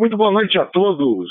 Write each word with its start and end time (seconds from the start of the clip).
Muito 0.00 0.16
boa 0.16 0.32
noite 0.32 0.58
a 0.58 0.64
todos. 0.64 1.28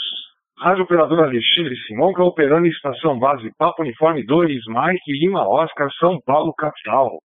Rádio 0.60 0.84
Operador 0.84 1.22
Alexandre 1.22 1.76
Simão, 1.88 2.14
que 2.14 2.22
é 2.22 2.24
operando 2.24 2.68
em 2.68 2.70
Estação 2.70 3.18
Base 3.18 3.52
Papo 3.58 3.82
Uniforme 3.82 4.24
2, 4.24 4.62
Mike 4.68 5.12
Lima 5.12 5.42
Oscar, 5.50 5.92
São 5.94 6.22
Paulo, 6.24 6.54
capital. 6.54 7.18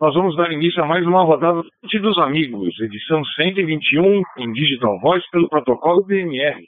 Nós 0.00 0.14
vamos 0.14 0.34
dar 0.38 0.50
início 0.50 0.82
a 0.82 0.86
mais 0.86 1.06
uma 1.06 1.22
rodada 1.22 1.60
dos 1.60 2.18
Amigos, 2.18 2.80
edição 2.80 3.22
121 3.22 4.22
em 4.38 4.52
Digital 4.54 4.98
Voice 5.00 5.26
pelo 5.30 5.50
protocolo 5.50 6.02
BMR, 6.02 6.64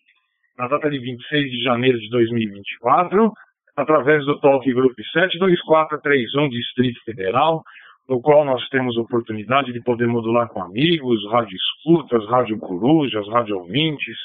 na 0.59 0.69
data 0.69 0.91
de 0.91 0.99
26 0.99 1.51
de 1.51 1.63
janeiro 1.63 1.99
de 1.99 2.11
2024, 2.11 3.33
através 3.79 4.27
do 4.27 4.39
Talk 4.41 4.71
Group 4.75 4.93
72431 5.11 6.51
Distrito 6.51 7.03
Federal, 7.07 7.63
no 8.09 8.21
qual 8.21 8.45
nós 8.45 8.67
temos 8.69 8.97
oportunidade 8.97 9.73
de 9.73 9.83
poder 9.83 10.07
modular 10.07 10.49
com 10.49 10.63
amigos, 10.63 11.21
rádio 11.31 11.57
escutas, 11.57 12.27
rádio 12.29 12.59
corujas, 12.59 13.27
rádio 13.29 13.59
ouvintes 13.59 14.17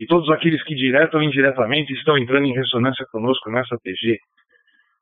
e 0.00 0.06
todos 0.06 0.28
aqueles 0.30 0.62
que 0.64 0.74
direto 0.74 1.14
ou 1.14 1.22
indiretamente 1.22 1.92
estão 1.92 2.16
entrando 2.18 2.46
em 2.46 2.54
ressonância 2.54 3.06
conosco 3.12 3.50
nessa 3.50 3.76
TG. 3.82 4.18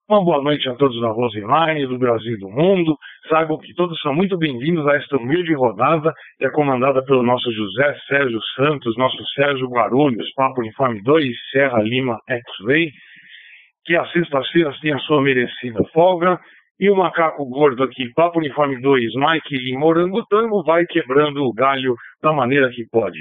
Uma 0.08 0.24
boa 0.24 0.42
noite 0.42 0.66
a 0.68 0.74
todos 0.74 0.98
da 1.02 1.08
Roseline, 1.08 1.86
do 1.86 1.98
Brasil 1.98 2.34
e 2.34 2.38
do 2.38 2.48
mundo. 2.48 2.96
Saibam 3.28 3.58
que 3.58 3.74
todos 3.74 4.00
são 4.00 4.14
muito 4.14 4.38
bem-vindos 4.38 4.86
a 4.86 4.96
esta 4.96 5.18
humilde 5.18 5.52
rodada 5.52 6.12
que 6.38 6.46
é 6.46 6.50
comandada 6.50 7.04
pelo 7.04 7.22
nosso 7.22 7.52
José 7.52 7.94
Sérgio 8.08 8.40
Santos, 8.56 8.96
nosso 8.96 9.22
Sérgio 9.34 9.68
Guarulhos, 9.68 10.32
Papo 10.34 10.62
Uniforme 10.62 11.02
2, 11.02 11.36
Serra 11.52 11.82
Lima 11.82 12.18
X-Ray, 12.26 12.90
que 13.84 13.96
às 13.96 14.10
sextas-feiras 14.12 14.80
tem 14.80 14.94
a 14.94 14.98
sua 15.00 15.20
merecida 15.20 15.84
folga 15.92 16.40
e 16.80 16.90
o 16.90 16.96
macaco 16.96 17.44
gordo 17.46 17.82
aqui, 17.82 18.12
Papo 18.14 18.38
Uniforme 18.38 18.80
2, 18.80 19.14
Mike 19.14 19.56
e 19.56 19.76
Morangotango, 19.76 20.62
vai 20.62 20.86
quebrando 20.86 21.44
o 21.44 21.52
galho 21.52 21.94
da 22.22 22.32
maneira 22.32 22.70
que 22.70 22.84
pode. 22.90 23.18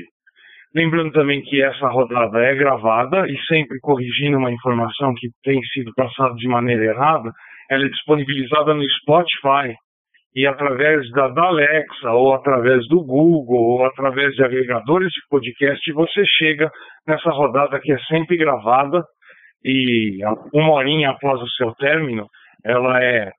Lembrando 0.75 1.11
também 1.11 1.41
que 1.41 1.61
essa 1.61 1.87
rodada 1.87 2.39
é 2.39 2.53
gravada 2.53 3.25
e 3.27 3.35
sempre 3.47 3.79
corrigindo 3.79 4.37
uma 4.37 4.51
informação 4.51 5.13
que 5.15 5.29
tem 5.43 5.59
sido 5.73 5.91
passada 5.95 6.35
de 6.35 6.47
maneira 6.47 6.85
errada, 6.85 7.31
ela 7.69 7.85
é 7.85 7.89
disponibilizada 7.89 8.73
no 8.73 8.83
Spotify 8.83 9.73
e 10.35 10.45
através 10.45 11.09
da, 11.11 11.29
da 11.29 11.45
Alexa 11.45 12.11
ou 12.11 12.33
através 12.33 12.87
do 12.89 13.03
Google 13.03 13.79
ou 13.79 13.85
através 13.85 14.35
de 14.35 14.43
agregadores 14.43 15.09
de 15.11 15.21
podcast 15.29 15.91
você 15.93 16.23
chega 16.37 16.69
nessa 17.07 17.31
rodada 17.31 17.79
que 17.79 17.91
é 17.91 17.97
sempre 18.01 18.37
gravada 18.37 19.03
e 19.65 20.19
uma 20.53 20.73
horinha 20.73 21.09
após 21.09 21.41
o 21.41 21.49
seu 21.49 21.73
término 21.73 22.27
ela 22.63 23.03
é 23.03 23.31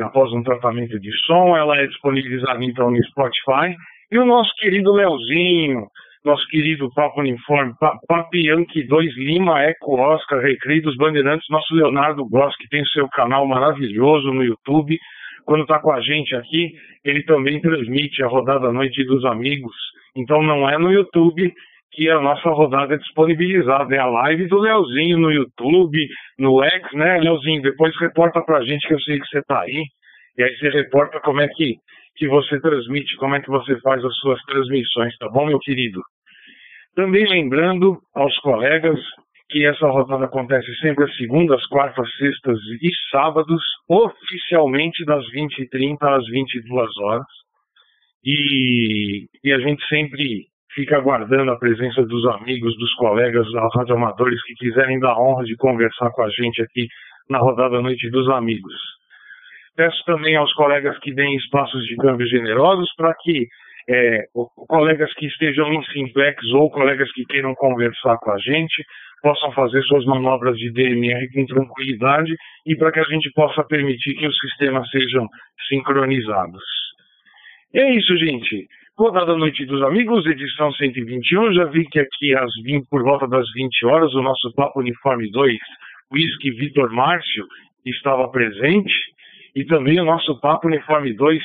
após 0.00 0.32
um 0.32 0.42
tratamento 0.42 0.98
de 0.98 1.10
som, 1.26 1.56
ela 1.56 1.78
é 1.78 1.86
disponibilizada 1.86 2.64
então 2.64 2.90
no 2.90 3.04
Spotify. 3.04 3.74
E 4.10 4.18
o 4.18 4.24
nosso 4.24 4.52
querido 4.56 4.92
Leozinho, 4.92 5.86
nosso 6.24 6.46
querido 6.48 6.92
Papo 6.94 7.20
Uniforme, 7.20 7.72
Papi 8.06 8.46
Yankee 8.46 8.86
2 8.86 9.16
Lima, 9.16 9.62
Eco 9.62 9.98
Oscar, 9.98 10.40
Recreio 10.40 10.82
dos 10.82 10.96
Bandeirantes, 10.96 11.46
nosso 11.50 11.74
Leonardo 11.74 12.24
Goss, 12.28 12.56
que 12.56 12.68
tem 12.68 12.84
seu 12.86 13.08
canal 13.08 13.46
maravilhoso 13.46 14.32
no 14.32 14.44
YouTube. 14.44 14.98
Quando 15.44 15.62
está 15.62 15.80
com 15.80 15.90
a 15.90 16.00
gente 16.00 16.34
aqui, 16.36 16.72
ele 17.04 17.24
também 17.24 17.60
transmite 17.60 18.22
a 18.22 18.28
rodada 18.28 18.72
Noite 18.72 19.04
dos 19.04 19.24
Amigos. 19.24 19.74
Então 20.16 20.42
não 20.42 20.68
é 20.68 20.78
no 20.78 20.92
YouTube, 20.92 21.52
que 21.92 22.08
a 22.08 22.20
nossa 22.20 22.48
rodada 22.48 22.94
é 22.94 22.98
disponibilizada. 22.98 23.94
É 23.94 23.98
a 23.98 24.06
live 24.06 24.48
do 24.48 24.58
Leozinho 24.58 25.18
no 25.18 25.30
YouTube, 25.30 25.98
no 26.38 26.62
X, 26.64 26.92
né, 26.94 27.18
Leozinho? 27.18 27.62
Depois 27.62 27.94
reporta 28.00 28.42
pra 28.42 28.64
gente 28.64 28.86
que 28.86 28.94
eu 28.94 29.00
sei 29.00 29.20
que 29.20 29.26
você 29.26 29.42
tá 29.42 29.60
aí. 29.60 29.84
E 30.38 30.42
aí 30.42 30.56
você 30.56 30.70
reporta 30.70 31.20
como 31.20 31.40
é 31.40 31.48
que, 31.48 31.76
que 32.16 32.26
você 32.26 32.58
transmite, 32.60 33.16
como 33.16 33.34
é 33.34 33.40
que 33.40 33.50
você 33.50 33.78
faz 33.80 34.02
as 34.02 34.14
suas 34.16 34.40
transmissões, 34.44 35.16
tá 35.18 35.28
bom, 35.28 35.46
meu 35.46 35.58
querido? 35.58 36.00
Também 36.94 37.26
lembrando 37.26 37.98
aos 38.14 38.36
colegas 38.38 38.98
que 39.50 39.66
essa 39.66 39.86
rodada 39.86 40.24
acontece 40.24 40.74
sempre 40.76 41.04
às 41.04 41.16
segundas, 41.16 41.64
quartas, 41.66 42.08
sextas 42.16 42.58
e 42.80 42.90
sábados, 43.10 43.62
oficialmente 43.86 45.04
das 45.04 45.22
20h30 45.30 45.98
às 46.00 46.26
22 46.26 46.96
horas. 46.98 47.26
E, 48.24 49.26
e 49.44 49.52
a 49.52 49.58
gente 49.58 49.86
sempre 49.88 50.46
fica 50.74 50.96
aguardando 50.96 51.50
a 51.50 51.58
presença 51.58 52.02
dos 52.04 52.26
amigos, 52.26 52.76
dos 52.78 52.92
colegas, 52.94 53.44
dos 53.46 53.74
radioamadores 53.74 54.42
que 54.44 54.54
quiserem 54.54 54.98
dar 54.98 55.18
honra 55.18 55.44
de 55.44 55.56
conversar 55.56 56.10
com 56.10 56.22
a 56.22 56.30
gente 56.30 56.62
aqui 56.62 56.86
na 57.28 57.38
rodada 57.38 57.80
Noite 57.80 58.10
dos 58.10 58.28
Amigos. 58.30 58.74
Peço 59.76 60.02
também 60.04 60.36
aos 60.36 60.52
colegas 60.54 60.98
que 60.98 61.14
deem 61.14 61.36
espaços 61.36 61.84
de 61.86 61.96
câmbio 61.96 62.26
generosos 62.26 62.88
para 62.96 63.14
que 63.14 63.46
é, 63.88 64.24
colegas 64.68 65.12
que 65.14 65.26
estejam 65.26 65.72
em 65.72 65.82
simplex 65.86 66.44
ou 66.52 66.70
colegas 66.70 67.10
que 67.12 67.24
queiram 67.24 67.54
conversar 67.54 68.16
com 68.18 68.30
a 68.30 68.38
gente 68.38 68.84
possam 69.22 69.52
fazer 69.52 69.82
suas 69.84 70.04
manobras 70.04 70.56
de 70.56 70.70
DMR 70.72 71.28
com 71.32 71.46
tranquilidade 71.46 72.34
e 72.66 72.76
para 72.76 72.90
que 72.90 73.00
a 73.00 73.04
gente 73.04 73.30
possa 73.32 73.64
permitir 73.64 74.14
que 74.14 74.26
os 74.26 74.36
sistemas 74.38 74.88
sejam 74.90 75.26
sincronizados. 75.68 76.62
E 77.72 77.78
é 77.78 77.94
isso, 77.94 78.16
gente. 78.18 78.66
Rodada 79.02 79.36
Noite 79.36 79.66
dos 79.66 79.82
Amigos, 79.82 80.24
edição 80.26 80.70
121. 80.70 81.54
Já 81.54 81.64
vi 81.64 81.84
que 81.86 81.98
aqui 81.98 82.36
às 82.36 82.52
20, 82.62 82.86
por 82.88 83.02
volta 83.02 83.26
das 83.26 83.50
20 83.52 83.86
horas, 83.86 84.14
o 84.14 84.22
nosso 84.22 84.54
Papo 84.54 84.78
Uniforme 84.78 85.28
2, 85.28 85.58
Whisky 86.12 86.52
Vitor 86.52 86.88
Márcio, 86.92 87.44
estava 87.84 88.28
presente. 88.28 88.94
E 89.56 89.64
também 89.64 90.00
o 90.00 90.04
nosso 90.04 90.38
Papo 90.40 90.68
Uniforme 90.68 91.12
2, 91.14 91.42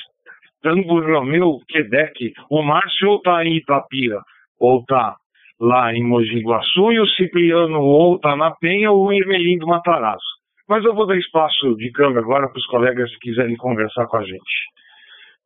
Tango 0.61 1.01
Romeu 1.01 1.57
Quebec. 1.67 2.31
O 2.51 2.61
Márcio 2.61 3.09
ou 3.09 3.17
está 3.17 3.43
em 3.43 3.55
Itapira, 3.55 4.21
ou 4.59 4.81
está 4.81 5.15
lá 5.59 5.91
em 5.91 6.03
Mogi 6.03 6.39
Guaçu, 6.41 6.91
e 6.91 6.99
o 6.99 7.07
Cipriano 7.07 7.81
ou 7.81 8.17
está 8.17 8.35
na 8.35 8.51
Penha 8.51 8.91
ou 8.91 9.11
em 9.11 9.17
Ermelim 9.17 9.57
do 9.57 9.65
Matarazzo. 9.65 10.21
Mas 10.69 10.85
eu 10.85 10.93
vou 10.93 11.07
dar 11.07 11.17
espaço 11.17 11.75
de 11.75 11.89
câmbio 11.89 12.19
agora 12.19 12.47
para 12.49 12.59
os 12.59 12.67
colegas 12.67 13.09
que 13.13 13.31
quiserem 13.31 13.55
conversar 13.55 14.05
com 14.05 14.17
a 14.17 14.23
gente. 14.23 14.77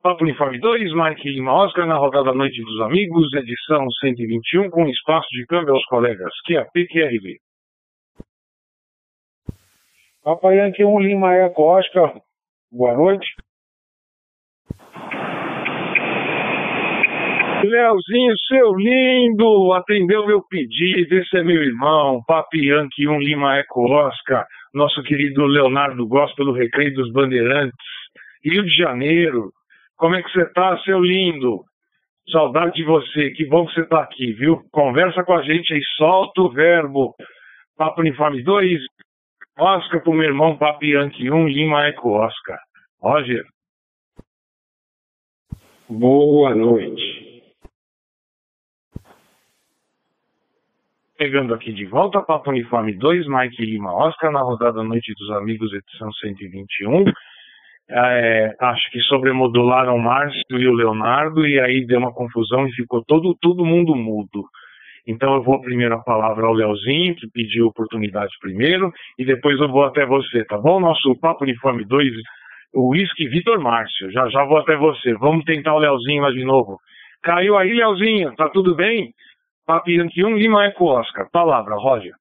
Papo 0.01 0.23
Uniforme 0.23 0.59
2, 0.59 0.95
Mike 0.95 1.29
Lima 1.29 1.53
Oscar, 1.53 1.85
na 1.85 1.95
rodada 1.95 2.33
Noite 2.33 2.59
dos 2.63 2.81
Amigos, 2.81 3.31
edição 3.35 3.87
121, 3.99 4.71
com 4.71 4.87
espaço 4.87 5.27
de 5.29 5.45
câmbio 5.45 5.75
aos 5.75 5.85
colegas 5.85 6.33
QAP 6.47 6.75
e 6.75 6.87
QRB. 6.87 7.37
Papai 10.23 10.57
Yankee 10.57 10.83
1 10.83 10.99
Lima 11.01 11.35
Eco 11.35 11.61
Oscar, 11.61 12.19
boa 12.71 12.95
noite. 12.95 13.27
Leozinho, 17.63 18.33
seu 18.47 18.73
lindo, 18.73 19.71
atendeu 19.73 20.25
meu 20.25 20.41
pedido, 20.41 21.13
esse 21.13 21.37
é 21.37 21.43
meu 21.43 21.61
irmão, 21.61 22.23
Papi 22.25 22.69
Yankee 22.69 23.07
1 23.07 23.19
Lima 23.19 23.57
Eco 23.57 23.83
Oscar, 23.87 24.47
nosso 24.73 25.03
querido 25.03 25.45
Leonardo 25.45 26.07
Gosta 26.07 26.43
do 26.43 26.53
Recreio 26.53 26.91
dos 26.95 27.11
Bandeirantes, 27.11 27.77
Rio 28.43 28.63
de 28.63 28.75
Janeiro, 28.75 29.51
como 30.01 30.15
é 30.15 30.23
que 30.23 30.31
você 30.31 30.51
tá, 30.51 30.75
seu 30.79 30.99
lindo? 30.99 31.63
Saudade 32.31 32.73
de 32.73 32.83
você, 32.83 33.29
que 33.29 33.45
bom 33.45 33.67
que 33.67 33.75
você 33.75 33.85
tá 33.85 34.01
aqui, 34.01 34.33
viu? 34.33 34.59
Conversa 34.71 35.23
com 35.23 35.31
a 35.31 35.43
gente 35.43 35.71
aí, 35.71 35.81
solta 35.95 36.41
o 36.41 36.49
verbo. 36.49 37.13
Papo 37.77 38.01
Uniforme 38.01 38.41
2, 38.41 38.81
Oscar 39.59 40.01
pro 40.01 40.11
meu 40.11 40.23
irmão 40.23 40.57
Papo 40.57 40.83
Yankee 40.83 41.29
1, 41.29 41.47
Lima 41.47 41.85
Eco 41.85 42.13
Oscar. 42.13 42.57
Roger. 42.99 43.45
Boa 45.87 46.55
noite. 46.55 47.43
Pegando 51.15 51.53
aqui 51.53 51.71
de 51.71 51.85
volta, 51.85 52.23
Papo 52.23 52.49
Uniforme 52.49 52.97
2, 52.97 53.27
Mike 53.27 53.63
Lima 53.63 53.93
Oscar, 53.93 54.31
na 54.31 54.41
rodada 54.41 54.81
Noite 54.81 55.13
dos 55.13 55.29
Amigos, 55.29 55.71
edição 55.71 56.11
121 56.11 57.03
é, 57.89 58.55
acho 58.59 58.91
que 58.91 58.99
sobremodularam 59.01 59.95
o 59.95 60.01
Márcio 60.01 60.59
e 60.59 60.67
o 60.67 60.73
Leonardo, 60.73 61.45
e 61.45 61.59
aí 61.59 61.85
deu 61.85 61.99
uma 61.99 62.13
confusão 62.13 62.67
e 62.67 62.71
ficou 62.71 63.03
todo, 63.05 63.35
todo 63.41 63.65
mundo 63.65 63.95
mudo. 63.95 64.45
Então 65.07 65.35
eu 65.35 65.43
vou 65.43 65.61
primeiro 65.61 65.95
a 65.95 66.03
palavra 66.03 66.45
ao 66.45 66.53
Leozinho, 66.53 67.15
que 67.15 67.27
pediu 67.33 67.67
oportunidade 67.67 68.31
primeiro, 68.39 68.91
e 69.17 69.25
depois 69.25 69.59
eu 69.59 69.67
vou 69.67 69.83
até 69.83 70.05
você, 70.05 70.45
tá 70.45 70.57
bom? 70.57 70.79
Nosso 70.79 71.19
Papo 71.19 71.43
Uniforme 71.43 71.85
2, 71.85 72.13
o 72.73 72.89
Whisky 72.89 73.27
Vitor 73.27 73.59
Márcio, 73.59 74.11
já 74.11 74.29
já 74.29 74.45
vou 74.45 74.57
até 74.57 74.75
você. 74.75 75.13
Vamos 75.15 75.43
tentar 75.43 75.73
o 75.73 75.79
Leozinho 75.79 76.21
lá 76.21 76.31
de 76.31 76.45
novo. 76.45 76.77
Caiu 77.23 77.57
aí, 77.57 77.73
Leozinho, 77.73 78.33
tá 78.35 78.47
tudo 78.49 78.75
bem? 78.75 79.11
Papo 79.65 79.89
Yankee 79.89 80.23
1, 80.23 80.37
Lima 80.37 80.65
Eco 80.65 80.85
Oscar. 80.85 81.27
Palavra, 81.31 81.75
Roger. 81.75 82.20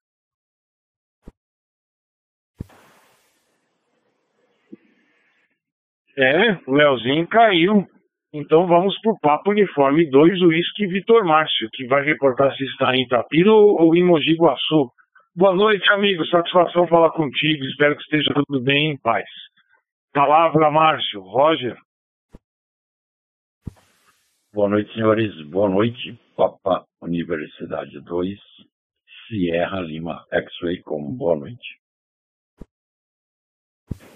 É, 6.17 6.53
o 6.67 6.73
Leozinho 6.73 7.27
caiu. 7.29 7.87
Então 8.33 8.67
vamos 8.67 8.99
pro 9.01 9.19
Papo 9.21 9.51
Uniforme 9.51 10.09
2, 10.09 10.43
Whisky 10.43 10.87
Vitor 10.87 11.25
Márcio, 11.25 11.69
que 11.73 11.87
vai 11.87 12.05
reportar 12.05 12.55
se 12.57 12.65
está 12.65 12.95
em 12.95 13.03
Itapira 13.03 13.53
ou, 13.53 13.95
em 13.97 14.05
Mogi 14.05 14.35
Guaçu. 14.37 14.91
Boa 15.35 15.55
noite, 15.55 15.91
amigo. 15.93 16.25
Satisfação 16.27 16.87
falar 16.87 17.11
contigo. 17.11 17.65
Espero 17.65 17.97
que 17.97 18.03
esteja 18.03 18.33
tudo 18.35 18.63
bem 18.63 18.93
em 18.93 18.99
paz. 18.99 19.29
Palavra, 20.13 20.71
Márcio. 20.71 21.21
Roger. 21.21 21.77
Boa 24.53 24.69
noite, 24.69 24.93
senhores. 24.95 25.35
Boa 25.49 25.69
noite. 25.69 26.19
Papa 26.37 26.85
Universidade 27.03 28.01
2, 28.01 28.39
Sierra 29.27 29.81
Lima 29.81 30.25
X-Ray 30.33 30.83
com 30.83 31.15
boa 31.15 31.37
noite. 31.37 31.80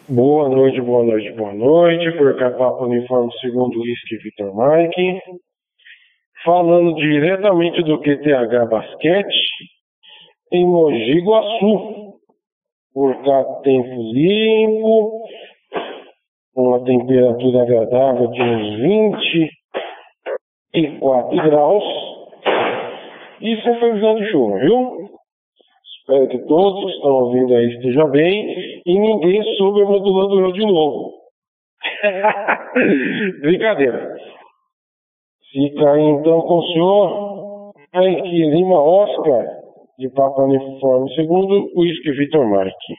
Boa 0.06 0.50
noite, 0.50 0.82
boa 0.82 1.02
noite, 1.02 1.32
boa 1.32 1.54
noite. 1.54 2.12
Por 2.18 2.36
cá, 2.36 2.50
Papa 2.50 2.84
Uniforme 2.84 3.32
segundo 3.40 3.80
Whisky 3.80 4.18
Vitor 4.18 4.52
Mike. 4.54 5.18
Falando 6.44 6.94
diretamente 6.96 7.82
do 7.84 7.98
QTH 8.02 8.68
Basquete, 8.68 9.34
em 10.52 10.66
Mogi 10.66 11.20
Guaçu. 11.20 12.18
Por 12.92 13.16
cá, 13.24 13.44
tempo 13.62 14.12
limpo, 14.12 15.22
uma 16.54 16.84
temperatura 16.84 17.62
agradável 17.62 18.26
de 18.26 18.42
uns 18.42 18.76
24 20.74 21.48
graus. 21.48 21.84
E 23.40 23.56
sem 23.62 23.78
previsão 23.78 24.16
de 24.16 24.30
chuva, 24.30 24.58
viu? 24.58 25.08
Espero 25.98 26.28
que 26.28 26.38
todos 26.46 26.84
que 26.84 26.90
estão 26.90 27.10
ouvindo 27.10 27.54
aí 27.54 27.74
estejam 27.74 28.10
bem 28.10 28.73
e 28.86 28.98
ninguém 28.98 29.42
supermodulando 29.56 30.40
eu 30.40 30.52
de 30.52 30.66
novo. 30.66 31.12
Brincadeira. 33.40 34.16
Fica 35.50 35.98
então 36.00 36.40
com 36.42 36.58
o 36.58 36.66
senhor 36.72 37.72
Henrique 37.94 38.50
Lima 38.50 38.82
Oscar, 38.82 39.46
de 39.98 40.08
Papa 40.10 40.42
Uniforme 40.42 41.14
segundo 41.14 41.70
Whisky 41.76 42.12
Vitor 42.12 42.46
Marque. 42.46 42.94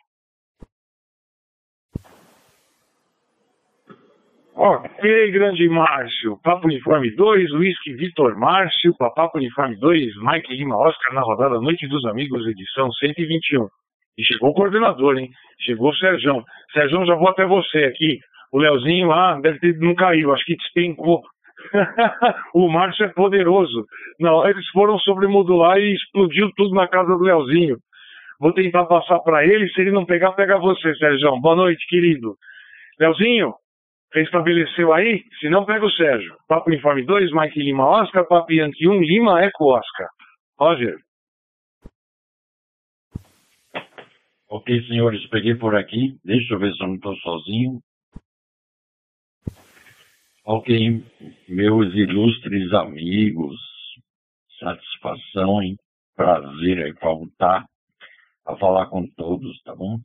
Ok, 4.57 5.31
grande 5.31 5.67
Márcio. 5.67 6.39
Papo 6.41 6.67
Uniforme 6.67 7.13
2, 7.13 7.51
Whisky 7.51 7.93
Vitor 7.93 8.37
Márcio, 8.37 8.95
Papo 8.97 9.37
Uniforme 9.37 9.75
2, 9.75 10.15
Mike 10.21 10.53
Lima 10.55 10.77
Oscar 10.77 11.13
na 11.13 11.21
rodada 11.21 11.59
Noite 11.59 11.85
dos 11.89 12.05
Amigos, 12.05 12.47
edição 12.47 12.89
121. 12.93 13.67
E 14.17 14.23
chegou 14.23 14.49
o 14.49 14.53
coordenador, 14.53 15.17
hein? 15.17 15.29
Chegou 15.59 15.89
o 15.89 15.95
Sérgio. 15.95 16.43
Sérgio, 16.73 17.05
já 17.05 17.15
vou 17.15 17.29
até 17.29 17.45
você 17.45 17.85
aqui. 17.85 18.19
O 18.51 18.59
Leozinho 18.59 19.07
lá 19.07 19.39
deve 19.41 19.59
ter 19.59 19.77
não 19.79 19.95
caiu, 19.95 20.33
acho 20.33 20.45
que 20.45 20.55
despencou. 20.55 21.21
o 22.53 22.69
Márcio 22.69 23.05
é 23.05 23.09
poderoso. 23.09 23.85
Não, 24.19 24.47
eles 24.47 24.67
foram 24.69 24.97
sobremodular 24.99 25.77
e 25.77 25.93
explodiu 25.93 26.49
tudo 26.55 26.73
na 26.75 26.87
casa 26.87 27.09
do 27.09 27.23
Leozinho. 27.23 27.77
Vou 28.39 28.53
tentar 28.53 28.85
passar 28.85 29.19
para 29.19 29.45
ele, 29.45 29.69
se 29.69 29.81
ele 29.81 29.91
não 29.91 30.05
pegar, 30.05 30.31
pega 30.33 30.57
você, 30.57 30.93
Sérgio. 30.95 31.39
Boa 31.41 31.55
noite, 31.55 31.85
querido. 31.87 32.35
Leozinho, 32.99 33.53
Restabeleceu 34.15 34.93
aí? 34.93 35.23
Se 35.41 35.49
não, 35.49 35.65
pega 35.65 35.85
o 35.85 35.91
Sérgio. 35.91 36.33
Papo 36.47 36.71
Informe 36.73 37.03
2, 37.03 37.31
Mike 37.33 37.59
Lima 37.59 37.85
Oscar, 37.85 38.25
Papo 38.25 38.53
Yankee 38.53 38.87
1, 38.87 39.01
Lima 39.01 39.43
Eco 39.43 39.75
Oscar. 39.75 40.07
Roger. 40.57 40.95
Ok, 44.47 44.87
senhores, 44.87 45.27
peguei 45.29 45.55
por 45.55 45.75
aqui. 45.75 46.19
Deixa 46.23 46.53
eu 46.53 46.59
ver 46.59 46.71
se 46.73 46.83
eu 46.83 46.87
não 46.87 46.95
estou 46.95 47.15
sozinho. 47.17 47.81
Ok, 50.45 51.03
meus 51.49 51.91
ilustres 51.95 52.71
amigos. 52.73 53.55
Satisfação, 54.59 55.63
hein? 55.63 55.75
Prazer 56.15 56.85
aí 56.85 56.93
voltar 56.93 57.65
a 58.45 58.55
falar 58.57 58.85
com 58.87 59.07
todos, 59.17 59.59
tá 59.63 59.75
bom? 59.75 59.97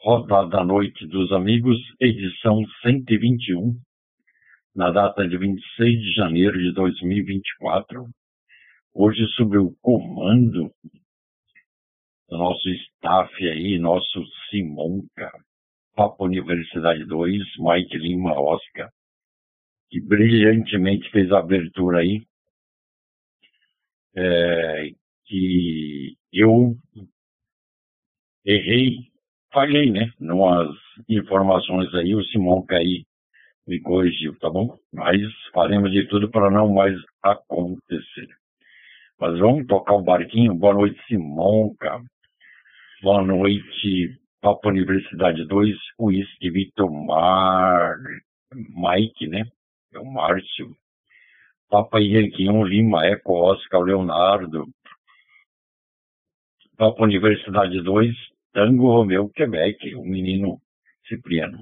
Rodada 0.00 0.48
da 0.48 0.64
Noite 0.64 1.06
dos 1.06 1.30
Amigos, 1.30 1.78
edição 2.00 2.60
121, 2.82 3.78
na 4.74 4.90
data 4.90 5.26
de 5.26 5.38
26 5.38 6.02
de 6.02 6.12
janeiro 6.12 6.58
de 6.58 6.72
2024. 6.72 8.04
Hoje, 8.92 9.24
sob 9.36 9.56
o 9.58 9.72
comando 9.80 10.72
do 12.28 12.38
nosso 12.38 12.68
staff 12.68 13.32
aí, 13.48 13.78
nosso 13.78 14.24
Simonca, 14.48 15.30
Papo 15.94 16.24
Universidade 16.24 17.04
2, 17.04 17.42
Mike 17.58 17.96
Lima 17.98 18.38
Oscar, 18.38 18.90
que 19.90 20.00
brilhantemente 20.00 21.10
fez 21.10 21.30
a 21.32 21.38
abertura 21.38 21.98
aí, 21.98 22.26
é, 24.16 24.90
que 25.26 26.16
eu 26.32 26.76
errei 28.44 29.14
falhei, 29.54 29.90
né? 29.90 30.10
Numas 30.18 30.68
informações 31.08 31.94
aí, 31.94 32.14
o 32.14 32.24
Simão 32.24 32.66
aí 32.70 33.04
me 33.66 33.80
corrigiu, 33.80 34.36
tá 34.40 34.50
bom? 34.50 34.76
Mas 34.92 35.20
faremos 35.54 35.90
de 35.92 36.06
tudo 36.08 36.28
para 36.28 36.50
não 36.50 36.74
mais 36.74 36.94
acontecer. 37.22 38.28
Mas 39.18 39.38
vamos 39.38 39.66
tocar 39.66 39.94
o 39.94 40.02
barquinho. 40.02 40.54
Boa 40.54 40.74
noite, 40.74 41.00
Simonca. 41.06 42.02
Boa 43.04 43.22
noite, 43.22 44.18
Papo 44.40 44.70
Universidade 44.70 45.44
2, 45.46 45.76
Whisky 46.00 46.48
Vitor 46.48 46.90
Mar... 46.90 47.98
Mike, 48.50 49.26
né? 49.26 49.44
É 49.92 49.98
o 49.98 50.06
Márcio. 50.06 50.74
Papa 51.68 51.98
1, 51.98 52.64
Lima, 52.64 53.04
Eco, 53.04 53.34
Oscar, 53.34 53.82
Leonardo. 53.82 54.64
Papa 56.78 57.04
Universidade 57.04 57.82
2, 57.82 58.10
Tango 58.54 58.86
Romeu 58.86 59.28
Quebec, 59.28 59.94
o 59.96 60.02
menino 60.02 60.56
Cipriano. 61.06 61.58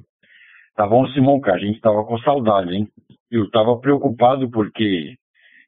Tá 0.76 0.86
bom, 0.86 1.08
Simão, 1.08 1.40
cara, 1.40 1.56
a 1.56 1.60
gente 1.60 1.80
tava 1.80 2.04
com 2.04 2.20
saudade, 2.20 2.72
hein? 2.72 2.88
Eu 3.28 3.50
tava 3.50 3.76
preocupado 3.80 4.48
porque 4.48 5.16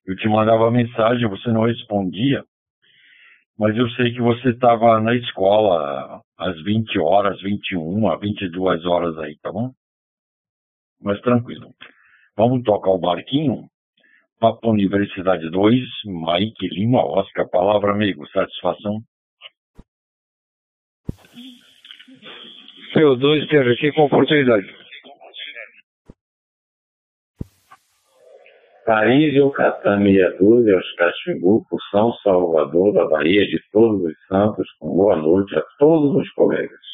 eu 0.06 0.14
te 0.14 0.28
mandava 0.28 0.70
mensagem, 0.70 1.28
você 1.28 1.50
não 1.50 1.64
respondia, 1.64 2.44
mas 3.58 3.76
eu 3.76 3.88
sei 3.90 4.12
que 4.12 4.20
você 4.20 4.50
estava 4.50 5.00
na 5.00 5.14
escola 5.14 6.20
às 6.38 6.60
20 6.62 6.98
horas, 6.98 7.40
21, 7.40 8.18
22 8.18 8.84
horas 8.84 9.16
aí, 9.18 9.36
tá 9.42 9.52
bom? 9.52 9.70
Mas 11.00 11.20
tranquilo. 11.20 11.72
Vamos 12.36 12.62
tocar 12.64 12.90
o 12.90 12.98
barquinho? 12.98 13.68
Papo 14.40 14.70
Universidade 14.70 15.48
2, 15.50 15.80
Mike 16.04 16.68
Lima, 16.68 17.04
Oscar, 17.04 17.48
palavra 17.48 17.92
amigo, 17.92 18.26
satisfação. 18.28 19.00
CO2 22.94 23.42
esteja 23.42 23.72
aqui 23.72 23.92
com 23.92 24.02
oportunidade. 24.02 24.83
Carível, 28.84 29.50
Catamia 29.50 30.36
Dúzia, 30.38 30.78
Caximbuco, 30.98 31.76
São 31.90 32.12
Salvador, 32.22 32.92
da 32.92 33.06
Bahia 33.06 33.46
de 33.46 33.58
Todos 33.72 34.02
os 34.04 34.26
Santos, 34.26 34.66
com 34.78 34.94
boa 34.94 35.16
noite 35.16 35.56
a 35.56 35.62
todos 35.78 36.14
os 36.14 36.30
colegas. 36.32 36.84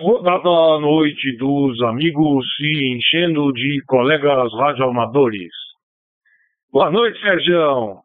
Boa 0.00 0.80
noite 0.80 1.36
dos 1.36 1.82
amigos 1.82 2.46
se 2.56 2.94
enchendo 2.94 3.52
de 3.52 3.82
colegas 3.86 4.52
radioamadores. 4.54 5.52
Boa 6.72 6.90
noite, 6.90 7.20
Sérgio. 7.20 7.96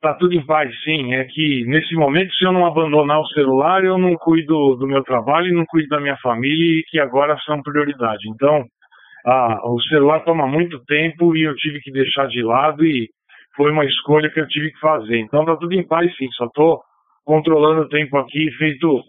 Tá 0.00 0.14
tudo 0.14 0.34
em 0.34 0.46
paz, 0.46 0.72
sim. 0.84 1.14
É 1.14 1.24
que 1.24 1.64
nesse 1.66 1.94
momento, 1.94 2.32
se 2.34 2.44
eu 2.44 2.52
não 2.52 2.64
abandonar 2.64 3.20
o 3.20 3.28
celular, 3.28 3.84
eu 3.84 3.98
não 3.98 4.14
cuido 4.14 4.76
do 4.76 4.86
meu 4.86 5.02
trabalho 5.02 5.48
e 5.48 5.52
não 5.52 5.64
cuido 5.66 5.88
da 5.88 6.00
minha 6.00 6.16
família, 6.18 6.82
que 6.88 7.00
agora 7.00 7.36
são 7.44 7.62
prioridade. 7.62 8.28
Então, 8.28 8.64
ah, 9.26 9.60
o 9.64 9.80
celular 9.82 10.20
toma 10.20 10.46
muito 10.46 10.78
tempo 10.84 11.36
e 11.36 11.42
eu 11.42 11.54
tive 11.56 11.80
que 11.80 11.90
deixar 11.90 12.28
de 12.28 12.42
lado 12.42 12.84
e 12.84 13.08
foi 13.56 13.70
uma 13.72 13.84
escolha 13.84 14.30
que 14.30 14.40
eu 14.40 14.46
tive 14.48 14.70
que 14.70 14.78
fazer. 14.78 15.18
Então 15.18 15.44
tá 15.44 15.56
tudo 15.56 15.72
em 15.74 15.86
paz, 15.86 16.14
sim. 16.16 16.30
Só 16.32 16.48
tô 16.54 16.80
controlando 17.24 17.82
o 17.82 17.88
tempo 17.88 18.16
aqui, 18.18 18.50
feito 18.52 19.02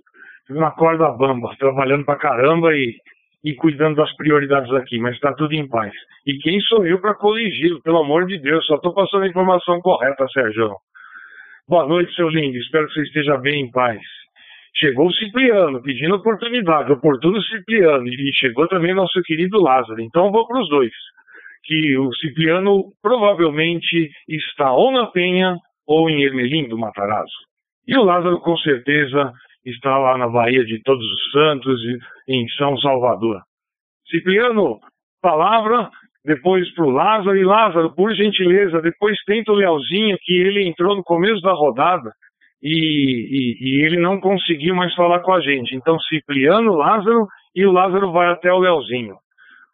uma 0.49 0.71
corda 0.71 1.11
bamba, 1.11 1.55
trabalhando 1.59 2.05
pra 2.05 2.15
caramba 2.15 2.73
e 2.73 2.95
e 3.43 3.55
cuidando 3.55 3.95
das 3.95 4.13
prioridades 4.15 4.71
aqui, 4.73 4.99
mas 4.99 5.15
está 5.15 5.33
tudo 5.33 5.53
em 5.53 5.67
paz. 5.67 5.93
E 6.25 6.37
quem 6.39 6.59
sou 6.61 6.85
eu 6.85 6.99
para 6.99 7.15
corrigi-lo? 7.15 7.81
Pelo 7.81 7.99
amor 7.99 8.25
de 8.25 8.37
Deus, 8.39 8.65
só 8.65 8.75
estou 8.75 8.93
passando 8.93 9.23
a 9.23 9.27
informação 9.27 9.79
correta, 9.79 10.27
Sérgio. 10.33 10.75
Boa 11.67 11.87
noite, 11.87 12.13
seu 12.13 12.27
lindo. 12.27 12.57
Espero 12.57 12.87
que 12.87 12.93
você 12.93 13.03
esteja 13.03 13.37
bem 13.37 13.65
em 13.65 13.71
paz. 13.71 14.01
Chegou 14.79 15.07
o 15.07 15.13
Cipriano, 15.13 15.81
pedindo 15.81 16.15
oportunidade, 16.15 16.91
oportuno 16.91 17.41
Cipriano, 17.41 18.07
e 18.07 18.31
chegou 18.33 18.67
também 18.67 18.93
nosso 18.93 19.19
querido 19.23 19.59
Lázaro. 19.59 19.99
Então 20.01 20.31
vou 20.31 20.47
para 20.47 20.61
os 20.61 20.69
dois. 20.69 20.93
Que 21.63 21.97
o 21.97 22.13
Cipriano 22.13 22.91
provavelmente 23.01 24.11
está 24.29 24.71
ou 24.71 24.91
na 24.91 25.07
Penha 25.07 25.55
ou 25.87 26.09
em 26.09 26.21
Ermelim 26.21 26.69
do 26.69 26.77
Matarazzo. 26.77 27.33
E 27.87 27.97
o 27.97 28.03
Lázaro, 28.03 28.39
com 28.39 28.55
certeza, 28.57 29.33
está 29.65 29.97
lá 29.97 30.15
na 30.15 30.27
Bahia 30.27 30.63
de 30.63 30.79
Todos 30.83 31.03
os 31.03 31.31
Santos, 31.31 31.81
em 32.27 32.47
São 32.49 32.77
Salvador. 32.77 33.41
Cipriano, 34.07 34.79
palavra, 35.21 35.89
depois 36.23 36.71
para 36.75 36.85
o 36.85 36.91
Lázaro. 36.91 37.35
E 37.35 37.43
Lázaro, 37.43 37.95
por 37.95 38.13
gentileza, 38.13 38.79
depois 38.79 39.17
tenta 39.25 39.51
o 39.51 39.55
Leozinho, 39.55 40.17
que 40.21 40.33
ele 40.33 40.67
entrou 40.67 40.95
no 40.95 41.03
começo 41.03 41.41
da 41.41 41.53
rodada 41.53 42.11
e, 42.61 42.69
e, 42.69 43.57
e 43.59 43.85
ele 43.85 43.97
não 43.97 44.19
conseguiu 44.19 44.75
mais 44.75 44.93
falar 44.95 45.19
com 45.19 45.33
a 45.33 45.41
gente. 45.41 45.75
Então, 45.75 45.99
Cipriano, 45.99 46.73
Lázaro 46.73 47.27
e 47.55 47.65
o 47.65 47.71
Lázaro 47.71 48.11
vai 48.11 48.27
até 48.31 48.51
o 48.51 48.59
Leozinho. 48.59 49.15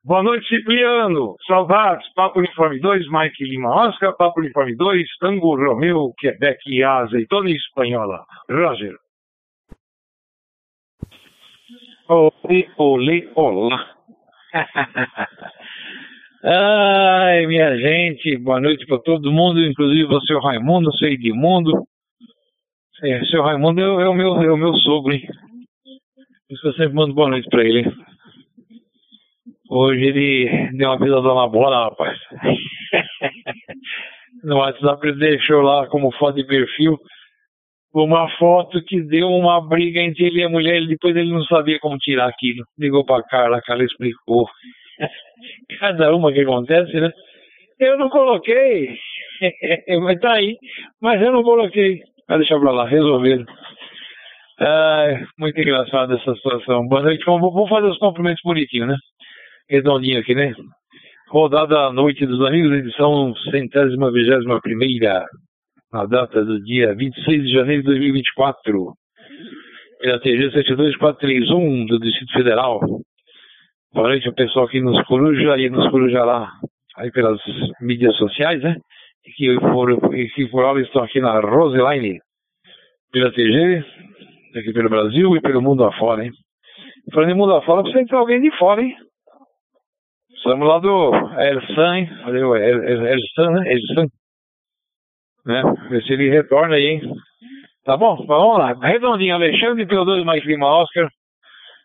Boa 0.06 0.22
noite, 0.22 0.48
Cipriano. 0.48 1.36
Saudades. 1.48 2.06
Papo 2.14 2.40
Uniforme 2.40 2.78
2, 2.80 3.08
Mike 3.10 3.44
Lima 3.46 3.88
Oscar. 3.88 4.14
Papo 4.18 4.42
Uniforme 4.42 4.76
2, 4.76 5.08
Tango 5.20 5.56
Romeu, 5.56 6.14
Quebec 6.18 6.60
e 6.68 6.84
Azeitona 6.84 7.50
Espanhola. 7.50 8.26
Roger. 8.50 8.98
Oi, 12.10 12.68
olê, 12.78 13.30
olá. 13.34 13.96
Ai, 16.44 17.48
minha 17.48 17.78
gente, 17.78 18.38
boa 18.40 18.60
noite 18.60 18.86
para 18.86 19.00
todo 19.00 19.32
mundo, 19.32 19.66
inclusive 19.66 20.14
o 20.14 20.20
seu 20.22 20.42
Raimundo, 20.42 20.92
seu 20.98 21.08
Edmundo. 21.08 21.88
É, 23.04 23.26
seu 23.26 23.44
Raimundo 23.44 23.82
é, 23.82 23.84
é, 23.84 24.08
o 24.08 24.14
meu, 24.14 24.42
é 24.42 24.52
o 24.52 24.58
meu 24.58 24.74
sogro, 24.76 25.14
hein? 25.14 25.22
Por 25.26 26.54
isso 26.54 26.62
que 26.62 26.68
eu 26.70 26.74
sempre 26.74 26.94
mando 26.94 27.14
boa 27.14 27.30
noite 27.30 27.50
para 27.50 27.64
ele. 27.64 27.92
Hoje 29.70 30.06
ele 30.06 30.72
deu 30.78 30.90
uma 30.90 31.00
vida 31.00 31.22
na 31.22 31.48
bola, 31.48 31.90
rapaz. 31.90 32.18
no 34.44 34.58
WhatsApp 34.58 35.08
ele 35.08 35.18
deixou 35.18 35.62
lá 35.62 35.88
como 35.88 36.12
foto 36.14 36.36
de 36.36 36.46
perfil 36.46 36.98
uma 37.94 38.28
foto 38.38 38.84
que 38.84 39.02
deu 39.02 39.28
uma 39.28 39.62
briga 39.62 40.02
entre 40.02 40.26
ele 40.26 40.40
e 40.40 40.44
a 40.44 40.50
mulher, 40.50 40.82
e 40.82 40.88
depois 40.88 41.16
ele 41.16 41.32
não 41.32 41.44
sabia 41.44 41.80
como 41.80 41.98
tirar 41.98 42.28
aquilo. 42.28 42.66
Ligou 42.78 43.06
pra 43.06 43.22
Carla, 43.24 43.58
a 43.58 43.62
Carla 43.62 43.84
explicou. 43.84 44.48
Cada 45.80 46.16
uma 46.16 46.34
que 46.34 46.40
acontece, 46.40 47.00
né? 47.00 47.12
Eu 47.80 47.98
não 47.98 48.10
coloquei, 48.10 48.96
mas 50.02 50.20
tá 50.20 50.34
aí, 50.34 50.58
mas 51.02 51.22
eu 51.22 51.32
não 51.32 51.44
coloquei. 51.44 52.02
Vai 52.28 52.38
deixar 52.38 52.60
pra 52.60 52.72
lá, 52.72 52.88
resolvido. 52.88 53.46
Ah, 54.60 55.20
muito 55.38 55.60
engraçado 55.60 56.14
essa 56.14 56.34
situação. 56.36 56.88
Boa 56.88 57.02
noite, 57.02 57.26
vou 57.26 57.68
fazer 57.68 57.88
os 57.88 57.98
cumprimentos 57.98 58.42
bonitinhos, 58.44 58.88
né? 58.88 58.96
Redondinho 59.70 60.20
aqui, 60.20 60.34
né? 60.34 60.54
Rodada 61.30 61.88
à 61.88 61.92
Noite 61.92 62.26
dos 62.26 62.46
Amigos, 62.46 62.72
edição 62.72 63.34
centésima 63.52 64.12
vigésima 64.12 64.62
primeira 64.62 65.26
na 65.92 66.06
data 66.06 66.46
do 66.46 66.62
dia 66.62 66.96
26 66.96 67.44
de 67.44 67.52
janeiro 67.52 67.82
de 67.82 67.88
2024, 67.90 68.94
pela 70.00 70.20
TG 70.20 70.52
72431 70.52 71.86
do 71.88 72.00
Distrito 72.00 72.34
Federal. 72.34 72.80
Boa 73.94 74.08
noite 74.08 74.28
ao 74.28 74.34
pessoal 74.34 74.66
aqui 74.66 74.80
nos 74.80 75.02
Coruja 75.08 75.58
e 75.58 75.70
nos 75.70 75.90
Coruja 75.90 76.24
lá, 76.24 76.50
aí 76.98 77.12
pelas 77.12 77.40
mídias 77.82 78.16
sociais, 78.16 78.62
né? 78.62 78.76
Que 79.24 79.52
e 79.52 80.30
que 80.30 80.48
por 80.48 80.64
hora 80.64 80.82
estão 80.82 81.04
aqui 81.04 81.20
na 81.20 81.40
Roseline, 81.40 82.20
pela 83.12 83.32
TG, 83.32 83.86
aqui 84.56 84.74
pelo 84.74 84.90
Brasil 84.90 85.36
e 85.36 85.42
pelo 85.42 85.62
mundo 85.62 85.84
afora, 85.84 86.26
hein? 86.26 86.32
Falando 87.14 87.32
em 87.32 87.36
mundo 87.36 87.54
afora, 87.54 87.82
precisa 87.82 88.04
entrar 88.04 88.20
alguém 88.20 88.42
de 88.42 88.52
fora, 88.58 88.82
hein? 88.82 88.96
Estamos 90.36 90.68
lá 90.68 90.80
do 90.80 91.12
Ersan, 91.40 91.98
hein? 91.98 92.10
Valeu, 92.26 92.56
Ersan, 92.56 93.52
né? 93.52 93.74
Ersan 93.74 94.08
né? 95.46 95.62
Ver 95.90 96.04
se 96.04 96.14
ele 96.14 96.30
retorna 96.30 96.76
aí, 96.76 96.86
hein? 96.86 97.02
Tá 97.86 97.98
bom? 97.98 98.16
Vamos 98.26 98.58
lá. 98.58 98.74
Redondinho, 98.74 99.36
Alexandre, 99.36 99.86
PO2 99.86 100.24
mais 100.24 100.44
Lima 100.46 100.68
Oscar. 100.68 101.10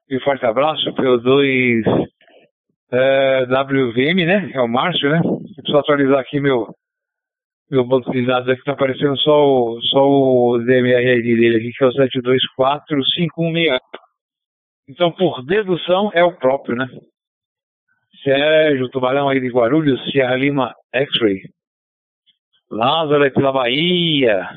E 0.09 0.17
um 0.17 0.21
forte 0.21 0.45
abraço, 0.47 0.93
PO2 0.95 1.83
é, 2.93 3.45
WVM, 3.45 4.25
né? 4.25 4.51
É 4.55 4.61
o 4.61 4.69
Márcio, 4.69 5.11
né? 5.11 5.21
Preciso 5.57 5.77
atualizar 5.77 6.21
aqui 6.21 6.41
meu, 6.41 6.69
meu 7.71 7.85
banco 7.85 8.11
de 8.11 8.25
dados 8.25 8.49
aqui, 8.49 8.63
tá 8.65 8.73
aparecendo 8.73 9.17
só 9.19 9.47
o, 9.47 9.81
só 9.83 10.03
o 10.03 10.59
DMRID 10.59 11.37
dele 11.37 11.57
aqui, 11.59 11.71
que 11.71 11.85
é 11.85 11.87
o 11.87 11.93
7245168. 11.93 13.79
Então, 14.89 15.13
por 15.13 15.45
dedução, 15.45 16.11
é 16.15 16.25
o 16.25 16.37
próprio, 16.37 16.77
né? 16.77 16.89
Sérgio 18.25 18.89
Tubarão 18.89 19.29
aí 19.29 19.39
de 19.39 19.49
Guarulhos, 19.49 20.03
Sierra 20.11 20.35
Lima 20.35 20.75
X-Ray. 20.95 21.43
Lázaro 22.71 23.25
aqui 23.25 23.41
na 23.41 23.53
Bahia, 23.53 24.49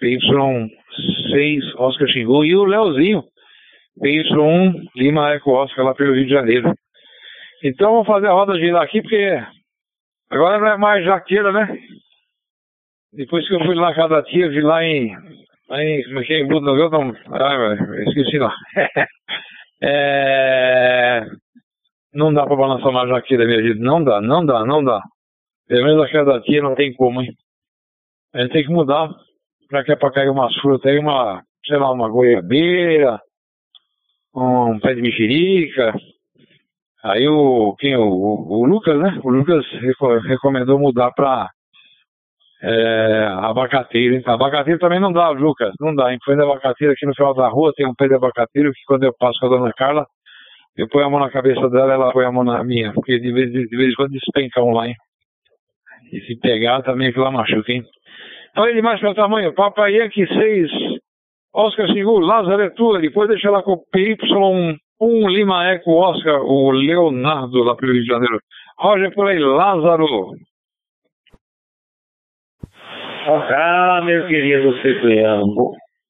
PY6 0.00 1.74
Oscar 1.76 2.08
Xingu 2.08 2.44
e 2.44 2.54
o 2.54 2.64
Leozinho, 2.64 3.24
PY1 4.00 4.88
Lima 4.96 5.32
Eco 5.34 5.52
Oscar 5.52 5.84
lá 5.84 5.94
pelo 5.94 6.14
Rio 6.14 6.24
de 6.24 6.32
Janeiro. 6.32 6.74
Então 7.62 7.92
vamos 7.92 8.06
fazer 8.06 8.26
a 8.26 8.32
roda 8.32 8.58
girar 8.58 8.82
aqui 8.82 9.00
porque 9.00 9.42
agora 10.30 10.58
não 10.58 10.66
é 10.66 10.76
mais 10.76 11.04
jaqueira, 11.04 11.50
né? 11.52 11.78
Depois 13.16 13.46
que 13.46 13.54
eu 13.54 13.64
fui 13.64 13.74
lá 13.74 13.90
na 13.90 13.94
casa 13.94 14.08
da 14.08 14.22
tia, 14.22 14.48
vi 14.48 14.60
lá 14.60 14.82
em. 14.84 15.14
Lá 15.68 15.82
em 15.82 16.02
como 16.04 16.18
é 16.18 16.24
que 16.24 16.32
é? 16.34 16.40
Em 16.40 16.48
Budo 16.48 16.74
não. 16.74 17.14
Ah, 17.30 17.74
esqueci 18.08 18.38
lá. 18.38 18.54
é, 19.82 21.24
não 22.12 22.32
dá 22.32 22.44
pra 22.46 22.56
balançar 22.56 22.92
mais 22.92 23.08
jaqueira, 23.08 23.46
minha 23.46 23.62
gente. 23.62 23.80
Não 23.80 24.02
dá, 24.02 24.20
não 24.20 24.44
dá, 24.44 24.64
não 24.64 24.82
dá. 24.82 25.00
Pelo 25.68 25.84
menos 25.84 26.04
a 26.04 26.12
cada 26.12 26.38
dia 26.40 26.60
não 26.60 26.74
tem 26.74 26.92
como, 26.94 27.22
hein? 27.22 27.32
A 28.34 28.42
gente 28.42 28.52
tem 28.52 28.64
que 28.64 28.72
mudar 28.72 29.08
para 29.68 29.84
que 29.84 29.92
é 29.92 29.96
para 29.96 30.12
cair 30.12 30.28
umas 30.28 30.54
frutas 30.56 30.90
aí, 30.90 30.98
uma, 30.98 31.42
sei 31.66 31.78
lá, 31.78 31.90
uma 31.92 32.08
goiabeira, 32.08 33.20
um 34.34 34.78
pé 34.80 34.94
de 34.94 35.02
mexerica. 35.02 35.94
Aí 37.02 37.28
o, 37.28 37.74
quem, 37.78 37.96
o, 37.96 38.08
o, 38.08 38.66
Lucas, 38.66 38.98
né? 38.98 39.20
O 39.22 39.30
Lucas 39.30 39.64
recomendou 40.26 40.78
mudar 40.78 41.12
para 41.12 41.50
é, 42.66 43.26
abacateiro, 43.42 44.14
hein? 44.14 44.22
Abacateiro 44.24 44.78
também 44.78 44.98
não 44.98 45.12
dá, 45.12 45.28
Lucas, 45.28 45.74
não 45.78 45.94
dá, 45.94 46.10
hein? 46.10 46.18
Põe 46.24 46.34
de 46.34 46.42
abacateiro 46.42 46.94
aqui 46.94 47.04
no 47.04 47.14
final 47.14 47.34
da 47.34 47.48
rua, 47.48 47.72
tem 47.76 47.86
um 47.86 47.94
pé 47.94 48.08
de 48.08 48.14
abacateiro 48.14 48.72
que 48.72 48.80
quando 48.86 49.04
eu 49.04 49.12
passo 49.18 49.38
com 49.38 49.46
a 49.46 49.48
dona 49.50 49.72
Carla, 49.76 50.06
eu 50.76 50.88
ponho 50.88 51.06
a 51.06 51.10
mão 51.10 51.20
na 51.20 51.30
cabeça 51.30 51.68
dela, 51.68 51.92
ela 51.92 52.12
põe 52.12 52.24
a 52.24 52.32
mão 52.32 52.42
na 52.42 52.64
minha, 52.64 52.92
porque 52.94 53.18
de 53.18 53.32
vez, 53.32 53.52
de 53.52 53.76
vez 53.76 53.92
em 53.92 53.94
quando 53.94 54.12
despenca 54.12 54.62
um 54.62 54.72
lá, 54.72 54.88
hein? 54.88 54.94
E 56.10 56.20
se 56.22 56.36
pegar, 56.40 56.82
também 56.82 57.12
que 57.12 57.18
lá 57.18 57.30
machuca, 57.30 57.70
hein? 57.70 57.84
Olha 58.56 58.70
ele 58.70 58.82
mais 58.82 59.00
pelo 59.00 59.14
tamanho. 59.14 59.52
Papai 59.52 59.96
Yankee 59.96 60.26
6, 60.26 60.70
Oscar 61.52 61.88
Seguro, 61.92 62.24
Lazaretura. 62.24 63.00
Depois 63.00 63.28
deixa 63.28 63.50
lá 63.50 63.62
com 63.62 63.72
o 63.72 63.84
PY1 63.94 64.76
um 65.00 65.28
Lima 65.28 65.66
Eco 65.66 65.92
Oscar, 65.92 66.40
o 66.40 66.70
Leonardo 66.70 67.62
lá 67.62 67.74
pelo 67.76 67.92
Rio 67.92 68.02
de 68.02 68.08
Janeiro. 68.08 68.38
Roger 68.78 69.12
por 69.12 69.28
aí, 69.28 69.38
Lázaro. 69.38 70.06
Ah, 73.26 74.02
meu 74.04 74.26
querido 74.26 74.76
Cipriano, 74.82 75.46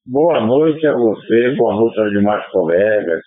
boa 0.05 0.41
noite 0.41 0.85
a 0.85 0.91
você, 0.91 1.55
boa 1.55 1.73
noite 1.73 1.97
aos 1.97 2.11
demais 2.11 2.45
colegas, 2.47 3.21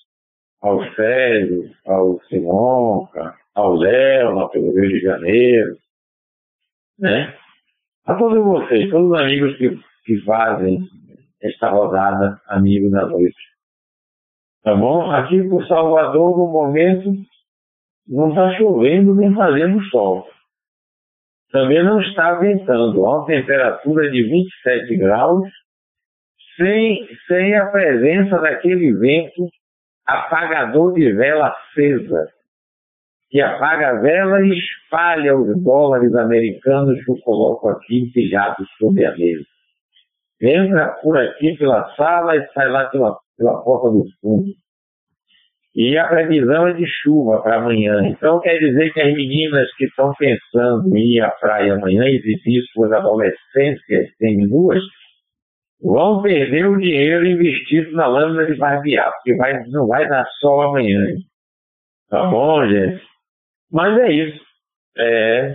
ao 0.61 0.85
Sérgio, 0.92 1.71
ao 1.87 2.21
Simonca, 2.25 3.35
ao 3.54 3.76
Léo 3.76 4.47
pelo 4.50 4.78
Rio 4.78 4.90
de 4.90 5.00
Janeiro, 5.00 5.76
né? 6.99 7.35
A 8.04 8.14
todos 8.14 8.45
vocês, 8.45 8.90
todos 8.90 9.11
os 9.11 9.18
amigos 9.18 9.57
que, 9.57 9.71
que 10.04 10.21
fazem 10.21 10.80
esta 11.40 11.71
rodada 11.71 12.38
Amigo 12.47 12.90
da 12.90 13.07
Noite. 13.07 13.40
Tá 14.64 14.75
bom? 14.75 15.11
Aqui 15.11 15.42
por 15.49 15.66
Salvador, 15.66 16.37
no 16.37 16.52
momento, 16.52 17.11
não 18.07 18.28
está 18.28 18.54
chovendo 18.59 19.14
nem 19.14 19.35
fazendo 19.35 19.83
sol. 19.85 20.28
Também 21.50 21.82
não 21.82 22.00
está 22.00 22.34
ventando. 22.34 23.06
Há 23.06 23.18
uma 23.18 23.26
temperatura 23.26 24.10
de 24.10 24.22
27 24.22 24.96
graus, 24.96 25.48
sem, 26.56 27.08
sem 27.26 27.56
a 27.56 27.66
presença 27.66 28.38
daquele 28.38 28.92
vento 28.92 29.48
apagador 30.06 30.94
de 30.94 31.12
vela 31.12 31.48
acesa 31.48 32.28
que 33.30 33.40
apaga 33.40 33.90
a 33.90 34.00
vela 34.00 34.40
e 34.40 34.58
espalha 34.58 35.36
os 35.36 35.62
dólares 35.62 36.14
americanos 36.14 37.02
que 37.04 37.10
eu 37.10 37.18
coloco 37.18 37.68
aqui 37.68 38.04
empilhados 38.04 38.66
sobre 38.78 39.04
a 39.04 39.16
mesa. 39.16 39.44
Entra 40.40 40.88
por 41.02 41.18
aqui 41.18 41.56
pela 41.58 41.94
sala 41.94 42.36
e 42.36 42.46
sai 42.52 42.68
lá 42.68 42.86
pela, 42.86 43.18
pela 43.36 43.62
porta 43.62 43.90
do 43.90 44.04
fundo. 44.20 44.52
E 45.78 45.97
a 45.97 46.08
previsão 46.08 46.66
é 46.66 46.73
de 46.73 46.85
chuva 46.88 47.40
para 47.40 47.58
amanhã. 47.58 48.04
Então 48.08 48.40
quer 48.40 48.58
dizer 48.58 48.92
que 48.92 49.00
as 49.00 49.14
meninas 49.14 49.73
que 49.76 49.85
estão 49.85 50.12
pensando 50.18 50.88
em 50.97 51.14
ir 51.14 51.20
à 51.20 51.30
praia 51.30 51.75
amanhã 51.75 52.02
e 52.08 52.18
viver 52.18 52.64
suas 52.73 52.90
adolescências 52.90 54.12
seminuas 54.16 54.82
vão 55.80 56.20
perder 56.20 56.66
o 56.66 56.80
dinheiro 56.80 57.25
investido 57.25 57.92
na 57.92 58.08
lâmina 58.08 58.47
de 58.47 58.56
barbear, 58.56 59.12
porque 59.12 59.37
vai, 59.37 59.64
não 59.68 59.87
vai 59.87 60.08
dar 60.08 60.26
sol 60.40 60.62
amanhã. 60.62 60.99
Tá 62.11 62.26
bom, 62.26 62.66
gente? 62.66 63.00
Mas 63.70 63.97
é 64.00 64.12
isso. 64.12 64.44
É, 64.97 65.52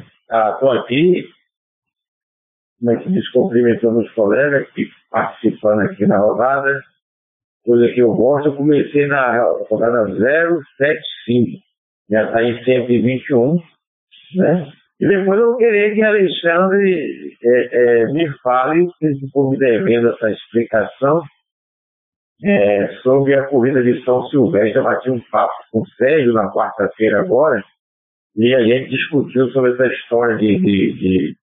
estou 0.54 0.72
ah, 0.72 0.80
aqui, 0.80 1.28
como 2.80 2.92
é 2.92 3.04
que 3.04 3.12
diz, 3.12 3.30
cumprimentando 3.32 4.00
os 4.00 4.12
colegas 4.14 4.70
que 4.72 4.88
participando 5.12 5.82
aqui 5.82 6.06
na 6.08 6.18
rodada. 6.18 6.82
Coisa 7.66 7.94
que 7.94 8.02
eu 8.02 8.14
gosto, 8.14 8.50
eu 8.50 8.56
comecei 8.56 9.08
na 9.08 9.42
rodada 9.70 10.06
075, 10.06 11.62
já 12.10 12.26
está 12.26 12.44
em 12.44 12.64
121, 12.64 13.56
né? 14.36 14.72
E 15.00 15.08
depois 15.08 15.40
eu 15.40 15.58
querer 15.58 15.96
que 15.96 16.04
Alexandre 16.04 17.38
é, 17.44 17.70
é, 17.72 18.06
me 18.08 18.30
fale, 18.40 18.88
se 19.00 19.32
for 19.32 19.50
me 19.50 19.58
devendo 19.58 20.10
essa 20.10 20.32
explicação, 20.32 21.22
é, 22.44 22.88
sobre 23.02 23.36
a 23.36 23.48
corrida 23.48 23.82
de 23.82 24.04
São 24.04 24.28
Silvestre. 24.28 24.76
Eu 24.76 24.84
bati 24.84 25.10
um 25.10 25.20
papo 25.32 25.54
com 25.72 25.82
o 25.82 25.88
Sérgio 25.98 26.34
na 26.34 26.52
quarta-feira 26.52 27.22
agora, 27.22 27.64
e 28.36 28.54
a 28.54 28.64
gente 28.64 28.90
discutiu 28.90 29.50
sobre 29.52 29.74
essa 29.74 29.88
história 29.88 30.38
de, 30.38 30.58
de, 30.60 30.94
de, 30.94 31.36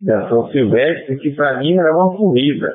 de 0.00 0.12
ação 0.12 0.50
silvestre, 0.50 1.18
que 1.18 1.30
para 1.30 1.58
mim 1.58 1.78
era 1.78 1.94
uma 1.94 2.16
corrida. 2.16 2.74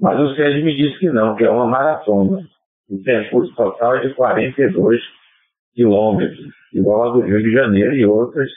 Mas 0.00 0.18
o 0.20 0.34
Sérgio 0.34 0.64
me 0.64 0.76
disse 0.76 0.98
que 0.98 1.10
não, 1.10 1.36
que 1.36 1.44
é 1.44 1.50
uma 1.50 1.66
maratona. 1.66 2.42
O 2.88 3.02
percurso 3.02 3.54
total 3.54 3.96
é 3.96 4.08
de 4.08 4.14
42 4.14 5.00
quilômetros, 5.74 6.46
igual 6.72 7.10
a 7.10 7.12
do 7.12 7.20
Rio 7.20 7.42
de 7.42 7.52
Janeiro 7.52 7.94
e 7.94 8.06
outras 8.06 8.50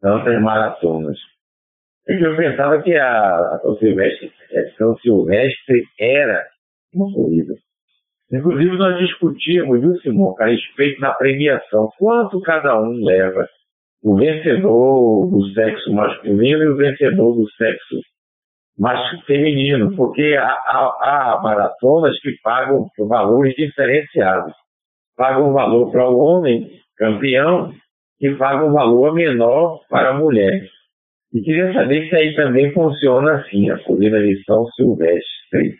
tantas 0.00 0.40
maratonas. 0.42 1.16
Eu 2.06 2.36
pensava 2.36 2.82
que 2.82 2.94
a, 2.96 3.60
São 3.62 3.76
Silvestre, 3.76 4.32
São 4.76 4.96
Silvestre 4.98 5.84
era 5.98 6.44
uma 6.94 7.12
corrida. 7.12 7.54
Inclusive, 8.32 8.76
nós 8.76 8.98
discutimos, 8.98 9.80
viu, 9.80 9.96
Simão, 10.00 10.34
a 10.40 10.46
respeito 10.46 11.00
da 11.00 11.12
premiação. 11.12 11.90
Quanto 11.98 12.40
cada 12.40 12.80
um 12.80 13.04
leva? 13.04 13.46
O 14.02 14.16
vencedor 14.16 15.30
do 15.30 15.46
sexo 15.52 15.92
masculino 15.92 16.62
e 16.62 16.68
o 16.68 16.76
vencedor 16.76 17.36
do 17.36 17.48
sexo 17.52 18.00
feminino, 19.26 19.94
porque 19.96 20.34
há, 20.38 20.46
há, 20.46 21.34
há 21.36 21.40
maratonas 21.42 22.18
que 22.20 22.32
pagam 22.42 22.88
valores 22.98 23.54
diferenciados. 23.54 24.52
Pagam 25.16 25.52
valor 25.52 25.90
para 25.90 26.08
o 26.08 26.18
homem 26.18 26.70
campeão 26.96 27.72
e 28.20 28.30
pagam 28.34 28.72
valor 28.72 29.14
menor 29.14 29.80
para 29.88 30.10
a 30.10 30.18
mulher. 30.18 30.66
E 31.34 31.40
queria 31.40 31.72
saber 31.72 32.08
se 32.08 32.14
aí 32.14 32.34
também 32.34 32.72
funciona 32.72 33.36
assim, 33.36 33.70
a 33.70 33.78
colina 33.84 34.20
de 34.20 34.42
São 34.44 34.66
Silvestre. 34.68 35.76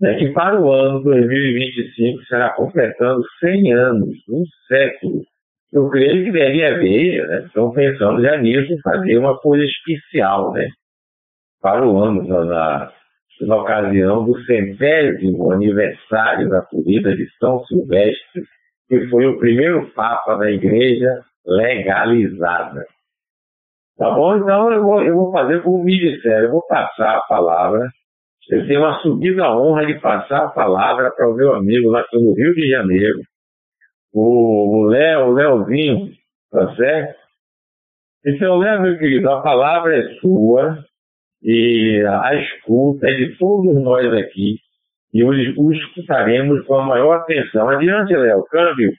Né, 0.00 0.14
que 0.14 0.30
para 0.30 0.58
o 0.58 0.72
ano 0.72 1.02
2025 1.02 2.22
será 2.24 2.50
completando 2.54 3.22
100 3.38 3.72
anos, 3.74 4.16
um 4.30 4.44
século. 4.66 5.22
Eu 5.70 5.90
creio 5.90 6.24
que 6.24 6.32
deve 6.32 6.64
haver, 6.64 7.28
né, 7.28 7.44
estão 7.46 7.70
pensando 7.70 8.22
já 8.22 8.38
nisso, 8.38 8.74
fazer 8.82 9.18
uma 9.18 9.38
coisa 9.38 9.62
especial, 9.62 10.52
né? 10.54 10.68
Para 11.60 11.86
o 11.86 11.98
ano, 12.02 12.26
na, 12.46 12.90
na 13.42 13.56
ocasião 13.56 14.24
do 14.24 14.38
centésimo 14.44 15.52
aniversário 15.52 16.48
da 16.48 16.62
corrida 16.62 17.14
de 17.14 17.28
São 17.38 17.64
Silvestre, 17.64 18.44
que 18.88 19.08
foi 19.08 19.26
o 19.26 19.38
primeiro 19.38 19.90
Papa 19.94 20.36
da 20.36 20.50
Igreja 20.50 21.22
legalizada. 21.46 22.84
Tá 23.96 24.10
bom? 24.10 24.36
Então 24.36 24.72
eu 24.72 24.82
vou, 24.82 25.02
eu 25.02 25.14
vou 25.14 25.32
fazer 25.32 25.62
como 25.62 25.84
me 25.84 25.98
disseram, 25.98 26.44
eu 26.44 26.50
vou 26.50 26.66
passar 26.66 27.18
a 27.18 27.22
palavra. 27.22 27.88
Eu 28.50 28.66
tenho 28.66 28.80
uma 28.80 28.98
subida 29.00 29.50
honra 29.52 29.86
de 29.86 30.00
passar 30.00 30.46
a 30.46 30.50
palavra 30.50 31.10
para 31.12 31.28
o 31.28 31.34
meu 31.34 31.54
amigo 31.54 31.90
lá 31.90 32.04
no 32.12 32.34
Rio 32.34 32.54
de 32.54 32.68
Janeiro, 32.68 33.20
o 34.12 34.86
Léo, 34.86 35.26
o 35.26 35.32
Léozinho, 35.34 36.10
tá 36.50 36.74
certo? 36.74 37.20
Então, 38.26 38.58
Léo, 38.58 38.82
meu 38.82 38.98
querido, 38.98 39.30
a 39.30 39.40
palavra 39.40 39.96
é 39.96 40.14
sua 40.20 40.84
e 41.42 42.04
a 42.06 42.34
escuta 42.34 43.06
de 43.06 43.36
todos 43.38 43.74
nós 43.82 44.12
aqui 44.14 44.56
e 45.12 45.24
o, 45.24 45.30
o 45.30 45.72
escutaremos 45.72 46.64
com 46.66 46.76
a 46.76 46.86
maior 46.86 47.18
atenção. 47.18 47.68
Adiante, 47.68 48.14
Léo, 48.14 48.44
câmbio. 48.44 48.92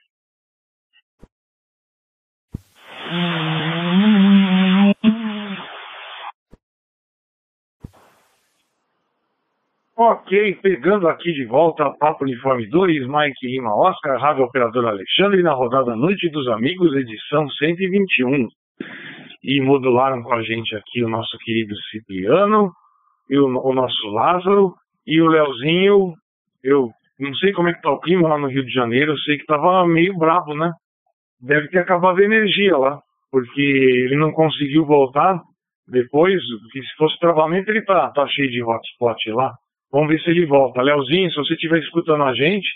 Ok, 9.95 10.55
pegando 10.63 11.07
aqui 11.07 11.31
de 11.31 11.45
volta 11.45 11.91
Papo 11.91 12.23
Uniforme 12.23 12.67
2, 12.67 13.07
Mike 13.07 13.45
Lima 13.45 13.75
Oscar, 13.75 14.19
Rádio 14.19 14.43
Operador 14.45 14.87
Alexandre, 14.87 15.43
na 15.43 15.53
rodada 15.53 15.95
Noite 15.95 16.27
dos 16.31 16.47
Amigos, 16.47 16.95
edição 16.95 17.47
121 17.47 18.47
e 19.43 19.61
modularam 19.61 20.21
com 20.23 20.33
a 20.33 20.41
gente 20.43 20.75
aqui 20.75 21.03
o 21.03 21.09
nosso 21.09 21.37
querido 21.39 21.75
Cipriano, 21.89 22.71
e 23.29 23.37
o, 23.37 23.45
o 23.45 23.73
nosso 23.73 24.07
Lázaro, 24.09 24.73
e 25.05 25.21
o 25.21 25.27
Leozinho, 25.27 26.13
eu 26.63 26.91
não 27.19 27.33
sei 27.35 27.51
como 27.53 27.69
é 27.69 27.73
que 27.73 27.81
tá 27.81 27.91
o 27.91 27.99
clima 27.99 28.29
lá 28.29 28.37
no 28.37 28.47
Rio 28.47 28.65
de 28.65 28.71
Janeiro, 28.71 29.13
eu 29.13 29.17
sei 29.19 29.37
que 29.37 29.45
tava 29.45 29.85
meio 29.87 30.17
bravo, 30.17 30.53
né? 30.55 30.71
Deve 31.39 31.69
ter 31.69 31.79
acabado 31.79 32.19
a 32.19 32.23
energia 32.23 32.77
lá, 32.77 32.99
porque 33.31 33.61
ele 33.61 34.15
não 34.15 34.31
conseguiu 34.31 34.85
voltar 34.85 35.41
depois, 35.87 36.41
porque 36.61 36.81
se 36.81 36.95
fosse 36.97 37.17
travamento 37.19 37.69
ele 37.69 37.81
tá, 37.83 38.09
tá 38.11 38.27
cheio 38.27 38.49
de 38.49 38.63
hotspot 38.63 39.31
lá. 39.31 39.53
Vamos 39.91 40.09
ver 40.09 40.21
se 40.21 40.29
ele 40.29 40.45
volta. 40.45 40.81
Leozinho, 40.81 41.29
se 41.29 41.35
você 41.35 41.53
estiver 41.53 41.79
escutando 41.79 42.23
a 42.23 42.33
gente, 42.33 42.67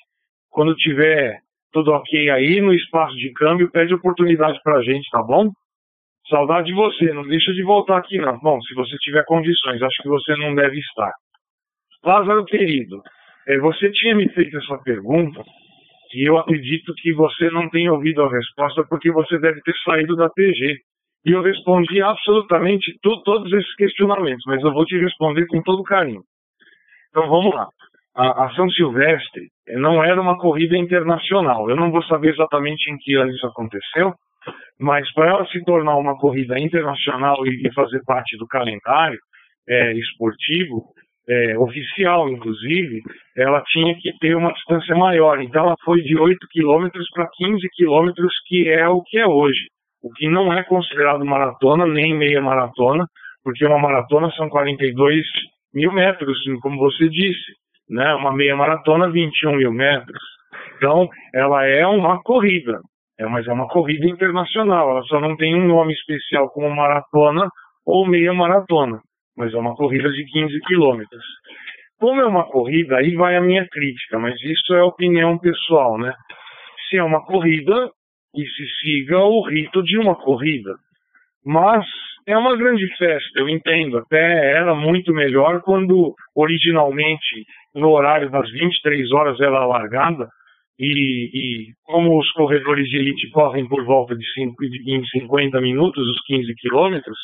quando 0.49 0.75
tiver 0.75 1.39
tudo 1.71 1.91
ok 1.91 2.30
aí 2.30 2.62
no 2.62 2.73
espaço 2.73 3.15
de 3.15 3.32
câmbio, 3.34 3.71
pede 3.71 3.93
oportunidade 3.93 4.60
pra 4.63 4.82
gente, 4.82 5.10
tá 5.10 5.21
bom? 5.21 5.49
Saudade 6.29 6.67
de 6.67 6.73
você, 6.73 7.13
não 7.13 7.23
deixa 7.23 7.53
de 7.53 7.63
voltar 7.63 7.97
aqui 7.97 8.17
não. 8.17 8.39
Bom, 8.39 8.59
se 8.61 8.73
você 8.73 8.95
tiver 8.97 9.23
condições, 9.25 9.81
acho 9.81 10.01
que 10.01 10.09
você 10.09 10.35
não 10.38 10.55
deve 10.55 10.77
estar. 10.79 11.11
Lázaro 12.03 12.45
querido, 12.45 13.01
é, 13.47 13.57
você 13.59 13.91
tinha 13.91 14.15
me 14.15 14.27
feito 14.29 14.57
essa 14.57 14.77
pergunta 14.79 15.43
e 16.13 16.27
eu 16.27 16.38
acredito 16.38 16.93
que 16.95 17.13
você 17.13 17.49
não 17.51 17.69
tenha 17.69 17.91
ouvido 17.91 18.23
a 18.23 18.29
resposta 18.29 18.83
porque 18.89 19.11
você 19.11 19.38
deve 19.39 19.61
ter 19.61 19.75
saído 19.83 20.15
da 20.15 20.29
PG. 20.29 20.77
E 21.25 21.31
eu 21.31 21.41
respondi 21.41 22.01
absolutamente 22.01 22.97
tu, 23.01 23.21
todos 23.23 23.51
esses 23.51 23.75
questionamentos, 23.75 24.43
mas 24.45 24.61
eu 24.63 24.71
vou 24.71 24.85
te 24.85 24.97
responder 24.97 25.47
com 25.47 25.61
todo 25.63 25.83
carinho. 25.83 26.21
Então 27.09 27.27
vamos 27.27 27.53
lá. 27.53 27.67
A, 28.15 28.45
a 28.45 28.55
São 28.55 28.69
Silvestre 28.69 29.49
não 29.67 30.03
era 30.03 30.21
uma 30.21 30.38
corrida 30.38 30.77
internacional. 30.77 31.69
Eu 31.69 31.75
não 31.75 31.91
vou 31.91 32.03
saber 32.03 32.33
exatamente 32.33 32.91
em 32.91 32.97
que 32.97 33.15
ano 33.15 33.31
isso 33.31 33.45
aconteceu, 33.47 34.13
mas 34.79 35.12
para 35.13 35.29
ela 35.29 35.45
se 35.47 35.63
tornar 35.63 35.97
uma 35.97 36.17
corrida 36.17 36.60
internacional 36.60 37.45
e, 37.45 37.71
fazer 37.73 38.01
parte 38.05 38.38
do 38.38 38.47
calendário 38.47 39.19
é, 39.67 39.93
esportivo, 39.93 40.84
é, 41.27 41.58
oficial 41.58 42.29
inclusive, 42.29 43.01
ela 43.38 43.62
tinha 43.63 43.95
que 43.95 44.12
ter 44.19 44.36
uma 44.36 44.53
distância 44.53 44.95
maior. 44.95 45.41
Então 45.41 45.65
ela 45.65 45.75
foi 45.84 46.01
de 46.01 46.17
8 46.17 46.38
quilômetros 46.51 47.10
para 47.13 47.29
15 47.34 47.67
quilômetros, 47.73 48.34
que 48.47 48.69
é 48.69 48.88
o 48.88 49.01
que 49.01 49.17
é 49.17 49.27
hoje. 49.27 49.67
O 50.03 50.12
que 50.12 50.29
não 50.29 50.53
é 50.53 50.63
considerado 50.63 51.25
maratona, 51.25 51.88
nem 51.88 52.15
meia 52.15 52.41
maratona, 52.41 53.08
porque 53.43 53.65
uma 53.65 53.79
maratona 53.79 54.29
são 54.31 54.49
42 54.49 55.25
mil 55.73 55.91
metros, 55.91 56.38
como 56.62 56.77
você 56.77 57.10
disse. 57.10 57.53
Né? 57.89 58.13
Uma 58.15 58.31
meia 58.31 58.55
maratona, 58.55 59.10
21 59.10 59.55
mil 59.55 59.71
metros. 59.71 60.21
Então, 60.77 61.08
ela 61.34 61.65
é 61.65 61.86
uma 61.88 62.21
corrida, 62.21 62.79
é, 63.19 63.25
mas 63.25 63.47
é 63.47 63.54
uma 63.54 63.67
corrida 63.67 64.08
internacional, 64.08 64.91
ela 64.91 65.04
só 65.04 65.19
não 65.19 65.36
tem 65.36 65.56
um 65.56 65.67
nome 65.67 65.93
especial 65.93 66.49
como 66.49 66.69
maratona 66.69 67.47
ou 67.86 68.06
meia 68.08 68.34
maratona, 68.34 68.99
mas 69.38 69.54
é 69.54 69.58
uma 69.58 69.75
corrida 69.75 70.10
de 70.12 70.25
15 70.25 70.60
quilômetros. 70.62 71.23
Como 71.99 72.19
é 72.21 72.25
uma 72.25 72.43
corrida, 72.45 72.97
aí 72.97 73.15
vai 73.15 73.36
a 73.36 73.41
minha 73.41 73.65
crítica, 73.69 74.19
mas 74.19 74.36
isso 74.43 74.73
é 74.73 74.84
opinião 74.84 75.38
pessoal, 75.38 75.97
né? 75.97 76.13
Se 76.89 76.97
é 76.97 77.04
uma 77.04 77.23
corrida, 77.25 77.89
e 78.36 78.45
se 78.47 78.67
siga 78.82 79.19
o 79.19 79.41
rito 79.47 79.82
de 79.82 79.97
uma 79.97 80.15
corrida. 80.15 80.75
Mas 81.43 81.86
é 82.28 82.38
uma 82.38 82.56
grande 82.56 82.88
festa, 82.97 83.39
eu 83.39 83.47
entendo. 83.47 83.97
Até 83.97 84.51
era 84.51 84.75
muito 84.75 85.13
melhor 85.13 85.62
quando 85.62 86.13
originalmente 86.36 87.45
no 87.73 87.89
horário 87.89 88.30
das 88.30 88.49
23 88.51 89.12
horas 89.12 89.39
era 89.39 89.65
largada, 89.65 90.28
e, 90.79 91.29
e, 91.33 91.67
como 91.83 92.19
os 92.19 92.29
corredores 92.31 92.88
de 92.89 92.97
elite 92.97 93.29
correm 93.31 93.67
por 93.67 93.85
volta 93.85 94.15
de, 94.15 94.25
em 94.88 95.05
50 95.05 95.61
minutos, 95.61 96.05
os 96.07 96.21
15 96.25 96.53
quilômetros, 96.55 97.17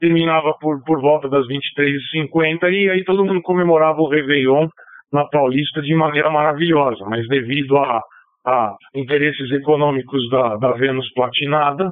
terminava 0.00 0.54
por, 0.60 0.82
por 0.84 1.00
volta 1.00 1.28
das 1.28 1.46
23h50 1.46 2.72
e 2.72 2.90
aí 2.90 3.04
todo 3.04 3.24
mundo 3.24 3.42
comemorava 3.42 4.00
o 4.00 4.08
Réveillon 4.08 4.68
na 5.12 5.26
Paulista 5.26 5.82
de 5.82 5.94
maneira 5.94 6.30
maravilhosa, 6.30 7.04
mas 7.06 7.26
devido 7.28 7.76
a, 7.76 8.00
a 8.46 8.74
interesses 8.94 9.50
econômicos 9.50 10.28
da, 10.30 10.56
da 10.56 10.72
Vênus 10.72 11.12
Platinada, 11.12 11.90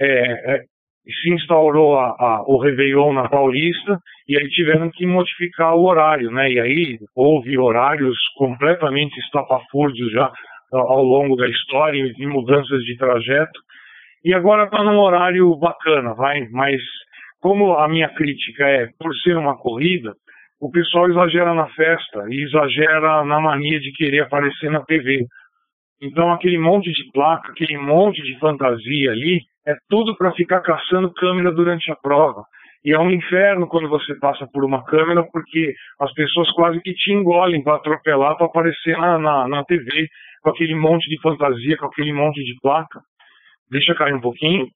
é, 0.00 0.54
é, 0.54 0.62
se 1.04 1.30
instaurou 1.30 1.98
a, 1.98 2.10
a, 2.18 2.44
o 2.46 2.58
Réveillon 2.58 3.12
na 3.12 3.28
Paulista 3.28 3.98
e 4.28 4.38
aí 4.38 4.48
tiveram 4.50 4.90
que 4.90 5.06
modificar 5.06 5.74
o 5.74 5.84
horário, 5.84 6.30
né? 6.30 6.50
E 6.50 6.60
aí 6.60 6.98
houve 7.14 7.58
horários 7.58 8.16
completamente 8.36 9.18
estapafúrdios 9.20 10.12
já 10.12 10.30
ao 10.72 11.02
longo 11.02 11.36
da 11.36 11.48
história 11.48 12.12
e 12.16 12.26
mudanças 12.26 12.82
de 12.84 12.96
trajeto. 12.96 13.58
E 14.24 14.34
agora 14.34 14.64
está 14.64 14.82
num 14.84 14.98
horário 14.98 15.56
bacana, 15.56 16.14
vai, 16.14 16.46
mas 16.50 16.80
como 17.40 17.72
a 17.74 17.88
minha 17.88 18.08
crítica 18.10 18.68
é 18.68 18.88
por 18.98 19.14
ser 19.16 19.36
uma 19.36 19.56
corrida, 19.56 20.12
o 20.60 20.70
pessoal 20.70 21.08
exagera 21.08 21.54
na 21.54 21.66
festa 21.68 22.26
e 22.28 22.44
exagera 22.44 23.24
na 23.24 23.40
mania 23.40 23.80
de 23.80 23.90
querer 23.92 24.20
aparecer 24.20 24.70
na 24.70 24.84
TV. 24.84 25.24
Então 26.02 26.30
aquele 26.32 26.58
monte 26.58 26.92
de 26.92 27.10
placa, 27.12 27.50
aquele 27.50 27.78
monte 27.78 28.22
de 28.22 28.38
fantasia 28.38 29.10
ali, 29.10 29.40
é 29.66 29.74
tudo 29.88 30.16
para 30.16 30.32
ficar 30.32 30.60
caçando 30.60 31.12
câmera 31.12 31.52
durante 31.52 31.90
a 31.90 31.96
prova. 31.96 32.44
E 32.84 32.92
é 32.92 32.98
um 32.98 33.10
inferno 33.10 33.68
quando 33.68 33.88
você 33.88 34.14
passa 34.18 34.46
por 34.52 34.64
uma 34.64 34.82
câmera, 34.84 35.22
porque 35.30 35.74
as 36.00 36.12
pessoas 36.14 36.50
quase 36.52 36.80
que 36.80 36.94
te 36.94 37.12
engolem 37.12 37.62
para 37.62 37.76
atropelar, 37.76 38.36
para 38.36 38.46
aparecer 38.46 38.96
na, 38.96 39.18
na, 39.18 39.48
na 39.48 39.64
TV, 39.64 40.08
com 40.42 40.50
aquele 40.50 40.74
monte 40.74 41.08
de 41.10 41.20
fantasia, 41.20 41.76
com 41.76 41.86
aquele 41.86 42.12
monte 42.12 42.42
de 42.42 42.56
placa. 42.62 43.00
Deixa 43.70 43.94
cair 43.94 44.14
um 44.14 44.20
pouquinho. 44.20 44.66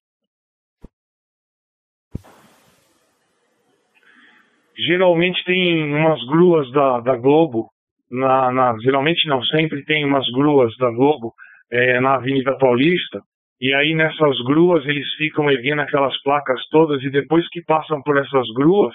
Geralmente 4.77 5.43
tem 5.45 5.95
umas 5.95 6.23
gruas 6.27 6.71
da, 6.73 7.01
da 7.01 7.17
Globo, 7.17 7.71
na, 8.11 8.53
na, 8.53 8.77
geralmente 8.81 9.27
não, 9.29 9.43
sempre 9.45 9.85
tem 9.85 10.05
umas 10.05 10.29
gruas 10.31 10.77
da 10.77 10.91
Globo 10.91 11.33
é, 11.71 12.01
na 12.01 12.17
Avenida 12.17 12.57
Paulista, 12.59 13.23
e 13.61 13.73
aí 13.73 13.95
nessas 13.95 14.39
gruas 14.45 14.85
eles 14.87 15.07
ficam 15.15 15.51
erguendo 15.51 15.83
aquelas 15.83 16.17
placas 16.23 16.61
todas, 16.71 17.03
e 17.03 17.11
depois 17.11 17.49
que 17.49 17.63
passam 17.63 18.03
por 18.03 18.17
essas 18.19 18.47
gruas, 18.55 18.95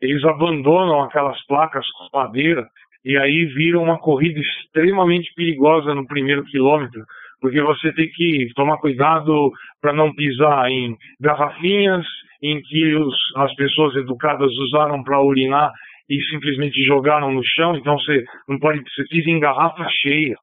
eles 0.00 0.24
abandonam 0.24 1.02
aquelas 1.02 1.44
placas 1.46 1.86
com 1.92 2.16
madeira, 2.18 2.66
e 3.04 3.16
aí 3.16 3.44
vira 3.46 3.78
uma 3.78 3.98
corrida 3.98 4.40
extremamente 4.40 5.32
perigosa 5.34 5.94
no 5.94 6.06
primeiro 6.06 6.44
quilômetro, 6.44 7.02
porque 7.40 7.60
você 7.60 7.92
tem 7.92 8.08
que 8.08 8.48
tomar 8.54 8.78
cuidado 8.78 9.50
para 9.80 9.92
não 9.92 10.14
pisar 10.14 10.68
em 10.70 10.96
garrafinhas 11.20 12.06
em 12.42 12.60
que 12.62 12.94
os, 12.94 13.14
as 13.36 13.54
pessoas 13.54 13.96
educadas 13.96 14.50
usaram 14.58 15.02
para 15.02 15.22
urinar 15.22 15.70
e 16.08 16.20
simplesmente 16.30 16.84
jogaram 16.84 17.32
no 17.32 17.42
chão, 17.44 17.76
então 17.76 17.98
você 17.98 18.24
não 18.48 18.58
pode, 18.58 18.80
você 18.80 19.04
pisa 19.08 19.30
em 19.30 19.40
garrafa 19.40 19.86
cheia 19.90 20.36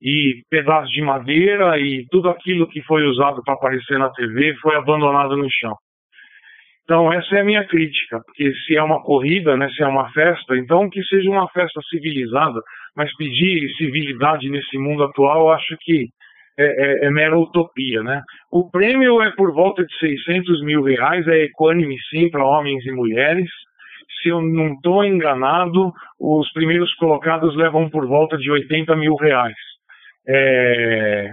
e 0.00 0.42
pedaços 0.50 0.90
de 0.90 1.02
madeira 1.02 1.78
e 1.78 2.04
tudo 2.10 2.28
aquilo 2.28 2.68
que 2.68 2.82
foi 2.82 3.04
usado 3.04 3.42
para 3.42 3.54
aparecer 3.54 3.98
na 3.98 4.10
TV 4.10 4.54
foi 4.60 4.76
abandonado 4.76 5.36
no 5.36 5.48
chão. 5.50 5.74
Então 6.84 7.12
essa 7.12 7.36
é 7.36 7.40
a 7.40 7.44
minha 7.44 7.66
crítica, 7.66 8.20
porque 8.24 8.52
se 8.64 8.76
é 8.76 8.82
uma 8.82 9.02
corrida, 9.02 9.56
né, 9.56 9.68
se 9.70 9.82
é 9.82 9.86
uma 9.86 10.08
festa, 10.12 10.56
então 10.56 10.88
que 10.88 11.02
seja 11.04 11.28
uma 11.28 11.48
festa 11.48 11.80
civilizada, 11.90 12.60
mas 12.96 13.14
pedir 13.16 13.68
civilidade 13.76 14.48
nesse 14.48 14.78
mundo 14.78 15.02
atual, 15.02 15.50
acho 15.52 15.76
que 15.80 16.06
é, 16.58 16.64
é, 16.64 17.06
é, 17.06 17.10
mera 17.10 17.38
utopia, 17.38 18.02
né? 18.02 18.22
O 18.50 18.70
prêmio 18.70 19.20
é 19.20 19.30
por 19.32 19.52
volta 19.52 19.84
de 19.84 19.98
600 19.98 20.62
mil 20.62 20.82
reais, 20.82 21.26
é 21.28 21.44
equânime 21.44 21.96
sim 22.08 22.30
para 22.30 22.46
homens 22.46 22.84
e 22.86 22.92
mulheres. 22.92 23.50
Se 24.22 24.30
eu 24.30 24.40
não 24.40 24.72
estou 24.72 25.04
enganado, 25.04 25.92
os 26.18 26.50
primeiros 26.52 26.94
colocados 26.94 27.54
levam 27.56 27.90
por 27.90 28.06
volta 28.06 28.38
de 28.38 28.50
80 28.50 28.96
mil 28.96 29.16
reais. 29.16 29.56
É, 30.28 31.30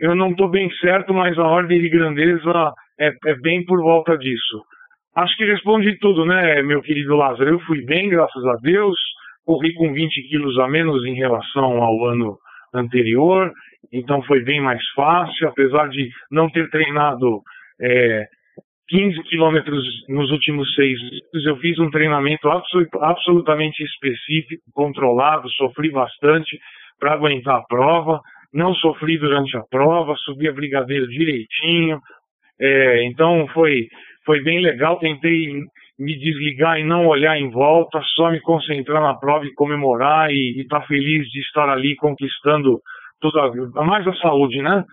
eu 0.00 0.14
não 0.14 0.30
estou 0.30 0.48
bem 0.48 0.70
certo, 0.80 1.12
mas 1.12 1.38
a 1.38 1.46
ordem 1.46 1.80
de 1.80 1.88
grandeza 1.88 2.72
é, 2.98 3.12
é 3.26 3.34
bem 3.36 3.64
por 3.64 3.80
volta 3.82 4.16
disso. 4.16 4.62
Acho 5.16 5.36
que 5.36 5.44
responde 5.44 5.98
tudo, 5.98 6.24
né, 6.24 6.62
meu 6.62 6.80
querido 6.80 7.16
Lázaro? 7.16 7.50
Eu 7.50 7.60
fui 7.60 7.84
bem, 7.84 8.08
graças 8.08 8.44
a 8.46 8.54
Deus. 8.62 8.98
Corri 9.44 9.74
com 9.74 9.92
20 9.92 10.28
quilos 10.28 10.58
a 10.58 10.68
menos 10.68 11.04
em 11.04 11.14
relação 11.14 11.82
ao 11.82 12.04
ano 12.06 12.38
anterior 12.72 13.52
então 13.92 14.22
foi 14.22 14.42
bem 14.42 14.60
mais 14.60 14.82
fácil, 14.94 15.48
apesar 15.48 15.88
de 15.88 16.10
não 16.30 16.50
ter 16.50 16.68
treinado 16.70 17.40
é, 17.80 18.26
15 18.88 19.22
quilômetros 19.24 19.84
nos 20.08 20.30
últimos 20.30 20.72
seis 20.74 21.00
meses, 21.00 21.46
eu 21.46 21.56
fiz 21.58 21.78
um 21.78 21.90
treinamento 21.90 22.48
absolutamente 23.00 23.82
específico, 23.82 24.62
controlado, 24.74 25.48
sofri 25.50 25.90
bastante 25.90 26.58
para 27.00 27.14
aguentar 27.14 27.56
a 27.56 27.62
prova, 27.62 28.20
não 28.52 28.74
sofri 28.74 29.18
durante 29.18 29.56
a 29.56 29.62
prova, 29.70 30.14
subi 30.16 30.48
a 30.48 30.52
brigadeiro 30.52 31.08
direitinho, 31.08 31.98
é, 32.60 33.04
então 33.04 33.48
foi, 33.54 33.88
foi 34.24 34.42
bem 34.42 34.60
legal, 34.60 34.98
tentei 34.98 35.48
me 35.98 36.18
desligar 36.18 36.78
e 36.78 36.84
não 36.84 37.06
olhar 37.06 37.38
em 37.38 37.50
volta, 37.50 38.00
só 38.14 38.30
me 38.30 38.40
concentrar 38.40 39.02
na 39.02 39.14
prova 39.14 39.44
e 39.44 39.54
comemorar 39.54 40.30
e 40.30 40.60
estar 40.60 40.80
tá 40.80 40.86
feliz 40.86 41.26
de 41.28 41.40
estar 41.40 41.68
ali 41.68 41.96
conquistando 41.96 42.80
toda, 43.20 43.84
mais 43.84 44.06
a 44.06 44.14
saúde, 44.14 44.62
né? 44.62 44.84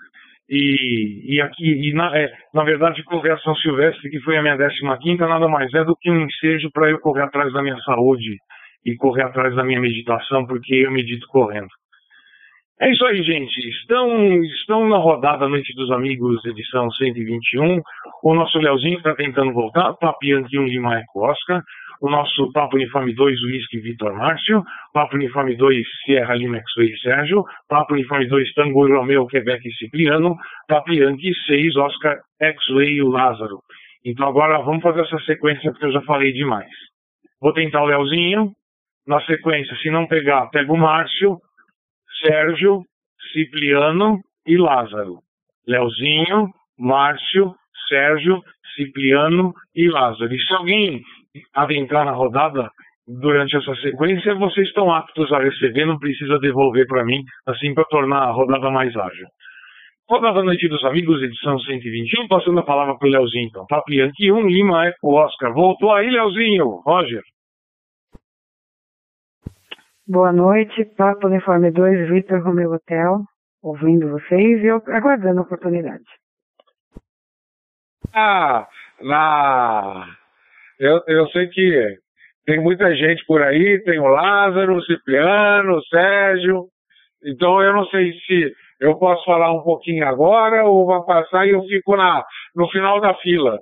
E, 0.49 1.35
e 1.35 1.41
aqui, 1.41 1.65
e 1.65 1.93
na, 1.93 2.17
é, 2.17 2.31
na 2.53 2.63
verdade, 2.63 3.03
correr 3.03 3.37
São 3.39 3.55
Silvestre, 3.55 4.09
que 4.09 4.19
foi 4.21 4.37
a 4.37 4.41
minha 4.41 4.57
15 4.57 5.17
nada 5.17 5.47
mais 5.47 5.73
é 5.73 5.83
do 5.83 5.95
que 5.95 6.09
um 6.09 6.21
ensejo 6.21 6.69
para 6.71 6.89
eu 6.89 6.99
correr 6.99 7.23
atrás 7.23 7.51
da 7.51 7.61
minha 7.61 7.77
saúde 7.79 8.37
e 8.85 8.95
correr 8.95 9.23
atrás 9.23 9.53
da 9.55 9.63
minha 9.63 9.79
meditação, 9.79 10.45
porque 10.45 10.75
eu 10.75 10.91
medito 10.91 11.27
correndo. 11.27 11.67
É 12.79 12.91
isso 12.91 13.05
aí, 13.05 13.23
gente. 13.23 13.57
Estão, 13.69 14.43
estão 14.43 14.87
na 14.87 14.97
rodada 14.97 15.47
Noite 15.47 15.73
dos 15.73 15.91
Amigos, 15.91 16.45
edição 16.45 16.91
121. 16.91 17.81
O 18.23 18.33
nosso 18.35 18.57
Leozinho 18.59 18.97
está 18.97 19.15
tentando 19.15 19.51
voltar, 19.51 19.93
Papian 19.93 20.41
aqui 20.41 20.59
um 20.59 20.65
Lima 20.65 21.01
Oscar 21.15 21.63
o 22.01 22.09
nosso 22.09 22.51
Papo 22.51 22.75
Uniforme 22.75 23.13
2, 23.13 23.43
Whisky 23.43 23.79
Vitor 23.79 24.13
Márcio, 24.13 24.63
Papo 24.93 25.15
Uniforme 25.15 25.55
2, 25.55 25.85
Sierra 26.05 26.35
Lima 26.35 26.57
X-Ray 26.57 26.97
Sérgio, 26.97 27.43
Papo 27.67 27.93
Uniforme 27.93 28.27
2, 28.27 28.53
Tango 28.53 28.87
Romeo, 28.87 29.27
Quebec 29.27 29.69
Cipriano, 29.73 30.35
Papo 30.67 30.93
Yankee 30.93 31.33
6, 31.47 31.75
Oscar 31.75 32.19
X-Ray 32.39 33.01
Lázaro. 33.01 33.59
Então 34.05 34.27
agora 34.27 34.59
vamos 34.59 34.83
fazer 34.83 35.01
essa 35.01 35.19
sequência 35.19 35.71
porque 35.71 35.85
eu 35.85 35.91
já 35.91 36.01
falei 36.01 36.31
demais. 36.31 36.69
Vou 37.41 37.53
tentar 37.53 37.81
o 37.81 37.85
Leozinho, 37.85 38.51
na 39.05 39.21
sequência, 39.21 39.75
se 39.77 39.89
não 39.89 40.07
pegar, 40.07 40.47
pega 40.47 40.71
o 40.71 40.77
Márcio, 40.77 41.39
Sérgio, 42.25 42.83
Cipriano 43.33 44.19
e 44.45 44.57
Lázaro. 44.57 45.19
Leozinho, 45.67 46.49
Márcio, 46.77 47.53
Sérgio, 47.89 48.41
Cipriano 48.75 49.53
e 49.75 49.89
Lázaro. 49.89 50.33
E 50.33 50.39
se 50.39 50.53
alguém 50.53 51.01
adentrar 51.53 52.05
na 52.05 52.11
rodada 52.11 52.69
durante 53.07 53.55
essa 53.55 53.75
sequência, 53.75 54.35
vocês 54.35 54.67
estão 54.67 54.91
aptos 54.93 55.31
a 55.31 55.39
receber, 55.39 55.85
não 55.85 55.97
precisa 55.97 56.39
devolver 56.39 56.85
para 56.87 57.05
mim, 57.05 57.23
assim 57.45 57.73
para 57.73 57.85
tornar 57.85 58.23
a 58.23 58.31
rodada 58.31 58.69
mais 58.69 58.95
ágil. 58.95 59.27
Rodada 60.09 60.41
Noite 60.41 60.69
dos 60.69 60.83
Amigos, 60.85 61.21
edição 61.21 61.59
121, 61.59 62.27
passando 62.29 62.59
a 62.59 62.63
palavra 62.63 62.97
para 62.97 63.07
o 63.07 63.11
Leozinho, 63.11 63.47
então. 63.47 63.65
Papo 63.67 63.91
Yankee 63.91 64.31
1, 64.31 64.47
Lima, 64.47 64.87
Eco, 64.87 65.13
Oscar. 65.13 65.53
Voltou 65.53 65.91
aí, 65.91 66.09
Leozinho. 66.09 66.81
Roger. 66.85 67.21
Boa 70.09 70.31
noite, 70.31 70.85
Papo 70.95 71.27
Uniforme 71.27 71.69
2, 71.69 72.09
Vitor 72.09 72.41
Romeu 72.41 72.71
Hotel, 72.71 73.25
ouvindo 73.61 74.09
vocês 74.09 74.63
e 74.63 74.67
eu 74.67 74.81
aguardando 74.87 75.41
a 75.41 75.43
oportunidade. 75.43 76.05
Ah, 78.13 78.65
na 79.01 80.07
eu, 80.79 81.01
eu 81.07 81.27
sei 81.27 81.47
que 81.49 81.97
tem 82.45 82.57
muita 82.61 82.95
gente 82.95 83.25
por 83.25 83.41
aí, 83.41 83.83
tem 83.83 83.99
o 83.99 84.07
Lázaro, 84.07 84.77
o 84.77 84.83
Cipriano, 84.85 85.75
o 85.75 85.83
Sérgio. 85.87 86.67
Então 87.25 87.61
eu 87.61 87.73
não 87.73 87.85
sei 87.87 88.13
se 88.25 88.53
eu 88.79 88.95
posso 88.95 89.25
falar 89.25 89.51
um 89.51 89.61
pouquinho 89.61 90.07
agora 90.07 90.63
ou 90.63 90.85
vai 90.85 91.03
passar 91.03 91.45
e 91.45 91.49
eu 91.49 91.61
fico 91.63 91.97
na, 91.97 92.23
no 92.55 92.69
final 92.69 93.01
da 93.01 93.13
fila. 93.15 93.59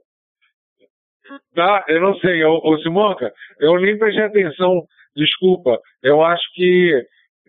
Tá? 1.55 1.85
Eu 1.87 2.01
não 2.01 2.15
sei, 2.19 2.43
ô, 2.45 2.77
Simonca, 2.83 3.33
eu 3.59 3.79
nem 3.79 3.97
prestei 3.97 4.25
atenção, 4.25 4.83
desculpa. 5.15 5.79
Eu 6.03 6.23
acho 6.23 6.43
que 6.53 7.05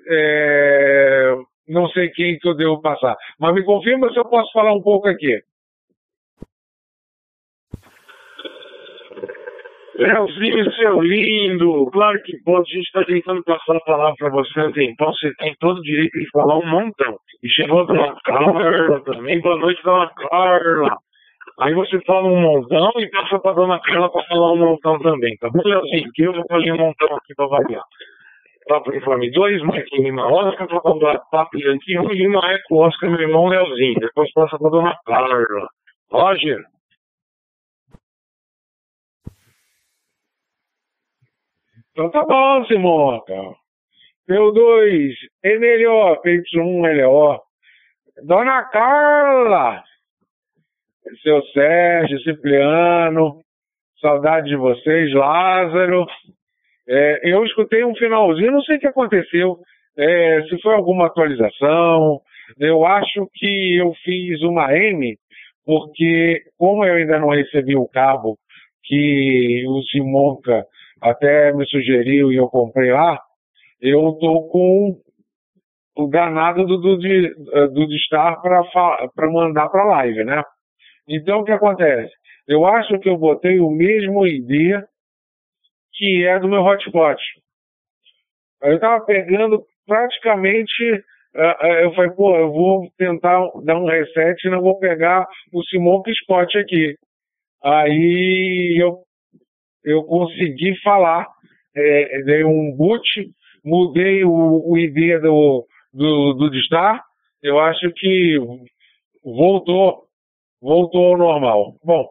é, 0.09 1.35
não 1.69 1.89
sei 1.89 2.09
quem 2.11 2.39
que 2.39 2.49
eu 2.49 2.55
devo 2.55 2.81
passar. 2.81 3.17
Mas 3.39 3.55
me 3.55 3.65
confirma 3.65 4.11
se 4.13 4.19
eu 4.19 4.25
posso 4.25 4.51
falar 4.53 4.73
um 4.73 4.83
pouco 4.83 5.09
aqui. 5.09 5.41
Leozinho, 9.99 10.71
seu 10.73 11.01
lindo, 11.01 11.87
claro 11.91 12.23
que 12.23 12.37
pode, 12.45 12.71
a 12.71 12.75
gente 12.75 12.87
está 12.87 13.03
tentando 13.03 13.43
passar 13.45 13.77
a 13.77 13.81
palavra 13.81 14.15
para 14.19 14.29
você 14.29 14.61
um 14.61 14.73
tempão, 14.73 15.11
você 15.11 15.33
tem 15.37 15.55
todo 15.59 15.79
o 15.79 15.83
direito 15.83 16.19
de 16.19 16.29
falar 16.31 16.59
um 16.59 16.67
montão. 16.67 17.17
E 17.43 17.49
chegou 17.49 17.81
a 17.81 17.85
dona 17.85 18.15
Carla 18.23 19.03
também, 19.05 19.41
boa 19.41 19.57
noite, 19.57 19.83
dona 19.83 20.11
Carla. 20.15 20.99
Aí 21.59 21.73
você 21.73 21.99
fala 22.03 22.29
um 22.29 22.41
montão 22.41 22.93
e 22.99 23.09
passa 23.11 23.39
para 23.39 23.55
dona 23.55 23.81
Carla 23.81 24.11
para 24.11 24.23
falar 24.25 24.53
um 24.53 24.59
montão 24.59 24.99
também, 24.99 25.37
tá 25.39 25.49
bom, 25.49 25.63
Leozinho? 25.65 26.11
Que 26.13 26.23
eu 26.25 26.35
já 26.35 26.45
falei 26.49 26.71
um 26.73 26.77
montão 26.77 27.17
aqui 27.17 27.35
para 27.35 27.47
variar. 27.47 27.85
Papo 28.69 28.95
Informe 28.95 29.31
2, 29.31 29.63
Marquinhos 29.63 30.05
Lima 30.05 30.27
Oscar, 30.27 30.69
Papo 31.31 31.57
Yankee 31.57 31.99
1, 31.99 32.09
Lima 32.09 32.41
Eco 32.53 32.85
Oscar, 32.85 33.11
meu 33.11 33.21
irmão 33.21 33.47
Leozinho. 33.47 33.95
Depois 34.01 34.31
passa 34.33 34.59
para 34.59 34.71
dona 34.71 34.99
Carla. 35.07 35.69
Roger. 36.11 36.63
Então 41.93 42.11
tá 42.11 42.23
bom, 42.25 42.65
Simonca. 42.67 43.57
P2, 44.29 45.15
MLO, 45.45 46.21
PY1, 46.23 47.07
LO. 47.07 47.41
Dona 48.25 48.65
Carla, 48.65 49.85
seu 51.23 51.43
Sérgio, 51.47 52.21
Cipriano, 52.21 53.41
saudade 54.01 54.49
de 54.49 54.57
vocês, 54.57 55.13
Lázaro. 55.13 56.07
É, 56.89 57.21
eu 57.25 57.45
escutei 57.45 57.85
um 57.85 57.95
finalzinho, 57.95 58.53
não 58.53 58.63
sei 58.63 58.77
o 58.77 58.81
que 58.81 58.87
aconteceu, 58.87 59.59
é, 59.97 60.43
se 60.49 60.61
foi 60.61 60.75
alguma 60.75 61.07
atualização. 61.07 62.21
Eu 62.59 62.87
acho 62.87 63.29
que 63.35 63.77
eu 63.77 63.93
fiz 64.05 64.41
uma 64.43 64.73
M, 64.77 65.17
porque 65.65 66.43
como 66.57 66.85
eu 66.85 66.95
ainda 66.95 67.19
não 67.19 67.29
recebi 67.29 67.77
o 67.77 67.89
cabo 67.89 68.37
que 68.85 69.65
o 69.67 69.83
Simonca 69.83 70.65
até 71.01 71.53
me 71.53 71.67
sugeriu 71.67 72.33
e 72.33 72.37
eu 72.37 72.47
comprei 72.47 72.93
lá, 72.93 73.19
eu 73.81 74.01
tô 74.21 74.49
com 74.49 74.97
o 75.97 76.07
danado 76.09 76.65
do, 76.67 76.79
do, 76.79 76.97
do 76.99 77.87
de 77.87 77.97
estar 77.97 78.37
para 78.41 79.31
mandar 79.31 79.69
para 79.69 79.85
live, 79.85 80.25
né? 80.25 80.43
Então 81.09 81.41
o 81.41 81.45
que 81.45 81.53
acontece? 81.53 82.13
Eu 82.47 82.65
acho 82.65 82.99
que 83.01 83.09
eu 83.09 83.17
botei 83.17 83.59
o 83.61 83.71
mesmo 83.71 84.27
ID, 84.27 84.81
que 85.93 86.25
é 86.25 86.39
do 86.39 86.49
meu 86.49 86.63
hotspot. 86.63 87.21
Eu 88.63 88.79
tava 88.81 89.05
pegando 89.05 89.65
praticamente. 89.87 91.05
Uh, 91.35 91.67
eu 91.83 91.95
falei, 91.95 92.11
pô, 92.13 92.35
eu 92.37 92.51
vou 92.51 92.91
tentar 92.97 93.39
dar 93.65 93.77
um 93.77 93.87
reset 93.87 94.43
e 94.43 94.51
não 94.51 94.63
vou 94.63 94.79
pegar 94.79 95.27
o 95.53 95.63
Smoke 95.65 96.11
Spot 96.11 96.57
aqui. 96.57 96.97
Aí 97.63 98.77
eu, 98.81 99.03
eu 99.85 100.03
consegui 100.05 100.81
falar, 100.83 101.27
é, 101.75 102.23
dei 102.23 102.45
um 102.45 102.75
boot, 102.75 103.03
mudei 103.65 104.25
o, 104.25 104.63
o 104.71 104.79
ID 104.79 105.21
do, 105.21 105.67
do, 105.93 106.33
do 106.35 106.51
Distar, 106.51 107.03
eu 107.43 107.59
acho 107.59 107.91
que 107.97 108.39
voltou, 109.23 110.06
voltou 110.67 111.13
ao 111.13 111.19
normal. 111.19 111.75
Bom, 111.85 112.09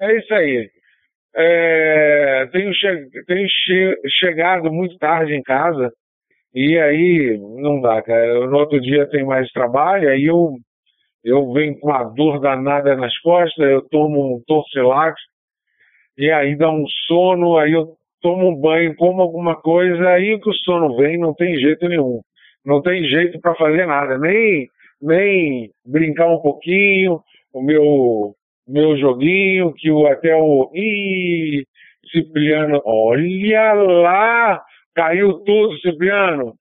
é 0.00 0.16
isso 0.16 0.34
aí. 0.34 0.70
É, 1.36 2.48
tenho, 2.50 2.72
che 2.72 2.88
tenho 3.26 3.46
che 3.46 3.94
chegado 4.18 4.72
muito 4.72 4.96
tarde 4.98 5.34
em 5.34 5.42
casa 5.42 5.92
e 6.54 6.78
aí 6.78 7.38
não 7.38 7.80
dá, 7.80 8.02
cara. 8.02 8.46
No 8.46 8.58
outro 8.58 8.80
dia 8.80 9.08
tem 9.10 9.24
mais 9.24 9.50
trabalho, 9.52 10.08
aí 10.08 10.24
eu, 10.24 10.54
eu 11.22 11.52
venho 11.52 11.78
com 11.78 11.88
uma 11.88 12.04
dor 12.04 12.40
danada 12.40 12.96
nas 12.96 13.16
costas, 13.18 13.70
eu 13.70 13.82
tomo 13.88 14.36
um 14.36 14.42
torcilax 14.46 15.20
e 16.16 16.30
aí 16.30 16.56
dá 16.56 16.70
um 16.70 16.84
sono, 17.06 17.58
aí 17.58 17.72
eu 17.72 17.94
tomo 18.22 18.48
um 18.48 18.56
banho, 18.56 18.96
como 18.96 19.20
alguma 19.22 19.54
coisa, 19.60 20.08
aí 20.08 20.40
que 20.40 20.50
o 20.50 20.54
sono 20.54 20.96
vem, 20.96 21.18
não 21.18 21.34
tem 21.34 21.54
jeito 21.56 21.86
nenhum. 21.88 22.20
Não 22.64 22.82
tem 22.82 23.04
jeito 23.04 23.40
para 23.40 23.54
fazer 23.54 23.86
nada, 23.86 24.18
nem, 24.18 24.66
nem 25.00 25.70
brincar 25.86 26.26
um 26.26 26.40
pouquinho, 26.40 27.20
o 27.52 27.62
meu 27.62 28.34
meu 28.68 28.98
joguinho, 28.98 29.72
que 29.72 29.90
o, 29.90 30.06
até 30.06 30.36
o. 30.36 30.70
Ih, 30.74 31.64
Cipriano, 32.12 32.82
olha 32.84 33.72
lá! 33.72 34.62
Caiu 34.94 35.42
tudo, 35.44 35.78
Cipriano! 35.80 36.54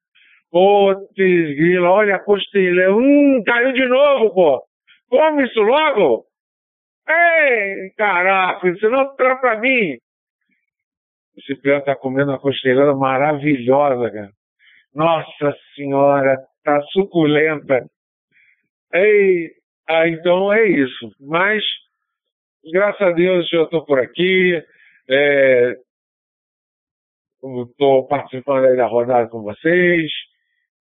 Putz, 0.49 1.13
grila, 1.15 1.91
olha 1.91 2.15
a 2.15 2.23
costilha. 2.23 2.93
Hum, 2.93 3.43
caiu 3.45 3.73
de 3.73 3.85
novo, 3.85 4.33
pô! 4.33 4.63
Come 5.09 5.43
isso 5.45 5.61
logo! 5.61 6.25
Ei, 7.09 7.91
caraca, 7.97 8.67
isso 8.69 8.89
não 8.89 9.15
tá 9.15 9.35
pra 9.35 9.59
mim! 9.59 9.97
O 11.37 11.41
Cipriano 11.41 11.83
tá 11.83 11.95
comendo 11.95 12.31
uma 12.31 12.39
costelhada 12.39 12.95
maravilhosa, 12.95 14.09
cara. 14.11 14.31
Nossa 14.95 15.55
senhora, 15.75 16.37
tá 16.63 16.81
suculenta. 16.93 17.85
Ei, 18.93 19.51
ah, 19.87 20.07
então 20.07 20.51
é 20.51 20.67
isso. 20.67 21.11
Mas 21.19 21.63
graças 22.71 23.01
a 23.01 23.11
Deus 23.11 23.51
eu 23.53 23.63
estou 23.63 23.85
por 23.85 23.99
aqui. 23.99 24.61
Estou 27.39 28.03
é, 28.03 28.07
participando 28.09 28.65
aí 28.65 28.75
da 28.75 28.85
rodada 28.85 29.29
com 29.29 29.41
vocês. 29.41 30.11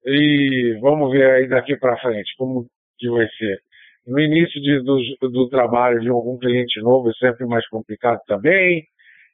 E 0.04 0.78
vamos 0.80 1.10
ver 1.12 1.30
aí 1.30 1.48
daqui 1.48 1.76
para 1.76 1.98
frente 1.98 2.34
como 2.36 2.66
que 2.98 3.08
vai 3.10 3.28
ser. 3.38 3.60
No 4.06 4.20
início 4.20 4.60
de, 4.60 4.80
do, 4.82 4.98
do 5.30 5.48
trabalho 5.48 6.00
de 6.00 6.08
algum 6.08 6.38
cliente 6.38 6.80
novo 6.80 7.10
é 7.10 7.12
sempre 7.14 7.44
mais 7.44 7.66
complicado 7.68 8.20
também, 8.26 8.86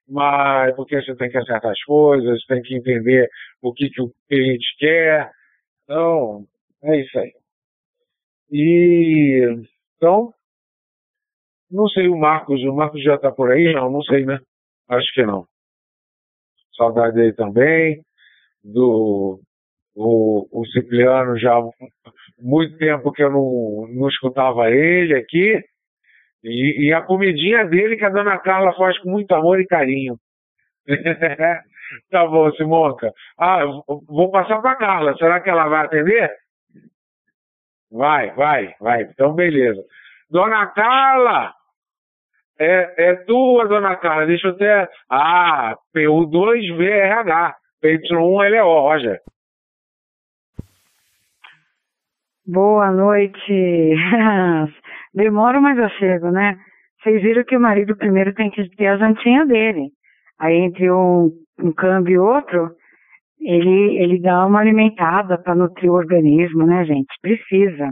mas 0.08 0.74
porque 0.74 1.00
você 1.00 1.14
tem 1.14 1.30
que 1.30 1.36
acertar 1.36 1.70
as 1.70 1.82
coisas, 1.84 2.44
tem 2.46 2.62
que 2.62 2.74
entender 2.74 3.28
o 3.60 3.72
que, 3.74 3.90
que 3.90 4.00
o 4.00 4.10
cliente 4.28 4.66
quer. 4.78 5.30
Então, 5.84 6.46
é 6.84 7.00
isso 7.00 7.18
aí. 7.18 7.41
E 8.52 9.64
então, 9.96 10.32
não 11.70 11.88
sei 11.88 12.08
o 12.08 12.18
Marcos, 12.18 12.62
o 12.62 12.74
Marcos 12.74 13.02
já 13.02 13.14
está 13.14 13.32
por 13.32 13.50
aí? 13.50 13.72
Não, 13.72 13.90
não 13.90 14.02
sei, 14.02 14.26
né? 14.26 14.38
Acho 14.88 15.12
que 15.14 15.24
não. 15.24 15.46
Saudade 16.76 17.14
dele 17.14 17.32
também. 17.32 18.02
Do 18.62 19.40
o, 19.94 20.48
o 20.52 20.66
Cipriano 20.66 21.38
já 21.38 21.54
muito 22.38 22.76
tempo 22.78 23.12
que 23.12 23.22
eu 23.22 23.30
não, 23.30 23.86
não 23.88 24.08
escutava 24.08 24.70
ele 24.70 25.14
aqui. 25.14 25.62
E, 26.44 26.88
e, 26.88 26.92
a 26.92 27.02
comidinha 27.02 27.64
dele 27.64 27.96
que 27.96 28.04
a 28.04 28.10
dona 28.10 28.38
Carla 28.38 28.74
faz 28.74 28.98
com 28.98 29.10
muito 29.10 29.32
amor 29.32 29.60
e 29.60 29.66
carinho. 29.66 30.16
tá 32.10 32.26
bom, 32.26 32.50
Simonca. 32.52 33.12
Ah, 33.38 33.64
vou 33.86 34.30
passar 34.30 34.60
para 34.60 34.76
Carla. 34.76 35.16
Será 35.16 35.40
que 35.40 35.48
ela 35.48 35.68
vai 35.68 35.86
atender? 35.86 36.30
Vai, 37.92 38.30
vai, 38.34 38.74
vai. 38.80 39.02
Então, 39.02 39.34
beleza. 39.34 39.82
Dona 40.30 40.66
Carla! 40.68 41.52
É, 42.58 43.10
é 43.10 43.14
tua, 43.24 43.66
dona 43.66 43.96
Carla. 43.96 44.26
Deixa 44.26 44.48
eu 44.48 44.56
ter. 44.56 44.88
Ah, 45.10 45.76
PU2VRH. 45.94 47.54
PY1LO, 47.82 48.80
Roger. 48.80 49.20
Boa 52.46 52.90
noite. 52.90 53.94
Demora, 55.14 55.60
mas 55.60 55.76
eu 55.78 55.88
chego, 55.90 56.30
né? 56.30 56.56
Vocês 57.02 57.20
viram 57.20 57.44
que 57.44 57.56
o 57.56 57.60
marido 57.60 57.96
primeiro 57.96 58.32
tem 58.34 58.50
que 58.50 58.68
ter 58.76 58.86
a 58.86 58.96
jantinha 58.96 59.44
dele. 59.44 59.90
Aí 60.38 60.54
entre 60.54 60.90
um, 60.90 61.30
um 61.58 61.72
câmbio 61.72 62.12
e 62.14 62.18
outro, 62.18 62.70
ele, 63.42 63.98
ele 63.98 64.20
dá 64.20 64.46
uma 64.46 64.60
alimentada 64.60 65.38
para 65.38 65.54
nutrir 65.54 65.90
o 65.90 65.94
organismo, 65.94 66.64
né, 66.66 66.84
gente? 66.84 67.12
Precisa. 67.20 67.90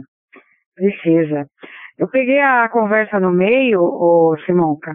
Precisa. 0.75 1.45
Eu 1.99 2.07
peguei 2.07 2.39
a 2.39 2.67
conversa 2.69 3.19
no 3.19 3.31
meio, 3.31 3.81
ô 3.81 4.35
Simonca, 4.45 4.93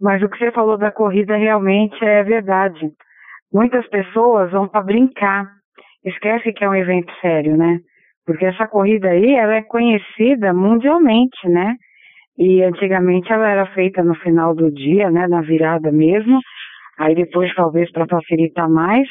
mas 0.00 0.22
o 0.22 0.28
que 0.28 0.38
você 0.38 0.52
falou 0.52 0.78
da 0.78 0.92
corrida 0.92 1.36
realmente 1.36 2.02
é 2.04 2.22
verdade. 2.22 2.90
Muitas 3.52 3.88
pessoas 3.88 4.50
vão 4.52 4.68
para 4.68 4.82
brincar, 4.82 5.46
esquece 6.04 6.52
que 6.52 6.64
é 6.64 6.68
um 6.68 6.74
evento 6.74 7.12
sério, 7.20 7.56
né? 7.56 7.80
Porque 8.26 8.44
essa 8.44 8.68
corrida 8.68 9.08
aí, 9.08 9.34
ela 9.34 9.54
é 9.54 9.62
conhecida 9.62 10.52
mundialmente, 10.52 11.48
né? 11.48 11.74
E 12.36 12.62
antigamente 12.62 13.32
ela 13.32 13.48
era 13.48 13.66
feita 13.72 14.04
no 14.04 14.14
final 14.16 14.54
do 14.54 14.70
dia, 14.70 15.10
né? 15.10 15.26
Na 15.26 15.40
virada 15.40 15.90
mesmo. 15.90 16.38
Aí 16.98 17.14
depois, 17.14 17.52
talvez 17.54 17.90
para 17.90 18.06
facilitar 18.06 18.68
mais, 18.68 19.08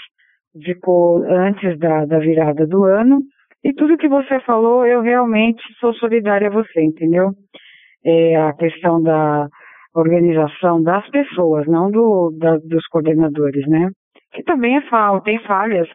ficou 0.64 1.24
antes 1.24 1.78
da, 1.80 2.06
da 2.06 2.20
virada 2.20 2.66
do 2.66 2.84
ano. 2.84 3.20
E 3.64 3.74
tudo 3.74 3.98
que 3.98 4.08
você 4.08 4.40
falou, 4.42 4.86
eu 4.86 5.02
realmente 5.02 5.62
sou 5.80 5.94
solidária 5.96 6.48
a 6.48 6.52
você, 6.52 6.82
entendeu? 6.82 7.32
É 8.06 8.36
a 8.36 8.54
questão 8.54 9.02
da 9.02 9.48
organização 9.96 10.82
das 10.82 11.10
pessoas, 11.10 11.66
não 11.68 11.90
do, 11.90 12.32
da, 12.38 12.58
dos 12.58 12.86
coordenadores, 12.88 13.68
né? 13.68 13.90
Que 14.32 14.44
também 14.44 14.78
é 14.78 14.82
falta, 14.82 15.26
tem 15.26 15.40
falhas, 15.40 15.88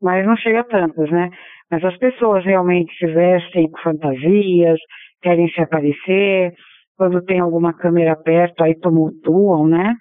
mas 0.00 0.26
não 0.26 0.36
chega 0.36 0.60
a 0.60 0.64
tantas, 0.64 1.10
né? 1.10 1.28
Mas 1.70 1.84
as 1.84 1.96
pessoas 1.98 2.44
realmente 2.44 2.92
se 2.96 3.06
vestem 3.06 3.70
com 3.70 3.78
fantasias, 3.78 4.78
querem 5.22 5.48
se 5.50 5.60
aparecer, 5.60 6.52
quando 6.96 7.22
tem 7.24 7.40
alguma 7.40 7.72
câmera 7.72 8.16
perto, 8.16 8.62
aí 8.62 8.74
tumultuam, 8.78 9.66
né? 9.66 9.94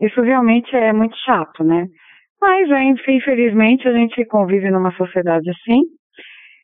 Isso 0.00 0.20
realmente 0.20 0.74
é 0.76 0.92
muito 0.92 1.16
chato, 1.24 1.64
né? 1.64 1.86
Mas, 2.40 2.68
infelizmente, 3.08 3.88
a 3.88 3.92
gente 3.92 4.24
convive 4.26 4.70
numa 4.70 4.92
sociedade 4.96 5.48
assim, 5.50 5.82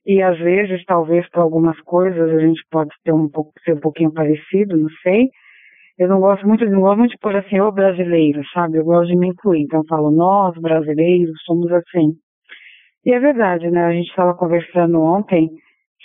e 0.04 0.20
às 0.20 0.38
vezes, 0.38 0.84
talvez 0.84 1.28
para 1.30 1.42
algumas 1.42 1.78
coisas 1.82 2.30
a 2.30 2.40
gente 2.40 2.60
pode 2.70 2.90
ter 3.04 3.12
um 3.12 3.28
pouco, 3.28 3.52
ser 3.64 3.74
um 3.74 3.80
pouquinho 3.80 4.12
parecido, 4.12 4.76
não 4.76 4.88
sei. 5.02 5.28
Eu 5.98 6.08
não 6.08 6.20
gosto 6.20 6.46
muito, 6.46 6.64
não 6.66 6.80
gosto 6.80 6.98
muito 6.98 7.12
de 7.12 7.18
pôr 7.18 7.36
assim, 7.36 7.60
o 7.60 7.70
brasileiro, 7.70 8.42
sabe? 8.52 8.78
Eu 8.78 8.84
gosto 8.84 9.08
de 9.08 9.16
me 9.16 9.28
incluir. 9.28 9.62
Então 9.62 9.80
eu 9.80 9.86
falo, 9.86 10.10
nós 10.10 10.54
brasileiros 10.60 11.32
somos 11.44 11.70
assim. 11.70 12.14
E 13.04 13.12
é 13.12 13.20
verdade, 13.20 13.70
né? 13.70 13.84
A 13.84 13.92
gente 13.92 14.08
estava 14.08 14.34
conversando 14.34 15.00
ontem 15.00 15.48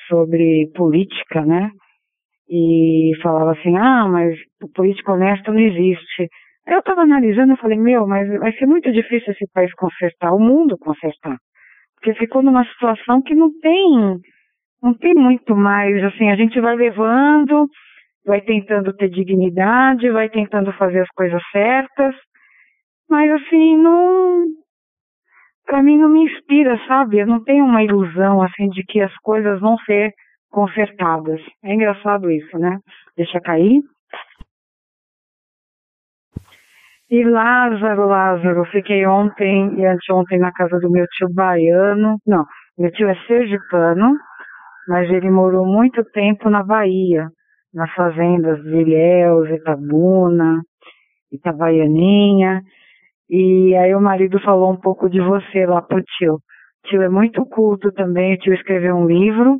sobre 0.08 0.70
política, 0.76 1.44
né? 1.46 1.72
E 2.50 3.12
falava 3.24 3.52
assim, 3.52 3.76
ah, 3.78 4.08
mas 4.08 4.38
o 4.64 4.70
político 4.70 5.12
honesto 5.14 5.52
não 5.52 5.60
existe. 5.60 6.30
Eu 6.68 6.80
estava 6.80 7.02
analisando 7.02 7.54
e 7.54 7.58
falei, 7.58 7.78
meu, 7.78 8.06
mas 8.06 8.28
vai 8.40 8.52
ser 8.54 8.66
muito 8.66 8.92
difícil 8.92 9.32
esse 9.32 9.48
país 9.54 9.74
consertar, 9.74 10.34
o 10.34 10.40
mundo 10.40 10.78
consertar. 10.78 11.38
Porque 11.96 12.14
ficou 12.16 12.44
numa 12.44 12.66
situação 12.66 13.22
que 13.22 13.34
não 13.34 13.50
tem, 13.60 14.20
não 14.84 14.94
tem 14.94 15.14
muito 15.14 15.56
mais, 15.56 16.04
assim, 16.04 16.30
a 16.30 16.36
gente 16.36 16.60
vai 16.60 16.76
levando, 16.76 17.68
vai 18.26 18.42
tentando 18.42 18.94
ter 18.94 19.10
dignidade, 19.10 20.10
vai 20.12 20.30
tentando 20.30 20.74
fazer 20.74 21.00
as 21.00 21.10
coisas 21.12 21.42
certas, 21.52 22.14
mas 23.10 23.32
assim, 23.32 23.78
não, 23.78 24.46
para 25.66 25.82
mim 25.82 25.98
não 25.98 26.10
me 26.10 26.26
inspira, 26.26 26.78
sabe? 26.86 27.20
Eu 27.20 27.28
não 27.28 27.42
tenho 27.44 27.64
uma 27.64 27.82
ilusão, 27.82 28.42
assim, 28.42 28.68
de 28.70 28.84
que 28.84 29.00
as 29.00 29.16
coisas 29.20 29.60
vão 29.62 29.78
ser 29.80 30.12
consertadas. 30.50 31.42
É 31.64 31.74
engraçado 31.74 32.30
isso, 32.30 32.58
né? 32.60 32.78
Deixa 33.16 33.40
cair. 33.40 33.82
E 37.10 37.24
Lázaro, 37.24 38.06
Lázaro, 38.06 38.66
fiquei 38.66 39.06
ontem 39.08 39.80
e 39.80 39.86
anteontem 39.86 40.38
na 40.40 40.52
casa 40.52 40.78
do 40.78 40.92
meu 40.92 41.06
tio 41.08 41.34
baiano. 41.34 42.18
Não, 42.28 42.46
meu 42.78 42.92
tio 42.92 43.08
é 43.08 43.16
sergipano, 43.26 44.14
mas 44.90 45.10
ele 45.10 45.32
morou 45.32 45.66
muito 45.66 46.04
tempo 46.12 46.50
na 46.50 46.64
Bahia, 46.64 47.30
nas 47.74 47.90
fazendas 47.94 48.62
de 48.62 48.76
Ilhéus, 48.76 49.50
Itabuna, 49.52 50.62
Itabaianinha. 51.32 52.62
E 53.30 53.74
aí 53.78 53.96
o 53.96 54.02
marido 54.02 54.38
falou 54.42 54.74
um 54.74 54.80
pouco 54.80 55.10
de 55.10 55.22
você 55.22 55.66
lá 55.66 55.82
pro 55.82 56.04
tio. 56.18 56.34
O 56.34 56.90
tio 56.90 57.02
é 57.02 57.10
muito 57.10 57.46
culto 57.46 57.90
também, 57.94 58.34
o 58.34 58.38
tio 58.38 58.54
escreveu 58.54 58.98
um 58.98 59.08
livro, 59.08 59.58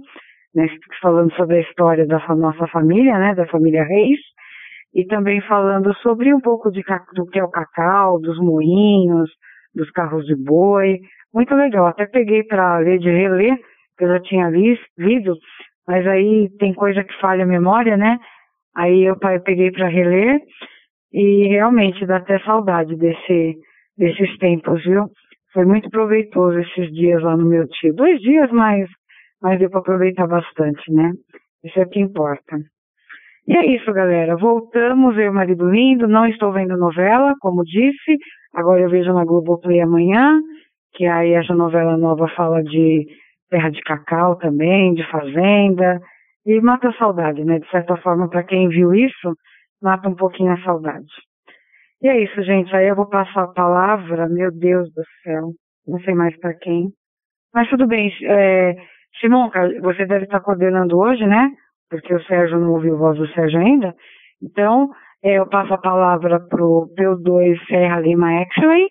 né, 0.54 0.68
falando 1.02 1.34
sobre 1.36 1.60
a 1.60 1.62
história 1.62 2.06
da 2.06 2.20
nossa 2.36 2.68
família, 2.68 3.18
né, 3.18 3.34
da 3.36 3.48
família 3.48 3.86
Reis, 3.86 4.20
e 4.94 5.06
também 5.06 5.42
falando 5.42 5.94
sobre 5.98 6.34
um 6.34 6.40
pouco 6.40 6.72
de, 6.72 6.84
do 7.14 7.26
que 7.28 7.40
é 7.40 7.44
o 7.44 7.50
cacau, 7.50 8.20
dos 8.20 8.40
moinhos, 8.40 9.30
dos 9.76 9.90
carros 9.92 10.26
de 10.26 10.36
boi. 10.36 11.00
Muito 11.34 11.54
legal. 11.56 11.88
Até 11.88 12.06
peguei 12.06 12.44
para 12.44 12.80
ler 12.80 13.00
de 13.00 13.10
reler, 13.10 13.58
que 13.98 14.04
eu 14.04 14.10
já 14.10 14.20
tinha 14.22 14.50
lido, 14.50 15.36
mas 15.88 16.06
aí 16.08 16.50
tem 16.60 16.74
coisa 16.74 17.04
que 17.04 17.20
falha 17.20 17.44
a 17.44 17.48
memória, 17.48 17.96
né? 17.98 18.18
Aí 18.76 19.04
eu 19.04 19.18
peguei 19.44 19.72
para 19.72 19.88
reler 19.88 20.40
e 21.12 21.48
realmente 21.48 22.06
dá 22.06 22.18
até 22.18 22.40
saudade 22.40 22.96
desse, 22.96 23.56
desses 23.98 24.38
tempos, 24.38 24.84
viu? 24.84 25.06
Foi 25.54 25.66
muito 25.66 25.90
proveitoso 25.90 26.60
esses 26.60 26.94
dias 26.94 27.22
lá 27.24 27.36
no 27.36 27.46
meu 27.46 27.68
tio. 27.68 27.94
Dois 27.96 28.20
dias, 28.22 28.52
mas, 28.52 28.88
mas 29.42 29.58
deu 29.58 29.70
para 29.70 29.80
aproveitar 29.80 30.28
bastante, 30.28 30.92
né? 30.92 31.12
Isso 31.64 31.80
é 31.80 31.84
o 31.84 31.90
que 31.90 32.00
importa. 32.00 32.58
E 33.48 33.56
é 33.56 33.66
isso, 33.66 33.92
galera. 33.94 34.36
Voltamos, 34.36 35.16
eu 35.16 35.24
e 35.24 35.30
o 35.30 35.34
marido 35.34 35.70
lindo. 35.70 36.08
Não 36.08 36.26
estou 36.28 36.52
vendo 36.52 36.76
novela, 36.78 37.34
como 37.40 37.64
disse. 37.64 38.18
Agora 38.54 38.82
eu 38.82 38.90
vejo 38.90 39.14
na 39.14 39.24
Globoplay 39.24 39.80
amanhã, 39.80 40.42
que 40.94 41.06
aí 41.06 41.32
essa 41.32 41.56
novela 41.56 41.96
nova 41.96 42.28
fala 42.36 42.62
de 42.62 43.06
terra 43.50 43.70
de 43.70 43.82
cacau 43.82 44.36
também, 44.36 44.94
de 44.94 45.10
fazenda. 45.10 46.02
E 46.46 46.60
mata 46.60 46.90
a 46.90 46.94
saudade, 46.94 47.44
né? 47.46 47.60
De 47.60 47.70
certa 47.70 47.96
forma, 47.98 48.30
para 48.30 48.44
quem 48.44 48.68
viu 48.68 48.94
isso, 48.94 49.34
mata 49.82 50.10
um 50.10 50.16
pouquinho 50.16 50.52
a 50.52 50.62
saudade. 50.64 51.08
E 52.02 52.08
é 52.10 52.22
isso, 52.22 52.44
gente. 52.44 52.76
Aí 52.76 52.88
eu 52.88 52.96
vou 52.96 53.08
passar 53.08 53.44
a 53.44 53.54
palavra, 53.54 54.28
meu 54.28 54.52
Deus 54.52 54.92
do 54.94 55.04
céu, 55.24 55.52
não 55.88 56.00
sei 56.02 56.14
mais 56.14 56.38
para 56.40 56.54
quem. 56.54 56.90
Mas 57.54 57.70
tudo 57.70 57.88
bem. 57.88 58.12
É, 58.24 58.76
Simonca, 59.20 59.62
você 59.82 60.06
deve 60.06 60.26
estar 60.26 60.42
coordenando 60.42 60.98
hoje, 60.98 61.26
né? 61.26 61.50
Porque 61.90 62.14
o 62.14 62.24
Sérgio 62.24 62.60
não 62.60 62.74
ouviu 62.74 62.96
a 62.96 63.00
voz 63.00 63.18
do 63.18 63.28
Sérgio 63.30 63.60
ainda. 63.60 63.94
Então, 64.42 64.90
é, 65.24 65.40
eu 65.40 65.48
passo 65.48 65.74
a 65.74 65.78
palavra 65.78 66.40
pro 66.40 66.90
P2 66.98 67.58
Serra 67.68 68.00
Lima 68.00 68.32
X-Ray. 68.42 68.88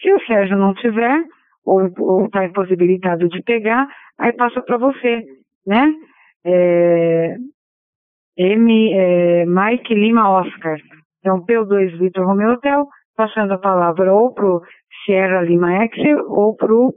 Se 0.00 0.12
o 0.12 0.20
Sérgio 0.26 0.56
não 0.56 0.74
tiver, 0.74 1.22
ou 1.64 1.86
está 2.26 2.44
impossibilitado 2.44 3.28
de 3.28 3.42
pegar, 3.42 3.86
aí 4.18 4.32
passa 4.32 4.60
para 4.62 4.76
você, 4.78 5.22
né? 5.66 5.92
É, 6.44 7.36
M, 8.36 8.92
é, 8.94 9.44
Mike 9.46 9.94
Lima 9.94 10.30
Oscar. 10.30 10.78
Então, 11.20 11.44
P2 11.44 11.98
Vitor 11.98 12.26
Romeo 12.26 12.52
Hotel, 12.52 12.86
passando 13.16 13.52
a 13.52 13.58
palavra 13.58 14.12
ou 14.12 14.34
pro 14.34 14.60
Sierra 15.04 15.42
Lima 15.42 15.72
X 15.84 15.96
ou 16.28 16.56
pro 16.56 16.92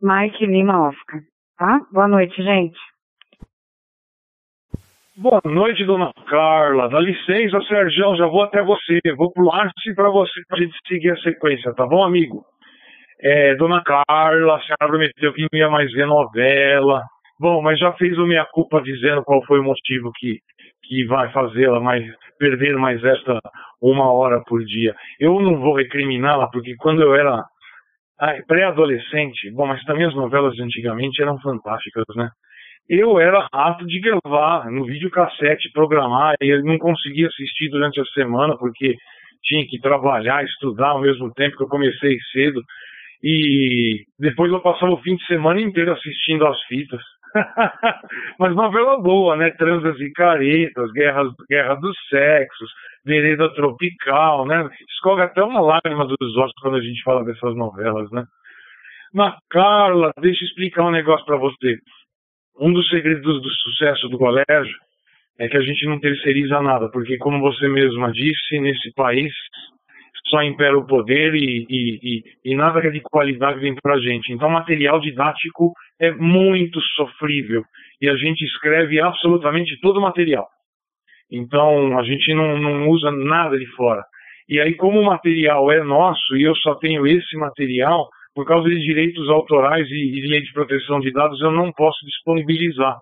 Mike 0.00 0.46
Lima 0.46 0.88
Oscar. 0.88 1.20
Tá? 1.58 1.80
Boa 1.92 2.08
noite, 2.08 2.42
gente. 2.42 2.78
Boa 5.20 5.42
noite, 5.44 5.84
dona 5.84 6.10
Carla. 6.30 6.88
Dá 6.88 6.98
licença, 6.98 7.60
Sérgio, 7.68 8.16
já 8.16 8.26
vou 8.26 8.40
até 8.40 8.62
você. 8.62 8.98
Vou 9.18 9.30
pro 9.30 9.52
Arce 9.52 9.94
para 9.94 10.08
você, 10.08 10.40
pra 10.48 10.56
gente 10.56 10.74
seguir 10.88 11.10
a 11.10 11.16
sequência, 11.18 11.74
tá 11.74 11.86
bom, 11.86 12.02
amigo? 12.02 12.42
É, 13.20 13.54
dona 13.56 13.82
Carla, 13.84 14.56
a 14.56 14.60
senhora 14.60 14.88
prometeu 14.88 15.34
que 15.34 15.42
não 15.42 15.58
ia 15.58 15.68
mais 15.68 15.92
ver 15.92 16.06
novela. 16.06 17.02
Bom, 17.38 17.60
mas 17.60 17.78
já 17.78 17.92
fez 17.92 18.16
o 18.16 18.26
minha 18.26 18.46
culpa 18.46 18.80
dizendo 18.80 19.22
qual 19.22 19.44
foi 19.44 19.60
o 19.60 19.62
motivo 19.62 20.10
que, 20.18 20.38
que 20.84 21.04
vai 21.04 21.30
fazê-la 21.32 21.80
mais 21.80 22.02
perder 22.38 22.78
mais 22.78 23.04
esta 23.04 23.40
uma 23.82 24.10
hora 24.10 24.42
por 24.46 24.64
dia. 24.64 24.96
Eu 25.18 25.38
não 25.38 25.60
vou 25.60 25.74
recriminá-la, 25.74 26.48
porque 26.48 26.74
quando 26.76 27.02
eu 27.02 27.14
era 27.14 27.44
pré-adolescente, 28.48 29.50
bom, 29.50 29.66
mas 29.66 29.84
também 29.84 30.06
as 30.06 30.14
novelas 30.14 30.58
antigamente 30.58 31.20
eram 31.20 31.38
fantásticas, 31.40 32.06
né? 32.16 32.30
Eu 32.90 33.20
era 33.20 33.48
rato 33.54 33.86
de 33.86 34.00
gravar 34.00 34.68
no 34.68 34.84
videocassete, 34.84 35.70
programar, 35.72 36.34
e 36.42 36.48
eu 36.48 36.64
não 36.64 36.76
conseguia 36.76 37.28
assistir 37.28 37.68
durante 37.68 38.00
a 38.00 38.04
semana, 38.06 38.58
porque 38.58 38.96
tinha 39.44 39.64
que 39.64 39.78
trabalhar, 39.78 40.42
estudar 40.42 40.88
ao 40.88 41.00
mesmo 41.00 41.32
tempo 41.32 41.56
que 41.56 41.62
eu 41.62 41.68
comecei 41.68 42.18
cedo. 42.32 42.60
E 43.22 44.02
depois 44.18 44.50
eu 44.50 44.60
passava 44.60 44.90
o 44.90 45.00
fim 45.02 45.14
de 45.14 45.24
semana 45.26 45.60
inteiro 45.60 45.92
assistindo 45.92 46.44
as 46.44 46.60
fitas. 46.64 47.00
Mas 48.40 48.56
novela 48.56 49.00
boa, 49.00 49.36
né? 49.36 49.52
Transas 49.52 49.96
e 50.00 50.10
caretas, 50.10 50.90
Guerra, 50.90 51.22
Guerra 51.48 51.74
dos 51.76 51.96
Sexos, 52.08 52.72
Vereda 53.06 53.54
Tropical, 53.54 54.46
né? 54.46 54.68
Escorre 54.94 55.22
até 55.22 55.44
uma 55.44 55.60
lágrima 55.60 56.08
dos 56.08 56.36
olhos 56.36 56.52
quando 56.60 56.78
a 56.78 56.82
gente 56.82 57.00
fala 57.04 57.24
dessas 57.24 57.54
novelas, 57.54 58.10
né? 58.10 58.24
Mas, 59.14 59.34
Carla, 59.48 60.12
deixa 60.20 60.44
eu 60.44 60.48
explicar 60.48 60.84
um 60.86 60.90
negócio 60.90 61.24
para 61.24 61.36
você. 61.36 61.76
Um 62.60 62.74
dos 62.74 62.86
segredos 62.90 63.40
do 63.40 63.50
sucesso 63.50 64.06
do 64.08 64.18
colégio 64.18 64.76
é 65.38 65.48
que 65.48 65.56
a 65.56 65.62
gente 65.62 65.86
não 65.86 65.98
terceiriza 65.98 66.60
nada, 66.60 66.90
porque, 66.90 67.16
como 67.16 67.40
você 67.40 67.66
mesma 67.66 68.12
disse, 68.12 68.60
nesse 68.60 68.92
país 68.92 69.32
só 70.26 70.42
impera 70.42 70.78
o 70.78 70.86
poder 70.86 71.34
e, 71.34 71.66
e, 71.68 71.98
e, 72.02 72.22
e 72.44 72.54
nada 72.54 72.78
é 72.86 72.90
de 72.90 73.00
qualidade 73.00 73.58
vem 73.58 73.74
para 73.74 73.94
a 73.94 73.98
gente. 73.98 74.30
Então, 74.30 74.50
material 74.50 75.00
didático 75.00 75.72
é 75.98 76.12
muito 76.12 76.80
sofrível 76.94 77.64
e 78.00 78.08
a 78.08 78.16
gente 78.16 78.44
escreve 78.44 79.00
absolutamente 79.00 79.80
todo 79.80 79.96
o 79.96 80.02
material. 80.02 80.46
Então, 81.32 81.98
a 81.98 82.04
gente 82.04 82.34
não, 82.34 82.58
não 82.58 82.88
usa 82.88 83.10
nada 83.10 83.58
de 83.58 83.66
fora. 83.74 84.04
E 84.48 84.60
aí, 84.60 84.74
como 84.74 85.00
o 85.00 85.06
material 85.06 85.72
é 85.72 85.82
nosso 85.82 86.36
e 86.36 86.42
eu 86.42 86.54
só 86.56 86.74
tenho 86.74 87.06
esse 87.06 87.36
material, 87.36 88.08
por 88.34 88.46
causa 88.46 88.68
de 88.68 88.78
direitos 88.80 89.28
autorais 89.28 89.88
e, 89.90 90.26
lei 90.28 90.40
de 90.40 90.52
proteção 90.52 91.00
de 91.00 91.12
dados, 91.12 91.40
eu 91.40 91.50
não 91.50 91.72
posso 91.72 92.04
disponibilizar. 92.06 92.96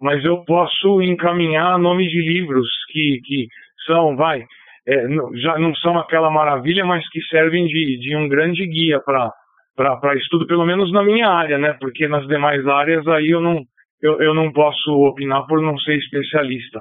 Mas 0.00 0.24
eu 0.24 0.44
posso 0.44 1.02
encaminhar 1.02 1.78
nome 1.78 2.08
de 2.08 2.20
livros 2.20 2.68
que, 2.90 3.20
que 3.24 3.46
são, 3.86 4.16
vai, 4.16 4.44
é, 4.86 5.06
já 5.34 5.58
não 5.58 5.74
são 5.76 5.98
aquela 5.98 6.30
maravilha, 6.30 6.84
mas 6.84 7.06
que 7.10 7.20
servem 7.22 7.66
de, 7.66 7.98
de 7.98 8.16
um 8.16 8.28
grande 8.28 8.66
guia 8.66 9.00
para 9.00 10.14
estudo, 10.16 10.46
pelo 10.46 10.64
menos 10.64 10.92
na 10.92 11.02
minha 11.02 11.28
área, 11.28 11.58
né? 11.58 11.74
Porque 11.80 12.08
nas 12.08 12.26
demais 12.26 12.66
áreas 12.66 13.06
aí 13.08 13.28
eu 13.28 13.40
não, 13.40 13.62
eu, 14.02 14.20
eu 14.20 14.34
não 14.34 14.52
posso 14.52 14.90
opinar 15.04 15.46
por 15.46 15.60
não 15.60 15.78
ser 15.78 15.96
especialista. 15.98 16.80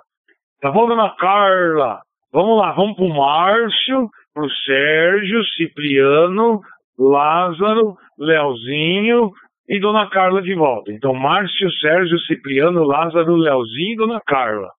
Tá 0.61 0.71
bom, 0.71 0.87
dona 0.87 1.09
Carla? 1.17 2.01
Vamos 2.31 2.57
lá, 2.59 2.71
vamos 2.73 2.95
pro 2.95 3.09
Márcio, 3.09 4.09
pro 4.33 4.49
Sérgio, 4.49 5.43
Cipriano, 5.55 6.61
Lázaro, 6.99 7.95
Leozinho 8.17 9.31
e 9.67 9.79
Dona 9.79 10.09
Carla 10.09 10.41
de 10.41 10.53
volta. 10.53 10.91
Então, 10.91 11.13
Márcio, 11.13 11.71
Sérgio, 11.79 12.19
Cipriano, 12.21 12.83
Lázaro, 12.83 13.35
Leozinho 13.35 13.93
e 13.93 13.95
Dona 13.95 14.21
Carla. 14.25 14.69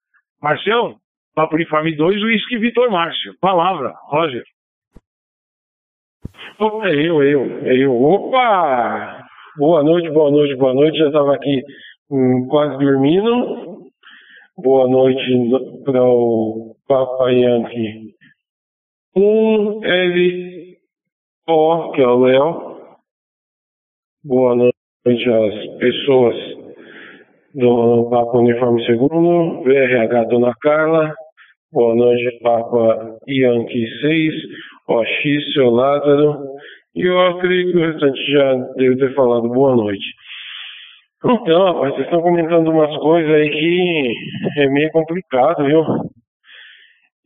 Marcião, 0.43 0.97
Papo 1.35 1.55
Uniforme 1.55 1.97
2, 1.97 2.23
Whisky 2.23 2.59
Vitor 2.59 2.91
Márcio. 2.91 3.35
Palavra, 3.41 3.95
Roger. 4.09 4.45
É 6.59 6.95
eu, 6.95 7.23
eu, 7.23 7.67
é 7.67 7.77
eu. 7.77 8.03
Opa! 8.03 9.25
Boa 9.57 9.83
noite, 9.83 10.11
boa 10.11 10.31
noite, 10.31 10.57
boa 10.57 10.75
noite. 10.75 10.99
Já 10.99 11.07
estava 11.07 11.35
aqui 11.35 11.63
hum, 12.11 12.47
quase 12.49 12.79
dormindo. 12.79 13.91
Boa 14.59 14.87
noite 14.89 15.23
para 15.85 16.03
o 16.03 16.77
Papa 16.87 17.31
Yankee. 17.31 18.15
Um 19.17 19.85
L 19.85 20.60
O, 21.53 21.91
que 21.93 22.01
é 22.01 22.07
o 22.07 22.21
Léo. 22.21 22.77
Boa 24.25 24.55
noite 24.55 24.73
às 25.31 25.79
pessoas 25.79 26.37
do 27.55 28.09
Papa 28.09 28.39
Uniforme 28.39 28.85
Segundo, 28.87 29.65
VRH 29.65 30.25
Dona 30.29 30.55
Carla, 30.61 31.13
Boa 31.73 31.95
noite, 31.95 32.39
Papa 32.41 33.17
Yankee 33.29 33.87
6, 34.01 34.35
OX, 34.89 35.53
seu 35.53 35.71
Lázaro. 35.71 36.37
E 36.95 37.03
eu 37.03 37.21
acredito 37.21 37.73
que 37.73 37.79
o 37.79 37.93
restante 37.93 38.33
já 38.33 38.55
deve 38.77 38.97
ter 38.97 39.15
falado 39.15 39.49
boa 39.49 39.75
noite. 39.75 40.07
Então, 41.25 41.65
rapaz, 41.65 41.95
vocês 41.95 42.07
estão 42.07 42.23
comentando 42.23 42.71
umas 42.71 42.97
coisas 42.99 43.31
aí 43.33 43.51
que 43.51 44.15
é 44.59 44.69
meio 44.69 44.91
complicado, 44.91 45.65
viu? 45.65 45.85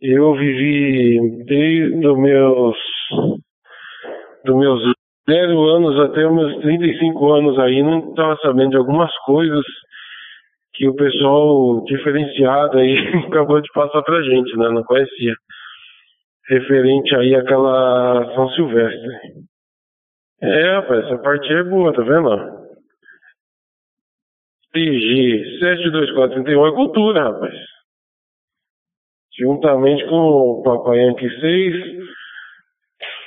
Eu 0.01 0.35
vivi 0.35 1.45
desde 1.45 2.07
os 2.07 2.19
meus, 2.19 2.77
dos 4.45 4.57
meus 4.57 4.95
zero 5.29 5.65
anos 5.71 5.99
até 6.01 6.27
os 6.27 6.35
meus 6.35 6.57
35 6.61 7.33
anos 7.33 7.59
aí, 7.59 7.83
não 7.83 8.11
estava 8.11 8.37
sabendo 8.43 8.71
de 8.71 8.77
algumas 8.77 9.11
coisas 9.25 9.65
que 10.75 10.89
o 10.89 10.95
pessoal 10.95 11.83
diferenciado 11.85 12.79
aí 12.79 12.97
acabou 13.27 13.61
de 13.61 13.71
passar 13.73 14.03
pra 14.03 14.23
gente, 14.23 14.57
né? 14.57 14.69
Não 14.69 14.83
conhecia. 14.85 15.35
Referente 16.49 17.15
aí 17.17 17.35
àquela 17.35 18.35
São 18.35 18.49
Silvestre. 18.51 19.45
É, 20.43 20.75
rapaz, 20.75 21.07
essa 21.07 21.19
parte 21.19 21.51
é 21.51 21.63
boa, 21.63 21.93
tá 21.95 22.03
vendo? 22.03 22.65
PG 24.73 25.59
72431 25.61 26.67
é 26.67 26.73
cultura, 26.73 27.23
rapaz. 27.31 27.55
Juntamente 29.39 30.05
com 30.07 30.17
o 30.17 30.63
Papai 30.63 30.99
Yankee 30.99 31.41
6, 31.41 31.75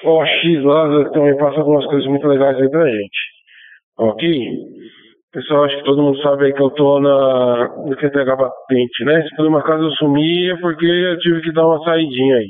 o 0.04 0.26
X 0.26 0.64
lá 0.64 1.10
também 1.12 1.38
passa 1.38 1.60
algumas 1.60 1.86
coisas 1.86 2.08
muito 2.08 2.28
legais 2.28 2.58
aí 2.58 2.70
pra 2.70 2.90
gente. 2.90 3.20
Ok? 3.98 4.50
Pessoal, 5.32 5.66
acho 5.66 5.78
que 5.78 5.84
todo 5.84 6.02
mundo 6.02 6.22
sabe 6.22 6.46
aí 6.46 6.54
que 6.54 6.62
eu 6.62 6.70
tô 6.72 7.00
na, 7.00 7.68
no 7.86 7.96
QTH 7.96 8.38
Patente, 8.38 9.06
né? 9.06 9.22
Se 9.24 9.36
por 9.36 9.46
uma 9.46 9.62
casa 9.62 9.84
eu 9.84 9.92
sumi 9.92 10.50
é 10.50 10.58
porque 10.58 10.86
eu 10.86 11.20
tive 11.20 11.42
que 11.42 11.52
dar 11.52 11.68
uma 11.68 11.84
saidinha 11.84 12.38
aí. 12.38 12.50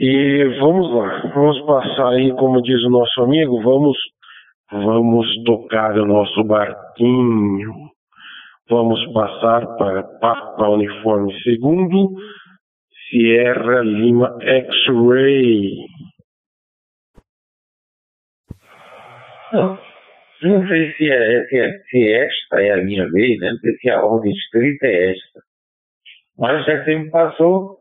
E 0.00 0.58
vamos 0.60 0.92
lá, 0.94 1.32
vamos 1.34 1.60
passar 1.62 2.10
aí, 2.10 2.32
como 2.32 2.62
diz 2.62 2.82
o 2.84 2.90
nosso 2.90 3.20
amigo, 3.22 3.60
vamos, 3.62 3.96
vamos 4.70 5.26
tocar 5.44 5.98
o 5.98 6.06
nosso 6.06 6.44
barquinho. 6.44 7.88
Vamos 8.70 9.04
passar 9.12 9.66
para 9.76 10.02
Papa 10.20 10.68
Uniforme 10.68 11.32
Segundo, 11.42 12.10
Sierra 13.08 13.80
Lima 13.82 14.36
X-Ray. 14.40 15.86
Não 20.42 20.68
sei 20.68 20.92
se, 20.92 21.10
é, 21.10 21.44
se, 21.46 21.58
é, 21.58 21.78
se 21.90 22.12
esta 22.12 22.62
é 22.62 22.72
a 22.72 22.84
minha 22.84 23.10
vez, 23.10 23.38
né? 23.40 23.50
não 23.50 23.58
sei 23.58 23.72
se 23.78 23.90
a 23.90 24.04
ordem 24.04 24.32
escrita 24.32 24.86
é 24.86 25.12
esta. 25.12 25.40
Mas 26.38 26.64
já 26.64 26.84
me 26.84 27.10
passou, 27.10 27.78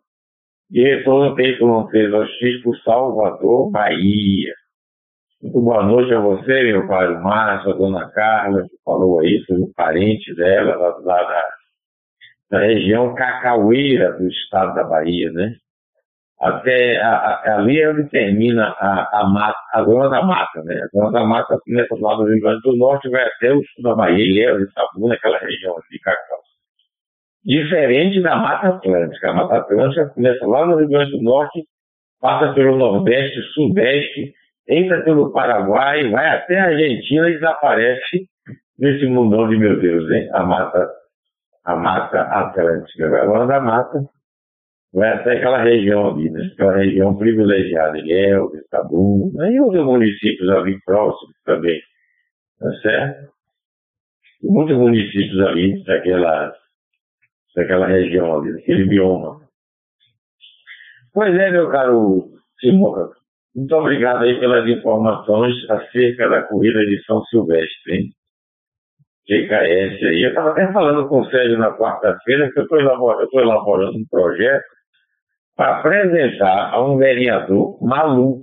diretor 0.69 1.30
do 1.30 1.36
Peito 1.36 1.88
Francisco 1.89 2.75
Salvador, 2.84 3.69
Bahia. 3.69 4.53
Muito 5.43 5.61
boa 5.61 5.84
noite 5.84 6.11
a 6.13 6.19
você, 6.19 6.63
meu 6.63 6.88
pai 6.88 7.07
Márcio, 7.21 7.71
a 7.71 7.73
dona 7.75 8.09
Carla, 8.11 8.63
que 8.63 8.75
falou 8.84 9.19
aí 9.19 9.39
sobre 9.45 9.63
o 9.63 9.73
parente 9.75 10.34
dela, 10.34 10.75
lá 10.78 11.23
da, 11.23 11.43
da, 12.49 12.59
região 12.59 13.13
cacaueira 13.15 14.13
do 14.13 14.27
estado 14.27 14.75
da 14.75 14.83
Bahia, 14.83 15.31
né? 15.31 15.55
Até 16.39 17.01
a, 17.01 17.09
a, 17.09 17.55
ali 17.57 17.79
é 17.79 17.89
onde 17.89 18.09
termina 18.09 18.63
a, 18.79 19.21
a, 19.21 19.29
mata, 19.29 19.57
a 19.73 19.83
zona 19.83 20.09
da 20.09 20.21
mata, 20.21 20.61
né? 20.63 20.81
A 20.83 20.87
zona 20.95 21.11
da 21.11 21.25
mata 21.25 21.57
começa 21.65 21.95
lado 21.99 22.23
do 22.23 22.29
Rio 22.29 22.41
Grande 22.41 22.61
do 22.61 22.77
Norte 22.77 23.09
vai 23.09 23.23
até 23.23 23.51
o 23.51 23.61
sul 23.63 23.83
da 23.83 23.95
Bahia, 23.95 24.23
Ilhéus 24.23 24.71
Sabu, 24.73 25.07
naquela 25.07 25.39
região 25.39 25.75
de 25.89 25.99
Cacau. 25.99 26.37
Diferente 27.43 28.21
da 28.21 28.35
Mata 28.35 28.67
Atlântica. 28.67 29.29
A 29.29 29.33
Mata 29.33 29.55
Atlântica 29.55 30.09
começa 30.09 30.45
lá 30.45 30.65
no 30.65 30.77
Rio 30.77 30.89
Grande 30.89 31.11
do 31.11 31.23
Norte, 31.23 31.63
passa 32.19 32.53
pelo 32.53 32.77
Nordeste, 32.77 33.41
Sudeste, 33.53 34.33
entra 34.67 35.01
pelo 35.03 35.31
Paraguai, 35.31 36.09
vai 36.09 36.29
até 36.29 36.59
a 36.59 36.65
Argentina 36.65 37.29
e 37.29 37.33
desaparece 37.35 38.27
nesse 38.77 39.05
mundão 39.05 39.47
de 39.47 39.57
meu 39.57 39.79
Deus, 39.79 40.11
hein? 40.11 40.29
A 40.33 40.43
mata, 40.43 40.89
a 41.68 41.76
mata 41.76 42.22
atlântica. 42.22 43.05
Agora 43.22 43.45
da 43.45 43.59
mata, 43.59 44.09
vai 44.93 45.13
até 45.13 45.38
aquela 45.38 45.61
região 45.61 46.11
ali, 46.11 46.30
né? 46.30 46.49
Aquela 46.53 46.78
região 46.78 47.15
privilegiada, 47.18 47.99
Ilhéus, 47.99 48.53
Itabum, 48.55 49.32
né? 49.34 49.51
e 49.51 49.59
outros 49.59 49.86
municípios 49.86 50.49
ali 50.49 50.80
próximos 50.86 51.36
também, 51.43 51.80
tá 52.57 52.72
certo? 52.82 53.32
Muitos 54.43 54.78
municípios 54.78 55.39
ali 55.41 55.84
daquela, 55.84 56.53
daquela 57.55 57.88
região 57.88 58.39
ali, 58.39 58.53
daquele 58.53 58.86
bioma. 58.86 59.41
Pois 61.13 61.36
é, 61.36 61.51
meu 61.51 61.70
caro 61.70 62.30
Simão, 62.59 63.11
muito 63.53 63.76
obrigado 63.76 64.24
aí 64.24 64.39
pelas 64.39 64.70
informações 64.70 65.53
acerca 65.70 66.30
da 66.30 66.43
corrida 66.43 66.80
de 66.86 67.03
São 67.03 67.22
Silvestre, 67.26 67.93
hein? 67.93 68.16
GKS 69.28 70.05
aí. 70.05 70.23
Eu 70.23 70.30
estava 70.30 70.51
até 70.51 70.71
falando 70.71 71.07
com 71.07 71.21
o 71.21 71.30
Sérgio 71.30 71.57
na 71.57 71.75
quarta-feira 71.78 72.51
que 72.51 72.59
eu 72.59 72.63
estou 72.63 72.80
elaborando, 72.80 73.30
elaborando 73.34 73.97
um 73.97 74.05
projeto 74.09 74.65
para 75.55 75.80
apresentar 75.80 76.73
a 76.73 76.86
um 76.86 76.97
vereador 76.97 77.78
maluco 77.84 78.41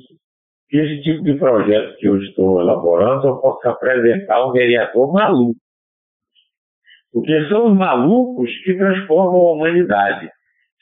esse 0.78 1.02
tipo 1.02 1.22
de 1.22 1.34
projeto 1.34 1.96
que 1.98 2.08
eu 2.08 2.20
estou 2.20 2.60
elaborando 2.60 3.28
eu 3.28 3.36
posso 3.36 3.68
apresentar 3.68 4.34
a 4.34 4.48
um 4.48 4.52
vereador 4.52 5.12
maluco. 5.12 5.60
Porque 7.12 7.48
são 7.48 7.70
os 7.70 7.78
malucos 7.78 8.50
que 8.64 8.74
transformam 8.74 9.40
a 9.40 9.52
humanidade. 9.52 10.28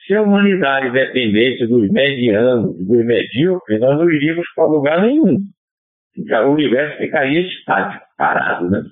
Se 0.06 0.14
a 0.14 0.22
humanidade 0.22 0.90
dependesse 0.90 1.66
dos 1.66 1.90
medianos, 1.90 2.74
dos 2.78 3.04
medíocres, 3.04 3.80
nós 3.80 3.98
não 3.98 4.10
iríamos 4.10 4.46
para 4.54 4.64
lugar 4.64 5.02
nenhum. 5.02 5.38
O 6.16 6.50
universo 6.50 6.98
ficaria 6.98 7.40
estático, 7.40 8.04
parado, 8.16 8.70
né? 8.70 8.82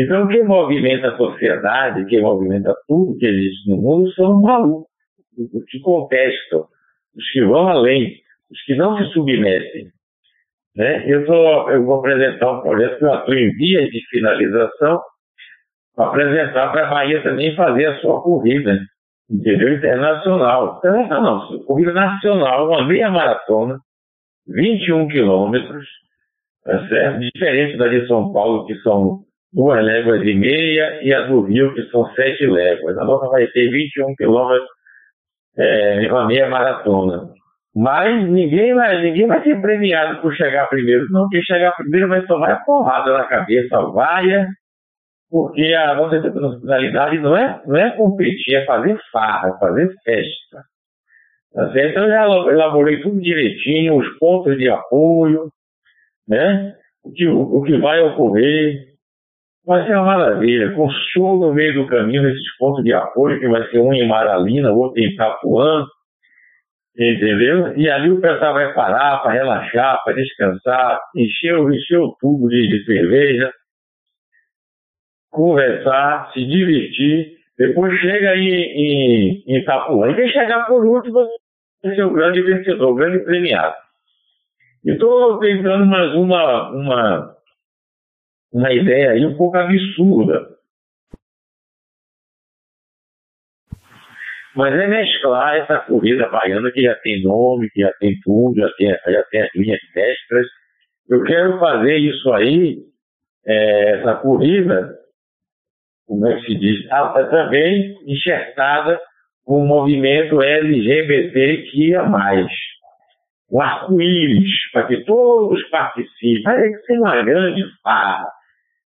Então, 0.00 0.28
quem 0.28 0.44
movimenta 0.44 1.08
a 1.08 1.16
sociedade, 1.16 2.06
quem 2.06 2.22
movimenta 2.22 2.74
tudo 2.88 3.18
que 3.18 3.26
existe 3.26 3.68
no 3.68 3.76
mundo, 3.76 4.10
são 4.12 4.36
os 4.36 4.42
malucos, 4.42 4.90
os 5.36 5.64
que 5.66 5.80
contestam, 5.80 6.66
os 7.16 7.30
que 7.32 7.44
vão 7.44 7.68
além, 7.68 8.14
os 8.50 8.62
que 8.64 8.74
não 8.76 8.96
se 8.96 9.12
submetem. 9.12 9.88
Né? 10.76 11.04
Eu, 11.10 11.22
eu 11.22 11.84
vou 11.84 11.98
apresentar 11.98 12.52
um 12.52 12.62
projeto 12.62 12.98
que 12.98 13.04
eu 13.04 13.14
estou 13.14 13.34
em 13.34 13.52
vias 13.56 13.90
de 13.90 14.00
finalização, 14.08 15.00
para 15.94 16.06
apresentar 16.06 16.72
para 16.72 16.86
a 16.86 16.90
Bahia 16.90 17.22
também 17.22 17.54
fazer 17.54 17.86
a 17.86 18.00
sua 18.00 18.22
corrida 18.22 18.80
entendeu? 19.30 19.74
Internacional. 19.74 20.78
Internacional, 20.78 21.50
não, 21.50 21.64
corrida 21.64 21.92
nacional, 21.92 22.68
uma 22.68 22.84
meia 22.86 23.10
maratona, 23.10 23.78
21 24.48 25.08
quilômetros, 25.08 25.86
tá 26.64 26.88
certo? 26.88 27.20
Diferente 27.20 27.76
da 27.76 27.88
de 27.88 28.06
São 28.08 28.32
Paulo, 28.32 28.66
que 28.66 28.74
são 28.80 29.20
duas 29.52 29.84
léguas 29.84 30.22
e 30.22 30.34
meia, 30.34 31.00
e 31.02 31.12
a 31.12 31.22
do 31.22 31.42
Rio, 31.42 31.74
que 31.74 31.82
são 31.90 32.06
sete 32.14 32.46
léguas. 32.46 32.96
A 32.98 33.04
nossa 33.04 33.28
vai 33.28 33.46
ter 33.48 33.70
21 33.70 34.14
quilômetros, 34.16 34.68
é, 35.58 36.08
uma 36.10 36.26
meia 36.26 36.48
maratona. 36.48 37.30
Mas 37.74 38.28
ninguém 38.28 38.74
vai, 38.74 39.00
ninguém 39.02 39.26
vai 39.26 39.42
ser 39.42 39.60
premiado 39.60 40.20
por 40.20 40.34
chegar 40.34 40.68
primeiro, 40.68 41.06
não. 41.10 41.28
Quem 41.28 41.42
chegar 41.42 41.72
primeiro 41.76 42.08
vai 42.08 42.26
tomar 42.26 42.64
porrada 42.64 43.12
na 43.12 43.24
cabeça, 43.24 43.80
vaia, 43.92 44.48
porque 45.30 45.72
a 45.74 45.94
nossa 45.94 46.16
internacionalidade 46.16 47.18
não 47.20 47.36
é, 47.36 47.62
não 47.64 47.76
é 47.76 47.90
competir, 47.96 48.56
é 48.56 48.64
fazer 48.64 48.98
farra, 49.12 49.50
é 49.50 49.58
fazer 49.58 49.94
festa. 50.04 50.64
Tá? 51.54 51.70
Então 51.70 52.04
eu 52.04 52.10
já 52.10 52.24
elaborei 52.52 53.00
tudo 53.00 53.20
direitinho, 53.20 53.96
os 53.96 54.18
pontos 54.18 54.56
de 54.56 54.68
apoio, 54.68 55.48
né? 56.26 56.74
O 57.04 57.12
que, 57.12 57.26
o 57.28 57.62
que 57.62 57.78
vai 57.78 58.00
ocorrer. 58.00 58.89
Vai 59.70 59.86
ser 59.86 59.94
uma 59.94 60.18
maravilha. 60.18 60.74
Show 61.12 61.38
no 61.38 61.54
meio 61.54 61.72
do 61.74 61.86
caminho 61.86 62.24
nesses 62.24 62.56
pontos 62.58 62.82
de 62.82 62.92
apoio, 62.92 63.38
que 63.38 63.46
vai 63.46 63.64
ser 63.70 63.78
um 63.78 63.92
em 63.92 64.04
Maralina, 64.04 64.72
outro 64.72 65.00
em 65.00 65.12
Itapuã, 65.12 65.86
entendeu? 66.98 67.78
E 67.78 67.88
ali 67.88 68.10
o 68.10 68.20
pessoal 68.20 68.52
vai 68.52 68.74
parar 68.74 69.22
para 69.22 69.30
relaxar, 69.30 70.02
para 70.02 70.14
descansar, 70.14 71.00
encher, 71.14 71.56
encher 71.56 72.00
o 72.00 72.16
tubo 72.18 72.48
de, 72.48 72.66
de 72.66 72.84
cerveja 72.84 73.52
conversar, 75.30 76.32
se 76.32 76.44
divertir. 76.44 77.36
Depois 77.56 77.96
chega 78.00 78.34
em, 78.34 79.44
em 79.46 79.56
Itapuã. 79.56 80.10
E 80.10 80.16
quem 80.16 80.28
chegar 80.30 80.66
por 80.66 80.84
último 80.84 81.28
vai 81.80 81.94
ser 81.94 82.02
o 82.02 82.12
grande 82.12 82.42
vencedor, 82.42 82.90
o 82.90 82.96
grande 82.96 83.20
premiado. 83.20 83.76
Estou 84.84 85.38
tentando 85.38 85.86
mais 85.86 86.12
uma, 86.16 86.70
uma, 86.72 87.36
uma 88.52 88.72
ideia 88.72 89.12
aí 89.12 89.24
um 89.24 89.36
pouco 89.36 89.56
absurda. 89.56 90.60
Mas 94.54 94.74
é 94.74 94.86
mesclar 94.88 95.56
essa 95.56 95.78
corrida 95.78 96.28
baiana 96.28 96.70
que 96.72 96.82
já 96.82 96.94
tem 96.96 97.22
nome, 97.22 97.70
que 97.70 97.80
já 97.80 97.92
tem 97.94 98.18
tudo, 98.22 98.60
já 98.60 98.68
tem, 98.74 98.88
já 98.88 99.22
tem 99.30 99.42
as 99.42 99.54
linhas 99.54 99.80
mestras. 99.94 100.46
Eu 101.08 101.22
quero 101.24 101.58
fazer 101.58 101.96
isso 101.96 102.32
aí, 102.32 102.78
é, 103.46 103.98
essa 103.98 104.16
corrida, 104.16 104.96
como 106.06 106.26
é 106.26 106.40
que 106.40 106.46
se 106.46 106.54
diz, 106.56 106.84
ela 106.90 107.20
ah, 107.20 107.24
também 107.28 107.96
enxertada 108.06 109.00
com 109.44 109.62
o 109.62 109.66
movimento 109.66 110.42
LGBTQIA+. 110.42 112.04
O 113.48 113.60
arco-íris, 113.60 114.70
para 114.72 114.86
que 114.86 115.04
todos 115.04 115.62
participem. 115.70 116.42
Vai 116.42 116.72
ser 116.86 116.98
uma 116.98 117.22
grande 117.22 117.64
farra. 117.82 118.28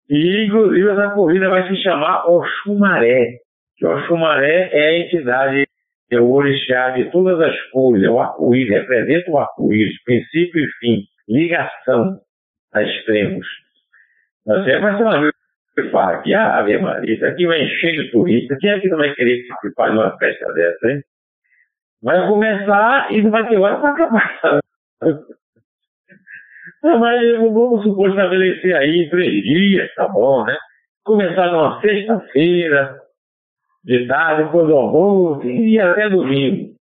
E, 0.09 0.46
inclusive, 0.46 0.90
essa 0.90 1.11
corrida 1.11 1.48
vai 1.48 1.66
se 1.68 1.76
chamar 1.82 2.26
Oxumaré. 2.28 3.38
Que 3.76 3.86
Oxumaré 3.86 4.70
é 4.72 4.88
a 4.88 4.98
entidade, 4.98 5.66
é 6.11 6.20
o 6.20 6.30
orixá 6.30 6.90
de 6.90 7.11
todas 7.11 7.40
as 7.40 7.61
coisas, 7.70 8.07
é 8.07 8.11
o 8.11 8.20
arco-íris, 8.20 8.70
representa 8.70 9.30
o 9.30 9.38
arco-íris, 9.38 10.02
princípio 10.05 10.64
e 10.64 10.68
fim, 10.78 11.02
ligação 11.28 12.18
a 12.72 12.82
extremos. 12.82 13.46
Vai 14.46 14.64
ser 14.64 14.78
uma 14.78 15.32
fala 15.90 16.22
que, 16.22 16.32
ah, 16.34 16.59
Ave 16.59 16.78
Maria, 16.78 17.14
isso 17.14 17.24
aqui 17.24 17.46
vai 17.46 17.62
encher 17.62 17.92
de 17.92 18.11
turista. 18.11 18.57
Quem 18.61 18.70
é 18.70 18.80
que 18.80 18.88
não 18.88 18.98
vai 18.98 19.12
querer 19.14 19.46
participar 19.48 19.90
de 19.90 19.96
uma 19.96 20.16
festa 20.18 20.52
dessa, 20.52 20.90
hein? 20.90 21.02
Vai 22.02 22.28
começar 22.28 23.12
e 23.12 23.22
não 23.22 23.30
vai 23.30 23.48
ter 23.48 23.57
hora 23.59 23.80
para 23.80 23.90
acabar. 23.90 24.61
Mas 26.83 27.39
vamos 27.39 27.83
supor 27.83 28.11
estabelecer 28.11 28.75
aí 28.77 29.09
três 29.11 29.43
dias, 29.43 29.95
tá 29.95 30.09
bom, 30.09 30.45
né? 30.45 30.57
Começar 31.05 31.53
numa 31.53 31.81
sexta-feira, 31.81 32.99
de 33.85 34.07
tarde, 34.07 34.45
depois 34.45 34.67
do 34.67 34.77
almoço, 34.77 35.47
e 35.47 35.79
até 35.79 36.09
domingo. 36.09 36.75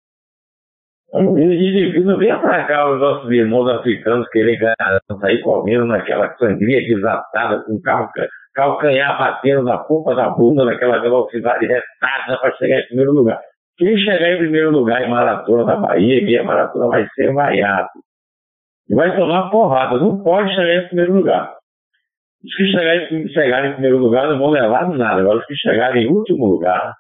E, 1.13 2.17
venha 2.19 2.39
pra 2.39 2.65
cá 2.65 2.89
os 2.89 3.01
nossos 3.01 3.31
irmãos 3.33 3.69
africanos 3.69 4.29
querer 4.29 4.57
ganhar, 4.57 5.01
sair 5.21 5.41
comendo 5.41 5.87
naquela 5.87 6.33
sangria 6.37 6.81
desatada, 6.83 7.65
com 7.65 7.81
calcanhar 8.55 9.19
batendo 9.19 9.63
na 9.65 9.79
ponta 9.79 10.15
da 10.15 10.31
bunda, 10.31 10.65
naquela 10.65 11.01
velocidade 11.01 11.67
retada 11.67 12.39
para 12.41 12.55
chegar 12.57 12.81
em 12.81 12.87
primeiro 12.87 13.13
lugar. 13.13 13.41
Quem 13.77 13.97
chegar 13.97 14.35
em 14.35 14.39
primeiro 14.39 14.71
lugar 14.71 15.03
em 15.03 15.11
maratona 15.11 15.65
da 15.65 15.77
Bahia, 15.77 16.25
que 16.25 16.39
a 16.39 16.45
maratona 16.45 16.89
vai 16.89 17.09
ser 17.15 17.33
vaiado. 17.33 17.89
E 18.91 18.95
vai 18.95 19.17
tomar 19.17 19.51
porrada, 19.51 19.99
não 19.99 20.21
pode 20.21 20.53
chegar 20.53 20.83
em 20.83 20.89
primeiro 20.89 21.15
lugar. 21.15 21.55
Os 22.45 22.55
que 22.57 22.67
chegarem, 22.67 23.29
chegarem 23.29 23.71
em 23.71 23.75
primeiro 23.75 23.99
lugar 23.99 24.29
não 24.29 24.39
vão 24.39 24.51
levar 24.51 24.89
nada. 24.89 25.21
Agora, 25.21 25.39
os 25.39 25.47
que 25.47 25.55
chegarem 25.55 26.05
em 26.05 26.11
último 26.11 26.47
lugar, 26.47 26.95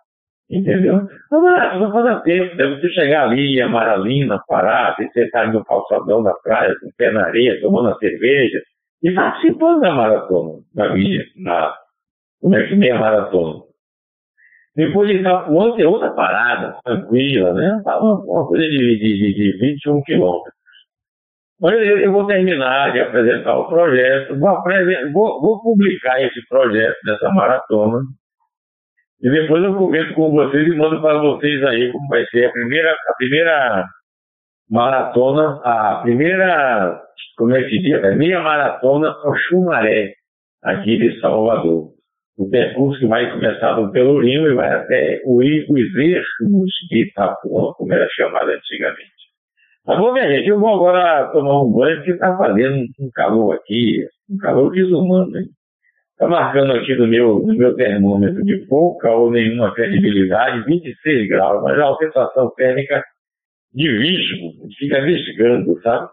entendeu? 0.48 1.08
Não 1.32 1.42
vai 1.42 1.78
não 1.80 2.22
tempo. 2.22 2.56
Deve 2.56 2.80
você 2.80 2.88
chegar 2.90 3.24
ali 3.24 3.56
em 3.56 3.62
Amaralina, 3.62 4.40
parar, 4.46 4.94
você 4.96 5.24
está 5.24 5.48
no 5.48 5.64
calçadão 5.64 6.22
da 6.22 6.34
praia, 6.34 6.76
com 6.80 6.90
pé 6.96 7.10
na 7.10 7.24
areia, 7.24 7.60
tomando 7.60 7.88
a 7.88 7.98
cerveja, 7.98 8.60
e 9.02 9.12
participando 9.12 9.80
da 9.80 9.92
maratona, 9.92 10.60
da 10.72 10.94
minha, 10.94 11.24
na, 11.36 11.74
como 12.40 12.54
é 12.54 12.68
que 12.68 12.76
meia 12.76 13.00
maratona. 13.00 13.64
Depois 14.76 15.08
de 15.08 15.26
ontem, 15.26 15.84
outra 15.84 16.10
parada, 16.12 16.78
tranquila, 16.84 17.52
né? 17.54 17.82
Uma, 17.84 18.46
coisa 18.46 18.64
de, 18.64 18.98
de, 18.98 19.34
de 19.34 19.58
21 19.58 20.02
quilômetros. 20.02 20.49
Mas 21.60 21.74
eu, 21.74 22.10
vou 22.10 22.26
terminar 22.26 22.90
de 22.92 23.00
apresentar 23.00 23.54
o 23.58 23.68
projeto, 23.68 24.38
vou, 24.38 24.62
vou, 25.12 25.40
vou, 25.42 25.62
publicar 25.62 26.22
esse 26.22 26.40
projeto 26.48 26.96
dessa 27.04 27.28
maratona. 27.30 27.98
E 29.22 29.30
depois 29.30 29.62
eu 29.62 29.74
comento 29.74 30.14
com 30.14 30.30
vocês 30.30 30.66
e 30.66 30.76
mando 30.76 31.02
para 31.02 31.18
vocês 31.18 31.62
aí 31.64 31.92
como 31.92 32.08
vai 32.08 32.24
ser 32.26 32.46
a 32.46 32.52
primeira, 32.52 32.90
a 32.92 33.14
primeira 33.14 33.84
maratona, 34.70 35.60
a 35.62 36.00
primeira, 36.02 36.98
como 37.36 37.54
é 37.54 37.62
que 37.64 37.70
se 37.70 37.78
diz? 37.82 38.04
A 38.04 38.12
meia 38.12 38.40
maratona 38.40 39.08
ao 39.08 39.36
Chumaré, 39.36 40.14
aqui 40.62 40.96
de 40.96 41.20
Salvador. 41.20 41.90
O 42.38 42.48
percurso 42.48 43.00
que 43.00 43.06
vai 43.06 43.30
começar 43.30 43.74
do 43.74 43.92
Pelourinho 43.92 44.50
e 44.50 44.54
vai 44.54 44.72
até 44.72 45.20
o 45.26 45.42
Iguizê, 45.42 46.22
de 46.88 47.02
Itapuã, 47.02 47.74
como 47.74 47.92
era 47.92 48.08
chamado 48.16 48.48
antigamente. 48.48 49.19
Bom, 49.98 50.12
minha 50.12 50.28
gente? 50.28 50.48
Eu 50.48 50.60
vou 50.60 50.74
agora 50.74 51.30
tomar 51.32 51.62
um 51.62 51.72
banho, 51.72 51.96
porque 51.96 52.16
tá 52.16 52.36
fazendo 52.36 52.84
um 53.00 53.10
calor 53.12 53.54
aqui, 53.54 54.06
um 54.30 54.36
calor 54.38 54.70
desumano, 54.70 55.36
hein? 55.36 55.46
Tá 56.18 56.28
marcando 56.28 56.72
aqui 56.72 56.94
no 56.94 57.06
meu, 57.06 57.40
no 57.40 57.54
meu 57.54 57.74
termômetro 57.74 58.44
de 58.44 58.58
pouca 58.66 59.10
ou 59.10 59.30
nenhuma 59.30 59.72
credibilidade, 59.74 60.64
26 60.66 61.28
graus, 61.28 61.62
mas 61.62 61.78
a 61.78 61.96
sensação 61.96 62.50
térmica 62.54 63.02
de 63.72 63.88
visgo, 63.88 64.68
fica 64.78 65.00
visgando, 65.00 65.80
sabe? 65.80 66.08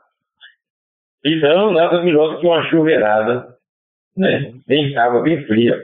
Então, 1.26 1.74
nada 1.74 2.02
melhor 2.02 2.34
do 2.34 2.40
que 2.40 2.48
uma 2.48 2.64
chuveirada, 2.70 3.48
né? 4.16 4.54
Bem 4.66 4.96
água, 4.98 5.22
bem 5.22 5.46
fria. 5.46 5.78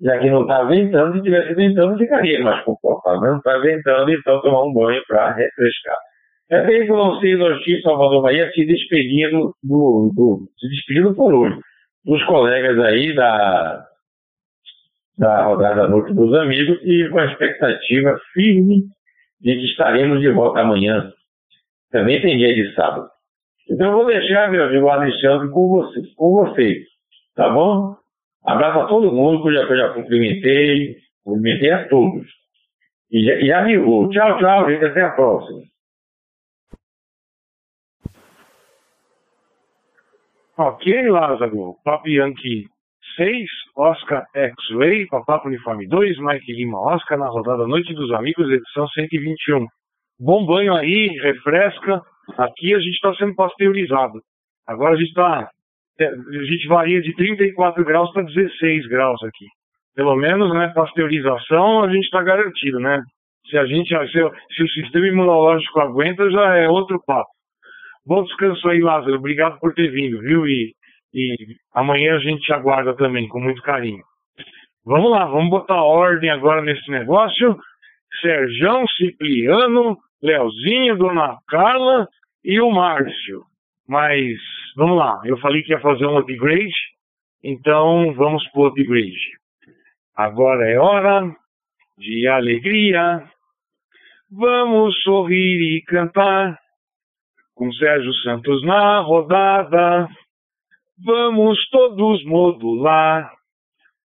Já 0.00 0.18
que 0.18 0.30
não 0.30 0.42
está 0.42 0.62
ventando, 0.64 1.16
se 1.16 1.22
tivesse 1.22 1.54
ventando, 1.54 1.98
ficaria 1.98 2.40
mais 2.42 2.64
confortável. 2.64 3.20
Não 3.20 3.38
está 3.38 3.58
ventando, 3.58 4.10
então 4.10 4.40
tomar 4.42 4.64
um 4.64 4.72
banho 4.72 5.02
para 5.06 5.32
refrescar. 5.32 5.96
É 6.48 6.64
bem 6.64 6.86
que 6.86 6.92
o 6.92 6.96
Alcino 6.96 7.46
aqui 7.46 7.80
Salvador 7.82 8.22
Bahia 8.22 8.50
se 8.52 8.64
despedindo 8.64 9.52
do, 9.62 10.12
do, 10.14 10.48
se 10.58 10.68
despedindo 10.68 11.12
por 11.14 11.34
hoje, 11.34 11.58
dos 12.04 12.22
colegas 12.24 12.78
aí 12.78 13.12
da, 13.16 13.84
da 15.18 15.42
rodada 15.44 15.88
Noite 15.88 16.14
dos 16.14 16.32
Amigos 16.34 16.78
e 16.84 17.08
com 17.08 17.18
a 17.18 17.26
expectativa 17.26 18.16
firme 18.32 18.84
de 19.40 19.56
que 19.56 19.64
estaremos 19.64 20.20
de 20.20 20.30
volta 20.30 20.60
amanhã. 20.60 21.12
Também 21.90 22.22
tem 22.22 22.38
dia 22.38 22.54
de 22.54 22.72
sábado. 22.74 23.08
Então 23.68 23.90
eu 23.90 23.96
vou 23.96 24.06
deixar, 24.06 24.48
meu 24.48 24.64
amigo 24.64 24.88
Alexandre, 24.88 25.50
com 25.50 25.68
você, 25.68 26.00
com 26.14 26.30
vocês, 26.30 26.86
tá 27.34 27.48
bom? 27.48 27.96
Abraço 28.44 28.78
a 28.78 28.86
todo 28.86 29.12
mundo 29.12 29.42
que 29.42 29.48
eu 29.48 29.54
já, 29.54 29.76
já 29.76 29.88
cumprimentei, 29.94 30.96
cumprimentei 31.24 31.72
a 31.72 31.88
todos. 31.88 32.24
E 33.10 33.78
vou. 33.78 34.08
Tchau, 34.10 34.38
tchau, 34.38 34.70
gente. 34.70 34.84
Até 34.84 35.02
a 35.02 35.10
próxima. 35.10 35.62
Ok, 40.58 40.86
Lázaro. 41.10 41.76
Papo 41.84 42.08
Yankee 42.08 42.64
6, 43.16 43.46
Oscar 43.76 44.24
X-Ray, 44.34 45.06
Papo 45.06 45.48
Uniforme 45.48 45.86
2, 45.86 46.18
Mike 46.18 46.50
Lima 46.50 46.80
Oscar 46.80 47.18
na 47.18 47.28
rodada 47.28 47.66
Noite 47.66 47.92
dos 47.92 48.10
Amigos, 48.12 48.48
edição 48.50 48.88
121. 48.88 49.66
Bom 50.18 50.46
banho 50.46 50.74
aí, 50.74 51.08
refresca. 51.20 52.00
Aqui 52.38 52.74
a 52.74 52.78
gente 52.78 52.94
está 52.94 53.14
sendo 53.16 53.34
pasteurizado. 53.34 54.18
Agora 54.66 54.94
a 54.94 54.96
gente 54.96 55.08
está. 55.08 55.46
A 56.00 56.44
gente 56.44 56.68
varia 56.68 57.02
de 57.02 57.14
34 57.14 57.84
graus 57.84 58.10
para 58.14 58.22
16 58.22 58.88
graus 58.88 59.22
aqui. 59.24 59.46
Pelo 59.94 60.16
menos, 60.16 60.54
né, 60.54 60.72
pasteurização 60.74 61.84
a 61.84 61.92
gente 61.92 62.04
está 62.04 62.22
garantido, 62.22 62.80
né? 62.80 63.02
Se 63.50 63.58
a 63.58 63.66
gente, 63.66 63.88
se, 63.88 64.54
se 64.54 64.62
o 64.62 64.68
sistema 64.68 65.06
imunológico 65.06 65.80
aguenta, 65.80 66.30
já 66.30 66.56
é 66.56 66.66
outro 66.66 66.98
papo. 67.06 67.35
Bom 68.06 68.22
descanso 68.22 68.68
aí, 68.68 68.80
Lázaro. 68.80 69.16
Obrigado 69.16 69.58
por 69.58 69.74
ter 69.74 69.90
vindo, 69.90 70.20
viu? 70.20 70.46
E, 70.46 70.72
e 71.12 71.34
amanhã 71.74 72.14
a 72.14 72.20
gente 72.20 72.42
te 72.42 72.52
aguarda 72.52 72.94
também, 72.94 73.26
com 73.26 73.40
muito 73.40 73.60
carinho. 73.62 74.04
Vamos 74.84 75.10
lá, 75.10 75.24
vamos 75.24 75.50
botar 75.50 75.82
ordem 75.82 76.30
agora 76.30 76.62
nesse 76.62 76.88
negócio. 76.88 77.58
Serjão, 78.20 78.86
Cipriano, 78.96 79.98
Leozinho, 80.22 80.96
Dona 80.96 81.36
Carla 81.48 82.06
e 82.44 82.60
o 82.60 82.70
Márcio. 82.70 83.42
Mas 83.88 84.38
vamos 84.76 84.96
lá, 84.96 85.20
eu 85.24 85.36
falei 85.38 85.64
que 85.64 85.72
ia 85.72 85.80
fazer 85.80 86.06
um 86.06 86.18
upgrade, 86.18 86.74
então 87.42 88.14
vamos 88.14 88.46
pro 88.50 88.66
upgrade. 88.66 89.36
Agora 90.14 90.70
é 90.70 90.78
hora 90.78 91.34
de 91.98 92.28
alegria. 92.28 93.24
Vamos 94.30 95.02
sorrir 95.02 95.76
e 95.76 95.82
cantar 95.82 96.56
com 97.56 97.72
Sérgio 97.72 98.12
Santos 98.22 98.62
na 98.64 99.00
rodada. 99.00 100.08
Vamos 101.04 101.58
todos 101.70 102.24
modular. 102.24 103.32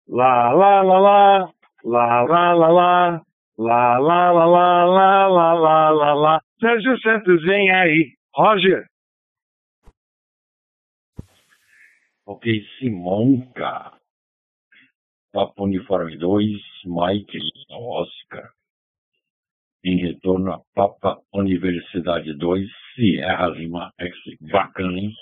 Lá, 0.07 0.53
lá, 0.53 0.83
lá, 0.83 0.99
lá, 1.01 1.53
lá, 1.85 2.23
lá, 2.23 2.53
lá, 2.53 2.53
lá, 2.55 3.23
lá, 3.59 3.99
lá, 3.99 3.99
lá, 3.99 4.45
lá, 4.45 4.85
lá, 4.85 5.27
lá, 5.27 5.53
lá, 5.53 5.91
lá, 5.91 6.15
lá. 6.15 6.41
Sérgio 6.61 6.99
Santos, 7.01 7.43
vem 7.43 7.71
aí. 7.71 8.13
Roger. 8.35 8.87
Ok, 12.27 12.63
Simonca. 12.79 13.93
Papo 15.33 15.65
Uniforme 15.65 16.17
2, 16.17 16.47
Mike, 16.87 17.39
Oscar 17.71 18.58
em 19.89 19.97
retorno 19.97 20.53
à 20.53 20.61
Papa 20.75 21.19
Universidade 21.33 22.35
2, 22.35 22.69
Sierra 22.95 23.49
Lima 23.49 23.91
X. 23.99 24.15
Bacana, 24.41 24.99
hein? 24.99 25.15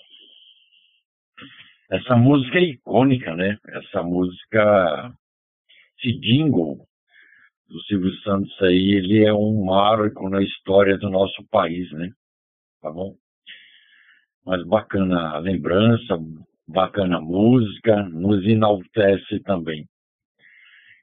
Essa 1.88 2.16
música 2.16 2.58
é 2.58 2.64
icônica, 2.64 3.32
né? 3.36 3.56
Essa 3.68 4.02
música, 4.02 5.12
esse 5.98 6.18
jingle 6.18 6.84
do 7.68 7.80
Silvio 7.82 8.12
Santos 8.22 8.60
aí, 8.60 8.94
ele 8.94 9.24
é 9.24 9.32
um 9.32 9.64
marco 9.64 10.28
na 10.28 10.42
história 10.42 10.98
do 10.98 11.10
nosso 11.10 11.46
país, 11.48 11.88
né? 11.92 12.10
Tá 12.82 12.90
bom? 12.90 13.14
Mas 14.44 14.66
bacana 14.66 15.36
a 15.36 15.38
lembrança, 15.38 16.18
bacana 16.66 17.18
a 17.18 17.20
música, 17.20 18.02
nos 18.08 18.44
enaltece 18.44 19.38
também. 19.44 19.86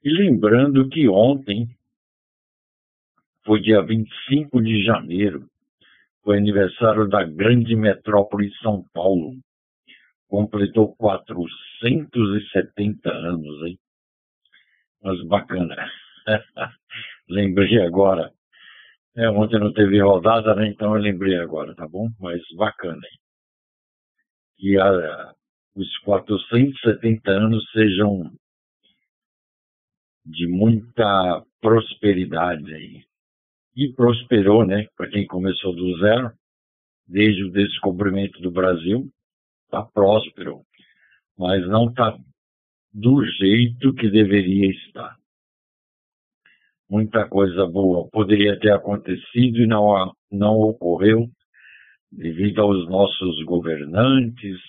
E 0.04 0.10
lembrando 0.10 0.90
que 0.90 1.08
ontem, 1.08 1.70
foi 3.46 3.62
dia 3.62 3.82
25 3.82 4.62
de 4.62 4.84
janeiro, 4.84 5.48
foi 6.24 6.38
aniversário 6.38 7.08
da 7.08 7.24
grande 7.24 7.76
metrópole 7.76 8.52
São 8.62 8.84
Paulo. 8.94 9.34
Completou 10.28 10.96
470 10.96 13.12
anos, 13.12 13.68
hein? 13.68 13.78
Mas 15.04 15.22
bacana. 15.28 15.76
lembrei 17.30 17.82
agora. 17.82 18.32
É, 19.16 19.30
ontem 19.30 19.60
não 19.60 19.72
teve 19.74 20.02
rodada, 20.02 20.56
né? 20.56 20.70
Então 20.70 20.96
eu 20.96 21.02
lembrei 21.02 21.38
agora, 21.38 21.76
tá 21.76 21.88
bom? 21.88 22.10
Mas 22.20 22.42
bacana, 22.56 23.02
hein? 23.06 23.20
Que 24.58 24.80
a, 24.80 25.34
os 25.76 25.98
470 26.00 27.30
anos 27.30 27.64
sejam 27.72 28.32
de 30.26 30.48
muita 30.48 31.44
prosperidade 31.62 32.74
aí 32.74 33.04
e 33.76 33.92
prosperou, 33.94 34.66
né? 34.66 34.88
Para 34.96 35.10
quem 35.10 35.26
começou 35.26 35.76
do 35.76 35.98
zero, 36.00 36.32
desde 37.08 37.44
o 37.44 37.52
descobrimento 37.52 38.42
do 38.42 38.52
Brasil, 38.52 39.10
está 39.66 39.84
próspero, 39.84 40.62
mas 41.38 41.68
não 41.68 41.90
está 41.90 42.18
do 42.94 43.26
jeito 43.26 43.94
que 43.96 44.10
deveria 44.10 44.70
estar. 44.70 45.18
muita 46.90 47.28
coisa 47.28 47.66
boa 47.66 48.08
poderia 48.12 48.60
ter 48.60 48.72
acontecido 48.72 49.62
e 49.62 49.66
não, 49.66 50.14
não 50.32 50.60
ocorreu 50.60 51.28
devido 52.12 52.62
aos 52.62 52.88
nossos 52.88 53.44
governantes, 53.46 54.60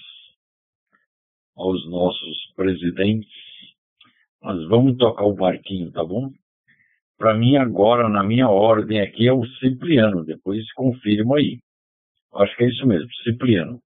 aos 1.55 1.87
nossos 1.91 2.53
presidentes. 2.57 3.31
Mas 4.43 4.67
vamos 4.69 4.97
tocar 4.97 5.25
o 5.25 5.35
barquinho, 5.35 5.93
tá 5.93 6.03
bom? 6.03 6.33
Para 7.19 7.35
mim, 7.35 7.57
agora, 7.57 8.09
na 8.09 8.23
minha 8.23 8.49
ordem 8.49 9.01
aqui, 9.01 9.27
é 9.27 9.33
o 9.33 9.47
Cipriano. 9.59 10.25
Depois 10.25 10.71
confirma 10.73 11.37
aí. 11.37 11.59
Acho 12.35 12.57
que 12.57 12.65
é 12.65 12.69
isso 12.69 12.87
mesmo, 12.87 13.09
Cipriano. 13.23 13.81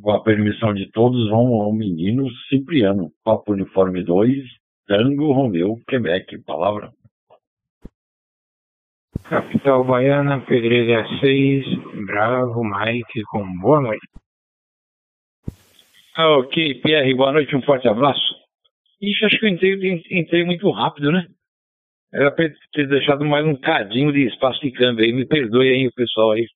Com 0.00 0.10
a 0.10 0.22
permissão 0.22 0.74
de 0.74 0.90
todos, 0.90 1.28
vamos 1.30 1.60
ao 1.60 1.72
menino 1.72 2.28
Cipriano. 2.48 3.10
Papo 3.24 3.52
Uniforme 3.52 4.02
2, 4.02 4.44
Tango 4.86 5.32
Romeu, 5.32 5.80
Quebec. 5.88 6.38
Palavra. 6.44 6.92
Capital 9.24 9.84
Baiana, 9.84 10.40
Pedreira 10.40 11.06
6, 11.20 11.64
Bravo, 12.06 12.64
Mike, 12.64 13.22
com 13.30 13.44
boa 13.60 13.80
noite. 13.80 14.06
Ah, 16.14 16.36
ok, 16.38 16.74
Pierre, 16.82 17.14
boa 17.14 17.32
noite, 17.32 17.56
um 17.56 17.62
forte 17.62 17.88
abraço. 17.88 18.34
Ixi, 19.00 19.24
acho 19.24 19.38
que 19.38 19.46
eu 19.46 19.48
entrei, 19.48 20.02
entrei 20.10 20.44
muito 20.44 20.70
rápido, 20.70 21.10
né? 21.10 21.26
Era 22.12 22.30
pra 22.30 22.46
ter 22.74 22.88
deixado 22.88 23.24
mais 23.24 23.46
um 23.46 23.56
cadinho 23.56 24.12
de 24.12 24.26
espaço 24.26 24.60
de 24.60 24.70
câmbio 24.70 25.04
aí, 25.04 25.12
me 25.12 25.26
perdoe 25.26 25.68
aí 25.68 25.86
o 25.86 25.92
pessoal 25.92 26.32
aí. 26.32 26.46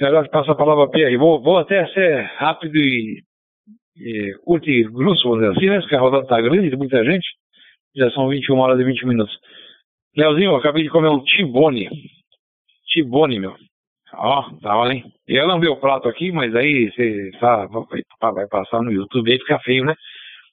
Agora 0.00 0.28
passa 0.28 0.50
a 0.50 0.56
palavra 0.56 0.90
Pierre. 0.90 1.16
Vou, 1.16 1.40
vou 1.40 1.58
até 1.58 1.86
ser 1.88 2.22
rápido 2.36 2.76
e, 2.76 3.22
e 3.96 4.34
curto 4.44 4.68
e 4.68 4.82
grosso, 4.82 5.28
vamos 5.28 5.44
dizer 5.44 5.56
assim, 5.56 5.70
né? 5.70 5.80
Porque 5.80 5.94
a 5.94 6.00
rodada 6.00 6.26
tá 6.26 6.40
grande, 6.40 6.68
tem 6.68 6.78
muita 6.78 7.04
gente. 7.04 7.26
Já 7.94 8.10
são 8.10 8.28
21 8.28 8.58
horas 8.58 8.80
e 8.80 8.84
20 8.84 9.06
minutos. 9.06 9.38
Leozinho, 10.16 10.50
eu 10.50 10.56
acabei 10.56 10.82
de 10.82 10.90
comer 10.90 11.08
um 11.08 11.22
tibone. 11.22 11.88
Tibone, 12.88 13.38
meu. 13.38 13.54
Ó, 14.12 14.50
tá 14.60 14.76
hora, 14.76 14.92
hein? 14.92 15.04
Eu 15.28 15.46
não 15.46 15.60
vi 15.60 15.68
o 15.68 15.76
prato 15.76 16.08
aqui, 16.08 16.32
mas 16.32 16.54
aí 16.54 16.90
você 16.90 17.30
tá, 17.38 17.66
vai 18.32 18.46
passar 18.48 18.82
no 18.82 18.90
YouTube 18.90 19.30
aí, 19.30 19.38
fica 19.38 19.58
feio, 19.60 19.84
né? 19.84 19.94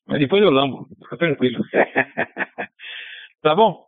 Mas 0.08 0.20
depois 0.20 0.44
eu 0.44 0.52
lambo, 0.52 0.88
fica 1.02 1.18
tranquilo. 1.18 1.64
tá 3.44 3.54
bom? 3.56 3.86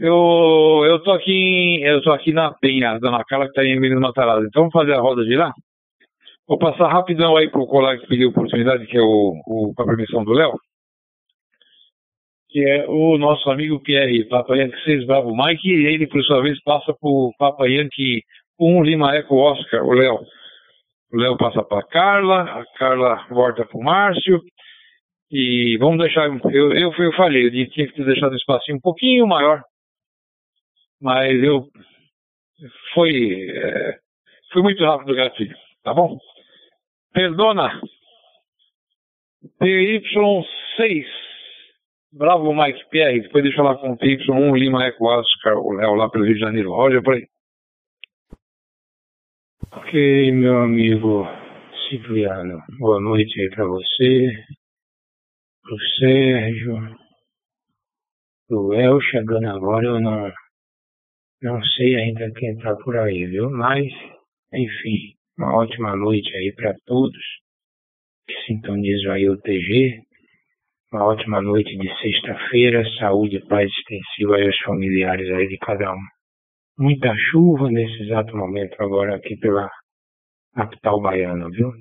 Eu, 0.00 0.84
eu 0.86 1.02
tô 1.02 1.12
aqui 1.12 1.82
eu 1.82 2.00
tô 2.02 2.12
aqui 2.12 2.32
na 2.32 2.52
Penha, 2.54 2.98
Dona 2.98 3.22
Carla, 3.24 3.46
que 3.48 3.52
tá 3.52 3.64
em 3.64 3.78
Menino 3.78 4.00
Matarazzo. 4.00 4.46
Então 4.46 4.62
vamos 4.62 4.72
fazer 4.72 4.94
a 4.94 5.00
roda 5.00 5.24
de 5.24 5.36
lá? 5.36 5.52
Vou 6.48 6.58
passar 6.58 6.88
rapidão 6.88 7.36
aí 7.36 7.50
pro 7.50 7.66
colega 7.66 8.00
que 8.00 8.08
pediu 8.08 8.30
oportunidade, 8.30 8.86
que 8.86 8.96
é 8.96 9.02
o, 9.02 9.34
o 9.46 9.74
com 9.74 9.82
a 9.82 9.86
permissão 9.86 10.24
do 10.24 10.32
Léo 10.32 10.58
que 12.52 12.62
é 12.68 12.84
o 12.86 13.16
nosso 13.16 13.50
amigo 13.50 13.80
Pierre, 13.80 14.28
Papa 14.28 14.54
Yankee 14.54 14.84
6 14.84 15.06
Bravo 15.06 15.34
Mike, 15.34 15.66
e 15.66 15.86
ele, 15.86 16.06
por 16.06 16.22
sua 16.22 16.42
vez, 16.42 16.62
passa 16.62 16.94
por 17.00 17.32
Papa 17.38 17.66
Yankee 17.66 18.22
1 18.60 18.82
Lima 18.82 19.16
Eco 19.16 19.36
Oscar, 19.36 19.82
o 19.82 19.94
Léo. 19.94 20.20
O 21.10 21.16
Léo 21.16 21.36
passa 21.38 21.62
para 21.64 21.82
Carla, 21.86 22.42
a 22.42 22.64
Carla 22.78 23.26
volta 23.30 23.64
para 23.64 23.78
o 23.78 23.82
Márcio, 23.82 24.38
e 25.32 25.78
vamos 25.78 25.98
deixar, 25.98 26.26
eu, 26.26 26.72
eu, 26.72 26.92
eu 26.92 27.12
falei, 27.14 27.46
eu 27.46 27.50
tinha 27.70 27.86
que 27.86 27.94
ter 27.94 28.04
deixado 28.04 28.32
o 28.32 28.36
espacinho 28.36 28.76
um 28.76 28.80
pouquinho 28.80 29.26
maior, 29.26 29.62
mas 31.00 31.42
eu, 31.42 31.66
foi, 32.92 33.48
é, 33.50 33.98
foi 34.52 34.62
muito 34.62 34.84
rápido, 34.84 35.14
gatilho, 35.14 35.56
tá 35.82 35.94
bom? 35.94 36.18
Perdona, 37.14 37.80
PY6, 39.58 41.06
Bravo 42.12 42.54
Mike 42.54 42.90
Pierre, 42.90 43.22
depois 43.22 43.42
deixa 43.42 43.62
lá 43.62 43.74
com 43.74 43.92
o 43.92 43.96
Y1 43.96 44.58
Lima 44.58 44.84
Eco 44.84 45.06
Oscar, 45.06 45.56
o 45.56 45.72
Léo 45.72 45.94
lá 45.94 46.10
pelo 46.10 46.26
Rio 46.26 46.34
de 46.34 46.40
Janeiro. 46.40 46.70
Roger, 46.70 47.02
por 47.02 47.14
aí. 47.14 47.26
Ok, 49.72 50.32
meu 50.32 50.58
amigo 50.58 51.26
Cipriano. 51.88 52.62
Boa 52.78 53.00
noite 53.00 53.40
aí 53.40 53.48
pra 53.48 53.64
você, 53.64 54.30
pro 55.62 55.78
Sérgio, 55.98 56.96
pro 58.48 58.68
Léo 58.68 59.00
chegando 59.00 59.48
agora, 59.48 59.86
eu 59.86 60.00
não, 60.00 60.32
não 61.42 61.62
sei 61.62 61.96
ainda 61.96 62.30
quem 62.32 62.56
tá 62.58 62.74
por 62.76 62.96
aí, 62.96 63.26
viu? 63.26 63.50
Mas, 63.50 63.86
enfim, 64.52 65.14
uma 65.38 65.56
ótima 65.56 65.96
noite 65.96 66.34
aí 66.36 66.52
para 66.54 66.74
todos 66.84 67.22
que 68.26 68.34
sintonizam 68.46 69.12
aí 69.12 69.28
o 69.28 69.40
TG. 69.40 70.02
Uma 70.92 71.06
ótima 71.06 71.40
noite 71.40 71.74
de 71.76 71.88
sexta-feira, 72.00 72.84
saúde 72.98 73.36
e 73.36 73.46
paz 73.46 73.70
extensiva 73.70 74.36
aos 74.36 74.58
familiares 74.58 75.28
aí 75.30 75.48
de 75.48 75.56
cada 75.58 75.90
um. 75.92 76.02
Muita 76.78 77.14
chuva 77.30 77.70
nesse 77.70 78.02
exato 78.02 78.36
momento 78.36 78.76
agora 78.80 79.16
aqui 79.16 79.36
pela 79.36 79.70
capital 80.54 81.00
baiana, 81.00 81.48
viu? 81.50 81.72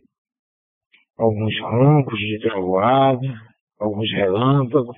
Alguns 1.18 1.60
roncos 1.60 2.18
de 2.20 2.40
trovoada, 2.40 3.51
alguns 3.82 4.12
relâmpagos, 4.12 4.98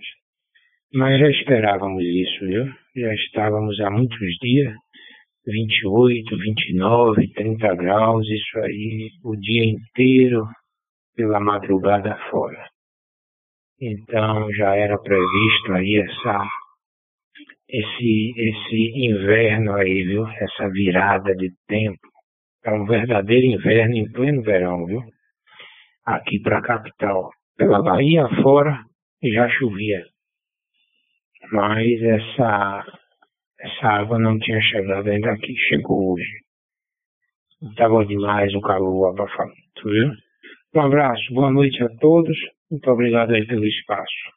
mas 0.93 1.19
já 1.19 1.29
esperávamos 1.29 2.03
isso, 2.03 2.45
viu? 2.45 2.65
Já 2.95 3.13
estávamos 3.15 3.79
há 3.79 3.89
muitos 3.89 4.19
dias, 4.41 4.73
28, 5.45 6.37
29, 6.37 7.33
30 7.33 7.75
graus, 7.75 8.27
isso 8.29 8.59
aí 8.59 9.09
o 9.23 9.35
dia 9.35 9.65
inteiro, 9.65 10.45
pela 11.15 11.39
madrugada 11.39 12.15
fora. 12.29 12.67
Então 13.81 14.51
já 14.53 14.75
era 14.75 14.97
previsto 14.97 15.73
aí 15.73 15.97
essa, 15.97 16.47
esse, 17.69 18.33
esse 18.37 19.07
inverno 19.07 19.73
aí, 19.73 20.03
viu? 20.03 20.27
Essa 20.27 20.69
virada 20.69 21.35
de 21.35 21.51
tempo. 21.67 21.99
É 22.63 22.71
um 22.71 22.85
verdadeiro 22.85 23.45
inverno 23.45 23.95
em 23.95 24.09
pleno 24.11 24.41
verão, 24.41 24.85
viu? 24.85 25.01
Aqui 26.05 26.39
para 26.39 26.59
a 26.59 26.61
capital. 26.61 27.29
Pela 27.57 27.81
Bahia 27.83 28.27
fora 28.41 28.83
já 29.23 29.47
chovia. 29.49 30.03
Mas 31.51 32.01
essa, 32.01 32.83
essa 33.59 33.87
água 33.87 34.17
não 34.17 34.39
tinha 34.39 34.59
chegado 34.61 35.07
ainda 35.07 35.31
aqui, 35.31 35.55
chegou 35.69 36.13
hoje. 36.13 36.43
Estava 37.61 38.05
demais 38.05 38.53
o 38.55 38.61
calor 38.61 39.09
abafamento, 39.09 39.83
viu? 39.85 40.11
Um 40.75 40.81
abraço, 40.81 41.33
boa 41.33 41.51
noite 41.51 41.81
a 41.83 41.89
todos. 41.99 42.35
Muito 42.71 42.89
obrigado 42.89 43.33
aí 43.35 43.45
pelo 43.45 43.65
espaço. 43.65 44.31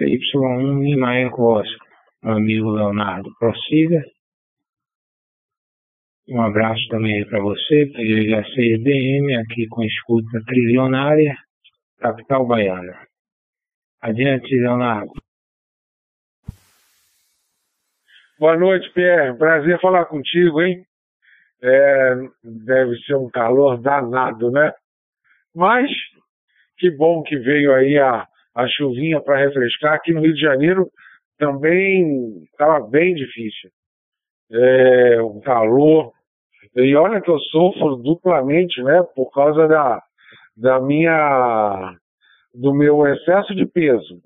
Y1 0.00 0.82
Lima 0.84 1.16
Eco 1.16 1.58
Oscar, 1.58 1.88
meu 2.22 2.34
amigo 2.34 2.70
Leonardo, 2.70 3.28
prossiga. 3.38 4.00
Um 6.28 6.40
abraço 6.40 6.86
também 6.88 7.26
para 7.26 7.40
você, 7.40 7.86
PGH 7.86 8.46
6DM, 8.54 9.40
aqui 9.42 9.66
com 9.66 9.82
escuta 9.82 10.40
trilionária, 10.46 11.36
capital 12.00 12.46
baiana. 12.46 13.06
Adiante, 14.00 14.54
Leonardo. 14.56 15.12
Boa 18.38 18.56
noite, 18.56 18.90
Pierre. 18.94 19.36
Prazer 19.36 19.78
falar 19.80 20.06
contigo, 20.06 20.62
hein? 20.62 20.84
É, 21.62 22.14
deve 22.42 22.96
ser 23.02 23.14
um 23.16 23.28
calor 23.28 23.78
danado, 23.78 24.50
né? 24.50 24.72
Mas 25.54 25.90
que 26.78 26.90
bom 26.90 27.22
que 27.22 27.36
veio 27.36 27.74
aí 27.74 27.98
a, 27.98 28.26
a 28.54 28.66
chuvinha 28.68 29.20
para 29.20 29.36
refrescar. 29.36 29.92
Aqui 29.92 30.14
no 30.14 30.22
Rio 30.22 30.32
de 30.32 30.40
Janeiro 30.40 30.90
também 31.36 32.42
estava 32.44 32.80
bem 32.80 33.14
difícil. 33.14 33.70
É, 34.50 35.22
um 35.22 35.40
calor. 35.40 36.12
E 36.74 36.96
olha 36.96 37.20
que 37.20 37.30
eu 37.30 37.38
sofro 37.38 37.96
duplamente, 37.96 38.82
né? 38.82 39.02
Por 39.14 39.30
causa 39.30 39.68
da, 39.68 40.02
da 40.60 40.78
minha 40.80 41.96
do 42.54 42.74
meu 42.74 43.06
excesso 43.06 43.54
de 43.54 43.64
peso. 43.66 44.20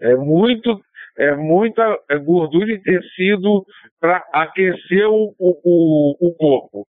É 0.00 0.14
muito 0.16 0.80
é 1.18 1.34
muita 1.34 1.98
gordura 2.24 2.70
e 2.72 2.80
tecido 2.80 3.66
para 4.00 4.24
aquecer 4.32 5.08
o, 5.08 5.34
o, 5.38 6.16
o 6.20 6.34
corpo. 6.34 6.86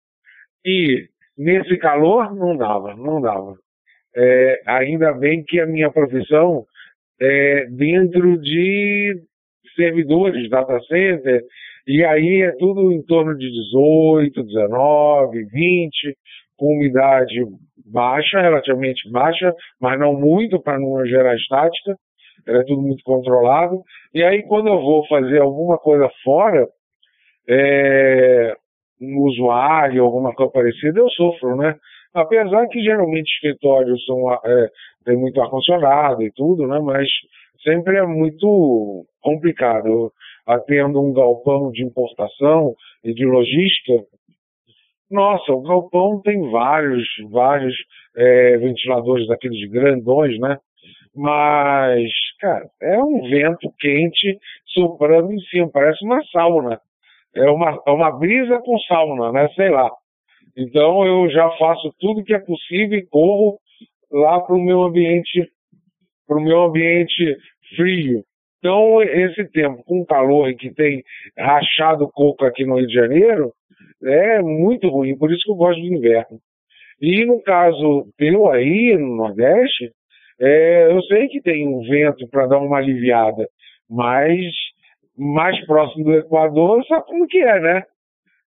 E 0.64 1.08
nesse 1.36 1.78
calor 1.78 2.36
não 2.36 2.56
dava, 2.56 2.96
não 2.96 3.20
dava. 3.20 3.56
É, 4.16 4.62
ainda 4.68 5.14
bem 5.14 5.44
que 5.44 5.60
a 5.60 5.66
minha 5.66 5.92
profissão 5.92 6.66
é 7.20 7.66
dentro 7.72 8.40
de 8.40 9.20
servidores, 9.76 10.50
data 10.50 10.80
center, 10.82 11.44
e 11.88 12.04
aí 12.04 12.44
é 12.44 12.52
tudo 12.52 12.92
em 12.92 13.02
torno 13.02 13.36
de 13.36 13.50
18, 13.50 14.44
19, 14.44 15.44
20, 15.46 16.18
com 16.56 16.76
umidade 16.76 17.42
baixa, 17.92 18.40
relativamente 18.40 19.10
baixa, 19.12 19.54
mas 19.80 20.00
não 20.00 20.14
muito 20.14 20.62
para 20.62 20.80
não 20.80 21.06
gerar 21.06 21.36
estática, 21.36 21.96
é 22.48 22.64
tudo 22.64 22.82
muito 22.82 23.04
controlado. 23.04 23.82
E 24.14 24.24
aí 24.24 24.44
quando 24.44 24.68
eu 24.68 24.80
vou 24.82 25.06
fazer 25.08 25.40
alguma 25.42 25.78
coisa 25.78 26.10
fora, 26.24 26.68
é, 27.48 28.56
um 29.02 29.22
usuário, 29.24 30.04
alguma 30.04 30.34
coisa 30.34 30.52
parecida, 30.52 31.00
eu 31.00 31.10
sofro, 31.10 31.56
né? 31.56 31.76
Apesar 32.14 32.68
que 32.68 32.82
geralmente 32.82 33.32
escritórios 33.34 34.04
são, 34.06 34.32
é, 34.34 34.70
tem 35.06 35.18
muito 35.18 35.42
ar-condicionado 35.42 36.24
e 36.24 36.32
tudo, 36.32 36.68
né? 36.68 36.80
Mas 36.80 37.08
sempre 37.64 37.98
é 37.98 38.06
muito 38.06 39.06
complicado. 39.22 40.12
atendo 40.46 41.00
um 41.00 41.14
galpão 41.14 41.70
de 41.72 41.84
importação 41.84 42.74
e 43.04 43.14
de 43.14 43.24
logística, 43.24 44.04
nossa, 45.10 45.51
o 45.51 45.62
galpão 45.62 46.22
tem 46.22 46.49
vários, 46.51 47.07
vários 47.30 47.76
é, 48.16 48.57
ventiladores 48.57 49.28
daqueles 49.28 49.70
grandões, 49.70 50.39
né? 50.39 50.57
Mas, 51.16 52.12
cara, 52.39 52.70
é 52.82 52.97
um 52.99 53.22
vento 53.30 53.74
quente 53.80 54.38
soprando 54.68 55.34
em 55.34 55.39
cima, 55.41 55.70
parece 55.72 56.05
uma 56.05 56.24
sauna. 56.26 56.80
É 57.36 57.49
uma, 57.49 57.82
é 57.88 57.91
uma 57.91 58.12
brisa 58.12 58.60
com 58.60 58.78
sauna, 58.80 59.32
né? 59.32 59.49
Sei 59.55 59.70
lá. 59.70 59.89
Então 60.55 61.05
eu 61.05 61.30
já 61.30 61.49
faço 61.57 61.93
tudo 61.99 62.24
que 62.24 62.34
é 62.34 62.39
possível 62.39 62.97
e 62.97 63.05
corro 63.05 63.60
lá 64.12 64.39
para 64.41 64.55
o 64.55 64.62
meu 64.62 64.84
ambiente, 64.84 65.47
para 66.28 66.38
o 66.38 66.43
meu 66.43 66.64
ambiente 66.64 67.38
frio. 67.76 68.24
Então 68.57 69.01
esse 69.01 69.45
tempo 69.51 69.84
com 69.86 70.05
calor 70.05 70.53
que 70.55 70.74
tem 70.74 71.03
rachado 71.38 72.10
coco 72.12 72.45
aqui 72.45 72.66
no 72.66 72.78
Rio 72.78 72.88
de 72.88 72.93
Janeiro 72.93 73.53
é 74.04 74.41
muito 74.41 74.88
ruim, 74.89 75.18
por 75.18 75.32
isso 75.32 75.43
que 75.43 75.52
eu 75.52 75.56
gosto 75.56 75.80
do 75.82 75.88
inverno. 75.88 76.39
E 77.02 77.26
no 77.26 77.41
caso 77.41 78.08
teu 78.18 78.50
aí 78.50 78.97
no 78.97 79.16
Nordeste, 79.16 79.91
é, 80.39 80.91
eu 80.91 81.02
sei 81.04 81.28
que 81.28 81.41
tem 81.41 81.68
um 81.68 81.82
vento 81.82 82.28
para 82.30 82.47
dar 82.47 82.60
uma 82.60 82.78
aliviada, 82.78 83.47
mas 83.89 84.39
mais 85.18 85.60
próximo 85.66 86.06
do 86.06 86.14
Equador, 86.14 86.86
sabe 86.86 87.06
como 87.06 87.28
que 87.28 87.39
é, 87.39 87.60
né? 87.60 87.84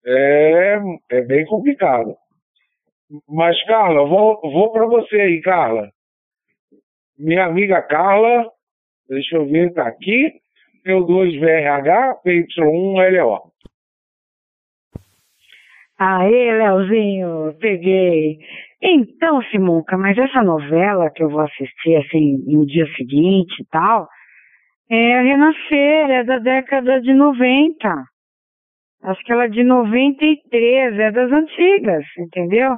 É, 0.06 0.78
é 1.10 1.20
bem 1.22 1.44
complicado. 1.46 2.14
Mas, 3.26 3.62
Carla, 3.64 4.06
vou, 4.06 4.40
vou 4.42 4.70
para 4.70 4.86
você 4.86 5.16
aí, 5.16 5.40
Carla. 5.40 5.90
Minha 7.18 7.46
amiga 7.46 7.80
Carla, 7.82 8.46
deixa 9.08 9.36
eu 9.36 9.46
ver, 9.46 9.72
tá 9.72 9.86
aqui. 9.86 10.32
P2VRH, 10.86 12.20
PY1LO. 12.24 13.40
Aê, 15.98 16.52
Leozinho, 16.52 17.54
peguei. 17.58 18.38
Então, 18.80 19.42
Simonca, 19.50 19.98
mas 19.98 20.16
essa 20.16 20.42
novela 20.42 21.10
que 21.10 21.24
eu 21.24 21.28
vou 21.28 21.40
assistir 21.40 21.96
assim 21.96 22.38
no 22.46 22.64
dia 22.64 22.86
seguinte 22.94 23.60
e 23.60 23.66
tal, 23.66 24.06
é 24.90 25.20
Renascer, 25.22 26.10
é 26.10 26.24
da 26.24 26.38
década 26.38 27.00
de 27.00 27.12
90. 27.12 28.04
Acho 29.02 29.24
que 29.24 29.32
ela 29.32 29.44
é 29.44 29.48
de 29.48 29.64
93, 29.64 30.98
é 30.98 31.10
das 31.10 31.32
antigas, 31.32 32.04
entendeu? 32.18 32.76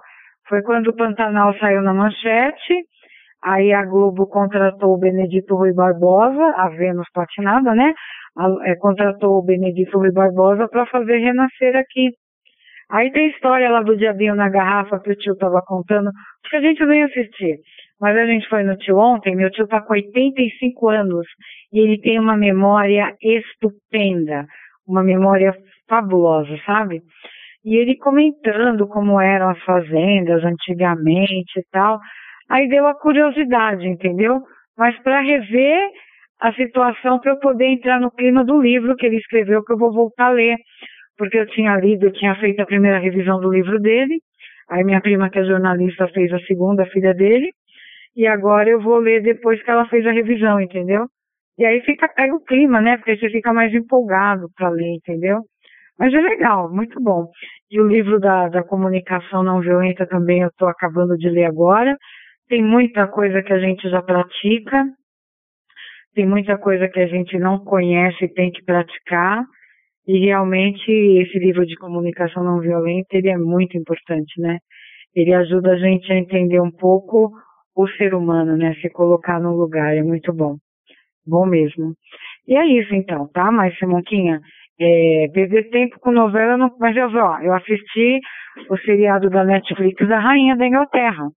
Foi 0.49 0.63
quando 0.63 0.89
o 0.89 0.97
Pantanal 0.97 1.55
saiu 1.59 1.83
na 1.83 1.95
manchete, 1.95 2.75
aí 3.43 3.73
a 3.73 3.85
Globo 3.85 4.27
contratou 4.27 4.95
o 4.95 4.99
Benedito 4.99 5.55
Rui 5.55 5.73
Barbosa, 5.73 6.55
a 6.57 6.69
Vênus 6.71 7.09
Platinada, 7.13 7.75
né? 7.75 7.93
A, 8.37 8.71
é, 8.71 8.77
contratou 8.77 9.39
o 9.39 9.43
Benedito 9.43 9.99
Rui 9.99 10.11
Barbosa 10.11 10.69
para 10.69 10.87
fazer 10.87 11.19
Renascer 11.19 11.77
aqui. 11.77 12.11
Aí 12.91 13.13
tem 13.13 13.29
história 13.29 13.71
lá 13.71 13.83
do 13.83 13.97
diabinho 13.97 14.35
na 14.35 14.49
garrafa 14.49 14.99
que 14.99 15.11
o 15.11 15.17
tio 15.17 15.37
tava 15.37 15.63
contando, 15.63 16.11
que 16.49 16.57
a 16.57 16.61
gente 16.61 16.85
veio 16.85 17.07
assistir. 17.07 17.61
Mas 18.01 18.17
a 18.17 18.27
gente 18.27 18.49
foi 18.49 18.65
no 18.65 18.77
tio 18.77 18.97
ontem, 18.97 19.37
meu 19.37 19.51
tio 19.51 19.69
tá 19.69 19.81
com 19.81 19.93
85 19.93 20.89
anos 20.89 21.27
e 21.73 21.79
ele 21.79 22.01
tem 22.01 22.19
uma 22.19 22.37
memória 22.37 23.15
estupenda, 23.23 24.47
uma 24.89 25.05
memória 25.05 25.55
fabulosa, 25.89 26.57
sabe? 26.67 27.01
E 27.65 27.77
ele 27.77 27.97
comentando 27.97 28.89
como 28.89 29.21
eram 29.21 29.51
as 29.51 29.63
fazendas 29.63 30.43
antigamente 30.43 31.61
e 31.61 31.65
tal. 31.71 32.01
Aí 32.49 32.69
deu 32.69 32.87
a 32.87 32.99
curiosidade, 32.99 33.87
entendeu? 33.87 34.41
Mas 34.77 34.99
para 35.03 35.21
rever 35.21 35.79
a 36.41 36.53
situação 36.55 37.21
para 37.21 37.33
eu 37.33 37.39
poder 37.39 37.67
entrar 37.67 38.01
no 38.01 38.11
clima 38.11 38.45
do 38.45 38.61
livro 38.61 38.97
que 38.97 39.07
ele 39.07 39.19
escreveu, 39.19 39.63
que 39.63 39.73
eu 39.73 39.79
vou 39.79 39.93
voltar 39.93 40.29
a 40.29 40.31
ler 40.31 40.57
porque 41.21 41.37
eu 41.37 41.47
tinha 41.49 41.77
lido, 41.77 42.07
eu 42.07 42.13
tinha 42.13 42.35
feito 42.37 42.61
a 42.61 42.65
primeira 42.65 42.99
revisão 42.99 43.39
do 43.39 43.53
livro 43.53 43.79
dele, 43.79 44.23
aí 44.71 44.83
minha 44.83 45.03
prima, 45.03 45.29
que 45.29 45.39
é 45.39 45.45
jornalista, 45.45 46.09
fez 46.09 46.33
a 46.33 46.39
segunda, 46.47 46.83
a 46.83 46.87
filha 46.87 47.13
dele, 47.13 47.51
e 48.17 48.27
agora 48.27 48.71
eu 48.71 48.81
vou 48.81 48.97
ler 48.97 49.23
depois 49.23 49.63
que 49.63 49.71
ela 49.71 49.87
fez 49.89 50.07
a 50.07 50.13
revisão, 50.13 50.59
entendeu? 50.59 51.05
E 51.59 51.67
aí 51.67 51.83
fica 51.83 52.09
pega 52.09 52.35
o 52.35 52.43
clima, 52.43 52.81
né? 52.81 52.97
Porque 52.97 53.19
você 53.19 53.29
fica 53.29 53.53
mais 53.53 53.71
empolgado 53.75 54.49
para 54.57 54.71
ler, 54.71 54.95
entendeu? 54.95 55.41
Mas 55.99 56.15
é 56.15 56.21
legal, 56.23 56.73
muito 56.73 56.99
bom. 56.99 57.27
E 57.71 57.79
o 57.79 57.87
livro 57.87 58.19
da, 58.19 58.49
da 58.49 58.63
comunicação 58.63 59.43
não 59.43 59.61
violenta 59.61 60.07
também 60.07 60.41
eu 60.41 60.49
estou 60.49 60.69
acabando 60.69 61.19
de 61.19 61.29
ler 61.29 61.45
agora. 61.45 61.95
Tem 62.49 62.65
muita 62.65 63.07
coisa 63.09 63.43
que 63.43 63.53
a 63.53 63.59
gente 63.59 63.91
já 63.91 64.01
pratica, 64.01 64.87
tem 66.15 66.27
muita 66.27 66.57
coisa 66.57 66.89
que 66.89 66.99
a 66.99 67.07
gente 67.07 67.39
não 67.39 67.63
conhece 67.63 68.25
e 68.25 68.33
tem 68.33 68.51
que 68.51 68.65
praticar. 68.65 69.45
E 70.11 70.19
realmente 70.19 70.91
esse 70.91 71.39
livro 71.39 71.65
de 71.65 71.77
comunicação 71.77 72.43
não 72.43 72.59
violenta, 72.59 73.07
ele 73.13 73.29
é 73.29 73.39
muito 73.39 73.79
importante, 73.79 74.41
né? 74.41 74.59
Ele 75.15 75.33
ajuda 75.33 75.71
a 75.71 75.77
gente 75.77 76.13
a 76.13 76.17
entender 76.17 76.61
um 76.61 76.73
pouco 76.73 77.31
o 77.77 77.87
ser 77.91 78.13
humano, 78.13 78.57
né? 78.57 78.75
Se 78.83 78.91
colocar 78.91 79.39
no 79.39 79.55
lugar, 79.55 79.97
é 79.97 80.03
muito 80.03 80.33
bom. 80.33 80.57
Bom 81.25 81.47
mesmo. 81.47 81.93
E 82.49 82.57
é 82.57 82.67
isso 82.67 82.93
então, 82.93 83.29
tá? 83.29 83.53
Mas, 83.53 83.79
Simonquinha, 83.79 84.41
é, 84.81 85.29
perder 85.33 85.71
tempo 85.71 86.01
com 86.01 86.11
novela, 86.11 86.57
não, 86.57 86.75
mas 86.81 86.97
eu, 86.97 87.07
ó, 87.07 87.39
eu 87.39 87.55
assisti 87.55 88.19
o 88.69 88.77
seriado 88.79 89.31
da 89.31 89.45
Netflix 89.45 90.09
da 90.09 90.19
Rainha 90.19 90.57
da 90.57 90.67
Inglaterra. 90.67 91.29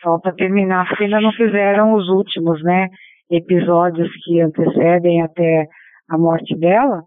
Falta 0.00 0.34
terminar, 0.34 0.88
porque 0.88 1.04
ainda 1.04 1.20
não 1.20 1.32
fizeram 1.32 1.92
os 1.92 2.08
últimos, 2.08 2.62
né? 2.62 2.88
Episódios 3.30 4.08
que 4.24 4.40
antecedem 4.40 5.20
até 5.20 5.66
a 6.08 6.16
morte 6.16 6.56
dela. 6.58 7.02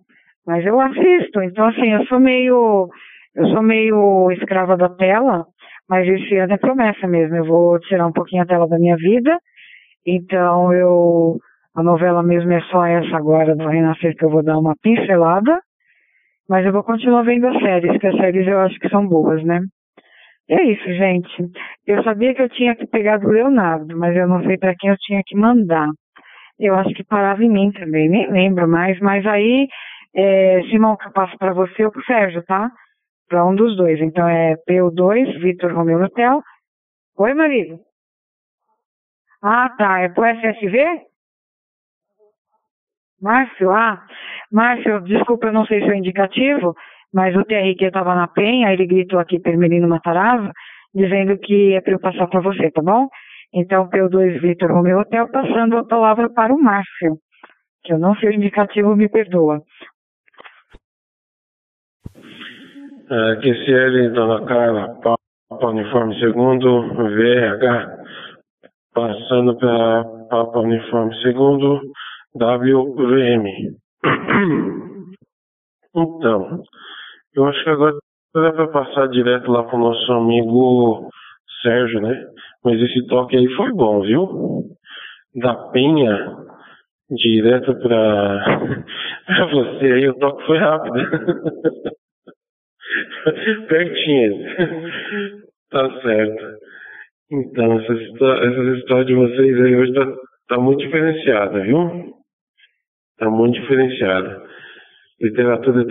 Mas 0.46 0.66
eu 0.66 0.80
assisto, 0.80 1.42
então 1.42 1.66
assim, 1.68 1.92
eu 1.92 2.06
sou 2.06 2.20
meio, 2.20 2.88
eu 3.36 3.48
sou 3.50 3.64
meio 3.64 4.32
escrava 4.32 4.78
da 4.78 4.90
tela, 4.90 5.46
mas 5.90 6.08
esse 6.08 6.36
ano 6.38 6.54
é 6.54 6.58
promessa 6.58 7.08
mesmo, 7.08 7.36
eu 7.36 7.46
vou 7.46 7.80
tirar 7.80 8.06
um 8.08 8.12
pouquinho 8.12 8.44
a 8.44 8.46
tela 8.46 8.68
da 8.68 8.78
minha 8.78 8.96
vida, 8.96 9.40
então 10.06 10.72
eu, 10.72 11.38
a 11.76 11.82
novela 11.82 12.22
mesmo 12.22 12.52
é 12.54 12.62
só 12.72 12.86
essa 12.86 13.18
agora 13.18 13.56
do 13.56 13.68
Renascer 13.68 14.16
que 14.16 14.24
eu 14.24 14.30
vou 14.30 14.44
dar 14.44 14.58
uma 14.58 14.76
pincelada, 14.82 15.60
mas 16.48 16.64
eu 16.66 16.72
vou 16.72 16.84
continuar 16.84 17.24
vendo 17.24 17.48
as 17.48 17.60
séries, 17.60 18.00
que 18.00 18.08
as 18.08 18.16
séries 18.16 18.48
eu 18.48 18.60
acho 18.60 18.80
que 18.80 18.90
são 18.90 19.08
boas, 19.08 19.44
né? 19.44 19.62
E 20.48 20.54
é 20.54 20.64
isso, 20.64 20.86
gente. 20.94 21.50
Eu 21.88 22.04
sabia 22.04 22.36
que 22.36 22.42
eu 22.44 22.50
tinha 22.50 22.76
que 22.76 22.86
pegar 22.86 23.18
do 23.18 23.30
Leonardo, 23.30 23.98
mas 23.98 24.16
eu 24.16 24.28
não 24.28 24.44
sei 24.44 24.58
para 24.58 24.76
quem 24.76 24.92
eu 24.92 24.98
tinha 24.98 25.22
que 25.26 25.36
mandar. 25.36 25.90
Eu 26.60 26.76
acho 26.76 26.94
que 26.94 27.04
parava 27.04 27.44
em 27.44 27.50
mim 27.50 27.72
também, 27.72 28.08
nem 28.08 28.32
lembro 28.32 28.68
mais, 28.68 29.00
mas 29.00 29.26
aí 29.26 29.68
é, 30.16 30.62
Simão, 30.70 30.96
que 30.96 31.08
eu 31.08 31.12
passo 31.12 31.38
para 31.38 31.54
você 31.54 31.86
ou 31.86 31.92
para 31.92 32.02
o 32.02 32.06
Sérgio, 32.06 32.44
tá? 32.44 32.72
Para 33.28 33.46
um 33.46 33.56
dos 33.56 33.76
dois. 33.76 34.00
Então 34.00 34.28
é 34.28 34.56
PU2, 34.68 35.42
Vitor 35.42 35.74
Romeu 35.74 36.02
Hotel. 36.02 36.42
Oi, 37.18 37.34
marido? 37.34 37.80
Ah, 39.44 39.70
tá. 39.78 40.00
É 40.00 40.10
pro 40.10 40.26
SSV? 40.26 41.02
Márcio, 43.22 43.72
ah. 43.72 44.06
Márcio, 44.52 45.02
desculpa, 45.02 45.48
eu 45.48 45.54
não 45.54 45.66
sei 45.66 45.82
se 45.82 45.90
é 45.90 45.98
indicativo, 45.98 46.76
mas 47.14 47.36
o 47.36 47.44
TRQ 47.44 47.86
estava 47.86 48.16
na 48.16 48.28
penha, 48.28 48.72
ele 48.72 48.86
gritou 48.86 49.20
aqui 49.20 49.40
Permelino 49.40 49.88
Matarazzo, 49.88 50.52
dizendo 50.94 51.38
que 51.38 51.74
é 51.74 51.82
para 51.82 51.94
eu 51.94 52.00
passar 52.00 52.28
para 52.28 52.42
você, 52.42 52.70
tá 52.72 52.82
bom? 52.82 53.08
Então, 53.54 53.90
PU2 53.90 54.40
Vitor 54.42 54.72
Romeu 54.72 55.00
Hotel, 55.00 55.30
passando 55.32 55.78
a 55.78 55.86
palavra 55.86 56.30
para 56.30 56.54
o 56.54 56.62
Márcio, 56.62 57.18
que 57.84 57.94
eu 57.94 58.00
não 58.00 58.16
sei 58.16 58.30
o 58.30 58.34
indicativo, 58.34 58.96
me 58.96 59.10
perdoa. 59.10 59.62
É, 63.08 63.36
QCL 63.36 64.14
Dona 64.14 64.44
Carla, 64.46 65.00
Papa 65.02 65.68
Uniforme 65.68 66.20
segundo, 66.20 66.88
VH, 66.96 68.04
passando 68.96 69.56
para 69.58 70.04
Papa 70.30 70.60
Uniforme 70.60 71.14
segundo, 71.22 71.82
WVM. 72.36 73.76
Então, 75.98 76.62
eu 77.34 77.46
acho 77.46 77.64
que 77.64 77.70
agora 77.70 77.96
para 78.34 78.68
passar 78.68 79.08
direto 79.08 79.50
lá 79.50 79.64
pro 79.64 79.78
nosso 79.78 80.12
amigo 80.12 81.10
Sérgio, 81.62 82.02
né? 82.02 82.22
Mas 82.66 82.82
esse 82.82 83.08
toque 83.08 83.38
aí 83.38 83.48
foi 83.56 83.72
bom, 83.72 84.02
viu? 84.02 84.66
Da 85.36 85.56
Penha 85.72 86.36
direto 87.10 87.80
para 87.80 88.44
você 89.54 89.86
aí, 89.86 90.10
o 90.10 90.16
toque 90.16 90.46
foi 90.46 90.58
rápido. 90.58 90.96
Pertinho. 93.68 94.46
tá 95.72 96.02
certo. 96.02 96.46
Então, 97.32 97.80
essa 97.80 97.94
história, 97.94 98.48
essa 98.48 98.78
história 98.78 99.06
de 99.06 99.14
vocês 99.16 99.62
aí 99.62 99.76
hoje 99.76 99.94
tá, 99.94 100.06
tá 100.50 100.58
muito 100.60 100.80
diferenciada, 100.80 101.62
viu? 101.62 102.14
Tá 103.18 103.30
muito 103.30 103.60
diferenciada. 103.60 104.44
Literatura 105.20 105.86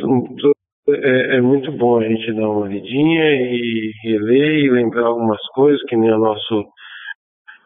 é, 0.89 0.93
é, 0.93 1.37
é, 1.37 1.41
muito 1.41 1.73
bom 1.73 1.99
a 1.99 2.07
gente 2.07 2.33
dar 2.35 2.49
uma 2.49 2.69
lidinha 2.69 3.25
e 3.33 3.91
reler 4.05 4.65
e 4.65 4.71
lembrar 4.71 5.07
algumas 5.07 5.41
coisas, 5.55 5.83
que 5.85 5.97
nem 5.97 6.13
o 6.13 6.19
nosso 6.19 6.67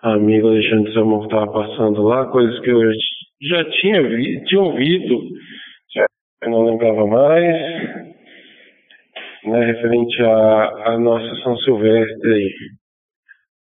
amigo 0.02 0.48
Alexandre 0.48 0.92
Samon 0.94 1.24
estava 1.24 1.50
passando 1.50 2.02
lá, 2.02 2.26
coisas 2.26 2.58
que 2.60 2.70
eu 2.70 2.80
já 3.42 3.64
tinha, 3.70 4.02
vi, 4.02 4.44
tinha 4.44 4.60
ouvido, 4.60 5.20
eu 6.42 6.50
não 6.50 6.64
lembrava 6.64 7.06
mais, 7.06 8.08
né, 9.44 9.64
referente 9.66 10.22
à, 10.22 10.92
à 10.92 10.98
nossa 10.98 11.34
São 11.42 11.56
Silvestre 11.58 12.32
aí. 12.32 12.54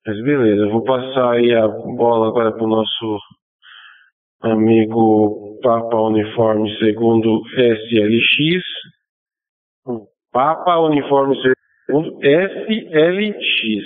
Mas 0.06 0.24
beleza, 0.24 0.64
eu 0.64 0.72
vou 0.72 0.84
passar 0.84 1.34
aí 1.34 1.54
a 1.54 1.68
bola 1.68 2.30
agora 2.30 2.52
para 2.54 2.64
o 2.64 2.68
nosso 2.68 3.20
amigo 4.42 5.60
Papa 5.62 5.98
Uniforme 5.98 6.70
segundo 6.80 7.42
SLX. 7.50 8.64
Papa 10.32 10.80
Uniforme 10.80 11.36
segundo 11.88 12.20
SLX. 12.22 13.84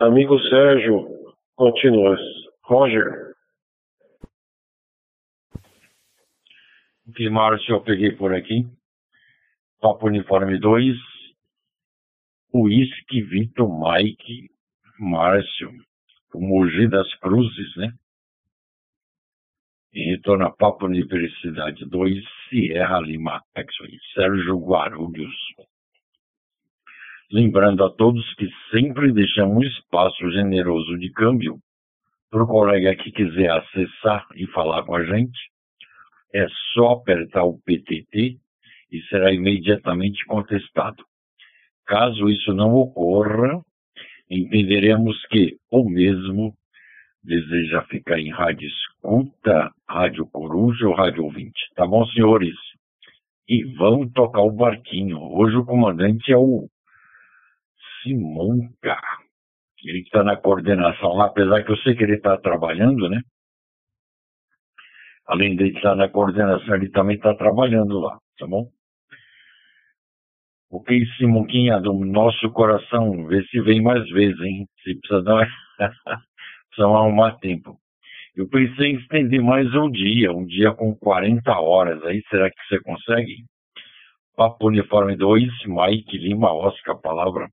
Amigo 0.00 0.38
Sérgio, 0.48 1.08
continua. 1.56 2.16
Roger. 2.62 3.32
Que 7.16 7.28
Márcio 7.28 7.74
eu 7.74 7.80
peguei 7.80 8.12
por 8.12 8.32
aqui? 8.32 8.64
Papa 9.80 10.06
Uniforme 10.06 10.58
2. 10.58 11.17
Whisky 12.52 13.22
Vitor 13.22 13.68
Mike 13.68 14.48
Márcio. 14.98 15.70
O 16.34 16.40
Mogi 16.40 16.88
das 16.88 17.12
Cruzes, 17.16 17.76
né? 17.76 17.92
E 19.92 20.10
retorna 20.12 20.50
Papo 20.50 20.86
Universidade 20.86 21.84
2, 21.86 22.24
Sierra 22.48 23.00
Lima, 23.00 23.42
X-Ray, 23.54 23.98
Sérgio 24.14 24.58
Guarulhos. 24.58 25.34
Lembrando 27.30 27.84
a 27.84 27.90
todos 27.90 28.34
que 28.34 28.48
sempre 28.70 29.12
deixamos 29.12 29.66
espaço 29.66 30.30
generoso 30.30 30.98
de 30.98 31.10
câmbio 31.12 31.58
para 32.30 32.44
o 32.44 32.46
colega 32.46 32.96
que 32.96 33.12
quiser 33.12 33.50
acessar 33.50 34.26
e 34.34 34.46
falar 34.48 34.84
com 34.84 34.94
a 34.94 35.04
gente. 35.04 35.38
É 36.34 36.46
só 36.72 36.92
apertar 36.92 37.44
o 37.44 37.58
PTT 37.60 38.38
e 38.90 39.02
será 39.08 39.32
imediatamente 39.32 40.24
contestado. 40.26 41.07
Caso 41.88 42.28
isso 42.28 42.52
não 42.52 42.74
ocorra, 42.74 43.62
entenderemos 44.30 45.16
que 45.28 45.56
o 45.70 45.88
mesmo 45.88 46.54
deseja 47.24 47.82
ficar 47.84 48.18
em 48.18 48.30
rádio 48.30 48.68
escuta, 48.68 49.72
rádio 49.88 50.26
coruja 50.26 50.86
ou 50.86 50.94
rádio 50.94 51.24
ouvinte. 51.24 51.58
Tá 51.74 51.86
bom, 51.86 52.04
senhores? 52.08 52.54
E 53.48 53.64
vamos 53.76 54.12
tocar 54.12 54.42
o 54.42 54.52
barquinho. 54.52 55.18
Hoje 55.18 55.56
o 55.56 55.64
comandante 55.64 56.30
é 56.30 56.36
o 56.36 56.68
Simonca. 58.02 59.00
Ele 59.82 60.00
que 60.00 60.08
está 60.08 60.22
na 60.22 60.36
coordenação 60.36 61.14
lá, 61.14 61.24
apesar 61.26 61.64
que 61.64 61.72
eu 61.72 61.76
sei 61.78 61.96
que 61.96 62.02
ele 62.02 62.16
está 62.16 62.36
trabalhando, 62.36 63.08
né? 63.08 63.22
Além 65.26 65.56
de 65.56 65.68
estar 65.68 65.94
na 65.96 66.10
coordenação, 66.10 66.74
ele 66.74 66.90
também 66.90 67.16
está 67.16 67.34
trabalhando 67.34 67.98
lá, 67.98 68.18
tá 68.38 68.46
bom? 68.46 68.68
O 70.70 70.82
que 70.82 71.06
Simonquinha 71.16 71.80
do 71.80 71.94
nosso 71.94 72.50
coração, 72.50 73.26
vê 73.26 73.42
se 73.44 73.60
vem 73.60 73.80
mais 73.80 74.06
vezes, 74.10 74.38
hein? 74.40 74.66
Se 74.82 74.94
precisa 75.00 75.22
dar. 75.22 75.48
precisam 76.68 76.96
arrumar 76.96 77.38
tempo. 77.38 77.78
Eu 78.36 78.48
pensei 78.48 78.92
em 78.92 78.96
estender 78.96 79.42
mais 79.42 79.74
um 79.74 79.90
dia, 79.90 80.30
um 80.32 80.44
dia 80.44 80.72
com 80.72 80.94
40 80.94 81.58
horas 81.58 82.02
aí, 82.04 82.22
será 82.30 82.50
que 82.50 82.56
você 82.68 82.80
consegue? 82.80 83.44
Papo 84.36 84.68
Uniforme 84.68 85.16
2, 85.16 85.44
Mike 85.66 86.16
Lima, 86.18 86.52
Oscar, 86.52 87.00
palavra. 87.00 87.48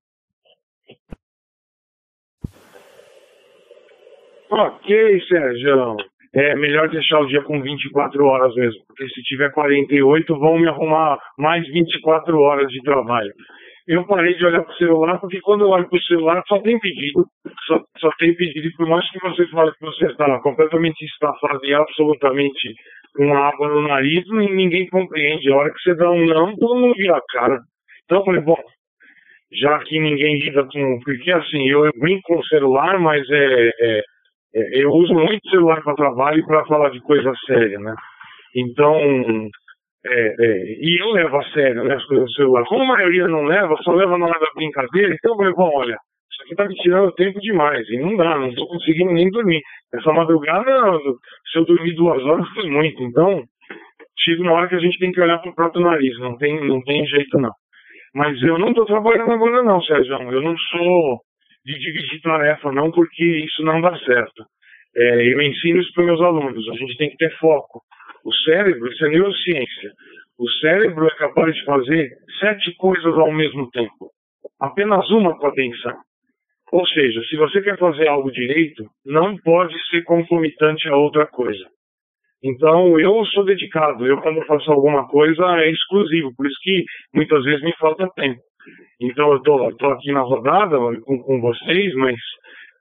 Ok, 4.51 5.21
Sérgio. 5.27 5.97
É 6.35 6.55
melhor 6.55 6.89
deixar 6.89 7.19
o 7.21 7.27
dia 7.27 7.41
com 7.43 7.61
24 7.61 8.25
horas 8.25 8.53
mesmo, 8.55 8.81
porque 8.87 9.07
se 9.07 9.21
tiver 9.23 9.51
48, 9.51 10.37
vão 10.37 10.59
me 10.59 10.67
arrumar 10.67 11.17
mais 11.37 11.65
24 11.67 12.37
horas 12.39 12.67
de 12.67 12.81
trabalho 12.81 13.31
eu 13.87 14.05
parei 14.07 14.33
de 14.35 14.45
olhar 14.45 14.63
para 14.63 14.73
o 14.73 14.77
celular, 14.77 15.19
porque 15.19 15.39
quando 15.41 15.61
eu 15.61 15.69
olho 15.69 15.87
para 15.87 15.97
o 15.97 16.03
celular 16.03 16.43
só 16.47 16.59
tem 16.59 16.79
pedido. 16.79 17.25
Só, 17.67 17.79
só 17.99 18.09
tem 18.17 18.35
pedido. 18.35 18.69
Por 18.75 18.87
mais 18.87 19.09
que 19.11 19.19
você 19.19 19.47
fale 19.49 19.71
que 19.73 19.85
você 19.85 20.05
está 20.07 20.39
completamente 20.39 21.05
estafado 21.05 21.63
e 21.63 21.73
absolutamente 21.73 22.73
com 23.15 23.33
água 23.35 23.69
no 23.69 23.87
nariz, 23.87 24.23
ninguém 24.29 24.87
compreende. 24.87 25.51
A 25.51 25.55
hora 25.55 25.71
que 25.71 25.79
você 25.79 25.95
dá 25.95 26.09
um 26.09 26.25
não, 26.25 26.55
todo 26.55 26.79
mundo 26.79 26.95
vira 26.95 27.17
a 27.17 27.21
cara. 27.29 27.59
Então 28.05 28.19
eu 28.19 28.25
falei, 28.25 28.41
bom, 28.41 28.57
já 29.51 29.77
que 29.79 29.99
ninguém 29.99 30.39
lida 30.39 30.65
com. 30.65 30.99
Porque 31.03 31.31
assim, 31.31 31.69
eu, 31.69 31.85
eu 31.85 31.91
brinco 31.99 32.23
com 32.23 32.39
o 32.39 32.45
celular, 32.45 32.99
mas 32.99 33.21
é, 33.29 33.69
é 33.81 34.01
eu 34.55 34.89
uso 34.91 35.13
muito 35.13 35.49
celular 35.49 35.81
para 35.83 35.95
trabalho 35.95 36.39
e 36.39 36.45
para 36.45 36.65
falar 36.65 36.89
de 36.89 37.01
coisa 37.01 37.31
séria, 37.45 37.79
né? 37.79 37.93
Então, 38.55 38.95
é, 40.05 40.35
é, 40.39 40.63
e 40.79 41.01
eu 41.01 41.11
levo 41.11 41.37
a 41.37 41.43
sério 41.51 41.83
né, 41.83 41.95
as 41.95 42.05
coisas 42.05 42.25
do 42.25 42.33
celular. 42.33 42.63
Como 42.65 42.83
a 42.83 42.97
maioria 42.97 43.27
não 43.27 43.43
leva, 43.43 43.75
só 43.83 43.91
leva 43.91 44.17
na 44.17 44.27
hora 44.27 44.39
da 44.39 44.51
brincadeira, 44.55 45.13
então 45.13 45.33
eu 45.33 45.37
falei, 45.37 45.53
bom, 45.53 45.71
olha, 45.75 45.97
isso 46.31 46.43
aqui 46.43 46.55
tá 46.55 46.65
me 46.65 46.75
tirando 46.75 47.11
tempo 47.13 47.39
demais. 47.39 47.87
E 47.89 47.97
não 47.97 48.15
dá, 48.15 48.37
não 48.37 48.53
tô 48.53 48.67
conseguindo 48.67 49.11
nem 49.11 49.29
dormir. 49.29 49.61
Essa 49.93 50.13
madrugada, 50.13 50.99
se 51.51 51.59
eu 51.59 51.65
dormir 51.65 51.93
duas 51.95 52.23
horas, 52.23 52.47
foi 52.49 52.69
muito. 52.69 53.01
Então, 53.03 53.43
chega 54.19 54.41
uma 54.41 54.53
hora 54.53 54.67
que 54.67 54.75
a 54.75 54.79
gente 54.79 54.99
tem 54.99 55.11
que 55.11 55.21
olhar 55.21 55.39
pro 55.39 55.55
próprio 55.55 55.83
nariz, 55.83 56.17
não 56.19 56.37
tem, 56.37 56.65
não 56.67 56.81
tem 56.83 57.05
jeito 57.05 57.37
não. 57.39 57.51
Mas 58.13 58.41
eu 58.43 58.57
não 58.57 58.73
tô 58.73 58.85
trabalhando 58.85 59.31
agora 59.31 59.63
não, 59.63 59.81
Sérgio. 59.81 60.13
Eu 60.31 60.41
não 60.41 60.57
sou 60.57 61.19
de 61.65 61.79
dividir 61.79 62.21
tarefa 62.21 62.71
não, 62.71 62.91
porque 62.91 63.23
isso 63.23 63.63
não 63.63 63.81
dá 63.81 63.97
certo. 63.99 64.45
É, 64.95 65.33
eu 65.33 65.41
ensino 65.41 65.81
isso 65.81 65.91
para 65.93 66.05
meus 66.05 66.21
alunos. 66.21 66.69
A 66.69 66.75
gente 66.75 66.95
tem 66.97 67.09
que 67.09 67.17
ter 67.17 67.35
foco. 67.37 67.81
O 68.23 68.33
cérebro, 68.33 68.87
isso 68.91 69.05
é 69.05 69.09
neurociência. 69.09 69.91
O 70.37 70.49
cérebro 70.61 71.07
é 71.07 71.15
capaz 71.15 71.53
de 71.55 71.65
fazer 71.65 72.11
sete 72.39 72.73
coisas 72.75 73.13
ao 73.17 73.31
mesmo 73.31 73.69
tempo. 73.71 74.09
Apenas 74.59 75.09
uma 75.09 75.37
com 75.37 75.47
atenção. 75.47 75.97
Ou 76.71 76.85
seja, 76.87 77.21
se 77.29 77.35
você 77.35 77.61
quer 77.61 77.77
fazer 77.77 78.07
algo 78.07 78.31
direito, 78.31 78.85
não 79.05 79.37
pode 79.37 79.75
ser 79.89 80.03
concomitante 80.03 80.87
a 80.87 80.95
outra 80.95 81.25
coisa. 81.25 81.65
Então, 82.43 82.99
eu 82.99 83.25
sou 83.27 83.43
dedicado. 83.43 84.05
Eu, 84.05 84.21
quando 84.21 84.45
faço 84.45 84.71
alguma 84.71 85.07
coisa, 85.07 85.43
é 85.61 85.71
exclusivo. 85.71 86.33
Por 86.35 86.45
isso 86.45 86.57
que 86.61 86.83
muitas 87.13 87.43
vezes 87.43 87.63
me 87.63 87.73
falta 87.77 88.09
tempo. 88.15 88.41
Então, 89.01 89.31
eu 89.31 89.37
estou 89.37 89.91
aqui 89.91 90.11
na 90.11 90.21
rodada 90.21 90.77
com, 91.01 91.19
com 91.19 91.41
vocês, 91.41 91.93
mas 91.95 92.15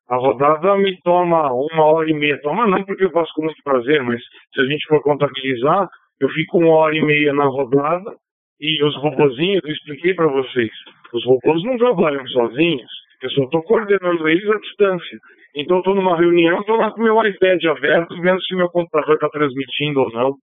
a 0.09 0.17
rodada 0.17 0.77
me 0.77 0.97
toma 1.03 1.53
uma 1.53 1.85
hora 1.85 2.11
e 2.11 2.15
meia. 2.15 2.41
Toma 2.43 2.67
não, 2.67 2.85
porque 2.85 3.05
eu 3.05 3.11
faço 3.11 3.33
com 3.35 3.43
muito 3.43 3.63
prazer, 3.63 4.03
mas 4.03 4.23
se 4.53 4.61
a 4.61 4.67
gente 4.67 4.87
for 4.87 5.03
contabilizar, 5.03 5.89
eu 6.21 6.29
fico 6.31 6.59
uma 6.59 6.75
hora 6.75 6.97
e 6.97 7.03
meia 7.03 7.33
na 7.33 7.47
rodada 7.47 8.15
e 8.61 8.85
os 8.85 8.97
robozinhos, 8.97 9.63
eu 9.65 9.73
expliquei 9.73 10.15
para 10.15 10.27
vocês, 10.29 10.71
os 11.13 11.25
robôs 11.27 11.63
não 11.65 11.77
trabalham 11.77 12.27
sozinhos, 12.29 12.91
eu 13.23 13.31
só 13.31 13.45
estou 13.45 13.63
coordenando 13.63 14.29
eles 14.29 14.49
à 14.49 14.59
distância. 14.59 15.19
Então, 15.57 15.79
estou 15.79 15.95
numa 15.95 16.17
reunião, 16.17 16.61
estou 16.61 16.77
lá 16.77 16.91
com 16.91 17.03
meu 17.03 17.17
iPad 17.25 17.65
aberto, 17.65 18.21
vendo 18.21 18.43
se 18.43 18.55
meu 18.55 18.69
computador 18.69 19.15
está 19.15 19.29
transmitindo 19.29 20.01
ou 20.01 20.11
não. 20.11 20.35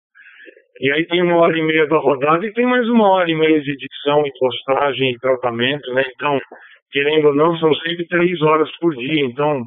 E 0.82 0.92
aí 0.92 1.06
tem 1.06 1.22
uma 1.22 1.38
hora 1.38 1.56
e 1.56 1.62
meia 1.62 1.86
da 1.86 2.00
rodada 2.00 2.44
e 2.44 2.52
tem 2.54 2.66
mais 2.66 2.90
uma 2.90 3.08
hora 3.08 3.30
e 3.30 3.36
meia 3.36 3.62
de 3.62 3.72
edição 3.72 4.26
e 4.26 4.32
postagem 4.40 5.12
e 5.12 5.20
tratamento, 5.20 5.94
né? 5.94 6.04
Então, 6.16 6.40
querendo 6.92 7.28
ou 7.28 7.36
não, 7.36 7.56
são 7.60 7.72
sempre 7.76 8.08
três 8.08 8.42
horas 8.42 8.68
por 8.80 8.96
dia. 8.96 9.24
Então, 9.24 9.64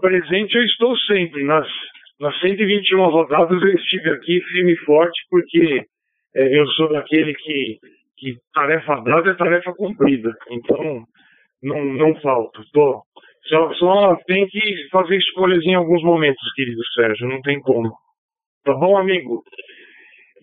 presente 0.00 0.56
eu 0.56 0.64
estou 0.64 0.96
sempre. 1.00 1.44
Nas, 1.44 1.68
nas 2.18 2.40
121 2.40 3.04
rodadas 3.04 3.62
eu 3.62 3.74
estive 3.74 4.08
aqui 4.12 4.40
firme 4.40 4.72
e 4.72 4.84
forte, 4.86 5.20
porque 5.28 5.84
é, 6.34 6.58
eu 6.58 6.66
sou 6.68 6.90
daquele 6.90 7.34
que, 7.34 7.78
que 8.16 8.36
tarefa 8.54 9.02
dada 9.02 9.30
é 9.30 9.34
tarefa 9.34 9.74
cumprida. 9.74 10.34
Então, 10.50 11.04
não, 11.62 11.84
não 11.84 12.14
falto. 12.22 12.62
Tô, 12.72 13.02
só, 13.42 13.74
só 13.74 14.16
tem 14.26 14.46
que 14.46 14.88
fazer 14.90 15.18
escolhas 15.18 15.62
em 15.64 15.74
alguns 15.74 16.02
momentos, 16.02 16.50
querido 16.54 16.80
Sérgio, 16.94 17.28
não 17.28 17.42
tem 17.42 17.60
como. 17.60 17.92
Tá 18.64 18.72
bom, 18.72 18.96
amigo? 18.96 19.42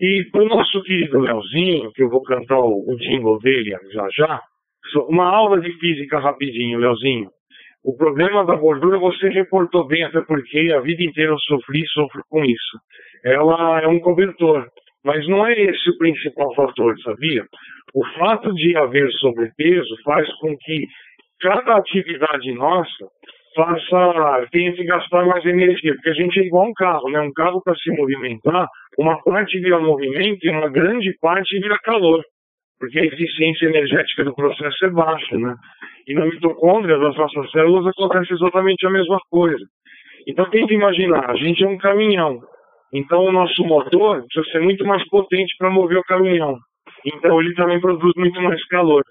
E 0.00 0.28
o 0.34 0.44
nosso 0.44 0.82
querido 0.82 1.20
Leozinho, 1.20 1.92
que 1.92 2.02
eu 2.02 2.08
vou 2.08 2.22
cantar 2.22 2.58
o, 2.58 2.84
o 2.88 2.96
jingle 2.96 3.38
dele 3.38 3.76
já 3.92 4.08
já, 4.16 4.40
uma 5.08 5.26
aula 5.26 5.60
de 5.60 5.72
física 5.78 6.18
rapidinho, 6.18 6.78
Leozinho. 6.78 7.30
O 7.84 7.96
problema 7.96 8.44
da 8.44 8.54
gordura 8.54 8.98
você 8.98 9.28
reportou 9.28 9.86
bem, 9.86 10.04
até 10.04 10.20
porque 10.20 10.72
a 10.72 10.80
vida 10.80 11.02
inteira 11.02 11.32
eu 11.32 11.38
sofri 11.40 11.80
e 11.80 11.88
sofro 11.88 12.22
com 12.28 12.44
isso. 12.44 12.78
Ela 13.24 13.80
é 13.82 13.88
um 13.88 13.98
cobertor, 13.98 14.68
mas 15.04 15.26
não 15.28 15.46
é 15.46 15.52
esse 15.52 15.90
o 15.90 15.98
principal 15.98 16.54
fator, 16.54 16.98
sabia? 17.00 17.44
O 17.94 18.04
fato 18.18 18.54
de 18.54 18.76
haver 18.76 19.10
sobrepeso 19.14 19.96
faz 20.04 20.28
com 20.38 20.56
que 20.58 20.86
cada 21.40 21.76
atividade 21.76 22.52
nossa 22.54 23.06
faça, 23.54 24.46
tenha 24.50 24.72
que 24.72 24.84
gastar 24.84 25.24
mais 25.24 25.44
energia, 25.44 25.94
porque 25.94 26.10
a 26.10 26.14
gente 26.14 26.40
é 26.40 26.44
igual 26.44 26.68
um 26.68 26.72
carro, 26.74 27.10
né? 27.10 27.20
Um 27.20 27.32
carro 27.32 27.60
para 27.62 27.74
se 27.76 27.90
movimentar, 27.90 28.66
uma 28.98 29.22
parte 29.22 29.58
vira 29.60 29.78
movimento 29.78 30.44
e 30.44 30.50
uma 30.50 30.68
grande 30.68 31.16
parte 31.20 31.58
vira 31.60 31.78
calor 31.82 32.22
porque 32.82 32.98
a 32.98 33.04
eficiência 33.04 33.66
energética 33.66 34.24
do 34.24 34.34
processo 34.34 34.86
é 34.86 34.90
baixa, 34.90 35.38
né? 35.38 35.54
E 36.08 36.14
na 36.14 36.26
mitocôndria 36.26 36.98
das 36.98 37.14
nossas 37.14 37.48
células 37.52 37.86
acontece 37.86 38.32
exatamente 38.32 38.84
a 38.84 38.90
mesma 38.90 39.20
coisa. 39.30 39.64
Então 40.26 40.50
tenta 40.50 40.74
imaginar, 40.74 41.30
a 41.30 41.36
gente 41.36 41.62
é 41.62 41.68
um 41.68 41.78
caminhão 41.78 42.40
Então 42.92 43.24
o 43.24 43.30
nosso 43.30 43.62
motor 43.64 44.24
precisa 44.24 44.50
ser 44.50 44.60
muito 44.62 44.84
mais 44.84 45.08
potente 45.08 45.54
para 45.58 45.70
mover 45.70 45.98
o 45.98 46.02
caminhão. 46.02 46.58
Então 47.06 47.40
ele 47.40 47.54
também 47.54 47.80
produz 47.80 48.12
muito 48.16 48.42
mais 48.42 48.60
calor. 48.66 49.04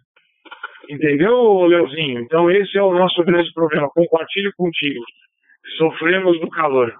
Entendeu, 0.91 1.65
Leozinho? 1.67 2.19
Então 2.19 2.51
esse 2.51 2.77
é 2.77 2.83
o 2.83 2.93
nosso 2.93 3.23
grande 3.23 3.49
problema. 3.53 3.89
Compartilho 3.95 4.51
contigo. 4.57 5.01
Sofremos 5.77 6.37
do 6.41 6.49
calor. 6.49 6.93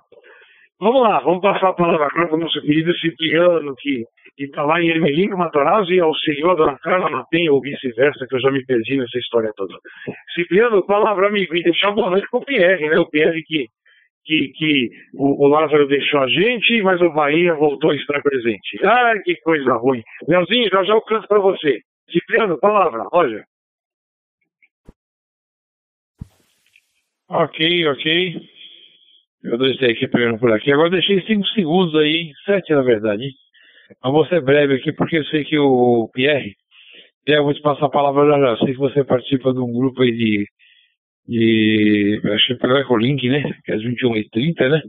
Vamos 0.79 1.01
lá, 1.01 1.19
vamos 1.19 1.41
passar 1.41 1.69
a 1.69 1.73
palavra 1.73 2.07
agora 2.07 2.27
para 2.27 2.37
o 2.37 2.39
nosso 2.39 2.59
querido 2.61 2.91
Cipriano, 2.97 3.75
que 3.77 4.03
está 4.39 4.63
lá 4.63 4.81
em 4.81 4.89
Ermelino 4.89 5.37
Matarazzo 5.37 5.91
e 5.91 5.99
auxiliou 5.99 6.51
a 6.51 6.55
dona 6.55 6.79
Carla 6.79 7.23
Penha, 7.29 7.51
ou 7.51 7.61
vice-versa, 7.61 8.25
que 8.27 8.35
eu 8.35 8.39
já 8.39 8.49
me 8.49 8.65
perdi 8.65 8.97
nessa 8.97 9.19
história 9.19 9.51
toda. 9.55 9.75
Cipriano, 10.33 10.83
palavra 10.87 11.27
amigo, 11.27 11.55
e 11.55 11.61
deixar 11.61 11.91
boa 11.91 12.09
noite 12.09 12.27
com 12.31 12.37
o 12.37 12.45
Pierre, 12.45 12.89
né? 12.89 12.97
O 12.97 13.07
Pierre 13.07 13.43
que, 13.43 13.67
que, 14.25 14.47
que 14.57 14.89
o, 15.13 15.45
o 15.45 15.47
Lázaro 15.49 15.87
deixou 15.87 16.21
a 16.21 16.27
gente, 16.27 16.81
mas 16.81 16.99
o 17.01 17.11
Bahia 17.11 17.53
voltou 17.53 17.91
a 17.91 17.95
estar 17.95 18.21
presente. 18.23 18.79
Ah, 18.83 19.13
que 19.23 19.35
coisa 19.41 19.73
ruim. 19.73 20.01
Leozinho, 20.27 20.69
já 20.71 20.83
já 20.83 20.93
eu 20.93 21.01
canto 21.01 21.27
para 21.27 21.39
você. 21.39 21.81
Cipriano, 22.09 22.57
palavra, 22.57 23.03
olha. 23.11 23.43
Ok, 27.33 27.87
ok. 27.87 28.41
Eu 29.45 29.57
deixei 29.57 29.91
aqui 29.91 30.05
pegando 30.09 30.37
por 30.37 30.51
aqui. 30.51 30.69
Agora 30.69 30.89
deixei 30.89 31.21
cinco 31.21 31.47
segundos 31.47 31.95
aí, 31.95 32.33
sete 32.43 32.73
na 32.73 32.81
verdade. 32.81 33.23
Mas 34.03 34.11
vou 34.11 34.25
ser 34.25 34.41
breve 34.41 34.75
aqui 34.75 34.91
porque 34.91 35.19
eu 35.19 35.23
sei 35.25 35.45
que 35.45 35.57
o 35.57 36.09
Pierre, 36.13 36.55
eu 37.25 37.43
vou 37.45 37.53
te 37.53 37.61
passar 37.61 37.85
a 37.85 37.89
palavra 37.89 38.29
já 38.29 38.37
já. 38.37 38.57
Sei 38.57 38.73
que 38.73 38.79
você 38.79 39.05
participa 39.05 39.53
de 39.53 39.59
um 39.59 39.71
grupo 39.71 40.01
aí 40.01 40.11
de. 40.11 40.45
de 41.25 42.21
acho 42.33 42.47
que 42.47 42.53
é 42.53 42.57
pelo 42.57 42.77
Ecolink, 42.79 43.29
né? 43.29 43.43
Que 43.63 43.71
é 43.71 43.75
às 43.75 43.81
21 43.81 44.17
e 44.17 44.29
30 44.29 44.69
né? 44.69 44.81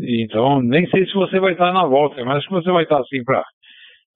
Então, 0.00 0.60
nem 0.60 0.86
sei 0.90 1.06
se 1.06 1.14
você 1.14 1.40
vai 1.40 1.52
estar 1.52 1.72
na 1.72 1.86
volta, 1.86 2.22
mas 2.26 2.36
acho 2.36 2.48
que 2.48 2.54
você 2.54 2.70
vai 2.70 2.82
estar 2.82 3.00
assim 3.00 3.24
pra, 3.24 3.42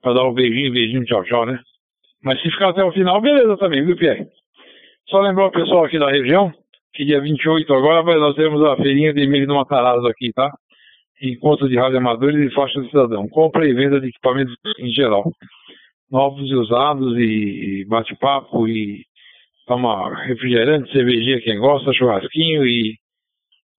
pra 0.02 0.12
dar 0.12 0.28
um 0.28 0.34
beijinho, 0.34 0.70
beijinho, 0.70 1.04
tchau, 1.06 1.24
tchau, 1.24 1.46
né? 1.46 1.58
Mas 2.22 2.42
se 2.42 2.50
ficar 2.50 2.68
até 2.68 2.84
o 2.84 2.92
final, 2.92 3.22
beleza 3.22 3.56
também, 3.56 3.84
viu, 3.86 3.96
Pierre? 3.96 4.26
Só 5.08 5.20
lembrar 5.20 5.46
o 5.46 5.50
pessoal 5.50 5.86
aqui 5.86 5.98
da 5.98 6.10
região 6.10 6.52
que 6.92 7.04
dia 7.04 7.20
28 7.20 7.72
agora 7.72 8.02
nós 8.18 8.34
temos 8.34 8.62
a 8.64 8.76
feirinha 8.76 9.12
de 9.12 9.26
milho 9.26 9.46
do 9.46 9.54
Matarazzo 9.54 10.06
aqui, 10.06 10.32
tá? 10.32 10.50
Encontro 11.20 11.68
de 11.68 11.76
rádio 11.76 11.98
amadores 11.98 12.50
e 12.50 12.54
faixa 12.54 12.80
do 12.80 12.88
cidadão. 12.88 13.28
Compra 13.28 13.66
e 13.66 13.72
venda 13.72 14.00
de 14.00 14.08
equipamentos 14.08 14.54
em 14.78 14.90
geral. 14.90 15.30
Novos 16.10 16.50
e 16.50 16.54
usados 16.54 17.16
e 17.16 17.86
bate-papo 17.88 18.68
e 18.68 19.04
toma 19.66 20.24
refrigerante, 20.26 20.92
cervejinha 20.92 21.40
quem 21.40 21.58
gosta, 21.58 21.92
churrasquinho 21.92 22.66
e, 22.66 22.96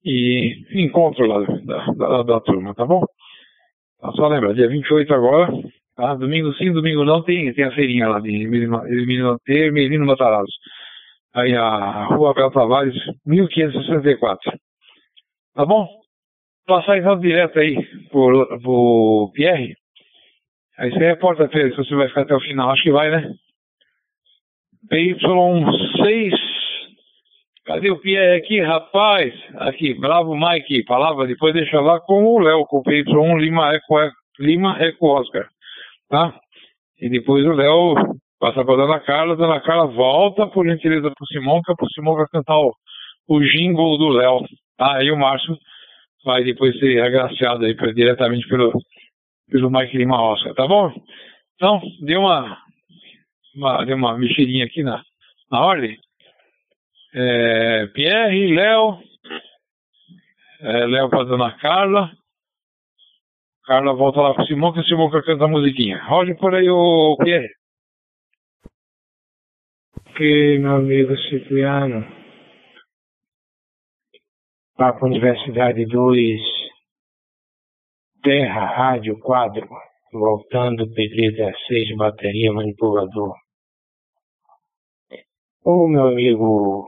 e 0.03 0.65
encontro 0.83 1.27
lá 1.27 1.41
da, 1.41 1.85
da, 1.93 2.23
da 2.23 2.39
turma, 2.39 2.73
tá 2.73 2.85
bom? 2.85 3.03
Então, 3.97 4.13
só 4.13 4.27
lembra, 4.27 4.53
dia 4.53 4.67
28 4.67 5.13
agora, 5.13 5.51
tá? 5.95 6.15
Domingo 6.15 6.53
sim, 6.53 6.71
domingo 6.71 7.03
não, 7.03 7.21
tem, 7.21 7.53
tem 7.53 7.65
a 7.65 7.71
feirinha 7.71 8.07
lá 8.07 8.19
de 8.19 8.31
Melino 8.47 10.05
Matarazzo 10.05 10.53
aí 11.33 11.55
a 11.55 12.05
Rua 12.05 12.31
Abel 12.31 12.51
Tavares, 12.51 12.95
1564. 13.25 14.51
Tá 15.55 15.65
bom? 15.65 15.87
Passar 16.65 16.97
então 16.97 17.19
direto 17.19 17.59
aí 17.59 17.75
por, 18.09 18.47
por 18.61 19.31
Pierre. 19.33 19.75
Aí 20.77 20.91
você 20.91 20.99
reporta, 20.99 21.47
Pedro, 21.47 21.71
se 21.71 21.89
você 21.89 21.95
vai 21.95 22.07
ficar 22.07 22.21
até 22.21 22.35
o 22.35 22.39
final. 22.39 22.71
Acho 22.71 22.83
que 22.83 22.91
vai, 22.91 23.11
né? 23.11 23.33
PY6. 24.91 26.33
Cadê 27.65 27.91
o 27.91 27.99
Pierre 27.99 28.37
aqui, 28.37 28.59
rapaz? 28.59 29.33
Aqui, 29.55 29.93
Bravo 29.93 30.35
Mike. 30.35 30.83
Palavra, 30.85 31.27
depois 31.27 31.53
deixa 31.53 31.79
lá 31.79 31.99
com 31.99 32.23
o 32.25 32.39
Léo, 32.39 32.65
com 32.65 32.79
o 32.79 32.83
PY1 32.83 33.39
Lima 33.39 33.73
Eco, 33.73 33.95
Lima 34.39 34.77
Eco 34.79 35.07
Oscar. 35.07 35.47
Tá? 36.09 36.37
E 36.99 37.09
depois 37.09 37.45
o 37.45 37.53
Léo 37.53 37.95
Passa 38.43 38.65
para 38.65 38.73
a 38.73 38.77
Dona 38.77 38.99
Carla, 38.99 39.37
Dona 39.37 39.61
Carla 39.61 39.87
volta, 39.87 40.45
por 40.47 40.67
gentileza, 40.67 41.03
para 41.03 41.23
o 41.23 41.27
Simonca, 41.27 41.73
para 41.77 41.85
o 41.85 41.89
Simonca 41.91 42.27
cantar 42.29 42.59
o, 42.59 42.75
o 43.29 43.39
jingle 43.39 43.97
do 43.97 44.09
Léo. 44.09 44.41
Tá? 44.77 44.97
Aí 44.97 45.09
o 45.09 45.17
Márcio 45.17 45.57
vai 46.25 46.43
depois 46.43 46.77
ser 46.77 47.01
agraciado 47.01 47.63
aí 47.63 47.73
pra, 47.73 47.93
diretamente 47.93 48.45
pelo, 48.49 48.73
pelo 49.49 49.71
Mike 49.71 49.97
Lima 49.97 50.21
Oscar, 50.21 50.53
tá 50.55 50.67
bom? 50.67 50.93
Então, 51.55 51.81
deu 52.01 52.19
uma, 52.19 52.57
uma, 53.55 53.85
deu 53.85 53.95
uma 53.95 54.17
mexidinha 54.17 54.65
aqui 54.65 54.83
na, 54.83 55.01
na 55.49 55.65
ordem. 55.65 55.97
É, 57.15 57.87
Pierre, 57.93 58.53
Léo, 58.53 58.99
é, 60.59 60.85
Léo 60.85 61.09
para 61.09 61.23
Dona 61.23 61.57
Carla. 61.59 62.11
Carla 63.63 63.93
volta 63.93 64.19
lá 64.19 64.33
com 64.33 64.41
o 64.41 64.45
Simão, 64.45 64.73
que 64.73 64.81
o 64.81 64.83
Simão 64.83 65.09
canta 65.09 65.45
a 65.45 65.47
musiquinha. 65.47 66.03
Roge 66.03 66.35
por 66.35 66.53
aí, 66.53 66.69
o 66.69 67.15
Pierre 67.23 67.47
que 70.15 70.59
meu 70.59 70.75
amigo 70.75 71.17
Cipriano, 71.17 72.05
Papo 74.75 75.07
Universidade 75.07 75.85
2, 75.87 76.39
Terra, 78.21 78.65
Rádio, 78.65 79.19
Quadro, 79.19 79.67
voltando, 80.11 80.87
Pedreiro 80.93 81.35
16, 81.35 81.97
bateria, 81.97 82.53
manipulador. 82.53 83.33
Ô 85.65 85.87
meu 85.87 86.09
amigo 86.09 86.85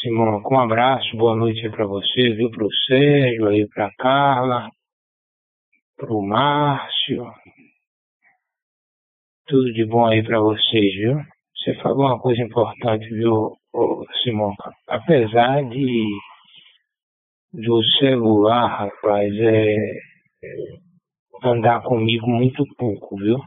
Simão, 0.00 0.40
com 0.42 0.54
um 0.54 0.60
abraço, 0.60 1.16
boa 1.16 1.34
noite 1.34 1.68
para 1.70 1.86
você, 1.86 2.34
viu, 2.34 2.50
pro 2.52 2.68
Sérgio, 2.86 3.48
aí 3.48 3.66
pra 3.68 3.90
Carla, 3.98 4.70
pro 5.96 6.22
Márcio, 6.22 7.26
tudo 9.46 9.72
de 9.72 9.84
bom 9.84 10.06
aí 10.06 10.22
para 10.22 10.38
vocês, 10.38 10.94
viu? 10.94 11.37
Você 11.58 11.74
falou 11.82 12.06
uma 12.06 12.20
coisa 12.20 12.40
importante, 12.40 13.08
viu, 13.08 13.56
Simão? 14.22 14.54
Apesar 14.86 15.64
de 15.68 16.06
do 17.52 17.82
celular, 17.98 18.66
rapaz, 18.66 19.32
é, 19.40 19.98
andar 21.42 21.82
comigo 21.82 22.26
muito 22.28 22.64
pouco, 22.76 23.16
viu? 23.16 23.38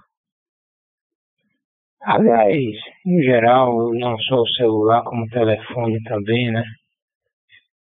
Aliás, 2.02 2.76
no 3.06 3.22
geral, 3.22 3.94
não 3.94 4.18
só 4.20 4.42
o 4.42 4.48
celular, 4.50 5.04
como 5.04 5.24
o 5.26 5.30
telefone 5.30 6.02
também, 6.04 6.52
né? 6.52 6.64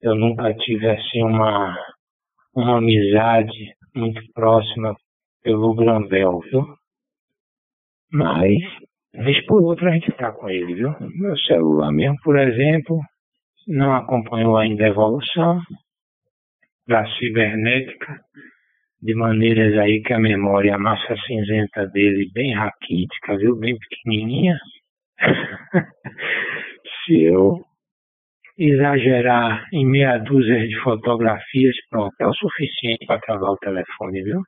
Eu 0.02 0.16
nunca 0.16 0.54
tive 0.56 0.90
assim 0.90 1.24
uma, 1.24 1.78
uma 2.56 2.78
amizade 2.80 3.76
muito 3.96 4.22
próxima 4.34 4.96
pelo 5.44 5.74
Grandel, 5.76 6.40
viu? 6.52 6.66
Mas 8.12 8.58
Vez 9.18 9.44
por 9.48 9.64
outra 9.64 9.90
a 9.90 9.94
gente 9.94 10.12
está 10.12 10.32
com 10.32 10.48
ele, 10.48 10.76
viu? 10.76 10.96
Meu 11.00 11.36
celular 11.40 11.92
mesmo, 11.92 12.18
por 12.24 12.38
exemplo, 12.38 13.00
não 13.68 13.96
acompanhou 13.96 14.58
ainda 14.58 14.86
a 14.86 14.90
evolução 14.90 15.60
da 16.88 17.04
cibernética, 17.18 18.20
de 19.02 19.16
maneiras 19.16 19.78
aí 19.80 20.02
que 20.02 20.14
a 20.14 20.20
memória, 20.20 20.76
a 20.76 20.80
massa 20.80 21.16
cinzenta 21.26 21.88
dele 21.88 22.30
bem 22.34 22.54
raquítica, 22.54 23.38
viu? 23.38 23.58
Bem 23.58 23.76
pequenininha. 23.78 24.58
Se 27.06 27.24
eu 27.24 27.66
exagerar 28.58 29.68
em 29.74 29.86
meia 29.86 30.18
dúzia 30.20 30.68
de 30.68 30.80
fotografias, 30.82 31.76
pronto, 31.90 32.14
é 32.20 32.28
o 32.28 32.34
suficiente 32.34 33.06
para 33.08 33.20
travar 33.20 33.52
o 33.52 33.58
telefone, 33.58 34.24
viu? 34.24 34.42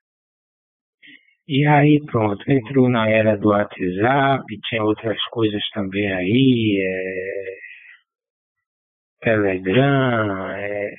E 1.52 1.66
aí 1.66 2.00
pronto, 2.06 2.44
entrou 2.48 2.88
na 2.88 3.10
era 3.10 3.36
do 3.36 3.50
WhatsApp, 3.50 4.46
tinha 4.68 4.84
outras 4.84 5.20
coisas 5.32 5.64
também 5.74 6.14
aí, 6.14 6.78
é, 6.80 7.56
Telegram, 9.22 10.52
é, 10.52 10.92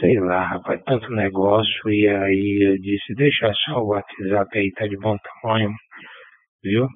sei 0.00 0.18
lá, 0.18 0.46
rapaz, 0.48 0.82
tanto 0.84 1.08
negócio, 1.10 1.90
e 1.90 2.08
aí 2.08 2.72
eu 2.72 2.78
disse, 2.78 3.14
deixa 3.14 3.52
só 3.66 3.78
o 3.78 3.90
WhatsApp 3.90 4.58
aí, 4.58 4.72
tá 4.72 4.88
de 4.88 4.96
bom 4.96 5.16
tamanho, 5.42 5.70
viu? 6.60 6.88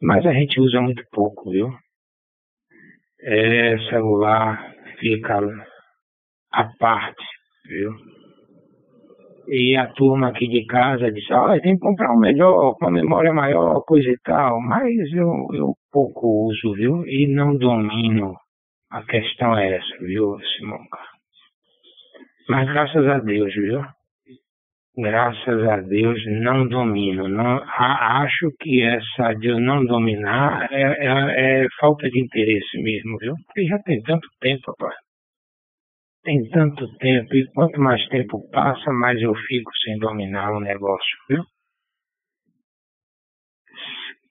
Mas 0.00 0.24
a 0.24 0.32
gente 0.32 0.58
usa 0.60 0.80
muito 0.80 1.04
pouco, 1.12 1.50
viu? 1.50 1.68
É, 3.20 3.78
celular 3.90 4.74
fica 4.98 5.40
à 6.54 6.64
parte, 6.78 7.26
viu? 7.66 7.92
E 9.52 9.76
a 9.76 9.88
turma 9.88 10.28
aqui 10.28 10.46
de 10.46 10.64
casa 10.64 11.10
disse, 11.10 11.32
ah, 11.32 11.58
tem 11.60 11.74
que 11.74 11.80
comprar 11.80 12.12
um 12.12 12.20
melhor, 12.20 12.76
com 12.76 12.84
uma 12.86 12.92
memória 12.92 13.32
maior, 13.32 13.82
coisa 13.84 14.08
e 14.08 14.16
tal. 14.22 14.60
Mas 14.60 15.12
eu, 15.12 15.48
eu 15.52 15.74
pouco 15.90 16.46
uso, 16.46 16.72
viu? 16.74 17.04
E 17.04 17.26
não 17.26 17.56
domino. 17.56 18.36
A 18.92 19.02
questão 19.02 19.58
é 19.58 19.76
essa, 19.76 20.04
viu, 20.04 20.38
Simão? 20.56 20.78
Mas 22.48 22.68
graças 22.68 23.04
a 23.08 23.18
Deus, 23.18 23.52
viu? 23.52 23.82
Graças 24.96 25.68
a 25.68 25.76
Deus 25.78 26.24
não 26.26 26.68
domino. 26.68 27.28
Não, 27.28 27.60
a, 27.64 28.22
acho 28.22 28.52
que 28.60 28.82
essa 28.82 29.32
de 29.34 29.48
eu 29.48 29.58
não 29.58 29.84
dominar 29.84 30.68
é, 30.70 30.82
é, 30.82 31.62
é 31.64 31.66
falta 31.80 32.08
de 32.08 32.20
interesse 32.20 32.80
mesmo, 32.80 33.18
viu? 33.18 33.34
Porque 33.46 33.66
já 33.66 33.80
tem 33.80 34.00
tanto 34.02 34.28
tempo, 34.40 34.62
rapaz. 34.68 34.94
Tem 36.22 36.48
tanto 36.50 36.86
tempo 36.98 37.34
e 37.34 37.46
quanto 37.52 37.80
mais 37.80 38.06
tempo 38.08 38.48
passa, 38.50 38.92
mais 38.92 39.20
eu 39.20 39.34
fico 39.34 39.70
sem 39.78 39.98
dominar 39.98 40.52
o 40.52 40.60
negócio, 40.60 41.18
viu? 41.28 41.42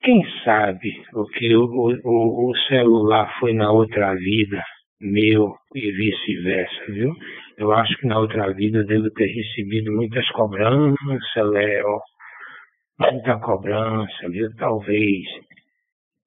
Quem 0.02 0.24
sabe 0.44 1.04
o 1.14 1.26
que 1.26 1.56
o, 1.56 1.66
o, 1.66 2.50
o 2.50 2.58
celular 2.68 3.38
foi 3.40 3.54
na 3.54 3.72
outra 3.72 4.16
vida, 4.16 4.64
meu 5.02 5.56
e 5.76 5.92
vice-versa, 5.92 6.86
viu? 6.92 7.14
Eu 7.58 7.72
acho 7.74 7.98
que 7.98 8.08
na 8.08 8.18
outra 8.20 8.54
vida 8.54 8.80
eu 8.80 8.86
devo 8.86 9.10
ter 9.12 9.28
recebido 9.28 9.92
muitas 9.92 10.26
cobranças, 10.30 11.52
Léo. 11.52 12.00
Muita 12.98 13.40
cobrança, 13.40 14.30
viu? 14.30 14.50
Talvez. 14.56 15.26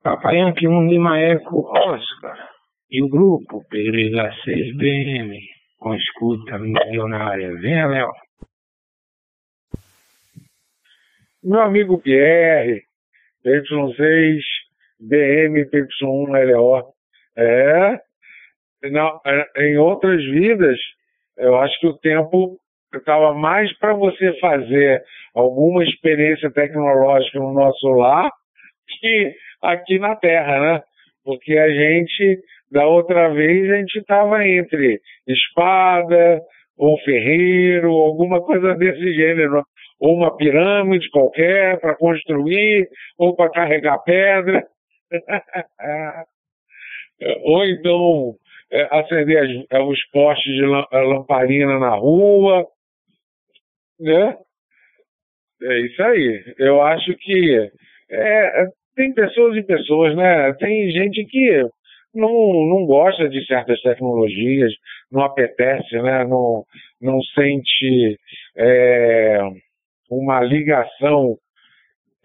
Papai 0.03 0.43
1 0.43 0.89
Lima 0.89 1.19
Eco 1.19 1.71
Oscar. 1.71 2.51
E 2.91 3.03
o 3.03 3.09
grupo 3.09 3.65
Periga 3.71 4.31
6BM 4.45 5.52
com 5.83 5.95
escuta 5.95 6.59
milionária. 6.59 7.55
Venha, 7.57 7.87
Léo. 7.87 8.13
Meu 11.43 11.61
amigo 11.61 12.01
Pierre, 12.01 12.85
PY6, 13.45 14.41
BM, 15.01 15.65
PY1LO. 15.67 16.85
É, 17.37 18.01
não, 18.91 19.21
é, 19.27 19.67
em 19.67 19.77
outras 19.77 20.23
vidas, 20.25 20.79
eu 21.37 21.57
acho 21.59 21.79
que 21.81 21.89
o 21.89 21.99
tempo 21.99 22.59
estava 22.95 23.35
mais 23.35 23.77
para 23.79 23.93
você 23.93 24.39
fazer 24.39 25.03
alguma 25.35 25.83
experiência 25.83 26.51
tecnológica 26.51 27.39
no 27.41 27.53
nosso 27.53 27.89
lar 27.89 28.31
que 28.87 29.35
aqui 29.61 29.99
na 29.99 30.15
Terra, 30.15 30.61
né? 30.61 30.83
Porque 31.25 31.57
a 31.57 31.69
gente, 31.69 32.41
da 32.73 32.87
outra 32.87 33.29
vez, 33.29 33.71
a 33.71 33.77
gente 33.77 33.99
estava 33.99 34.47
entre 34.47 34.99
espada, 35.29 36.41
ou 36.77 36.99
ferreiro, 37.01 37.91
alguma 37.91 38.41
coisa 38.41 38.75
desse 38.75 39.13
gênero, 39.15 39.63
ou 40.01 40.15
uma 40.15 40.35
pirâmide 40.37 41.09
qualquer 41.11 41.79
para 41.81 41.95
construir, 41.95 42.89
ou 43.19 43.37
para 43.37 43.51
carregar 43.51 44.03
pedra, 44.03 44.67
ou 47.45 47.65
então 47.67 48.35
é, 48.73 48.89
acender 48.91 49.39
as, 49.39 49.51
é, 49.71 49.83
os 49.83 50.03
postes 50.11 50.55
de 50.55 50.65
lamparina 50.65 51.79
na 51.79 51.95
rua, 51.95 52.67
né? 54.01 54.37
É 55.63 55.81
isso 55.81 56.03
aí. 56.03 56.55
Eu 56.59 56.83
acho 56.83 57.15
que 57.19 57.71
é, 58.11 58.67
tem 58.97 59.13
pessoas 59.13 59.57
e 59.57 59.63
pessoas, 59.63 60.17
né? 60.17 60.55
Tem 60.55 60.91
gente 60.91 61.25
que 61.27 61.65
não, 62.15 62.31
não 62.67 62.87
gosta 62.87 63.29
de 63.29 63.45
certas 63.47 63.81
tecnologias, 63.83 64.73
não 65.11 65.23
apetece, 65.23 65.97
né? 66.01 66.25
Não, 66.25 66.65
não 67.01 67.21
sente 67.35 68.19
é, 68.57 69.41
uma 70.11 70.41
ligação 70.41 71.37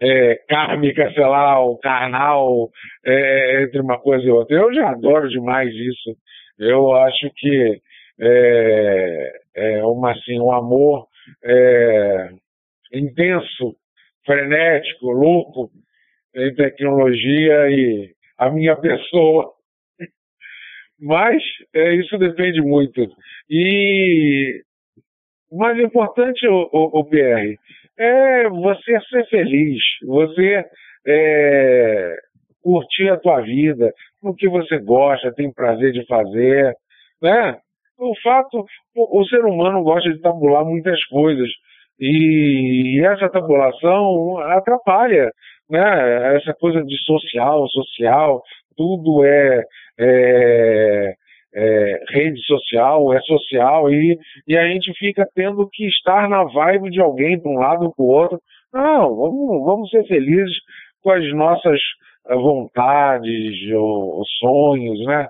é, 0.00 0.36
kármica, 0.48 1.12
sei 1.12 1.24
lá, 1.24 1.58
ou 1.60 1.78
carnal 1.78 2.70
é, 3.04 3.62
entre 3.62 3.80
uma 3.80 3.98
coisa 3.98 4.24
e 4.24 4.30
outra. 4.30 4.56
Eu 4.56 4.72
já 4.72 4.90
adoro 4.90 5.28
demais 5.28 5.70
isso. 5.74 6.16
Eu 6.58 6.92
acho 6.92 7.30
que 7.36 7.80
é, 8.20 9.32
é 9.56 9.84
uma, 9.84 10.12
assim, 10.12 10.38
um 10.40 10.52
amor 10.52 11.06
é, 11.44 12.30
intenso, 12.92 13.76
frenético, 14.24 15.10
louco 15.10 15.70
em 16.34 16.54
tecnologia 16.54 17.70
e 17.70 18.10
a 18.36 18.50
minha 18.50 18.76
pessoa. 18.76 19.52
Mas 21.00 21.42
é, 21.74 21.94
isso 21.94 22.18
depende 22.18 22.60
muito. 22.60 23.06
E 23.48 24.62
mais 25.52 25.78
importante, 25.78 26.46
o, 26.46 26.68
o, 26.72 27.00
o 27.00 27.04
PR, 27.04 27.56
é 27.98 28.48
você 28.48 29.00
ser 29.08 29.26
feliz, 29.28 29.82
você 30.04 30.64
é, 31.06 32.16
curtir 32.62 33.08
a 33.08 33.16
tua 33.16 33.40
vida, 33.40 33.92
o 34.22 34.34
que 34.34 34.48
você 34.48 34.78
gosta, 34.78 35.32
tem 35.32 35.52
prazer 35.52 35.92
de 35.92 36.04
fazer, 36.06 36.74
né? 37.22 37.56
O 37.98 38.14
fato, 38.22 38.64
o, 38.94 39.20
o 39.20 39.24
ser 39.26 39.44
humano 39.44 39.82
gosta 39.82 40.12
de 40.12 40.20
tabular 40.20 40.64
muitas 40.64 41.02
coisas 41.06 41.48
e, 41.98 42.98
e 42.98 43.04
essa 43.04 43.28
tabulação 43.28 44.38
atrapalha, 44.38 45.30
né? 45.68 46.36
Essa 46.36 46.54
coisa 46.54 46.84
de 46.84 46.96
social, 47.04 47.66
social, 47.68 48.42
tudo 48.76 49.24
é, 49.24 49.64
é, 49.98 51.14
é, 51.54 52.04
rede 52.10 52.40
social, 52.44 53.12
é 53.12 53.20
social, 53.22 53.90
e, 53.90 54.18
e 54.46 54.56
a 54.56 54.66
gente 54.68 54.92
fica 54.98 55.26
tendo 55.34 55.68
que 55.70 55.86
estar 55.86 56.28
na 56.28 56.44
vibe 56.44 56.90
de 56.90 57.00
alguém 57.00 57.40
para 57.40 57.50
um 57.50 57.58
lado 57.58 57.86
ou 57.86 57.94
para 57.94 58.04
o 58.04 58.08
outro. 58.08 58.40
Não, 58.72 59.16
vamos, 59.16 59.64
vamos 59.64 59.90
ser 59.90 60.04
felizes 60.06 60.56
com 61.02 61.10
as 61.10 61.32
nossas 61.34 61.80
vontades 62.28 63.72
ou, 63.72 64.18
ou 64.18 64.24
sonhos, 64.38 65.04
né? 65.06 65.28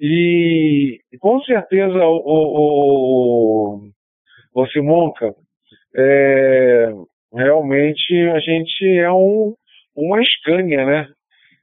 E 0.00 1.00
com 1.20 1.40
certeza 1.42 2.04
o, 2.04 2.16
o, 2.24 3.78
o, 4.54 4.62
o 4.62 4.66
Simonca, 4.66 5.32
é, 5.96 6.92
realmente 7.32 8.14
a 8.34 8.40
gente 8.40 8.84
é 8.98 9.12
um, 9.12 9.54
uma 9.94 10.20
Scania, 10.24 10.84
né? 10.84 11.08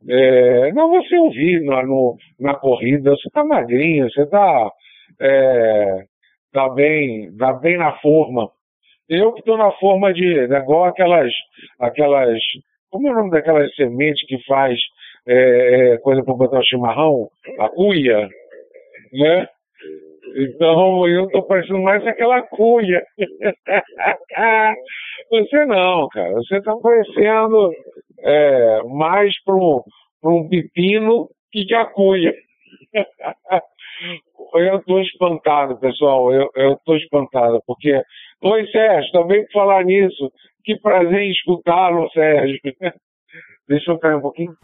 É, 0.08 0.72
não 0.72 0.89
você 0.89 1.18
ouvir 1.18 1.62
na, 1.64 1.84
no, 1.84 2.16
na 2.39 2.56
corrida, 2.56 3.12
você 3.12 3.30
tá 3.32 3.43
magrinho, 3.43 4.10
você 4.10 4.26
tá, 4.28 4.72
é, 5.20 6.04
tá, 6.54 6.70
bem, 6.70 7.36
tá 7.38 7.54
bem 7.54 7.78
na 7.78 7.93
forma. 8.00 8.50
Eu 9.10 9.34
que 9.34 9.39
estou 9.39 9.58
na 9.58 9.72
forma 9.74 10.14
de, 10.14 10.47
né, 10.47 10.60
igual 10.60 10.86
aquelas, 10.86 11.34
aquelas, 11.80 12.39
como 12.89 13.08
é 13.08 13.12
o 13.12 13.16
nome 13.16 13.32
daquelas 13.32 13.74
sementes 13.76 14.26
que 14.28 14.38
faz 14.45 14.80
é, 15.28 15.93
é 15.93 15.97
coisa 15.97 16.24
para 16.24 16.34
botar 16.34 16.60
o 16.60 16.66
chimarrão? 16.66 17.30
A 17.60 17.70
cuia, 17.70 18.30
né? 19.12 19.47
Então 20.36 21.08
eu 21.08 21.26
estou 21.26 21.43
parecendo 21.43 21.80
mais 21.80 22.06
aquela 22.06 22.41
cuia. 22.43 23.04
Você 25.30 25.66
não, 25.66 26.08
cara. 26.10 26.32
Você 26.34 26.58
está 26.58 26.76
parecendo 26.78 27.72
é, 28.24 28.84
mais 28.84 29.34
para 29.43 29.55
um, 29.55 29.82
um 30.24 30.47
pepino 30.47 31.30
que 31.51 31.65
de 31.65 31.76
a 31.76 31.86
cuia. 31.86 32.34
eu 34.56 34.77
estou 34.77 35.02
espantado, 35.02 35.80
pessoal. 35.80 36.31
Eu 36.34 36.73
estou 36.73 36.98
espantado, 36.98 37.61
porque. 37.65 38.02
Oi, 38.41 38.68
Sérgio, 38.68 39.11
também 39.11 39.44
por 39.45 39.52
falar 39.52 39.84
nisso. 39.84 40.31
Que 40.64 40.80
prazer 40.80 41.22
em 41.22 41.31
escutá-lo, 41.31 42.10
Sérgio. 42.11 42.60
Deixa 43.68 43.91
eu 43.91 43.99
cair 43.99 44.15
um 44.15 44.22
pouquinho. 44.22 44.56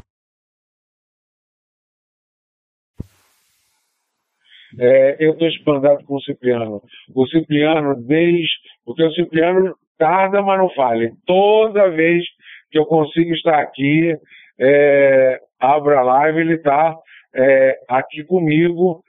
É, 4.80 5.16
eu 5.26 5.34
estou 5.34 5.48
espantado 5.48 6.04
com 6.06 6.16
o 6.16 6.22
Cipriano. 6.22 6.82
O 7.14 7.28
Cipriano, 7.28 7.96
desde. 8.04 8.50
Porque 8.84 9.04
o 9.04 9.12
Cipriano 9.14 9.76
tarda, 9.98 10.42
mas 10.42 10.60
não 10.60 10.70
falha. 10.70 11.12
Toda 11.26 11.90
vez 11.90 12.26
que 12.72 12.78
eu 12.78 12.86
consigo 12.86 13.34
estar 13.34 13.60
aqui, 13.60 14.16
é, 14.60 15.40
abro 15.60 15.98
a 15.98 16.02
live, 16.02 16.40
ele 16.40 16.56
está 16.56 16.96
é, 17.36 17.78
aqui 17.90 18.24
comigo, 18.24 19.04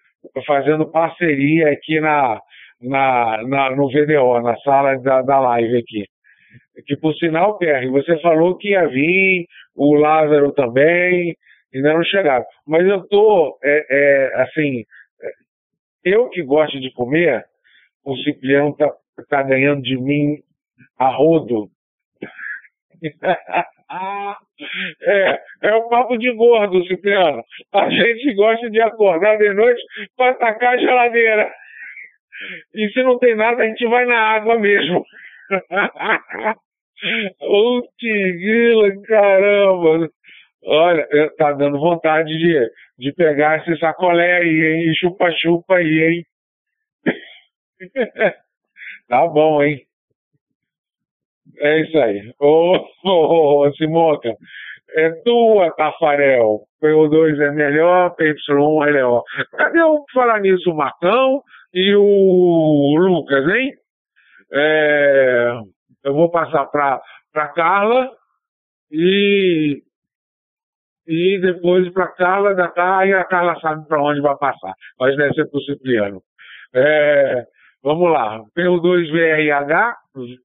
fazendo 0.47 0.91
parceria 0.91 1.71
aqui 1.71 2.01
na, 2.01 2.41
na, 2.81 3.43
na, 3.45 3.71
no 3.77 3.89
VDO, 3.89 4.41
na 4.41 4.57
sala 4.59 4.99
da, 4.99 5.23
da 5.23 5.41
live 5.41 5.79
aqui. 5.79 6.05
Que 6.87 6.97
por 6.97 7.15
sinal, 7.15 7.57
Pierre, 7.59 7.89
você 7.89 8.19
falou 8.21 8.57
que 8.57 8.71
ia 8.71 8.87
vir, 8.87 9.47
o 9.75 9.95
Lázaro 9.95 10.53
também, 10.53 11.35
ainda 11.75 11.95
não 11.95 12.05
chegaram. 12.05 12.45
Mas 12.67 12.87
eu 12.87 13.01
estou, 13.01 13.59
é, 13.63 13.87
é, 13.91 14.43
assim, 14.43 14.85
eu 16.05 16.29
que 16.29 16.43
gosto 16.43 16.79
de 16.81 16.93
comer, 16.93 17.45
o 18.05 18.17
Cipriano 18.19 18.71
está 18.71 18.93
tá 19.29 19.43
ganhando 19.43 19.83
de 19.83 19.97
mim 19.97 20.39
a 20.99 21.09
rodo. 21.09 21.69
é, 25.03 25.41
é 25.63 25.77
um 25.77 25.89
papo 25.89 26.17
de 26.19 26.33
gordo, 26.33 26.85
Cipriano. 26.87 27.43
A 27.73 27.91
gente 27.91 28.35
gosta 28.35 28.71
de 28.71 28.81
acordar 28.81 29.37
de 29.39 29.53
noite 29.53 29.81
para 30.17 30.33
atacar 30.33 30.75
a 30.75 30.79
geladeira. 30.79 31.51
E 32.75 32.89
se 32.91 33.03
não 33.03 33.19
tem 33.19 33.35
nada, 33.35 33.63
a 33.63 33.67
gente 33.67 33.87
vai 33.87 34.05
na 34.05 34.19
água 34.19 34.59
mesmo. 34.59 35.05
Ô, 37.41 37.83
grila, 38.01 39.03
caramba! 39.07 40.09
Olha, 40.65 41.07
tá 41.37 41.53
dando 41.53 41.79
vontade 41.79 42.37
de, 42.37 42.71
de 42.99 43.13
pegar 43.13 43.59
esse 43.59 43.79
sacolé 43.79 44.39
aí, 44.39 44.65
hein? 44.65 44.95
Chupa-chupa 44.95 45.77
aí, 45.77 46.03
hein? 46.03 46.27
tá 49.09 49.27
bom, 49.29 49.63
hein? 49.63 49.87
É 51.59 51.81
isso 51.81 51.99
aí. 51.99 52.33
Ô, 52.41 52.77
ô, 53.05 53.67
ô 53.67 53.73
Simonca, 53.75 54.35
é 54.97 55.11
tua, 55.23 55.71
Tafarel. 55.73 56.61
PO2 56.83 57.41
é 57.41 57.51
melhor, 57.51 58.15
PY1 58.17 58.89
é 58.89 58.93
melhor. 58.93 59.23
Cadê 59.53 59.83
o 59.83 60.05
falar 60.13 60.41
nisso, 60.41 60.71
o 60.71 60.77
Macão 60.77 61.43
e 61.73 61.95
o 61.95 62.97
Lucas, 62.99 63.49
hein? 63.49 63.73
É, 64.53 65.53
eu 66.05 66.15
vou 66.15 66.31
passar 66.31 66.67
para 66.67 67.01
a 67.35 67.49
Carla 67.49 68.11
e, 68.91 69.83
e 71.07 71.41
depois 71.41 71.93
para 71.93 72.09
Carla, 72.09 72.55
da 72.55 72.69
Carla, 72.69 73.07
e 73.07 73.13
a 73.13 73.25
Carla 73.25 73.59
sabe 73.61 73.87
para 73.89 74.03
onde 74.03 74.21
vai 74.21 74.37
passar. 74.37 74.73
Mas 75.01 75.17
deve 75.17 75.35
ser 75.35 75.47
para 75.51 75.59
o 75.59 75.63
Cipriano. 75.63 76.23
É, 76.75 77.47
vamos 77.87 78.11
lá. 78.11 78.43
PO2VRH, 78.59 79.95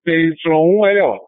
PY1LO. 0.06 1.20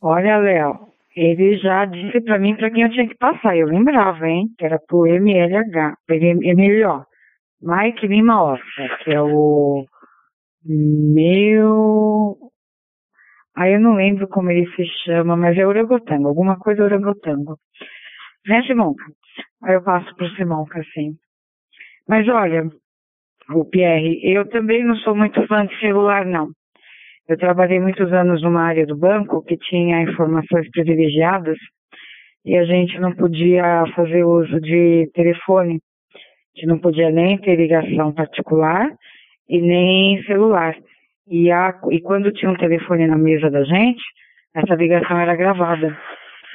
Olha, 0.00 0.38
Léo, 0.38 0.86
ele 1.16 1.58
já 1.58 1.84
disse 1.84 2.20
para 2.20 2.38
mim 2.38 2.54
para 2.56 2.70
quem 2.70 2.84
eu 2.84 2.90
tinha 2.90 3.08
que 3.08 3.16
passar. 3.16 3.56
Eu 3.56 3.66
lembrava, 3.66 4.28
hein? 4.28 4.46
Era 4.60 4.78
pro 4.78 5.06
MLH, 5.06 5.96
MLO. 6.08 7.04
Mike 7.60 8.06
Lima 8.06 8.42
Oscar, 8.42 8.98
que 9.04 9.12
é 9.12 9.20
o 9.20 9.84
meu. 10.64 12.36
Aí 13.56 13.74
eu 13.74 13.80
não 13.80 13.96
lembro 13.96 14.28
como 14.28 14.50
ele 14.50 14.66
se 14.74 14.84
chama, 15.04 15.36
mas 15.36 15.58
é 15.58 15.66
orangotango, 15.66 16.28
alguma 16.28 16.56
coisa 16.56 16.84
orangotango. 16.84 17.58
Né, 18.46 18.62
Simonca? 18.62 19.04
Aí 19.62 19.74
eu 19.74 19.82
passo 19.82 20.14
pro 20.16 20.28
Simonca, 20.30 20.80
assim. 20.80 21.14
Mas 22.08 22.26
olha, 22.28 22.68
o 23.60 23.64
Pierre, 23.64 24.20
eu 24.22 24.48
também 24.48 24.84
não 24.84 24.96
sou 24.96 25.14
muito 25.14 25.46
fã 25.46 25.66
de 25.66 25.78
celular, 25.80 26.24
não. 26.24 26.48
Eu 27.28 27.38
trabalhei 27.38 27.78
muitos 27.78 28.12
anos 28.12 28.42
numa 28.42 28.62
área 28.62 28.84
do 28.84 28.96
banco 28.96 29.42
que 29.44 29.56
tinha 29.56 30.02
informações 30.02 30.68
privilegiadas 30.70 31.56
e 32.44 32.56
a 32.56 32.64
gente 32.64 32.98
não 32.98 33.14
podia 33.14 33.84
fazer 33.94 34.24
uso 34.24 34.60
de 34.60 35.08
telefone. 35.14 35.80
A 36.14 36.58
gente 36.58 36.66
não 36.66 36.78
podia 36.78 37.10
nem 37.10 37.38
ter 37.38 37.56
ligação 37.56 38.12
particular 38.12 38.90
e 39.48 39.60
nem 39.60 40.22
celular. 40.24 40.74
E, 41.28 41.50
a, 41.50 41.78
e 41.90 42.00
quando 42.00 42.32
tinha 42.32 42.50
um 42.50 42.56
telefone 42.56 43.06
na 43.06 43.16
mesa 43.16 43.48
da 43.48 43.62
gente, 43.62 44.02
essa 44.54 44.74
ligação 44.74 45.18
era 45.18 45.36
gravada. 45.36 45.96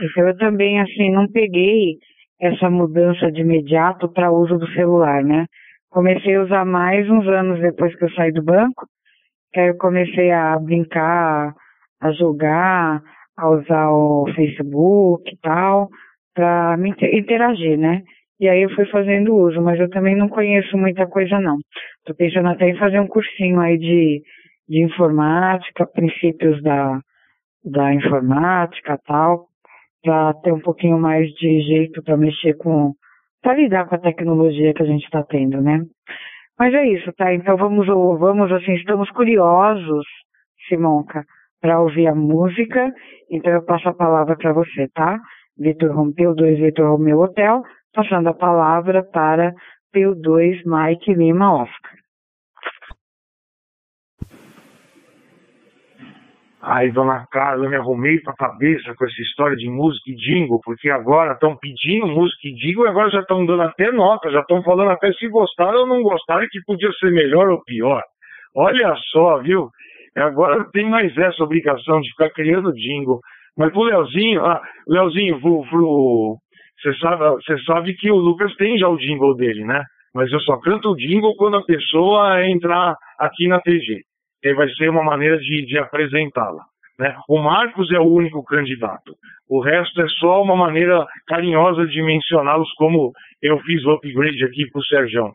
Então 0.02 0.28
eu 0.28 0.38
também, 0.38 0.80
assim, 0.80 1.10
não 1.10 1.28
peguei 1.28 1.98
essa 2.40 2.70
mudança 2.70 3.32
de 3.32 3.42
imediato 3.42 4.10
para 4.10 4.32
uso 4.32 4.58
do 4.58 4.68
celular, 4.74 5.24
né? 5.24 5.46
Comecei 5.98 6.36
a 6.36 6.44
usar 6.44 6.64
mais 6.64 7.10
uns 7.10 7.28
anos 7.28 7.60
depois 7.60 7.96
que 7.96 8.06
eu 8.06 8.12
saí 8.12 8.32
do 8.32 8.44
banco, 8.44 8.86
que 9.52 9.60
aí 9.60 9.70
eu 9.70 9.78
comecei 9.78 10.30
a 10.30 10.56
brincar, 10.60 11.56
a 12.00 12.12
jogar, 12.12 13.02
a 13.36 13.50
usar 13.50 13.90
o 13.90 14.32
Facebook 14.36 15.28
e 15.28 15.38
tal, 15.38 15.90
para 16.36 16.78
interagir, 17.12 17.80
né? 17.80 18.04
E 18.40 18.48
aí 18.48 18.62
eu 18.62 18.70
fui 18.76 18.86
fazendo 18.92 19.36
uso, 19.36 19.60
mas 19.60 19.80
eu 19.80 19.90
também 19.90 20.16
não 20.16 20.30
conheço 20.30 20.78
muita 20.78 21.08
coisa 21.08 21.40
não. 21.40 21.58
Tô 22.06 22.14
pensando 22.14 22.50
até 22.50 22.70
em 22.70 22.78
fazer 22.78 23.00
um 23.00 23.08
cursinho 23.08 23.60
aí 23.60 23.80
de, 23.80 24.22
de 24.70 24.84
informática, 24.84 25.88
princípios 25.88 26.62
da, 26.62 27.02
da 27.66 27.92
informática 27.96 29.00
tal, 29.04 29.48
para 30.04 30.36
ter 30.44 30.54
um 30.54 30.62
pouquinho 30.62 31.00
mais 31.00 31.28
de 31.32 31.60
jeito 31.62 32.04
para 32.04 32.16
mexer 32.16 32.54
com, 32.54 32.94
para 33.42 33.56
lidar 33.56 33.88
com 33.88 33.96
a 33.96 34.00
tecnologia 34.00 34.74
que 34.74 34.84
a 34.84 34.86
gente 34.86 35.04
está 35.06 35.24
tendo, 35.24 35.62
né? 35.62 35.84
Mas 36.58 36.74
é 36.74 36.88
isso, 36.88 37.12
tá? 37.14 37.34
Então 37.34 37.56
vamos, 37.56 37.86
vamos 37.88 38.52
assim, 38.52 38.74
estamos 38.74 39.10
curiosos, 39.12 40.06
Simonca, 40.68 41.24
para 41.62 41.80
ouvir 41.80 42.08
a 42.08 42.16
música. 42.16 42.92
Então 43.30 43.52
eu 43.52 43.64
passo 43.64 43.90
a 43.90 43.94
palavra 43.94 44.36
para 44.36 44.54
você, 44.54 44.88
tá? 44.94 45.20
Vitor 45.58 45.96
Rompeu 45.96 46.36
2 46.36 46.60
Vitor 46.60 46.92
Romeu 46.92 47.20
Hotel, 47.20 47.62
passando 47.94 48.30
a 48.30 48.34
palavra 48.34 49.04
para 49.04 49.54
P2 49.94 50.62
Mike 50.66 51.14
Lima 51.14 51.62
Oscar. 51.62 51.97
Aí, 56.62 56.92
dona 56.92 57.26
Carla, 57.32 57.66
eu 57.66 57.70
me 57.70 57.76
arrumei 57.76 58.20
pra 58.20 58.34
cabeça 58.34 58.94
com 58.96 59.06
essa 59.06 59.22
história 59.22 59.56
de 59.56 59.70
música 59.70 60.10
e 60.10 60.16
jingle, 60.16 60.60
porque 60.64 60.90
agora 60.90 61.34
estão 61.34 61.56
pedindo 61.56 62.08
música 62.08 62.48
e 62.48 62.56
jingle 62.56 62.86
e 62.86 62.90
agora 62.90 63.12
já 63.12 63.20
estão 63.20 63.46
dando 63.46 63.62
até 63.62 63.92
nota, 63.92 64.32
já 64.32 64.40
estão 64.40 64.64
falando 64.64 64.90
até 64.90 65.12
se 65.14 65.28
gostaram 65.28 65.82
ou 65.82 65.88
não 65.88 66.02
gostaram, 66.02 66.48
que 66.50 66.60
podia 66.66 66.92
ser 66.94 67.12
melhor 67.12 67.48
ou 67.50 67.64
pior. 67.64 68.02
Olha 68.56 68.96
só, 69.12 69.38
viu? 69.38 69.70
Agora 70.16 70.68
tem 70.72 70.90
mais 70.90 71.16
essa 71.16 71.44
obrigação 71.44 72.02
de 72.02 72.10
ficar 72.10 72.32
criando 72.32 72.74
jingle. 72.74 73.20
Mas 73.56 73.72
pro 73.72 73.84
Leozinho, 73.84 74.44
ah, 74.44 74.60
Leozinho, 74.88 75.40
você 75.40 76.94
sabe, 77.00 77.24
você 77.36 77.58
sabe 77.66 77.94
que 77.94 78.10
o 78.10 78.16
Lucas 78.16 78.56
tem 78.56 78.80
já 78.80 78.90
o 78.90 78.98
jingle 78.98 79.36
dele, 79.36 79.64
né? 79.64 79.84
Mas 80.14 80.32
eu 80.32 80.40
só 80.40 80.58
canto 80.58 80.90
o 80.90 80.96
jingle 80.96 81.36
quando 81.36 81.58
a 81.58 81.64
pessoa 81.64 82.44
entrar 82.48 82.96
aqui 83.20 83.48
na 83.48 83.60
TG. 83.62 84.02
Que 84.48 84.54
vai 84.54 84.70
ser 84.70 84.90
uma 84.90 85.04
maneira 85.04 85.38
de, 85.38 85.66
de 85.66 85.78
apresentá-la. 85.78 86.64
Né? 86.98 87.16
O 87.28 87.38
Marcos 87.38 87.92
é 87.92 88.00
o 88.00 88.08
único 88.08 88.42
candidato. 88.44 89.14
O 89.50 89.60
resto 89.60 90.02
é 90.02 90.08
só 90.08 90.42
uma 90.42 90.56
maneira 90.56 91.06
carinhosa 91.28 91.86
de 91.86 92.02
mencioná-los 92.02 92.72
como 92.74 93.12
eu 93.42 93.60
fiz 93.60 93.84
o 93.86 93.92
upgrade 93.92 94.44
aqui 94.46 94.70
pro 94.72 94.84
Serjão. 94.84 95.34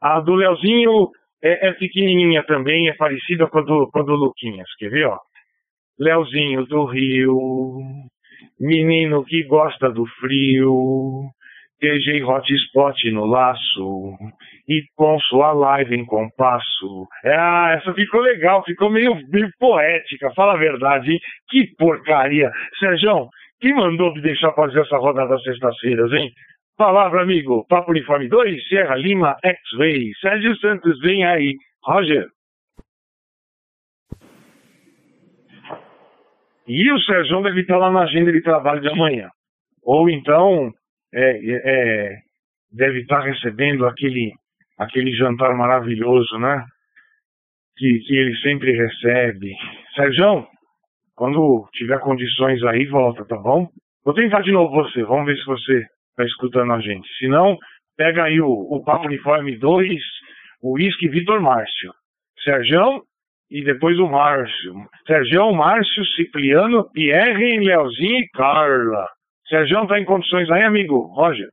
A 0.00 0.20
do 0.20 0.34
Leozinho 0.34 1.10
é, 1.42 1.68
é, 1.68 1.72
pequenininha 1.72 2.42
também, 2.42 2.88
é 2.88 2.94
parecida 2.94 3.46
com 3.46 3.58
a 3.58 3.62
do, 3.62 3.88
com 3.92 4.00
a 4.00 4.02
do 4.02 4.14
Luquinhas. 4.14 4.68
Quer 4.76 4.90
ver, 4.90 5.06
ó? 5.06 5.18
Leozinho 5.98 6.66
do 6.66 6.84
Rio, 6.84 7.78
Menino 8.60 9.24
que 9.24 9.44
gosta 9.44 9.88
do 9.88 10.04
frio, 10.20 11.30
TG 11.80 12.24
Hotspot 12.24 13.10
no 13.12 13.24
laço 13.24 14.16
e 14.68 14.82
com 14.94 15.18
sua 15.20 15.52
live 15.52 15.96
em 15.96 16.04
compasso. 16.04 17.08
Ah, 17.24 17.76
essa 17.78 17.94
ficou 17.94 18.20
legal, 18.20 18.62
ficou 18.64 18.90
meio, 18.90 19.16
meio 19.28 19.50
poética, 19.58 20.30
fala 20.34 20.54
a 20.54 20.58
verdade, 20.58 21.12
hein? 21.12 21.20
Que 21.48 21.66
porcaria. 21.76 22.50
Sérgio, 22.78 23.28
quem 23.60 23.74
mandou 23.74 24.14
me 24.14 24.20
deixar 24.20 24.52
fazer 24.52 24.80
essa 24.80 24.98
rodada 24.98 25.34
às 25.34 25.42
sextas-feiras, 25.42 26.12
hein? 26.12 26.30
Palavra, 26.76 27.22
amigo. 27.22 27.66
Papo 27.68 27.90
Uniforme 27.90 28.28
2, 28.28 28.68
Serra 28.68 28.94
Lima, 28.94 29.36
X-Ray. 29.42 30.12
Sérgio 30.20 30.56
Santos, 30.58 31.00
vem 31.00 31.24
aí. 31.24 31.54
Roger. 31.82 32.26
E 36.68 36.92
o 36.92 37.00
Sérgio 37.00 37.42
deve 37.42 37.62
estar 37.62 37.78
lá 37.78 37.90
na 37.90 38.02
agenda 38.02 38.30
de 38.30 38.42
trabalho 38.42 38.80
de 38.80 38.88
amanhã. 38.88 39.28
Ou 39.82 40.08
então 40.10 40.70
é, 41.12 41.40
é, 41.64 42.18
deve 42.70 43.00
estar 43.00 43.20
recebendo 43.20 43.86
aquele, 43.86 44.32
aquele 44.78 45.12
jantar 45.12 45.54
maravilhoso, 45.56 46.38
né? 46.38 46.64
Que, 47.76 47.98
que 48.00 48.14
ele 48.14 48.36
sempre 48.38 48.72
recebe. 48.72 49.54
Sérgio, 49.94 50.46
quando 51.14 51.68
tiver 51.72 51.98
condições 52.00 52.62
aí, 52.64 52.86
volta, 52.86 53.24
tá 53.24 53.36
bom? 53.36 53.68
Vou 54.04 54.14
tentar 54.14 54.40
de 54.40 54.52
novo 54.52 54.72
você, 54.74 55.02
vamos 55.02 55.26
ver 55.26 55.36
se 55.36 55.44
você 55.44 55.86
está 56.10 56.24
escutando 56.24 56.72
a 56.72 56.80
gente. 56.80 57.08
Se 57.18 57.28
não, 57.28 57.56
pega 57.96 58.24
aí 58.24 58.40
o, 58.40 58.48
o 58.48 58.82
Papo 58.84 59.06
Uniforme 59.06 59.56
2, 59.56 60.00
o 60.62 60.74
Whisky 60.74 61.08
Vitor 61.08 61.40
Márcio. 61.40 61.92
Sérgio, 62.42 63.02
e 63.50 63.62
depois 63.62 63.98
o 63.98 64.08
Márcio. 64.08 64.74
Sérgio, 65.06 65.52
Márcio, 65.52 66.04
Cipriano, 66.16 66.90
Pierre, 66.92 67.58
Leozinho 67.58 68.18
e 68.18 68.28
Carla. 68.28 69.08
Sérgio 69.48 69.82
está 69.82 69.98
em 69.98 70.04
condições 70.04 70.50
aí, 70.50 70.62
amigo? 70.62 71.06
Roger. 71.14 71.48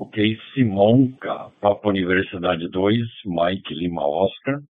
Ok, 0.00 0.14
Simonca, 0.54 1.50
Papo 1.60 1.88
Universidade 1.88 2.68
2, 2.68 3.04
Mike 3.26 3.74
Lima 3.74 4.06
Oscar. 4.06 4.60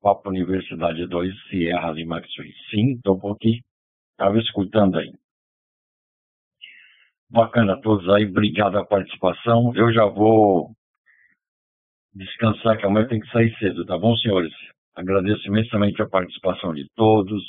Papo 0.00 0.30
Universidade 0.30 1.06
2, 1.06 1.34
Sierra 1.50 1.90
Lima. 1.92 2.22
Sim, 2.70 2.94
estou 2.94 3.20
aqui. 3.30 3.60
Estava 4.12 4.38
escutando 4.38 4.96
aí. 4.96 5.12
Bacana 7.28 7.74
a 7.74 7.80
todos 7.82 8.08
aí, 8.08 8.24
obrigado 8.24 8.78
a 8.78 8.86
participação. 8.86 9.70
Eu 9.76 9.92
já 9.92 10.06
vou 10.06 10.70
descansar, 12.14 12.78
que 12.78 12.86
amanhã 12.86 13.06
tem 13.08 13.20
que 13.20 13.30
sair 13.30 13.54
cedo, 13.58 13.84
tá 13.84 13.98
bom, 13.98 14.16
senhores? 14.16 14.54
Agradeço 14.94 15.46
imensamente 15.46 16.00
a 16.00 16.08
participação 16.08 16.72
de 16.72 16.88
todos. 16.96 17.42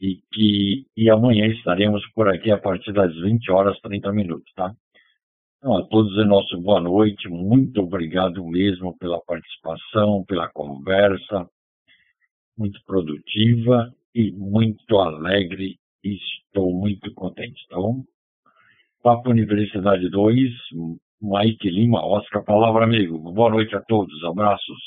E 0.00 0.16
que 0.32 0.84
e 0.96 1.08
amanhã 1.08 1.46
estaremos 1.46 2.04
por 2.12 2.28
aqui 2.28 2.50
a 2.50 2.58
partir 2.58 2.92
das 2.92 3.14
20 3.14 3.52
horas 3.52 3.78
30 3.80 4.12
minutos, 4.12 4.52
tá? 4.54 4.74
Então, 5.58 5.76
a 5.76 5.86
todos 5.86 6.14
nosso 6.26 6.60
boa 6.60 6.80
noite, 6.80 7.28
muito 7.28 7.80
obrigado 7.80 8.44
mesmo 8.46 8.96
pela 8.98 9.20
participação, 9.22 10.24
pela 10.24 10.48
conversa, 10.50 11.48
muito 12.56 12.78
produtiva 12.84 13.92
e 14.14 14.32
muito 14.32 14.98
alegre. 14.98 15.78
Estou 16.04 16.72
muito 16.72 17.12
contente, 17.14 17.66
tá 17.68 17.76
bom? 17.76 18.04
Papo 19.02 19.30
Universidade 19.30 20.08
2, 20.10 20.52
Mike 21.22 21.70
Lima, 21.70 22.04
Oscar 22.04 22.44
Palavra 22.44 22.84
Amigo. 22.84 23.18
Boa 23.18 23.50
noite 23.50 23.74
a 23.74 23.80
todos, 23.80 24.22
abraços. 24.24 24.78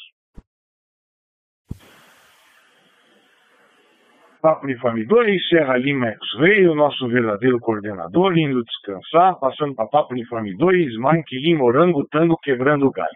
Papo 4.42 4.66
Uniforme 4.66 5.06
2, 5.06 5.50
Serra 5.50 5.78
Lima 5.78 6.08
X-Ray, 6.08 6.66
o 6.68 6.74
nosso 6.74 7.10
verdadeiro 7.10 7.60
coordenador, 7.60 8.38
indo 8.38 8.64
descansar, 8.64 9.38
passando 9.38 9.76
para 9.76 9.88
Papo 9.88 10.14
Uniforme 10.14 10.56
2, 10.56 10.98
Mike 10.98 11.38
Lima, 11.40 11.66
Orango, 11.66 12.08
Tango, 12.08 12.38
quebrando 12.42 12.88
o 12.88 12.92
galho. 12.92 13.10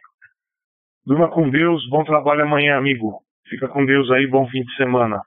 Durma 1.06 1.30
com 1.30 1.50
Deus, 1.50 1.88
bom 1.90 2.04
trabalho 2.04 2.44
amanhã, 2.44 2.78
amigo. 2.78 3.22
Fica 3.48 3.70
com 3.70 3.86
Deus 3.86 4.12
aí, 4.12 4.28
bom 4.28 4.46
fim 4.50 4.64
de 4.64 4.76
semana. 4.76 5.22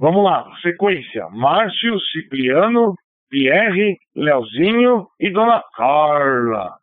Vamos 0.00 0.24
lá, 0.24 0.44
sequência. 0.62 1.28
Márcio, 1.30 2.00
Cipriano, 2.12 2.94
Pierre, 3.30 3.96
Leozinho 4.16 5.06
e 5.20 5.30
Dona 5.30 5.62
Carla. 5.76 6.74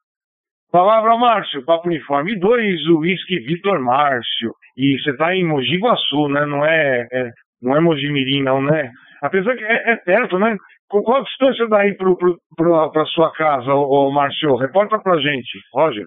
Palavra 0.72 1.18
Márcio, 1.18 1.66
Papo 1.66 1.90
Uniforme 1.90 2.40
2, 2.40 2.88
Whisky 2.88 3.40
Vitor 3.40 3.78
Márcio. 3.82 4.54
E 4.78 4.98
você 5.02 5.18
tá 5.18 5.36
em 5.36 5.46
Mogi 5.46 5.78
Guaçu, 5.78 6.30
né? 6.30 6.46
Não 6.46 6.66
é, 6.66 7.08
é 7.12 7.32
não 7.62 7.76
é 7.76 7.80
Mojimirim, 7.80 8.44
não, 8.44 8.62
né? 8.62 8.92
Apesar 9.22 9.56
que 9.56 9.64
é, 9.64 9.92
é 9.92 9.96
perto, 9.98 10.40
né? 10.40 10.56
Com 10.90 11.02
qual 11.04 11.24
distância 11.24 11.68
daí 11.68 11.96
pra 11.96 13.06
sua 13.06 13.32
casa, 13.34 13.74
ô, 13.74 14.12
Márcio? 14.12 14.56
Reporta 14.56 15.00
pra 15.00 15.20
gente, 15.20 15.60
Roger. 15.74 16.06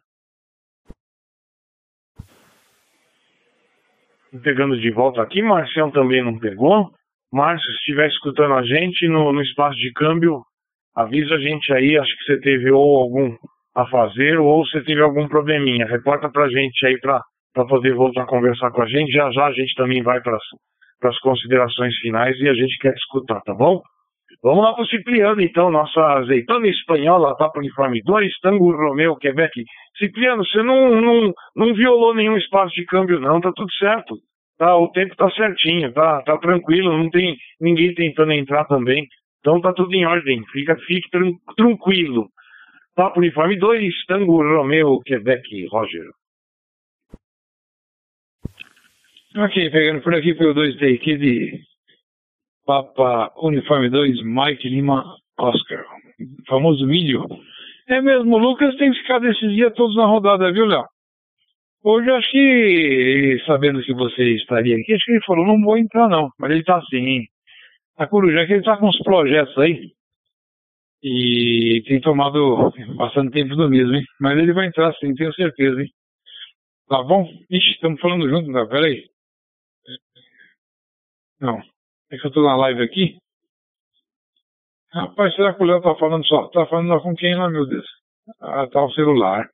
Pegando 4.42 4.78
de 4.78 4.90
volta 4.90 5.22
aqui, 5.22 5.42
Marcião 5.42 5.90
também 5.92 6.22
não 6.22 6.38
pegou. 6.38 6.90
Márcio, 7.32 7.66
se 7.66 7.78
estiver 7.78 8.08
escutando 8.08 8.54
a 8.54 8.62
gente 8.62 9.08
no, 9.08 9.32
no 9.32 9.42
espaço 9.42 9.76
de 9.76 9.92
câmbio, 9.92 10.42
avisa 10.94 11.36
a 11.36 11.40
gente 11.40 11.72
aí, 11.72 11.96
acho 11.96 12.16
que 12.18 12.24
você 12.24 12.40
teve 12.40 12.70
ou 12.70 12.98
algum 12.98 13.36
a 13.76 13.86
fazer 13.86 14.38
ou 14.38 14.64
você 14.64 14.82
teve 14.82 15.00
algum 15.00 15.26
probleminha. 15.28 15.86
Reporta 15.86 16.28
pra 16.30 16.48
gente 16.48 16.86
aí 16.86 16.98
pra 17.00 17.22
poder 17.68 17.94
voltar 17.94 18.22
a 18.22 18.26
conversar 18.26 18.70
com 18.70 18.82
a 18.82 18.86
gente. 18.86 19.12
Já 19.12 19.30
já 19.30 19.46
a 19.46 19.52
gente 19.52 19.74
também 19.74 20.02
vai 20.02 20.20
para 20.20 20.38
as 21.02 21.18
considerações 21.18 21.94
finais 21.98 22.38
e 22.38 22.48
a 22.48 22.54
gente 22.54 22.78
quer 22.78 22.94
escutar, 22.94 23.40
tá 23.42 23.54
bom? 23.54 23.82
Vamos 24.42 24.64
lá 24.64 24.74
pro 24.74 24.86
Cipriano, 24.86 25.40
então, 25.40 25.70
nossa 25.70 26.00
azeitona 26.18 26.66
espanhola, 26.66 27.36
Papo 27.36 27.60
Uniforme 27.60 28.02
2, 28.02 28.40
Tango 28.40 28.72
Romeu, 28.72 29.16
Quebec. 29.16 29.64
Cipriano, 29.96 30.44
você 30.44 30.62
não, 30.62 31.00
não, 31.00 31.32
não 31.56 31.74
violou 31.74 32.14
nenhum 32.14 32.36
espaço 32.36 32.74
de 32.74 32.84
câmbio, 32.84 33.20
não, 33.20 33.40
tá 33.40 33.52
tudo 33.54 33.72
certo. 33.72 34.16
Tá, 34.58 34.76
o 34.76 34.88
tempo 34.92 35.16
tá 35.16 35.28
certinho, 35.30 35.92
tá, 35.92 36.22
tá 36.22 36.38
tranquilo, 36.38 36.96
não 36.96 37.10
tem 37.10 37.36
ninguém 37.60 37.94
tentando 37.94 38.32
entrar 38.32 38.64
também. 38.66 39.06
Então 39.40 39.60
tá 39.60 39.72
tudo 39.72 39.92
em 39.94 40.04
ordem, 40.04 40.44
fica, 40.52 40.76
fique 40.86 41.08
tran 41.10 41.32
tranquilo. 41.56 42.28
Papo 42.94 43.18
Uniforme 43.18 43.58
2, 43.58 44.06
Tango 44.06 44.42
Romeu, 44.42 45.00
Quebec, 45.04 45.66
Roger. 45.68 46.04
Ok, 49.36 49.68
pegando 49.70 50.00
por 50.00 50.14
aqui 50.14 50.32
pelo 50.34 50.54
2D 50.54 50.94
aqui 50.94 51.16
de 51.16 51.60
Papa 52.64 53.32
Uniforme 53.42 53.90
2, 53.90 54.22
Mike 54.22 54.68
Lima 54.68 55.04
Oscar. 55.36 55.84
Famoso 56.46 56.86
milho. 56.86 57.26
É 57.88 58.00
mesmo, 58.00 58.36
o 58.36 58.38
Lucas 58.38 58.76
tem 58.76 58.92
que 58.92 58.98
ficar 59.00 59.18
desses 59.18 59.50
dias 59.52 59.74
todos 59.74 59.96
na 59.96 60.06
rodada, 60.06 60.52
viu, 60.52 60.66
Léo? 60.66 60.84
Hoje 61.82 62.10
acho 62.12 62.30
que, 62.30 63.42
sabendo 63.44 63.82
que 63.82 63.92
você 63.92 64.36
estaria 64.36 64.76
aqui, 64.76 64.94
acho 64.94 65.04
que 65.04 65.10
ele 65.10 65.24
falou, 65.26 65.44
não 65.44 65.60
vou 65.60 65.76
entrar 65.78 66.08
não, 66.08 66.30
mas 66.38 66.52
ele 66.52 66.62
tá 66.62 66.76
assim. 66.78 67.24
A 67.98 68.06
Coruja 68.06 68.38
é 68.40 68.46
que 68.46 68.52
ele 68.52 68.62
tá 68.62 68.76
com 68.76 68.86
uns 68.86 68.98
projetos 69.02 69.58
aí. 69.58 69.90
E 71.02 71.82
tem 71.88 72.00
tomado 72.00 72.72
bastante 72.96 73.32
tempo 73.32 73.56
do 73.56 73.68
mesmo, 73.68 73.96
hein? 73.96 74.04
Mas 74.20 74.38
ele 74.38 74.52
vai 74.52 74.68
entrar 74.68 74.94
sim, 74.94 75.12
tenho 75.12 75.34
certeza, 75.34 75.82
hein? 75.82 75.88
Tá 76.88 77.02
bom? 77.02 77.28
Ixi, 77.50 77.72
estamos 77.72 78.00
falando 78.00 78.28
junto, 78.28 78.52
tá? 78.52 78.64
Peraí. 78.66 79.12
Não. 81.44 81.60
É 82.10 82.16
que 82.16 82.26
eu 82.26 82.30
tô 82.30 82.42
na 82.42 82.56
live 82.56 82.82
aqui. 82.82 83.18
Rapaz, 84.90 85.34
será 85.34 85.52
que 85.52 85.62
o 85.62 85.66
Léo 85.66 85.82
tá 85.82 85.94
falando 85.96 86.24
só? 86.26 86.48
Tá 86.48 86.64
falando 86.66 86.98
com 87.02 87.14
quem 87.14 87.34
lá, 87.34 87.50
meu 87.50 87.66
Deus? 87.66 87.84
Ah, 88.40 88.66
tá 88.66 88.82
o 88.82 88.90
celular. 88.92 89.46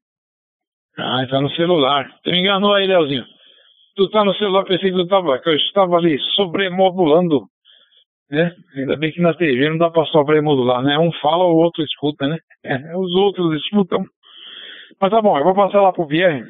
Ah, 0.96 1.26
tá 1.28 1.40
no 1.40 1.50
celular. 1.50 2.08
Tu 2.22 2.30
me 2.30 2.38
enganou 2.38 2.74
aí, 2.74 2.86
Léozinho. 2.86 3.24
Tu 3.96 4.08
tá 4.10 4.24
no 4.24 4.34
celular, 4.34 4.64
pensei 4.64 4.92
que 4.92 4.96
tu 4.96 5.08
tava, 5.08 5.40
que 5.40 5.48
eu 5.48 5.56
estava 5.56 5.96
ali 5.96 6.16
sobremodulando. 6.36 7.46
Né? 8.30 8.54
Ainda 8.76 8.96
bem 8.96 9.10
que 9.10 9.20
na 9.20 9.34
TV 9.34 9.70
não 9.70 9.78
dá 9.78 9.90
pra 9.90 10.04
sobremodular, 10.06 10.82
né? 10.84 10.96
Um 10.96 11.10
fala, 11.14 11.42
o 11.42 11.56
outro 11.56 11.82
escuta, 11.82 12.28
né? 12.28 12.38
É, 12.62 12.96
os 12.96 13.12
outros 13.16 13.60
escutam. 13.64 14.04
Mas 15.00 15.10
tá 15.10 15.20
bom, 15.20 15.36
eu 15.36 15.42
vou 15.42 15.54
passar 15.54 15.80
lá 15.80 15.92
pro 15.92 16.06
Pierre 16.06 16.44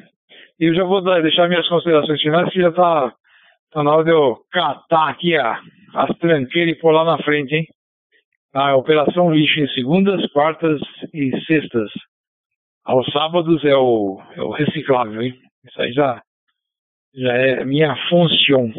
e 0.59 0.65
eu 0.65 0.75
já 0.75 0.83
vou 0.83 1.01
dar, 1.01 1.23
deixar 1.23 1.49
minhas 1.49 1.67
considerações 1.67 2.21
finais, 2.21 2.51
que 2.51 2.61
já 2.61 2.71
tá 2.71 3.11
Tá 3.71 3.83
na 3.83 3.95
hora 3.95 4.03
de 4.03 4.11
eu 4.11 4.37
catar 4.51 5.09
aqui 5.09 5.35
a, 5.35 5.59
as 5.95 6.17
tranqueiras 6.17 6.75
e 6.75 6.79
pôr 6.79 6.91
lá 6.91 7.05
na 7.05 7.17
frente, 7.23 7.55
hein? 7.55 7.65
A 8.53 8.75
operação 8.75 9.33
lixo 9.33 9.61
em 9.61 9.67
segundas, 9.69 10.29
quartas 10.33 10.81
e 11.13 11.31
sextas. 11.45 11.89
Aos 12.83 13.05
sábados 13.13 13.63
é 13.63 13.75
o, 13.75 14.21
é 14.35 14.41
o 14.41 14.51
reciclável, 14.51 15.21
hein? 15.21 15.33
Isso 15.65 15.81
aí 15.81 15.93
já, 15.93 16.21
já 17.15 17.33
é 17.33 17.63
minha 17.63 17.95
função. 18.09 18.73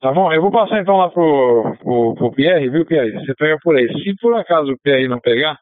Tá 0.00 0.10
bom? 0.12 0.32
Eu 0.32 0.42
vou 0.42 0.50
passar 0.50 0.80
então 0.80 0.96
lá 0.96 1.08
pro, 1.10 1.76
pro, 1.78 2.14
pro 2.14 2.32
Pierre, 2.32 2.68
viu, 2.68 2.84
Pierre? 2.84 3.12
Você 3.12 3.34
pega 3.34 3.58
por 3.62 3.76
aí. 3.76 3.86
Se 4.02 4.14
por 4.20 4.34
acaso 4.34 4.72
o 4.72 4.78
Pierre 4.82 5.06
não 5.06 5.20
pegar, 5.20 5.56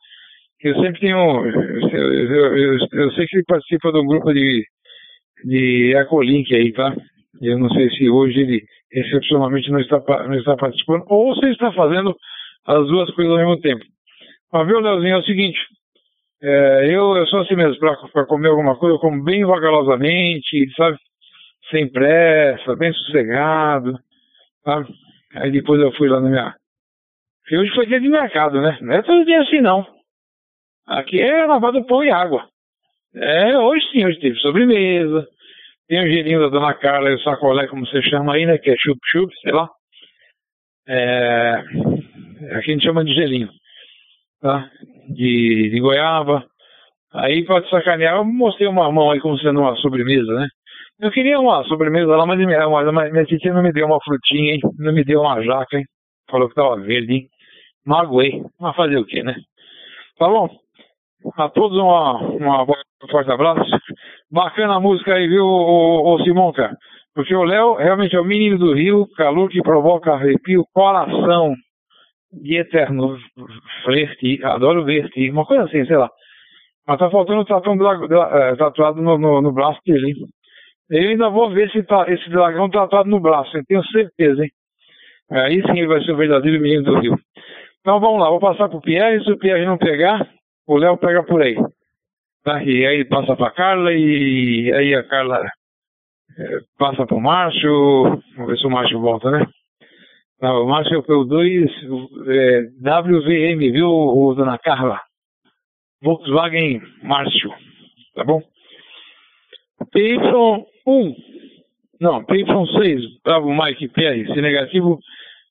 eu 0.62 0.74
sempre 0.76 1.00
tenho. 1.00 1.44
Eu, 1.44 2.14
eu, 2.14 2.56
eu, 2.56 2.78
eu 2.92 3.12
sei 3.12 3.26
que 3.26 3.36
ele 3.36 3.44
participa 3.46 3.92
do 3.92 4.04
grupo 4.06 4.32
de, 4.32 4.64
de 5.44 5.94
Ecolink 5.96 6.54
aí, 6.54 6.72
tá? 6.72 6.94
Eu 7.40 7.58
não 7.58 7.68
sei 7.70 7.88
se 7.90 8.08
hoje 8.08 8.40
ele 8.40 8.62
excepcionalmente 8.92 9.70
não 9.70 9.80
está, 9.80 9.98
não 10.26 10.34
está 10.34 10.56
participando, 10.56 11.04
ou 11.08 11.34
se 11.36 11.50
está 11.50 11.72
fazendo 11.72 12.14
as 12.66 12.86
duas 12.86 13.10
coisas 13.14 13.32
ao 13.32 13.38
mesmo 13.38 13.60
tempo. 13.60 13.84
Mas 14.52 14.66
viu, 14.66 14.80
Leozinho, 14.80 15.14
é 15.14 15.18
o 15.18 15.24
seguinte, 15.24 15.58
é, 16.42 16.86
eu, 16.86 17.16
eu 17.16 17.26
sou 17.26 17.40
assim 17.40 17.54
mesmo, 17.54 17.78
para 17.78 18.26
comer 18.26 18.48
alguma 18.48 18.76
coisa, 18.76 18.94
eu 18.94 19.00
como 19.00 19.22
bem 19.22 19.44
vagarosamente, 19.44 20.70
sabe? 20.76 20.96
Sem 21.70 21.90
pressa, 21.90 22.76
bem 22.76 22.92
sossegado, 22.92 23.98
sabe? 24.64 24.88
Aí 25.34 25.50
depois 25.50 25.80
eu 25.80 25.92
fui 25.92 26.08
lá 26.08 26.20
na 26.20 26.28
minha. 26.28 26.54
E 27.50 27.56
hoje 27.56 27.74
foi 27.74 27.86
dia 27.86 28.00
de 28.00 28.08
mercado, 28.08 28.60
né? 28.60 28.78
Não 28.80 28.94
é 28.94 29.02
todo 29.02 29.24
dia 29.24 29.40
assim, 29.42 29.60
não. 29.60 29.86
Aqui 30.86 31.20
é 31.20 31.44
lavado 31.44 31.84
pão 31.86 32.02
e 32.02 32.10
água. 32.10 32.46
É, 33.14 33.58
hoje 33.58 33.84
sim, 33.90 34.06
hoje 34.06 34.20
teve 34.20 34.38
sobremesa, 34.38 35.26
tem 35.88 36.00
o 36.00 36.12
gelinho 36.12 36.40
da 36.40 36.48
Dona 36.48 36.74
Carla 36.74 37.10
e 37.10 37.14
o 37.14 37.20
sacolé, 37.20 37.66
como 37.66 37.86
você 37.86 38.02
chama 38.02 38.34
aí, 38.34 38.44
né? 38.44 38.58
Que 38.58 38.70
é 38.70 38.74
chup-chup, 38.76 39.34
sei 39.40 39.52
lá. 39.52 39.68
É... 40.86 41.62
Aqui 42.52 42.70
a 42.70 42.74
gente 42.74 42.84
chama 42.84 43.04
de 43.04 43.14
gelinho. 43.14 43.48
Tá? 44.40 44.70
De, 45.08 45.70
de 45.70 45.80
goiaba. 45.80 46.46
Aí, 47.12 47.42
pra 47.44 47.62
te 47.62 47.70
sacanear, 47.70 48.16
eu 48.16 48.24
mostrei 48.24 48.68
uma 48.68 48.92
mão 48.92 49.10
aí 49.10 49.18
como 49.20 49.38
sendo 49.38 49.60
uma 49.60 49.74
sobremesa, 49.76 50.32
né? 50.34 50.46
Eu 51.00 51.10
queria 51.10 51.40
uma 51.40 51.64
sobremesa 51.64 52.14
lá, 52.16 52.26
mas 52.26 52.38
minha, 52.38 52.68
mas 52.68 53.10
minha 53.10 53.24
titia 53.24 53.52
não 53.54 53.62
me 53.62 53.72
deu 53.72 53.86
uma 53.86 54.00
frutinha, 54.02 54.54
hein? 54.54 54.60
Não 54.78 54.92
me 54.92 55.02
deu 55.04 55.20
uma 55.20 55.42
jaca, 55.42 55.78
hein? 55.78 55.84
Falou 56.30 56.48
que 56.48 56.54
tava 56.54 56.76
verde, 56.80 57.12
hein? 57.14 57.28
Magoei. 57.86 58.42
Mas 58.60 58.76
fazer 58.76 58.98
o 58.98 59.06
quê, 59.06 59.22
né? 59.22 59.34
Tá 60.18 60.28
bom? 60.28 60.50
A 61.36 61.48
todos 61.48 61.78
uma, 61.78 62.18
uma 62.18 62.62
um 62.62 63.08
forte 63.08 63.30
abraço. 63.30 63.70
Bacana 64.30 64.76
a 64.76 64.80
música 64.80 65.14
aí, 65.14 65.26
viu, 65.26 65.44
ô, 65.44 66.14
ô 66.14 66.22
Simão, 66.22 66.52
cara? 66.52 66.76
Porque 67.14 67.34
o 67.34 67.44
Léo 67.44 67.74
realmente 67.74 68.14
é 68.14 68.20
o 68.20 68.24
menino 68.24 68.58
do 68.58 68.74
Rio, 68.74 69.06
calor 69.16 69.48
que 69.48 69.62
provoca 69.62 70.12
arrepio, 70.12 70.64
coração 70.72 71.54
de 72.32 72.56
eterno 72.58 73.16
flerte, 73.84 74.44
adoro 74.44 74.84
verte, 74.84 75.30
uma 75.30 75.44
coisa 75.44 75.64
assim, 75.64 75.84
sei 75.86 75.96
lá. 75.96 76.10
Mas 76.86 76.98
tá 76.98 77.10
faltando 77.10 77.40
o 77.40 77.44
tatuado 77.44 79.02
no, 79.02 79.18
no, 79.18 79.40
no, 79.40 79.52
braço 79.52 79.80
dele. 79.86 80.14
Eu 80.90 81.10
ainda 81.10 81.28
vou 81.28 81.50
ver 81.50 81.70
se 81.70 81.82
tá, 81.82 82.04
esse 82.08 82.28
dragão 82.30 82.70
tatuado 82.70 83.08
no 83.08 83.20
braço, 83.20 83.56
eu 83.56 83.64
tenho 83.66 83.84
certeza, 83.86 84.44
hein? 84.44 84.50
Aí 85.30 85.62
sim 85.62 85.78
ele 85.78 85.86
vai 85.86 86.02
ser 86.02 86.12
o 86.12 86.16
verdadeiro 86.16 86.60
menino 86.60 86.84
do 86.84 86.98
Rio. 87.00 87.18
Então 87.80 88.00
vamos 88.00 88.20
lá, 88.20 88.30
vou 88.30 88.40
passar 88.40 88.68
pro 88.68 88.80
Pierre, 88.80 89.22
se 89.24 89.32
o 89.32 89.38
Pierre 89.38 89.66
não 89.66 89.76
pegar, 89.76 90.26
o 90.66 90.76
Léo 90.76 90.96
pega 90.98 91.22
por 91.22 91.42
aí. 91.42 91.56
Tá? 92.48 92.64
E 92.64 92.86
aí 92.86 93.04
passa 93.04 93.36
para 93.36 93.50
Carla 93.50 93.92
e 93.92 94.72
aí 94.72 94.94
a 94.94 95.02
Carla 95.02 95.38
é, 96.38 96.58
passa 96.78 97.04
para 97.04 97.14
o 97.14 97.20
Márcio. 97.20 98.22
Vamos 98.36 98.46
ver 98.46 98.56
se 98.56 98.66
o 98.66 98.70
Márcio 98.70 98.98
volta, 99.02 99.30
né? 99.30 99.46
Tá, 100.40 100.58
o 100.58 100.66
Márcio 100.66 101.02
foi 101.02 101.14
o 101.14 101.24
2 101.24 101.70
é, 102.26 102.60
WVM, 102.80 103.70
viu, 103.70 103.90
o, 103.90 104.34
dona 104.34 104.56
Carla? 104.56 104.98
Volkswagen 106.02 106.80
Márcio, 107.02 107.50
tá 108.14 108.24
bom? 108.24 108.40
PY1, 109.94 111.14
não, 112.00 112.24
PY6, 112.24 113.02
bravo 113.22 113.52
Mike 113.52 113.88
PR, 113.88 114.32
se 114.32 114.40
negativo, 114.40 114.98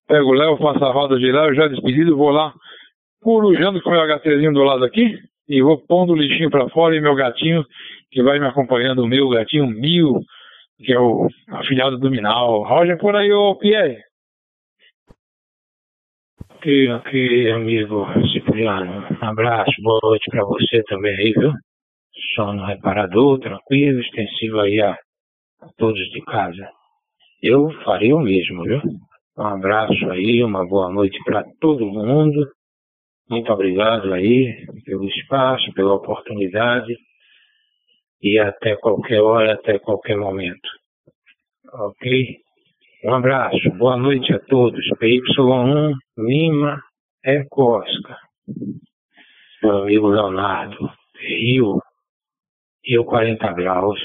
pego 0.07 0.29
o 0.29 0.33
Léo, 0.33 0.57
faço 0.57 0.83
a 0.83 0.91
roda 0.91 1.19
de 1.19 1.27
eu 1.27 1.53
já 1.53 1.67
despedido, 1.67 2.17
vou 2.17 2.31
lá, 2.31 2.51
corujando 3.21 3.83
com 3.83 3.89
o 3.91 3.93
meu 3.93 4.01
HTzinho 4.01 4.51
do 4.51 4.63
lado 4.63 4.83
aqui, 4.83 5.19
e 5.47 5.61
vou 5.61 5.77
pondo 5.77 6.13
o 6.13 6.15
lixinho 6.15 6.49
para 6.49 6.69
fora 6.69 6.95
e 6.95 7.01
meu 7.01 7.15
gatinho, 7.15 7.65
que 8.11 8.21
vai 8.21 8.39
me 8.39 8.47
acompanhando, 8.47 9.03
o 9.03 9.07
meu 9.07 9.29
gatinho 9.29 9.67
Mil, 9.67 10.19
que 10.77 10.93
é 10.93 10.99
o 10.99 11.27
afilhado 11.49 11.97
do 11.97 12.09
Minal. 12.09 12.63
Roger, 12.63 12.97
por 12.97 13.15
aí, 13.15 13.31
ô 13.31 13.55
Pierre. 13.55 13.97
Ok, 16.55 16.91
ok, 16.91 17.51
amigo 17.51 18.05
Cipriano. 18.31 19.05
Um 19.21 19.25
abraço, 19.25 19.71
boa 19.81 19.99
noite 20.03 20.29
pra 20.31 20.43
você 20.43 20.83
também 20.83 21.15
aí, 21.15 21.31
viu? 21.31 21.51
Sono 22.35 22.65
reparador, 22.65 23.39
tranquilo, 23.39 24.01
extensivo 24.01 24.59
aí 24.59 24.81
a 24.81 24.97
todos 25.77 25.99
de 26.11 26.21
casa. 26.21 26.67
Eu 27.41 27.69
faria 27.83 28.15
o 28.15 28.21
mesmo, 28.21 28.63
viu? 28.63 28.81
Um 29.37 29.43
abraço 29.43 30.09
aí, 30.09 30.43
uma 30.43 30.67
boa 30.67 30.91
noite 30.91 31.17
para 31.23 31.43
todo 31.61 31.85
mundo. 31.85 32.47
Muito 33.29 33.51
obrigado 33.51 34.13
aí 34.13 34.65
pelo 34.85 35.05
espaço, 35.09 35.73
pela 35.73 35.95
oportunidade 35.95 36.95
e 38.21 38.39
até 38.39 38.77
qualquer 38.77 39.21
hora, 39.21 39.53
até 39.53 39.77
qualquer 39.79 40.15
momento. 40.15 40.69
Ok? 41.73 42.37
Um 43.03 43.13
abraço, 43.13 43.69
boa 43.77 43.97
noite 43.97 44.33
a 44.33 44.39
todos. 44.39 44.81
PY1 44.97 45.93
Lima 46.17 46.81
Eco 47.23 47.79
Oscar. 47.79 48.17
Meu 49.61 49.77
amigo 49.79 50.07
Leonardo, 50.07 50.89
Rio, 51.19 51.81
Rio 52.85 53.03
40 53.03 53.51
graus. 53.51 53.99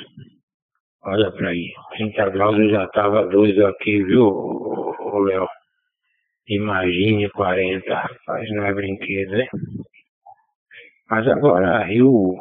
Olha 1.05 1.31
pra 1.31 1.51
aí, 1.51 1.73
30 1.97 2.28
graus 2.31 2.59
eu 2.59 2.70
já 2.70 2.89
tava 2.89 3.27
dois 3.28 3.57
aqui, 3.61 4.03
viu, 4.03 4.93
Léo? 5.24 5.47
Imagine 6.48 7.31
40, 7.31 7.94
rapaz, 7.94 8.51
não 8.51 8.66
é 8.66 8.74
brinquedo, 8.74 9.31
né? 9.31 9.47
Mas 11.09 11.28
agora, 11.28 11.85
Rio, 11.85 12.36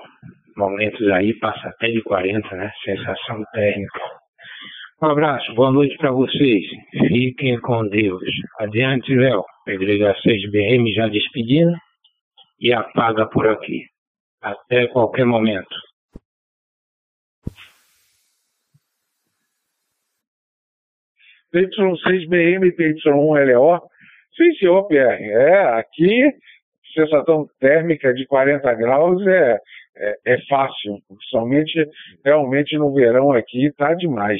momentos 0.58 1.08
aí 1.12 1.38
passa 1.40 1.70
até 1.70 1.88
de 1.88 2.02
40, 2.02 2.56
né? 2.56 2.72
Sensação 2.84 3.44
térmica. 3.54 4.00
Um 5.02 5.08
abraço, 5.08 5.54
boa 5.56 5.72
noite 5.72 5.96
para 5.98 6.12
vocês. 6.12 6.64
Fiquem 7.08 7.60
com 7.60 7.88
Deus. 7.88 8.24
Adiante, 8.60 9.14
Léo. 9.14 9.44
Pedrega 9.66 10.16
6BM 10.16 10.94
já 10.94 11.08
despedindo 11.08 11.74
e 12.60 12.74
apaga 12.74 13.28
por 13.28 13.48
aqui. 13.48 13.84
Até 14.42 14.88
qualquer 14.88 15.26
momento. 15.26 15.76
PY6BM, 21.54 22.76
PY1LO. 22.76 23.82
Sim, 24.36 24.54
senhor, 24.60 24.88
Pierre. 24.88 25.30
É, 25.30 25.64
aqui, 25.80 26.32
sensação 26.94 27.48
térmica 27.60 28.14
de 28.14 28.26
40 28.26 28.74
graus 28.76 29.26
é, 29.28 29.58
é, 29.98 30.16
é 30.26 30.38
fácil. 30.48 30.98
Somente, 31.30 31.88
realmente 32.24 32.78
no 32.78 32.94
verão 32.94 33.32
aqui 33.32 33.68
está 33.68 33.94
demais. 33.94 34.40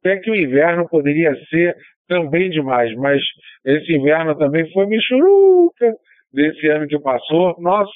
Até 0.00 0.18
que 0.18 0.30
o 0.30 0.34
inverno 0.34 0.88
poderia 0.88 1.34
ser 1.46 1.76
também 2.08 2.48
demais, 2.48 2.94
mas 2.96 3.20
esse 3.64 3.92
inverno 3.92 4.34
também 4.36 4.70
foi 4.72 4.86
michuruca 4.86 5.94
desse 6.32 6.66
ano 6.68 6.86
que 6.86 6.98
passou. 6.98 7.54
Nossa, 7.60 7.92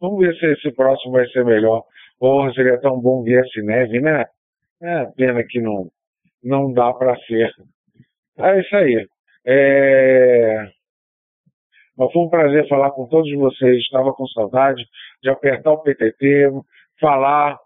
vamos 0.00 0.20
ver 0.20 0.34
se 0.36 0.46
esse 0.46 0.70
próximo 0.72 1.12
vai 1.12 1.26
ser 1.28 1.44
melhor. 1.44 1.82
Porra, 2.18 2.52
seria 2.52 2.80
tão 2.80 3.00
bom 3.00 3.22
ver 3.22 3.44
essa 3.44 3.62
neve, 3.62 4.00
né? 4.00 4.24
É 4.80 5.06
pena 5.16 5.42
que 5.42 5.60
não, 5.60 5.88
não 6.42 6.72
dá 6.72 6.92
para 6.92 7.16
ser. 7.20 7.50
É 8.38 8.60
isso 8.60 8.76
aí. 8.76 9.06
É... 9.46 10.68
Mas 11.96 12.12
foi 12.12 12.22
um 12.22 12.28
prazer 12.28 12.68
falar 12.68 12.90
com 12.90 13.06
todos 13.08 13.32
vocês. 13.34 13.78
Estava 13.78 14.12
com 14.12 14.26
saudade 14.28 14.82
de 15.22 15.30
apertar 15.30 15.72
o 15.72 15.82
PTT, 15.82 16.50
falar. 17.00 17.56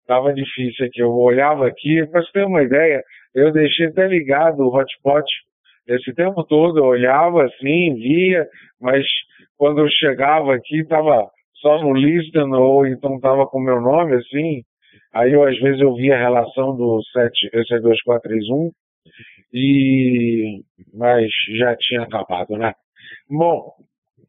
Estava 0.00 0.32
difícil 0.32 0.86
aqui. 0.86 1.00
Eu 1.00 1.12
olhava 1.12 1.66
aqui, 1.66 2.04
para 2.06 2.22
você 2.22 2.32
ter 2.32 2.44
uma 2.44 2.62
ideia, 2.62 3.02
eu 3.34 3.52
deixei 3.52 3.86
até 3.86 4.08
ligado 4.08 4.60
o 4.60 4.74
hotspot 4.74 5.24
esse 5.86 6.14
tempo 6.14 6.42
todo. 6.44 6.78
Eu 6.78 6.84
olhava 6.84 7.44
assim, 7.44 7.94
via, 7.94 8.46
mas 8.80 9.04
quando 9.56 9.80
eu 9.80 9.88
chegava 9.88 10.54
aqui, 10.54 10.80
estava 10.80 11.28
só 11.60 11.80
no 11.82 11.92
listen 11.92 12.52
ou 12.54 12.86
então 12.86 13.16
estava 13.16 13.46
com 13.46 13.58
o 13.58 13.62
meu 13.62 13.80
nome 13.80 14.14
assim. 14.16 14.62
Aí 15.12 15.32
eu, 15.32 15.42
às 15.42 15.58
vezes 15.58 15.80
eu 15.80 15.94
via 15.94 16.14
a 16.14 16.20
relação 16.20 16.76
do 16.76 17.02
7, 17.12 17.50
esse 17.52 17.74
é 17.74 17.80
2431, 17.80 18.70
e, 19.52 20.62
mas 20.94 21.30
já 21.58 21.76
tinha 21.76 22.02
acabado, 22.02 22.56
né? 22.56 22.72
Bom, 23.28 23.72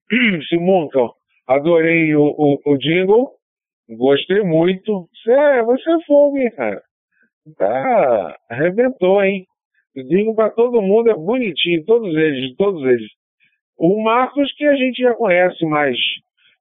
Simonca, 0.49 0.99
adorei 1.47 2.15
o, 2.15 2.23
o, 2.23 2.59
o 2.65 2.77
jingle, 2.77 3.31
gostei 3.89 4.41
muito. 4.41 5.07
Você, 5.13 5.61
você 5.63 5.91
é 5.91 6.05
fogo, 6.07 6.37
hein, 6.37 6.51
cara? 6.55 6.81
Tá, 7.57 8.37
arrebentou, 8.49 9.23
hein? 9.23 9.45
Digo 9.95 10.33
para 10.35 10.49
todo 10.49 10.81
mundo, 10.81 11.09
é 11.09 11.13
bonitinho, 11.13 11.85
todos 11.85 12.15
eles, 12.15 12.55
todos 12.55 12.83
eles. 12.83 13.09
O 13.77 14.01
Marcos 14.03 14.51
que 14.53 14.65
a 14.65 14.75
gente 14.75 15.01
já 15.01 15.13
conhece 15.13 15.65
mais, 15.65 15.97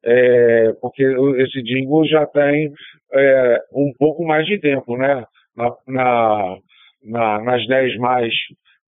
é, 0.04 0.72
porque 0.80 1.02
esse 1.38 1.62
jingle 1.62 2.06
já 2.06 2.26
tem 2.26 2.72
é, 3.12 3.58
um 3.72 3.92
pouco 3.98 4.24
mais 4.24 4.46
de 4.46 4.58
tempo, 4.58 4.96
né? 4.96 5.24
Na, 5.56 5.76
na, 5.86 6.56
na, 7.04 7.42
nas 7.42 7.66
10 7.66 7.96
mais 7.98 8.32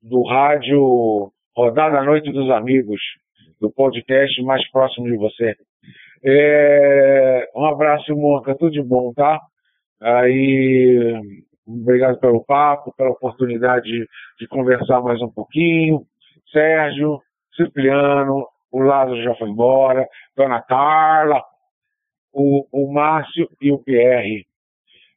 do 0.03 0.23
rádio 0.23 1.31
Rodada 1.57 1.99
à 1.99 2.05
Noite 2.05 2.33
dos 2.33 2.51
Amigos, 2.51 3.01
do 3.61 3.71
podcast 3.71 4.43
mais 4.43 4.69
próximo 4.71 5.07
de 5.07 5.17
você. 5.17 5.55
É, 6.25 7.49
um 7.55 7.65
abraço, 7.65 8.15
Monca, 8.17 8.55
tudo 8.55 8.71
de 8.71 8.83
bom, 8.83 9.13
tá? 9.13 9.41
Aí, 10.01 11.21
obrigado 11.67 12.19
pelo 12.21 12.45
papo, 12.45 12.95
pela 12.97 13.11
oportunidade 13.11 13.85
de, 13.85 14.07
de 14.39 14.49
conversar 14.49 15.01
mais 15.03 15.21
um 15.21 15.31
pouquinho. 15.31 16.03
Sérgio, 16.53 17.21
Cipriano, 17.57 18.47
o 18.73 18.81
Lázaro 18.81 19.23
já 19.23 19.35
foi 19.35 19.51
embora, 19.51 20.09
Dona 20.35 20.63
Carla, 20.63 21.45
o, 22.33 22.67
o 22.73 22.93
Márcio 22.93 23.49
e 23.61 23.71
o 23.71 23.79
Pierre. 23.79 24.47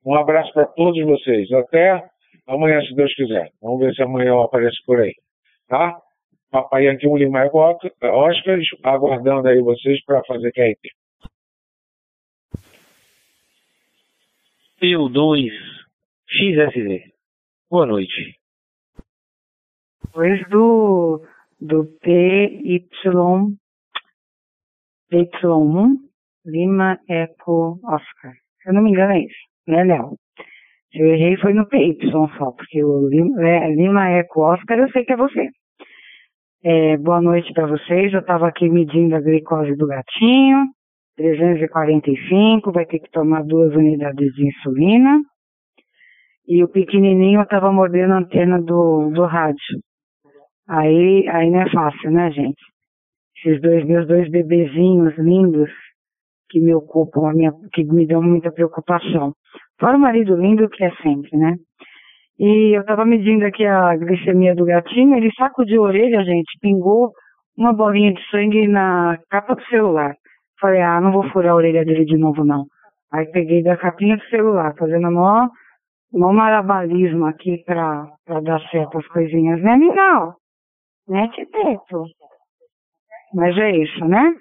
Um 0.06 0.14
abraço 0.14 0.54
para 0.54 0.66
todos 0.66 1.04
vocês. 1.04 1.52
Até 1.54 2.04
amanhã, 2.46 2.82
se 2.82 2.94
Deus 2.94 3.14
quiser. 3.16 3.52
Vamos 3.62 3.80
ver 3.80 3.94
se 3.96 4.04
amanhã 4.04 4.30
eu 4.30 4.42
apareço 4.42 4.78
por 4.86 5.00
aí. 5.00 5.16
Tá? 5.68 5.98
Papai 6.52 6.86
Yankee 6.86 7.08
Lima 7.08 7.50
Oscar, 7.52 8.60
aguardando 8.84 9.48
aí 9.48 9.60
vocês 9.62 10.04
para 10.06 10.24
fazer 10.26 10.52
QRT. 10.52 10.90
Eu 14.82 15.10
2 15.10 15.52
XSD. 16.28 17.12
Boa 17.70 17.86
noite. 17.86 18.36
Depois 20.04 20.48
do, 20.50 21.26
do 21.60 21.86
PY, 22.02 22.88
PY1 25.12 25.96
Lima 26.46 27.00
Eco 27.10 27.80
Oscar. 27.84 28.34
Se 28.62 28.70
eu 28.70 28.74
não 28.74 28.84
me 28.84 28.92
engano 28.92 29.14
é 29.14 29.20
isso, 29.20 29.48
né, 29.68 29.84
Léo? 29.84 30.16
Eu 30.94 31.08
errei 31.08 31.38
foi 31.38 31.54
no 31.54 31.68
PY 31.68 31.98
só, 32.12 32.52
porque 32.52 32.84
o 32.84 33.08
Lima, 33.10 33.42
é, 33.48 33.74
Lima 33.74 34.10
Eco 34.10 34.42
Oscar 34.42 34.78
eu 34.80 34.90
sei 34.92 35.04
que 35.04 35.14
é 35.14 35.18
você. 35.18 35.50
É, 36.64 36.98
boa 36.98 37.22
noite 37.22 37.54
para 37.54 37.68
vocês. 37.68 38.14
Eu 38.14 38.22
estava 38.22 38.48
aqui 38.48 38.70
medindo 38.70 39.16
a 39.16 39.22
glicose 39.22 39.76
do 39.76 39.88
gatinho, 39.88 40.66
345, 41.16 42.72
vai 42.72 42.86
ter 42.86 43.00
que 43.00 43.10
tomar 43.12 43.44
duas 43.44 43.74
unidades 43.76 44.34
de 44.34 44.48
insulina. 44.48 45.22
E 46.48 46.64
o 46.64 46.68
pequenininho 46.68 47.42
estava 47.42 47.72
mordendo 47.72 48.14
a 48.14 48.18
antena 48.18 48.62
do, 48.62 49.10
do 49.12 49.26
rádio. 49.26 49.80
Aí, 50.68 51.28
aí 51.30 51.50
não 51.50 51.62
é 51.62 51.70
fácil, 51.70 52.12
né, 52.12 52.32
gente? 52.32 52.62
Esses 53.38 53.62
dois, 53.62 53.86
meus 53.86 54.08
dois 54.08 54.30
bebezinhos 54.30 55.16
lindos, 55.18 55.70
que 56.50 56.60
me 56.60 56.74
ocupam, 56.74 57.34
minha, 57.34 57.52
que 57.74 57.84
me 57.84 58.08
dão 58.08 58.22
muita 58.22 58.52
preocupação. 58.52 59.34
Fora 59.80 59.98
o 59.98 60.00
marido 60.00 60.36
lindo 60.36 60.70
que 60.70 60.84
é 60.84 60.92
sempre, 61.04 61.38
né? 61.38 61.56
E 62.40 62.76
eu 62.76 62.82
estava 62.82 63.06
medindo 63.06 63.46
aqui 63.46 63.66
a 63.66 63.96
glicemia 63.96 64.56
do 64.56 64.66
gatinho, 64.66 65.16
ele 65.16 65.30
sacudiu 65.38 65.84
a 65.84 65.88
orelha, 65.88 66.24
gente, 66.24 66.58
pingou 66.62 67.12
uma 67.58 67.74
bolinha 67.74 68.14
de 68.14 68.22
sangue 68.30 68.68
na 68.68 69.18
capa 69.30 69.56
do 69.56 69.64
celular. 69.66 70.16
Falei, 70.60 70.82
ah, 70.82 71.00
não 71.00 71.12
vou 71.12 71.30
furar 71.30 71.54
a 71.54 71.56
orelha 71.56 71.86
dele 71.86 72.06
de 72.06 72.18
novo, 72.18 72.44
não. 72.44 72.66
Aí 73.12 73.26
peguei 73.32 73.64
da 73.64 73.78
capinha 73.78 74.18
do 74.18 74.24
celular, 74.26 74.74
fazendo 74.78 75.10
maior, 75.12 75.50
maior 76.12 76.34
marabalismo 76.34 77.26
aqui 77.26 77.64
pra, 77.66 78.08
pra 78.26 78.42
dar 78.42 78.60
certo 78.70 78.98
as 78.98 79.08
coisinhas, 79.08 79.62
né, 79.62 79.78
Minal? 79.78 80.36
Né, 81.08 81.28
Titeto? 81.30 82.06
Mas 83.34 83.58
é 83.58 83.72
isso, 83.78 84.06
né? 84.06 84.34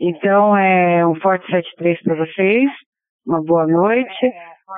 Então, 0.00 0.56
é 0.56 1.06
um 1.06 1.14
forte 1.16 1.46
73 1.46 2.02
para 2.02 2.14
vocês. 2.16 2.70
Uma 3.26 3.42
boa 3.42 3.66
noite. 3.66 4.32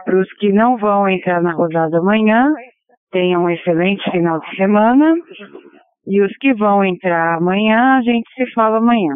Para 0.05 0.19
os 0.19 0.31
que 0.35 0.53
não 0.53 0.77
vão 0.77 1.09
entrar 1.09 1.41
na 1.43 1.53
rodada 1.53 1.99
amanhã, 1.99 2.53
tenham 3.11 3.45
um 3.45 3.51
excelente 3.51 4.11
final 4.11 4.41
de 4.41 4.57
semana. 4.57 5.15
E 6.07 6.21
os 6.21 6.37
que 6.39 6.53
vão 6.55 6.85
entrar 6.85 7.37
amanhã, 7.37 7.99
a 7.99 8.03
gente 8.03 8.29
se 8.35 8.53
fala 8.53 8.79
amanhã. 8.79 9.15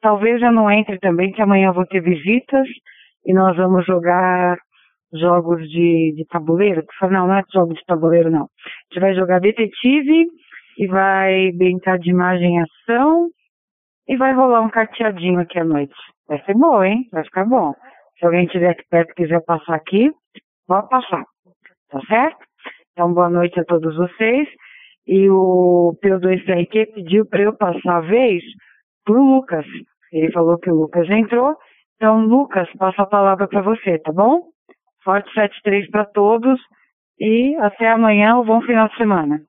Talvez 0.00 0.40
eu 0.42 0.52
não 0.52 0.70
entre 0.70 0.98
também, 0.98 1.32
que 1.32 1.40
amanhã 1.40 1.68
eu 1.68 1.74
vou 1.74 1.86
ter 1.86 2.02
visitas 2.02 2.68
e 3.24 3.32
nós 3.32 3.56
vamos 3.56 3.86
jogar 3.86 4.58
jogos 5.12 5.62
de, 5.70 6.12
de 6.14 6.26
tabuleiro. 6.26 6.84
Não, 7.02 7.26
não 7.26 7.34
é 7.34 7.42
jogo 7.52 7.72
de 7.72 7.84
tabuleiro, 7.86 8.30
não. 8.30 8.42
A 8.44 8.92
gente 8.92 9.00
vai 9.00 9.14
jogar 9.14 9.40
detetive 9.40 10.26
e 10.78 10.86
vai 10.86 11.50
brincar 11.52 11.98
de 11.98 12.08
imagem 12.08 12.56
e 12.56 12.62
ação 12.62 13.28
e 14.06 14.16
vai 14.16 14.32
rolar 14.32 14.62
um 14.62 14.70
carteadinho 14.70 15.40
aqui 15.40 15.58
à 15.58 15.64
noite. 15.64 15.94
Vai 16.28 16.40
ser 16.44 16.54
bom, 16.54 16.82
hein? 16.84 17.08
Vai 17.10 17.24
ficar 17.24 17.44
bom. 17.44 17.74
Se 18.18 18.24
alguém 18.24 18.46
tiver 18.46 18.70
aqui 18.70 18.84
perto 18.88 19.10
e 19.10 19.14
quiser 19.14 19.44
passar 19.44 19.74
aqui, 19.74 20.10
pode 20.66 20.88
passar. 20.88 21.24
Tá 21.90 22.00
certo? 22.06 22.38
Então, 22.92 23.12
boa 23.12 23.28
noite 23.28 23.58
a 23.58 23.64
todos 23.64 23.96
vocês. 23.96 24.48
E 25.06 25.28
o 25.28 25.96
P2RQ 26.02 26.94
pediu 26.94 27.26
para 27.26 27.42
eu 27.42 27.56
passar 27.56 27.96
a 27.96 28.00
vez 28.00 28.42
pro 29.04 29.20
Lucas. 29.20 29.66
Ele 30.12 30.30
falou 30.32 30.58
que 30.58 30.70
o 30.70 30.74
Lucas 30.74 31.08
entrou. 31.10 31.56
Então, 31.96 32.24
Lucas, 32.24 32.68
passa 32.78 33.02
a 33.02 33.06
palavra 33.06 33.48
para 33.48 33.62
você, 33.62 33.98
tá 33.98 34.12
bom? 34.12 34.42
Forte 35.02 35.32
73 35.32 35.90
para 35.90 36.04
todos 36.04 36.60
e 37.18 37.56
até 37.56 37.90
amanhã 37.90 38.36
ou 38.36 38.44
bom 38.44 38.60
final 38.62 38.88
de 38.88 38.96
semana. 38.96 39.40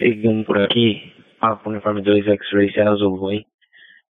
Pegando 0.00 0.46
por 0.46 0.56
aqui, 0.56 1.12
Papo 1.38 1.68
Uniforme 1.68 2.00
2 2.00 2.26
X-Ray 2.26 2.72
Serra 2.72 2.92
Azul, 2.92 3.32
hein? 3.32 3.44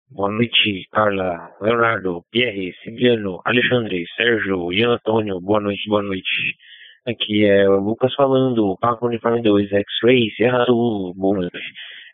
Boa 0.10 0.32
noite, 0.32 0.88
Carla, 0.90 1.52
Leonardo, 1.60 2.24
Pierre, 2.32 2.74
Cipriano, 2.82 3.42
Alexandre, 3.44 4.06
Sérgio, 4.16 4.72
Ian 4.72 4.94
Antônio, 4.94 5.42
boa 5.42 5.60
noite, 5.60 5.90
boa 5.90 6.02
noite. 6.02 6.56
Aqui 7.06 7.44
é 7.44 7.68
o 7.68 7.82
Lucas 7.82 8.16
falando, 8.16 8.78
Papo 8.80 9.08
Uniforme 9.08 9.42
2 9.42 9.74
X-Ray 9.74 10.32
Serra 10.38 10.62
Azul, 10.64 11.14
boa 11.16 11.40
noite. 11.40 11.60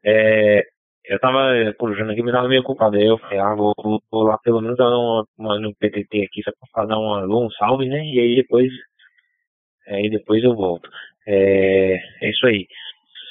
É, 0.03 0.63
eu 1.05 1.19
tava 1.19 1.51
cruzando 1.77 2.09
aqui, 2.09 2.23
me 2.23 2.31
tava 2.31 2.47
meio 2.47 2.61
ocupado. 2.61 2.97
Aí 2.97 3.05
eu 3.05 3.19
falei, 3.19 3.37
ah, 3.37 3.53
vou, 3.53 3.75
vou, 3.83 4.01
vou 4.11 4.23
lá 4.23 4.39
pelo 4.39 4.61
menos 4.61 4.77
dar 4.77 4.89
uma, 4.89 5.23
uma 5.37 5.59
no 5.59 5.75
PTT 5.75 6.23
aqui, 6.23 6.41
só 6.43 6.51
pra 6.73 6.85
dar 6.85 6.97
uma, 6.97 7.23
um 7.27 7.51
salve, 7.51 7.87
né? 7.87 8.03
E 8.03 8.19
aí 8.19 8.35
depois, 8.35 8.71
aí 9.89 10.09
depois 10.09 10.43
eu 10.43 10.55
volto. 10.55 10.89
É, 11.27 11.99
é 12.23 12.29
isso 12.31 12.47
aí. 12.47 12.65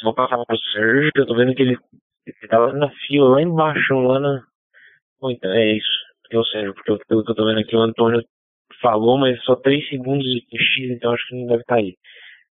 Vou 0.02 0.14
passar 0.14 0.38
pro 0.44 0.58
Sérgio, 0.72 1.10
eu 1.16 1.26
tô 1.26 1.34
vendo 1.34 1.54
que 1.54 1.62
ele, 1.62 1.76
ele 2.26 2.48
tava 2.48 2.72
na 2.72 2.90
fila 3.06 3.30
lá 3.30 3.42
embaixo, 3.42 3.94
lá 3.94 4.20
na. 4.20 4.42
Bom, 5.20 5.30
então 5.30 5.50
é 5.50 5.72
isso. 5.72 5.98
Porque 6.22 6.36
o 6.36 6.44
Sérgio, 6.44 6.74
porque 6.74 7.04
pelo 7.08 7.24
que 7.24 7.30
eu 7.32 7.34
tô 7.34 7.44
vendo 7.44 7.60
aqui, 7.60 7.74
o 7.74 7.80
Antônio 7.80 8.22
falou, 8.80 9.18
mas 9.18 9.42
só 9.44 9.56
3 9.56 9.88
segundos 9.88 10.24
de 10.24 10.40
X, 10.40 10.90
então 10.90 11.12
acho 11.12 11.26
que 11.26 11.34
não 11.34 11.46
deve 11.46 11.60
estar 11.62 11.76
tá 11.76 11.80
aí. 11.80 11.96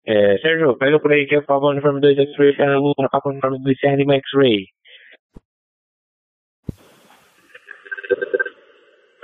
É, 0.05 0.37
Sérgio, 0.39 0.77
pega 0.77 0.99
por 0.99 1.11
aí 1.11 1.25
que 1.27 1.35
é 1.35 1.39
o 1.39 1.45
Papo 1.45 1.69
Uniforme 1.69 2.01
2 2.01 2.17
X-Ray, 2.17 2.55
Serra 2.55 2.77
Luna, 2.77 3.09
Papo 3.11 3.29
Uniforme 3.29 3.61
2 3.63 3.79
Serra 3.79 3.95
Lima 3.95 4.15
X-Ray. 4.15 4.65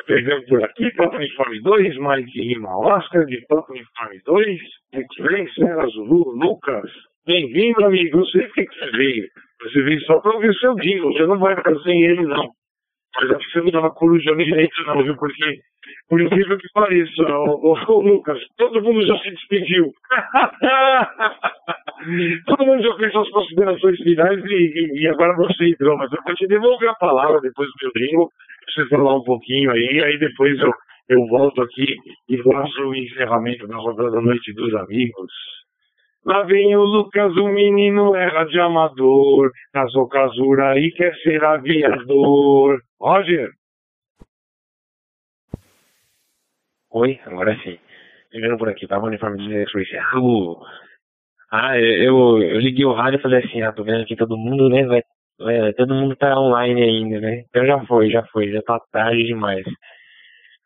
Pegando 0.06 0.46
por 0.46 0.64
aqui, 0.64 0.92
Papo 0.96 1.18
Uniforme 1.18 1.62
2, 1.62 1.98
Mike 1.98 2.42
Rima 2.42 2.78
Oscar, 2.78 3.26
de 3.26 3.42
Papo 3.48 3.74
Uniforme 3.74 4.22
2, 4.24 4.62
X-Ray, 4.94 5.50
Serra 5.54 5.88
Zulu, 5.88 6.32
Lucas. 6.32 6.90
Bem-vindo, 7.28 7.86
amigo. 7.86 8.20
Eu 8.20 8.26
sei 8.28 8.48
que 8.48 8.74
você 8.74 8.90
veio. 8.92 9.28
Você 9.62 9.82
veio 9.82 10.00
só 10.06 10.18
para 10.22 10.34
ouvir 10.34 10.50
o 10.50 10.60
seu 10.60 10.74
jingle. 10.76 11.12
Você 11.12 11.26
não 11.26 11.38
vai 11.38 11.58
ficar 11.58 11.78
sem 11.80 12.06
ele, 12.06 12.22
não. 12.22 12.50
Mas 13.18 13.32
acho 13.32 13.46
que 13.46 13.52
você 13.52 13.60
não 13.60 13.68
estava 13.68 13.92
corujando 13.92 14.46
direito, 14.46 14.74
não, 14.86 15.04
viu? 15.04 15.18
Porque, 15.18 15.60
por 16.08 16.22
incrível 16.22 16.58
que 16.58 16.70
pareça, 16.74 17.24
ô, 17.24 17.74
ô, 17.74 17.76
ô, 17.86 18.02
Lucas, 18.02 18.40
todo 18.56 18.82
mundo 18.82 19.06
já 19.06 19.18
se 19.18 19.32
despediu. 19.32 19.92
todo 22.48 22.66
mundo 22.66 22.82
já 22.82 22.96
fez 22.96 23.12
suas 23.12 23.30
considerações 23.30 23.98
finais 23.98 24.42
e, 24.46 25.02
e, 25.02 25.08
agora 25.10 25.36
você 25.36 25.68
entrou. 25.68 25.98
Mas 25.98 26.10
eu 26.14 26.20
vou 26.26 26.34
te 26.34 26.48
devolver 26.48 26.90
a 26.90 26.96
palavra 26.96 27.42
depois 27.42 27.68
do 27.68 27.92
meu 27.94 28.30
pra 28.30 28.74
você 28.74 28.88
falar 28.88 29.18
um 29.18 29.24
pouquinho 29.24 29.70
aí, 29.72 30.02
aí 30.02 30.18
depois 30.18 30.58
eu, 30.60 30.72
eu 31.10 31.28
volto 31.28 31.62
aqui 31.62 31.94
e 32.30 32.38
faço 32.38 32.84
o 32.84 32.96
encerramento 32.96 33.68
da 33.68 33.76
rodada 33.76 34.12
da 34.12 34.22
noite 34.22 34.54
dos 34.54 34.74
amigos. 34.76 35.58
Lá 36.26 36.44
vem 36.44 36.76
o 36.76 36.84
Lucas, 36.84 37.36
o 37.38 37.48
menino 37.48 38.16
era 38.16 38.44
de 38.44 38.60
amador, 38.60 39.52
casou 39.74 40.08
casura 40.08 40.78
e 40.78 40.92
quer 40.92 41.16
ser 41.18 41.44
aviador. 41.44 42.82
Roger. 43.00 43.52
Oi, 46.92 47.20
agora 47.26 47.56
sim. 47.64 47.78
Vivendo 48.32 48.58
por 48.58 48.70
aqui, 48.70 48.88
tava 48.88 49.04
no 49.04 49.08
uniforme 49.08 49.38
de 49.38 49.64
Race. 49.64 49.98
Ah, 51.52 51.80
eu, 51.80 52.42
eu 52.42 52.60
liguei 52.60 52.86
o 52.86 52.94
rádio 52.94 53.20
e 53.20 53.22
falei 53.22 53.44
assim, 53.44 53.62
ah, 53.62 53.72
tô 53.72 53.84
vendo 53.84 54.02
aqui 54.02 54.16
todo 54.16 54.38
mundo, 54.38 54.70
né? 54.70 54.86
Vai, 54.86 55.02
vai, 55.40 55.74
todo 55.74 55.94
mundo 55.94 56.16
tá 56.16 56.38
online 56.40 56.82
ainda, 56.84 57.22
né? 57.22 57.44
Então 57.50 57.66
já 57.66 57.86
foi, 57.86 58.10
já 58.10 58.24
foi, 58.28 58.52
já 58.52 58.62
tá 58.64 58.80
tarde 58.92 59.24
demais. 59.26 59.66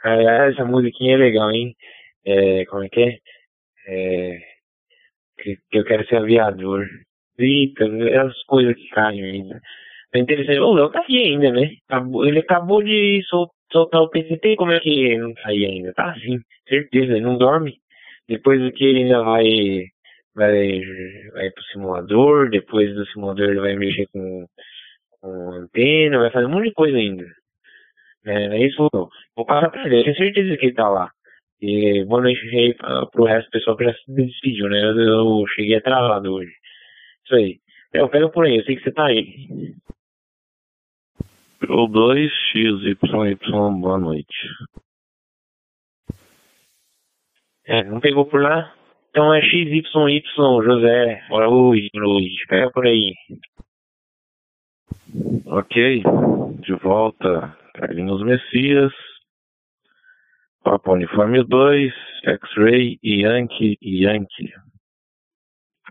Ah, 0.03 0.47
essa 0.49 0.65
musiquinha 0.65 1.13
é 1.15 1.17
legal, 1.17 1.51
hein? 1.51 1.75
É, 2.25 2.65
como 2.65 2.83
é 2.83 2.89
que 2.89 3.01
é? 3.01 3.17
É, 3.87 4.39
que, 5.41 5.57
que 5.71 5.77
eu 5.79 5.83
quero 5.85 6.05
ser 6.07 6.17
aviador. 6.17 6.85
Eita, 7.37 7.85
as 8.23 8.43
coisas 8.43 8.75
que 8.75 8.89
caem 8.89 9.23
ainda. 9.23 9.59
É 10.13 10.19
interessante. 10.19 10.59
O 10.59 10.73
Léo 10.73 10.91
tá 10.91 11.03
aí 11.07 11.17
ainda, 11.17 11.51
né? 11.51 11.71
Ele 12.25 12.39
acabou 12.39 12.83
de 12.83 13.21
sol, 13.27 13.49
soltar 13.71 14.01
o 14.01 14.09
PCT, 14.09 14.55
como 14.57 14.71
é 14.71 14.79
que 14.79 15.17
não 15.17 15.33
tá 15.33 15.49
aí 15.49 15.65
ainda? 15.65 15.93
Tá 15.93 16.11
assim, 16.11 16.39
certeza, 16.67 17.13
ele 17.13 17.21
não 17.21 17.37
dorme. 17.37 17.77
Depois 18.27 18.61
do 18.61 18.71
que 18.71 18.83
ele 18.85 19.03
ainda 19.03 19.23
vai, 19.23 19.85
vai, 20.35 20.81
vai 21.33 21.51
pro 21.51 21.63
simulador, 21.71 22.49
depois 22.49 22.93
do 22.93 23.05
simulador 23.07 23.49
ele 23.49 23.59
vai 23.59 23.75
mexer 23.75 24.07
com, 24.13 24.45
com 25.21 25.51
antena, 25.53 26.19
vai 26.19 26.31
fazer 26.31 26.45
um 26.45 26.49
monte 26.49 26.69
de 26.69 26.73
coisa 26.73 26.97
ainda. 26.97 27.25
É, 28.25 28.45
é 28.57 28.67
isso, 28.67 28.87
vou 29.35 29.45
passar 29.45 29.69
pra 29.69 29.85
ele, 29.85 29.99
eu 29.99 30.03
tenho 30.03 30.15
certeza 30.15 30.57
que 30.57 30.67
ele 30.67 30.75
tá 30.75 30.87
lá. 30.89 31.11
E 31.61 32.03
boa 32.05 32.21
noite 32.23 32.39
aí 32.57 32.73
pro 33.11 33.25
resto 33.25 33.47
do 33.47 33.51
pessoal 33.51 33.77
que 33.77 33.83
já 33.83 33.93
se 33.93 34.11
despediu, 34.11 34.67
né? 34.67 34.81
Eu, 34.83 34.97
eu 34.97 35.45
cheguei 35.53 35.75
atrasado 35.75 36.33
hoje. 36.33 36.51
Isso 37.23 37.35
aí. 37.35 37.59
Eu 37.93 38.09
pego 38.09 38.31
por 38.31 38.45
aí, 38.45 38.57
eu 38.57 38.63
sei 38.63 38.75
que 38.75 38.83
você 38.83 38.91
tá 38.91 39.05
aí. 39.05 39.47
O 41.69 41.87
2XYY, 41.87 43.79
boa 43.79 43.99
noite. 43.99 44.47
É, 47.67 47.83
não 47.83 47.99
pegou 47.99 48.25
por 48.25 48.41
lá? 48.41 48.73
Então 49.11 49.31
é 49.31 49.41
XYY, 49.41 49.83
José. 50.63 51.23
Bora 51.29 51.47
hoje, 51.47 51.89
hoje. 51.95 52.45
Pega 52.47 52.71
por 52.71 52.87
aí. 52.87 53.13
Ok. 55.45 56.01
De 56.61 56.73
volta, 56.73 57.55
Carlinhos 57.75 58.23
Messias. 58.23 59.10
Papa 60.63 60.91
Uniforme 60.91 61.43
2, 61.43 61.91
X-Ray, 62.23 62.99
Yankee, 63.03 63.79
Yankee. 63.81 64.53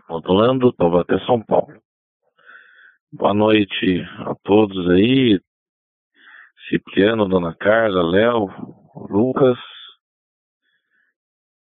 Modulando, 0.09 0.71
Taubaté, 0.71 1.19
São 1.25 1.41
Paulo. 1.43 1.77
Boa 3.11 3.33
noite 3.33 4.01
a 4.19 4.33
todos 4.45 4.89
aí. 4.89 5.41
Cipriano, 6.69 7.27
Dona 7.27 7.53
Carla, 7.53 8.01
Léo, 8.01 8.47
Lucas. 9.09 9.57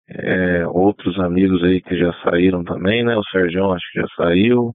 É, 0.07 0.67
outros 0.67 1.19
amigos 1.19 1.63
aí 1.63 1.81
que 1.81 1.97
já 1.97 2.13
saíram 2.21 2.63
também, 2.63 3.03
né? 3.03 3.17
O 3.17 3.23
Sérgio 3.23 3.71
acho 3.71 3.91
que 3.91 4.01
já 4.01 4.07
saiu. 4.15 4.71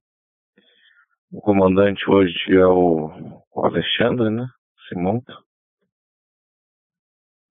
O 1.31 1.40
comandante 1.40 2.03
hoje 2.11 2.35
é 2.49 2.66
o, 2.66 3.45
o 3.55 3.65
Alexandre, 3.65 4.28
né? 4.28 4.45
Simonta 4.89 5.48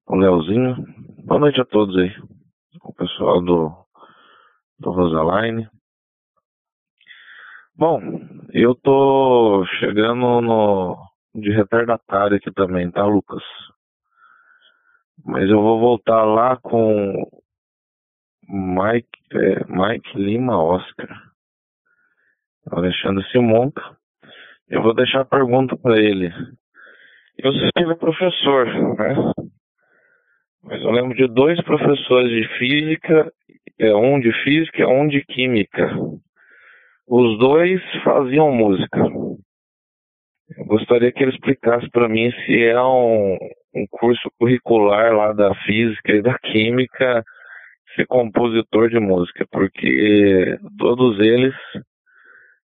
o 0.07 0.15
Leozinho. 0.15 0.75
Boa 1.25 1.39
noite 1.39 1.59
a 1.59 1.65
todos 1.65 1.95
aí. 1.97 2.11
O 2.81 2.93
pessoal 2.93 3.41
do, 3.41 3.71
do 4.79 4.91
Rosaline. 4.91 5.67
Bom, 7.75 7.99
eu 8.53 8.73
tô 8.73 9.65
chegando 9.79 10.41
no 10.41 10.97
de 11.35 11.51
retardatário 11.51 12.37
aqui 12.37 12.51
também, 12.51 12.89
tá, 12.89 13.05
Lucas? 13.05 13.43
Mas 15.23 15.49
eu 15.49 15.61
vou 15.61 15.79
voltar 15.79 16.23
lá 16.23 16.57
com 16.57 17.29
Mike, 18.47 19.09
é, 19.33 19.65
Mike 19.65 20.17
Lima 20.17 20.57
Oscar. 20.57 21.09
Alexandre 22.71 23.23
Simonca. 23.29 23.81
Eu 24.69 24.81
vou 24.81 24.93
deixar 24.93 25.21
a 25.21 25.25
pergunta 25.25 25.77
para 25.77 25.97
ele. 25.99 26.31
Eu 27.37 27.51
sei 27.53 27.69
que 27.71 27.83
ele 27.83 27.91
é 27.91 27.95
professor, 27.95 28.65
né? 28.65 29.33
Mas 30.63 30.81
eu 30.81 30.91
lembro 30.91 31.15
de 31.15 31.27
dois 31.27 31.61
professores 31.63 32.29
de 32.29 32.57
física, 32.57 33.31
é, 33.79 33.95
um 33.95 34.19
de 34.19 34.31
física 34.43 34.81
e 34.81 34.85
um 34.85 35.07
de 35.07 35.23
química. 35.25 35.95
Os 37.07 37.39
dois 37.39 37.81
faziam 38.03 38.51
música. 38.51 38.99
Eu 40.57 40.65
gostaria 40.65 41.11
que 41.11 41.23
ele 41.23 41.31
explicasse 41.31 41.89
para 41.91 42.09
mim 42.09 42.31
se 42.45 42.63
é 42.63 42.81
um, 42.81 43.37
um 43.75 43.85
curso 43.89 44.29
curricular 44.39 45.13
lá 45.13 45.33
da 45.33 45.53
física 45.65 46.13
e 46.13 46.21
da 46.21 46.37
química 46.39 47.23
ser 47.95 48.05
compositor 48.07 48.89
de 48.89 48.99
música, 48.99 49.45
porque 49.51 50.57
todos 50.77 51.19
eles 51.19 51.53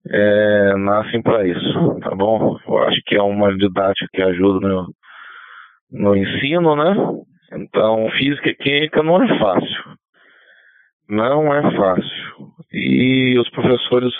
é, 0.08 0.76
nascem 0.76 1.22
para 1.22 1.46
isso, 1.46 2.00
tá 2.00 2.14
bom? 2.14 2.58
Eu 2.66 2.78
acho 2.78 3.00
que 3.06 3.14
é 3.14 3.22
uma 3.22 3.56
didática 3.56 4.06
que 4.12 4.22
ajuda 4.22 4.68
no, 4.68 4.94
no 5.90 6.16
ensino, 6.16 6.74
né? 6.74 6.94
Então, 7.54 8.08
física 8.10 8.48
e 8.50 8.54
química 8.54 9.02
não 9.02 9.22
é 9.22 9.38
fácil. 9.38 9.84
Não 11.08 11.54
é 11.54 11.76
fácil. 11.76 12.22
e 12.72 13.38
os 13.38 13.50
professores 13.50 14.12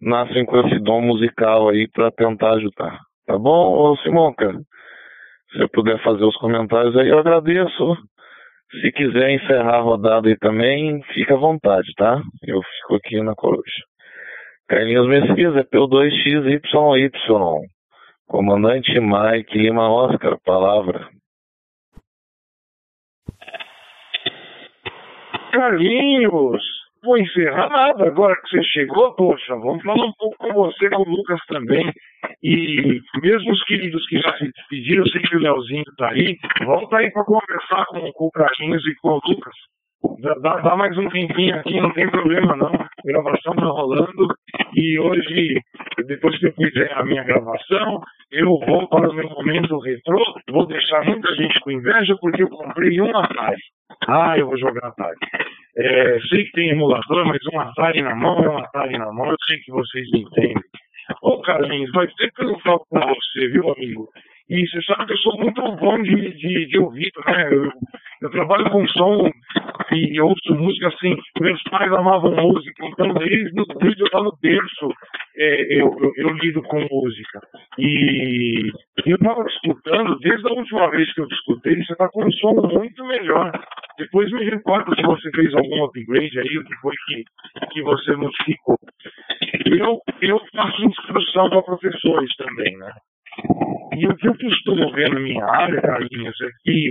nascem 0.00 0.44
com 0.44 0.60
esse 0.60 0.78
dom 0.80 1.00
musical 1.00 1.68
aí 1.70 1.88
para 1.88 2.10
tentar 2.10 2.52
ajudar. 2.54 2.98
Tá 3.26 3.38
bom, 3.38 3.72
ô 3.72 3.96
Simonca? 3.98 4.52
Se 5.50 5.58
você 5.58 5.68
puder 5.68 6.02
fazer 6.02 6.24
os 6.24 6.36
comentários 6.36 6.96
aí, 6.96 7.08
eu 7.08 7.18
agradeço. 7.18 7.96
Se 8.80 8.92
quiser 8.92 9.30
encerrar 9.30 9.76
a 9.76 9.82
rodada 9.82 10.28
aí 10.28 10.36
também, 10.36 11.02
fica 11.14 11.34
à 11.34 11.38
vontade, 11.38 11.90
tá? 11.96 12.20
Eu 12.42 12.60
fico 12.62 12.96
aqui 12.96 13.22
na 13.22 13.34
coruja. 13.34 13.62
Carlinhos 14.68 15.06
Messias, 15.06 15.56
é 15.56 15.62
P2XYY. 15.62 17.60
Comandante 18.26 18.98
Mike 18.98 19.56
Lima 19.56 19.88
Oscar, 19.88 20.36
palavra. 20.44 21.08
Carlinhos, 25.54 26.62
vou 27.04 27.16
encerrar 27.16 27.68
nada 27.68 28.06
agora 28.08 28.34
que 28.36 28.48
você 28.48 28.62
chegou, 28.64 29.14
poxa, 29.14 29.54
vamos 29.54 29.82
falar 29.84 30.04
um 30.04 30.12
pouco 30.18 30.36
com 30.36 30.52
você, 30.52 30.90
com 30.90 31.02
o 31.02 31.08
Lucas 31.08 31.40
também. 31.46 31.92
E 32.42 33.00
mesmo 33.22 33.52
os 33.52 33.62
queridos 33.64 34.04
que 34.08 34.18
já 34.18 34.36
se 34.36 34.50
despediram, 34.50 35.04
eu 35.04 35.10
sei 35.12 35.22
que 35.22 35.36
o 35.36 35.40
Leozinho 35.40 35.84
tá 35.96 36.08
aí, 36.08 36.36
volta 36.64 36.96
aí 36.96 37.10
para 37.12 37.24
conversar 37.24 37.86
com, 37.86 38.00
com 38.12 38.26
o 38.26 38.30
Carlinhos 38.32 38.84
e 38.86 38.94
com 38.96 39.10
o 39.10 39.20
Lucas. 39.28 39.54
Dá, 40.20 40.56
dá, 40.56 40.76
mais 40.76 40.96
um 40.98 41.08
tempinho 41.08 41.54
aqui, 41.56 41.80
não 41.80 41.92
tem 41.92 42.10
problema 42.10 42.56
não. 42.56 42.74
A 42.74 42.88
gravação 43.04 43.54
tá 43.54 43.64
rolando 43.64 44.28
e 44.74 44.98
hoje, 44.98 45.60
depois 46.06 46.38
que 46.38 46.46
eu 46.46 46.52
fizer 46.52 46.92
a 46.92 47.04
minha 47.04 47.22
gravação, 47.22 48.02
eu 48.30 48.58
vou 48.66 48.88
para 48.88 49.08
o 49.08 49.14
meu 49.14 49.28
momento 49.30 49.78
retrô, 49.78 50.22
vou 50.50 50.66
deixar 50.66 51.04
muita 51.04 51.34
gente 51.36 51.58
com 51.60 51.70
inveja 51.70 52.16
porque 52.20 52.42
eu 52.42 52.48
comprei 52.48 53.00
um 53.00 53.16
Atari. 53.16 53.56
Ah, 54.08 54.38
eu 54.38 54.46
vou 54.46 54.58
jogar 54.58 54.88
Atari. 54.88 55.16
É, 55.76 56.20
sei 56.28 56.44
que 56.44 56.52
tem 56.52 56.70
emulador, 56.70 57.26
mas 57.26 57.40
um 57.52 57.60
Atari 57.60 58.02
na 58.02 58.14
mão 58.14 58.44
é 58.44 58.48
um 58.48 58.58
Atari 58.58 58.98
na 58.98 59.12
mão, 59.12 59.26
eu 59.26 59.36
sei 59.46 59.58
que 59.58 59.72
vocês 59.72 60.06
entendem. 60.14 60.54
Ô 61.22 61.40
Carlinhos, 61.42 61.90
faz 61.90 62.12
tempo 62.14 62.34
que 62.34 62.42
eu 62.42 62.48
não 62.48 62.58
falo 62.60 62.86
com 62.88 62.98
você, 62.98 63.48
viu, 63.48 63.70
amigo? 63.70 64.08
Que 64.46 65.12
eu 65.12 65.18
sou 65.18 65.38
muito 65.38 65.62
bom 65.76 66.02
de, 66.02 66.36
de, 66.36 66.66
de 66.66 66.78
ouvido, 66.78 67.20
né? 67.26 67.48
Eu, 67.50 67.70
eu, 68.22 68.30
trabalho 68.30 68.70
com 68.70 68.86
som 68.88 69.30
e 69.92 70.20
ouço 70.20 70.54
música 70.54 70.88
assim. 70.88 71.16
Meus 71.40 71.62
pais 71.64 71.92
amavam 71.92 72.34
música, 72.34 72.86
então 72.86 73.14
desde, 73.14 73.52
desde 73.80 74.00
eu 74.00 74.06
estava 74.06 74.24
no 74.24 74.36
berço 74.40 74.88
é, 75.36 75.80
eu, 75.80 75.96
eu, 75.98 76.12
eu, 76.16 76.28
lido 76.34 76.62
com 76.62 76.86
música. 76.90 77.40
E 77.78 78.70
eu 79.06 79.16
estava 79.16 79.44
escutando, 79.46 80.18
desde 80.20 80.46
a 80.46 80.52
última 80.52 80.90
vez 80.90 81.12
que 81.12 81.20
eu 81.20 81.26
te 81.28 81.34
escutei, 81.34 81.76
você 81.76 81.92
está 81.92 82.08
com 82.08 82.24
um 82.24 82.32
som 82.32 82.52
muito 82.52 83.04
melhor. 83.04 83.50
Depois 83.98 84.30
me 84.30 84.44
recordo 84.44 84.94
se 84.94 85.02
você 85.02 85.30
fez 85.30 85.54
algum 85.54 85.84
upgrade 85.84 86.38
aí, 86.38 86.58
o 86.58 86.64
que 86.64 86.74
foi 86.76 86.94
que, 87.06 87.24
que 87.72 87.82
você 87.82 88.14
modificou. 88.16 88.78
Eu, 89.66 90.00
eu 90.20 90.40
faço 90.54 90.84
instrução 90.84 91.48
para 91.50 91.62
professores 91.62 92.34
também, 92.36 92.76
né? 92.78 92.92
E 93.96 94.06
o 94.06 94.16
que 94.16 94.28
eu 94.28 94.36
costumo 94.36 94.92
ver 94.92 95.10
na 95.10 95.20
minha 95.20 95.44
área, 95.44 95.80
Carlinhos, 95.80 96.40
é 96.40 96.48
que 96.62 96.90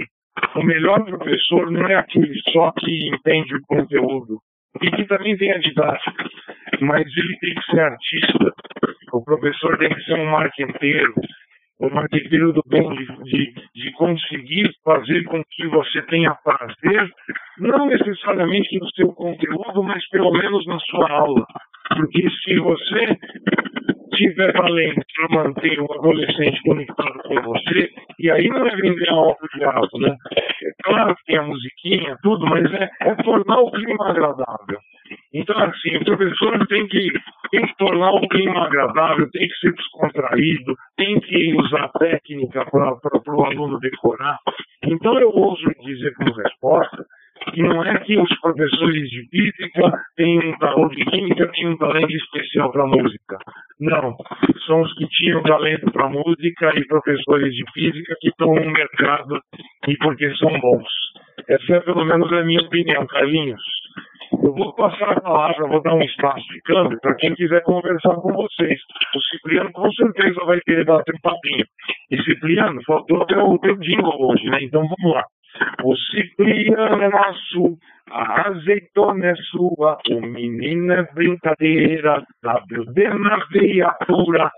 o 0.55 0.63
melhor 0.63 1.03
professor 1.05 1.69
não 1.71 1.87
é 1.87 1.95
aquele 1.95 2.33
só 2.51 2.71
que 2.71 3.09
entende 3.09 3.55
o 3.55 3.61
conteúdo, 3.67 4.39
e 4.81 4.91
que 4.91 5.05
também 5.05 5.37
tem 5.37 5.51
a 5.51 5.57
didática, 5.57 6.29
mas 6.81 7.05
ele 7.17 7.37
tem 7.39 7.55
que 7.55 7.63
ser 7.65 7.79
artista. 7.79 8.53
O 9.11 9.23
professor 9.23 9.77
tem 9.77 9.89
que 9.89 10.03
ser 10.03 10.13
um 10.13 10.25
marqueteiro, 10.31 11.13
o 11.79 11.89
marqueteiro 11.89 12.53
do 12.53 12.63
bem, 12.65 12.89
de, 12.95 13.05
de, 13.23 13.53
de, 13.75 13.91
conseguir 13.93 14.69
fazer 14.83 15.23
com 15.25 15.43
que 15.43 15.67
você 15.67 16.01
tenha 16.03 16.35
prazer, 16.43 17.09
não 17.59 17.85
necessariamente 17.85 18.79
no 18.79 18.89
seu 18.91 19.07
conteúdo, 19.13 19.83
mas 19.83 20.07
pelo 20.09 20.31
menos 20.31 20.65
na 20.65 20.79
sua 20.79 21.11
aula. 21.11 21.45
Porque 21.95 22.27
se 22.43 22.55
você 22.59 23.17
tiver 24.13 24.53
valente 24.53 25.05
para 25.15 25.43
manter 25.43 25.79
o 25.79 25.93
adolescente 25.93 26.61
conectado 26.63 27.19
com 27.23 27.41
você, 27.41 27.89
e 28.19 28.31
aí 28.31 28.47
não 28.47 28.65
é 28.67 28.75
vender 28.75 29.09
a 29.09 29.15
obra 29.15 29.47
de 29.55 29.63
alto, 29.63 29.99
né? 29.99 30.15
É 30.35 30.71
claro 30.83 31.15
que 31.15 31.25
tem 31.25 31.37
a 31.37 31.43
musiquinha, 31.43 32.17
tudo, 32.23 32.45
mas 32.45 32.71
é, 32.73 32.89
é 33.01 33.15
tornar 33.15 33.59
o 33.59 33.71
clima 33.71 34.09
agradável. 34.09 34.79
Então, 35.33 35.57
assim, 35.59 35.97
o 35.97 36.05
professor 36.05 36.67
tem 36.67 36.87
que, 36.87 37.11
tem 37.51 37.65
que 37.65 37.75
tornar 37.77 38.11
o 38.13 38.27
clima 38.27 38.65
agradável, 38.65 39.29
tem 39.31 39.47
que 39.47 39.55
ser 39.55 39.73
descontraído, 39.73 40.75
tem 40.95 41.19
que 41.19 41.53
usar 41.55 41.89
técnica 41.99 42.65
para 42.65 43.35
o 43.35 43.45
aluno 43.45 43.79
decorar. 43.79 44.37
Então, 44.83 45.19
eu 45.19 45.29
ouso 45.29 45.65
dizer 45.81 46.13
como 46.15 46.33
resposta 46.33 47.05
que 47.53 47.61
não 47.61 47.83
é 47.83 47.99
que 47.99 48.17
os 48.17 48.39
professores 48.39 49.09
de 49.09 49.27
física 49.29 49.91
têm 50.15 50.39
um 50.39 50.57
talento 50.57 50.95
de 50.95 51.05
química 51.05 51.51
têm 51.51 51.67
um 51.67 51.77
talento 51.77 52.11
especial 52.11 52.71
para 52.71 52.87
música. 52.87 53.37
Não. 53.79 54.15
São 54.65 54.81
os 54.81 54.93
que 54.95 55.07
tinham 55.09 55.43
talento 55.43 55.91
para 55.91 56.09
música 56.09 56.71
e 56.75 56.85
professores 56.87 57.53
de 57.53 57.63
física 57.73 58.15
que 58.19 58.29
estão 58.29 58.53
no 58.53 58.71
mercado 58.71 59.39
e 59.87 59.97
porque 59.97 60.33
são 60.35 60.59
bons. 60.59 60.87
Essa 61.47 61.75
é 61.75 61.79
pelo 61.81 62.05
menos 62.05 62.31
a 62.31 62.43
minha 62.43 62.61
opinião, 62.61 63.05
Carlinhos. 63.07 63.61
Eu 64.31 64.53
vou 64.53 64.73
passar 64.73 65.11
a 65.11 65.21
palavra, 65.21 65.67
vou 65.67 65.81
dar 65.81 65.93
um 65.93 66.01
espaço 66.01 66.45
de 66.47 66.61
câmbio 66.61 66.99
para 67.01 67.15
quem 67.15 67.35
quiser 67.35 67.61
conversar 67.63 68.15
com 68.15 68.33
vocês. 68.33 68.79
O 69.15 69.21
Cipriano 69.21 69.71
com 69.71 69.91
certeza 69.91 70.43
vai 70.45 70.59
querer 70.61 70.85
bater 70.85 71.13
um 71.13 71.21
papinho. 71.21 71.65
E 72.09 72.23
Cipriano, 72.23 72.81
faltou 72.85 73.21
até 73.21 73.37
o 73.37 73.57
teu 73.59 73.77
jingle 73.77 74.29
hoje, 74.29 74.45
né? 74.49 74.59
Então 74.61 74.81
vamos 74.81 75.15
lá. 75.15 75.23
O 75.83 75.95
Cipriano 75.95 77.01
é 77.01 77.09
nosso, 77.09 77.77
a 78.09 78.49
azeitona 78.49 79.27
é 79.27 79.35
sua, 79.35 79.97
o 80.09 80.21
menino 80.21 80.93
é 80.93 81.03
brincadeira, 81.13 82.23
WD 82.43 83.09
na 83.19 83.45
viatura. 83.51 84.51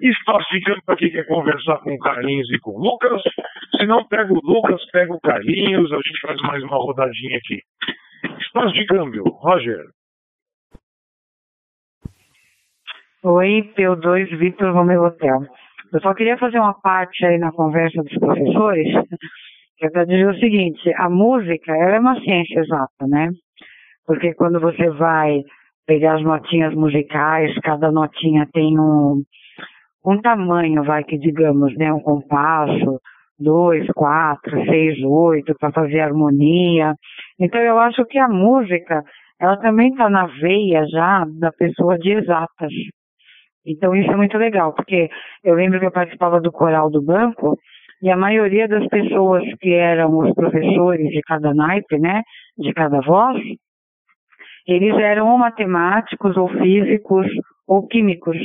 Espaço 0.00 0.46
de 0.52 0.60
campo 0.62 0.82
para 0.86 0.96
quem 0.96 1.10
quer 1.10 1.26
conversar 1.26 1.78
com 1.78 1.92
o 1.92 1.98
Carlinhos 1.98 2.50
e 2.50 2.58
com 2.58 2.70
o 2.72 2.78
Lucas. 2.78 3.22
Se 3.76 3.86
não, 3.86 4.06
pega 4.06 4.32
o 4.32 4.40
Lucas, 4.42 4.82
pega 4.90 5.12
o 5.12 5.20
Carlinhos, 5.20 5.92
a 5.92 5.96
gente 5.96 6.20
faz 6.22 6.40
mais 6.42 6.62
uma 6.62 6.76
rodadinha 6.76 7.38
aqui. 7.38 7.60
Espaço 8.40 8.72
de 8.72 8.86
câmbio, 8.86 9.24
Roger. 9.24 9.84
Oi, 13.24 13.72
P2 13.76 14.38
Vitor 14.38 14.72
Romeu 14.72 15.02
Hotel. 15.02 15.40
Eu 15.92 16.00
só 16.00 16.14
queria 16.14 16.38
fazer 16.38 16.58
uma 16.58 16.74
parte 16.74 17.24
aí 17.24 17.38
na 17.38 17.52
conversa 17.52 18.02
dos 18.02 18.18
professores 18.18 18.88
que 19.76 19.86
é 19.86 19.90
para 19.90 20.04
dizer 20.04 20.28
o 20.28 20.38
seguinte, 20.38 20.92
a 20.96 21.08
música 21.08 21.72
ela 21.74 21.96
é 21.96 22.00
uma 22.00 22.20
ciência 22.20 22.60
exata, 22.60 23.06
né? 23.06 23.30
Porque 24.06 24.34
quando 24.34 24.60
você 24.60 24.88
vai 24.90 25.42
pegar 25.86 26.16
as 26.16 26.22
notinhas 26.22 26.74
musicais, 26.74 27.54
cada 27.60 27.90
notinha 27.90 28.48
tem 28.52 28.78
um, 28.78 29.22
um 30.04 30.20
tamanho, 30.20 30.82
vai 30.84 31.04
que 31.04 31.18
digamos, 31.18 31.76
né? 31.76 31.92
Um 31.92 32.00
compasso, 32.00 33.00
dois, 33.38 33.86
quatro, 33.94 34.64
seis, 34.64 34.98
oito, 35.04 35.54
para 35.58 35.72
fazer 35.72 36.00
harmonia. 36.00 36.94
Então 37.38 37.60
eu 37.60 37.78
acho 37.78 38.04
que 38.06 38.18
a 38.18 38.28
música, 38.28 39.02
ela 39.38 39.56
também 39.58 39.90
está 39.90 40.08
na 40.08 40.26
veia 40.26 40.86
já 40.86 41.24
da 41.38 41.52
pessoa 41.52 41.98
de 41.98 42.12
exatas. 42.12 42.72
Então 43.66 43.94
isso 43.94 44.10
é 44.10 44.16
muito 44.16 44.38
legal, 44.38 44.72
porque 44.72 45.10
eu 45.44 45.54
lembro 45.54 45.80
que 45.80 45.86
eu 45.86 45.92
participava 45.92 46.40
do 46.40 46.52
coral 46.52 46.88
do 46.88 47.02
banco 47.02 47.58
e 48.02 48.10
a 48.10 48.16
maioria 48.16 48.68
das 48.68 48.86
pessoas 48.88 49.42
que 49.60 49.72
eram 49.72 50.16
os 50.18 50.34
professores 50.34 51.08
de 51.08 51.20
cada 51.22 51.54
naipe, 51.54 51.98
né, 51.98 52.22
de 52.58 52.72
cada 52.72 53.00
voz, 53.00 53.40
eles 54.66 54.94
eram 54.96 55.30
ou 55.30 55.38
matemáticos, 55.38 56.36
ou 56.36 56.48
físicos, 56.48 57.26
ou 57.66 57.86
químicos. 57.86 58.36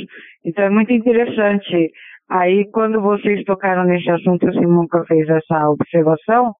Então 0.44 0.64
é 0.64 0.70
muito 0.70 0.92
interessante. 0.92 1.90
Aí, 2.30 2.70
quando 2.70 3.00
vocês 3.00 3.44
tocaram 3.44 3.84
nesse 3.84 4.08
assunto, 4.10 4.46
o 4.46 4.52
Simonca 4.52 5.04
fez 5.06 5.28
essa 5.28 5.68
observação, 5.68 6.54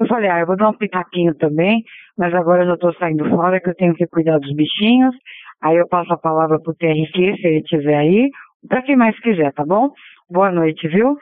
eu 0.00 0.06
falei, 0.06 0.28
ah, 0.30 0.40
eu 0.40 0.46
vou 0.46 0.56
dar 0.56 0.70
um 0.70 0.76
pitaquinho 0.76 1.34
também, 1.36 1.84
mas 2.18 2.34
agora 2.34 2.62
eu 2.62 2.68
já 2.68 2.74
estou 2.74 2.92
saindo 2.94 3.28
fora, 3.28 3.60
que 3.60 3.70
eu 3.70 3.74
tenho 3.74 3.94
que 3.94 4.06
cuidar 4.06 4.38
dos 4.38 4.52
bichinhos. 4.54 5.14
Aí 5.62 5.76
eu 5.76 5.86
passo 5.86 6.12
a 6.12 6.18
palavra 6.18 6.58
para 6.60 6.72
o 6.72 6.74
TRQ, 6.74 7.36
se 7.36 7.46
ele 7.46 7.58
estiver 7.58 7.96
aí, 7.96 8.30
para 8.68 8.82
quem 8.82 8.96
mais 8.96 9.16
quiser, 9.20 9.52
tá 9.52 9.64
bom? 9.64 9.90
Boa 10.28 10.50
noite, 10.50 10.88
viu? 10.88 11.16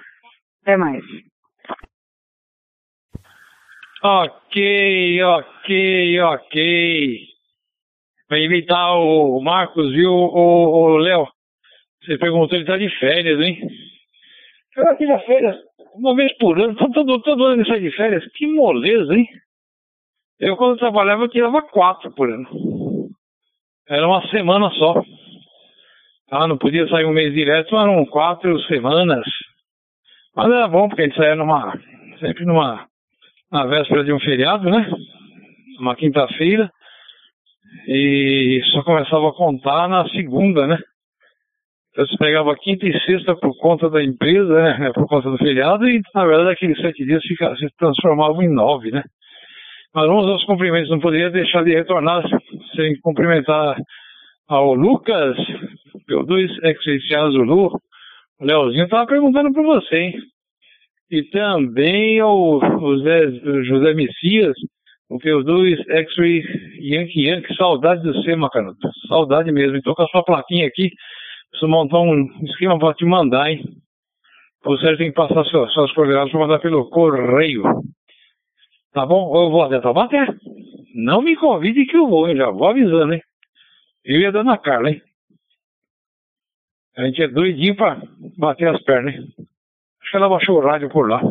Até 0.62 0.76
mais. 0.76 1.02
Ok, 4.02 5.22
ok, 5.22 6.20
ok. 6.20 7.18
Para 8.28 8.38
imitar 8.38 8.96
o 8.96 9.40
Marcos, 9.42 9.92
viu, 9.92 10.12
o 10.12 10.96
Léo? 10.98 11.26
Você 12.02 12.16
perguntou, 12.16 12.56
ele 12.56 12.64
tá 12.64 12.78
de 12.78 12.88
férias, 12.98 13.40
hein? 13.40 13.58
Eu 14.76 14.88
aqui 14.88 15.04
na 15.04 15.18
férias, 15.20 15.56
uma 15.94 16.14
vez 16.14 16.32
por 16.38 16.58
ano, 16.58 16.74
todo, 16.76 17.20
todo 17.20 17.44
ano 17.44 17.60
ele 17.60 17.68
sai 17.68 17.80
de 17.80 17.90
férias. 17.90 18.24
Que 18.32 18.46
moleza, 18.46 19.14
hein? 19.14 19.26
Eu, 20.38 20.56
quando 20.56 20.78
trabalhava, 20.78 21.24
eu 21.24 21.28
tirava 21.28 21.60
quatro 21.60 22.10
por 22.12 22.30
ano. 22.30 22.48
Era 23.86 24.06
uma 24.06 24.26
semana 24.30 24.70
só. 24.70 25.02
Ah, 26.30 26.46
não 26.46 26.56
podia 26.56 26.88
sair 26.88 27.04
um 27.04 27.12
mês 27.12 27.34
direto, 27.34 27.74
mas 27.74 27.82
eram 27.82 28.06
quatro 28.06 28.58
semanas. 28.62 29.26
Mas 30.34 30.50
era 30.50 30.68
bom, 30.68 30.88
porque 30.88 31.02
a 31.02 31.04
gente 31.06 31.16
saía 31.16 31.34
numa, 31.34 31.78
sempre 32.20 32.44
numa, 32.44 32.86
na 33.50 33.66
véspera 33.66 34.04
de 34.04 34.12
um 34.12 34.20
feriado, 34.20 34.70
né? 34.70 34.90
Uma 35.80 35.96
quinta-feira. 35.96 36.70
E 37.86 38.60
só 38.72 38.82
começava 38.82 39.28
a 39.28 39.34
contar 39.34 39.88
na 39.88 40.08
segunda, 40.08 40.66
né? 40.66 40.78
Então 41.92 42.06
você 42.06 42.16
pegava 42.18 42.56
quinta 42.56 42.86
e 42.86 43.00
sexta 43.00 43.34
por 43.34 43.56
conta 43.58 43.90
da 43.90 44.02
empresa, 44.02 44.62
né? 44.62 44.92
Por 44.92 45.06
conta 45.08 45.30
do 45.30 45.38
feriado, 45.38 45.88
e 45.88 46.00
na 46.14 46.24
verdade 46.24 46.50
aqueles 46.50 46.80
sete 46.80 47.04
dias 47.04 47.22
fica, 47.24 47.54
se 47.56 47.68
transformavam 47.76 48.42
em 48.42 48.48
nove, 48.48 48.90
né? 48.90 49.02
Mas 49.92 50.06
vamos 50.06 50.30
aos 50.30 50.44
cumprimentos, 50.44 50.88
não 50.88 51.00
poderia 51.00 51.30
deixar 51.30 51.64
de 51.64 51.74
retornar 51.74 52.22
sem 52.76 52.98
cumprimentar 53.00 53.76
ao 54.48 54.74
Lucas, 54.74 55.36
P2 56.08 56.48
X 56.62 57.32
Zulu. 57.32 57.80
O 58.40 58.44
Leozinho 58.44 58.84
estava 58.84 59.06
perguntando 59.06 59.52
para 59.52 59.62
você, 59.62 59.96
hein? 59.96 60.14
E 61.10 61.22
também 61.24 62.18
ao 62.20 62.58
José, 62.80 63.30
José 63.64 63.92
Messias, 63.92 64.56
o 65.10 65.18
P2 65.18 65.76
X-Ray 65.88 66.42
Yankee 66.80 67.28
Yankee, 67.28 67.54
saudade 67.54 68.02
do 68.02 68.14
você, 68.14 68.34
Macanudo. 68.34 68.78
Saudade 69.08 69.52
mesmo. 69.52 69.76
Então 69.76 69.94
com 69.94 70.02
a 70.02 70.06
sua 70.06 70.24
plaquinha 70.24 70.66
aqui, 70.66 70.90
preciso 71.50 71.70
montar 71.70 72.00
um 72.00 72.28
esquema 72.44 72.78
para 72.78 72.94
te 72.94 73.04
mandar, 73.04 73.50
hein? 73.50 73.62
Você 74.64 74.96
tem 74.96 75.10
que 75.10 75.16
passar 75.16 75.44
suas, 75.44 75.72
suas 75.74 75.92
coordenadas 75.92 76.30
para 76.30 76.40
mandar 76.40 76.60
pelo 76.60 76.88
correio. 76.88 77.62
Tá 78.94 79.04
bom? 79.04 79.36
Eu 79.36 79.50
vou 79.50 79.62
até 79.62 79.80
Taubaté. 79.80 80.26
Não 80.94 81.20
me 81.20 81.36
convide 81.36 81.84
que 81.84 81.96
eu 81.96 82.08
vou, 82.08 82.26
hein? 82.26 82.36
Já 82.36 82.50
vou 82.50 82.68
avisando, 82.68 83.12
hein? 83.12 83.22
Eu 84.02 84.20
e 84.20 84.26
a 84.26 84.30
dona 84.30 84.56
Carla, 84.56 84.90
hein? 84.90 85.02
A 87.00 87.06
gente 87.06 87.22
é 87.22 87.28
doidinho 87.28 87.74
pra 87.74 87.98
bater 88.36 88.68
as 88.68 88.82
pernas, 88.82 89.14
hein? 89.14 89.26
Acho 90.02 90.10
que 90.10 90.16
ela 90.18 90.28
baixou 90.28 90.58
o 90.58 90.60
rádio 90.60 90.90
por 90.90 91.08
lá. 91.08 91.22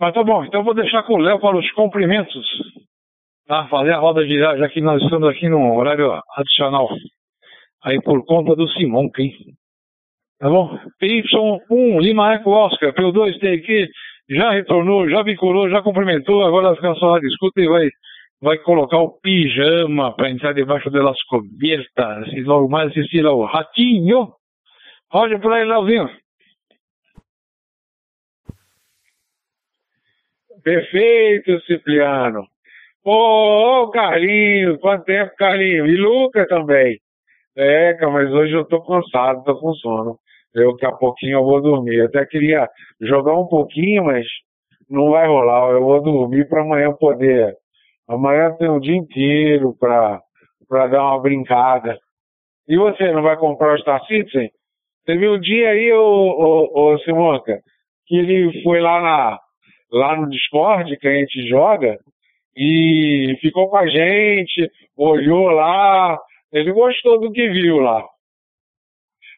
Mas 0.00 0.12
tá 0.12 0.24
bom, 0.24 0.44
então 0.44 0.60
eu 0.60 0.64
vou 0.64 0.74
deixar 0.74 1.04
com 1.04 1.14
o 1.14 1.18
Léo 1.18 1.38
para 1.38 1.56
os 1.56 1.70
cumprimentos. 1.70 2.44
Tá? 3.46 3.68
Fazer 3.68 3.92
a 3.92 3.98
roda 3.98 4.26
de 4.26 4.36
já 4.36 4.68
que 4.68 4.80
nós 4.80 5.00
estamos 5.00 5.28
aqui 5.28 5.48
no 5.48 5.76
horário 5.76 6.20
adicional. 6.36 6.88
Aí 7.84 8.02
por 8.02 8.24
conta 8.26 8.56
do 8.56 8.66
Simon, 8.70 9.10
hein? 9.16 9.32
Tá 10.40 10.48
bom? 10.48 10.76
PY1, 11.00 12.00
Lima 12.00 12.34
Eco 12.34 12.50
Oscar, 12.50 12.92
P2 12.92 13.38
TQ, 13.38 13.88
já 14.28 14.50
retornou, 14.50 15.08
já 15.08 15.22
vinculou, 15.22 15.70
já 15.70 15.80
cumprimentou, 15.82 16.42
agora 16.42 16.74
ficar 16.74 16.96
só 16.96 17.16
escuta 17.18 17.60
e 17.60 17.68
vai, 17.68 17.88
vai 18.42 18.58
colocar 18.58 18.98
o 18.98 19.20
pijama 19.20 20.14
para 20.16 20.28
entrar 20.28 20.52
debaixo 20.52 20.90
das 20.90 21.22
cobertas 21.24 22.26
e 22.32 22.42
logo 22.42 22.68
mais 22.68 22.90
assistir 22.90 23.24
ao 23.24 23.44
Ratinho. 23.44 24.32
Olha 25.12 25.38
por 25.38 25.52
aí, 25.52 25.64
Leozinho. 25.64 26.10
Perfeito, 30.64 31.60
Cipriano. 31.66 32.44
Ô, 33.04 33.82
oh, 33.82 33.90
Carlinhos, 33.90 34.78
quanto 34.80 35.04
tempo, 35.04 35.32
Carlinhos? 35.36 35.88
E 35.88 35.96
Lucas 35.96 36.48
também. 36.48 37.00
É, 37.56 37.94
mas 38.06 38.32
hoje 38.32 38.54
eu 38.54 38.64
tô 38.64 38.82
cansado, 38.82 39.44
tô 39.44 39.56
com 39.58 39.72
sono. 39.74 40.18
Eu, 40.54 40.72
daqui 40.72 40.86
a 40.86 40.92
pouquinho 40.92 41.38
eu 41.38 41.44
vou 41.44 41.60
dormir. 41.60 41.96
Eu 41.96 42.06
até 42.06 42.26
queria 42.26 42.68
jogar 43.00 43.34
um 43.38 43.46
pouquinho, 43.46 44.04
mas 44.04 44.26
não 44.90 45.10
vai 45.10 45.26
rolar. 45.26 45.70
Eu 45.72 45.82
vou 45.82 46.02
dormir 46.02 46.48
para 46.48 46.62
amanhã 46.62 46.92
poder. 46.92 47.61
Amanhã 48.08 48.54
tem 48.58 48.68
o 48.68 48.80
dia 48.80 48.96
inteiro 48.96 49.74
para 49.78 50.86
dar 50.88 51.02
uma 51.02 51.20
brincada. 51.20 51.98
E 52.68 52.76
você, 52.76 53.12
não 53.12 53.22
vai 53.22 53.36
comprar 53.36 53.74
o 53.74 53.78
Star 53.78 54.04
Citizen? 54.06 54.50
Teve 55.04 55.28
um 55.28 55.40
dia 55.40 55.70
aí, 55.70 55.92
ô, 55.92 56.00
ô, 56.00 56.92
ô 56.92 56.98
Simonca, 57.00 57.60
que 58.06 58.16
ele 58.16 58.62
foi 58.62 58.80
lá, 58.80 59.00
na, 59.00 59.38
lá 59.90 60.16
no 60.16 60.28
Discord, 60.28 60.96
que 60.96 61.08
a 61.08 61.14
gente 61.14 61.48
joga, 61.48 61.98
e 62.56 63.36
ficou 63.40 63.68
com 63.68 63.76
a 63.76 63.86
gente, 63.86 64.70
olhou 64.96 65.48
lá, 65.48 66.18
ele 66.52 66.72
gostou 66.72 67.20
do 67.20 67.32
que 67.32 67.48
viu 67.48 67.78
lá. 67.78 68.04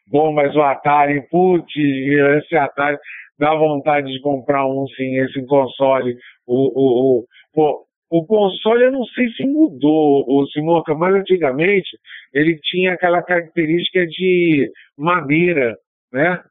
Bom, 0.07 0.31
mas 0.33 0.55
o 0.55 0.61
Atari, 0.61 1.27
putz, 1.29 1.73
esse 1.75 2.55
Atari 2.55 2.97
dá 3.39 3.55
vontade 3.55 4.11
de 4.11 4.21
comprar 4.21 4.67
um 4.67 4.85
sim, 4.89 5.17
esse 5.17 5.43
console. 5.47 6.15
O, 6.45 6.55
o, 6.55 7.19
o, 7.19 7.25
pô, 7.53 7.85
o 8.17 8.25
console 8.25 8.85
eu 8.85 8.91
não 8.93 9.03
sei 9.07 9.27
se 9.31 9.45
mudou, 9.45 10.23
o 10.25 10.47
Simonca, 10.47 10.95
mas 10.95 11.15
antigamente 11.15 11.89
ele 12.33 12.57
tinha 12.63 12.93
aquela 12.93 13.21
característica 13.21 14.07
de 14.07 14.71
madeira, 14.97 15.75
né? 16.13 16.41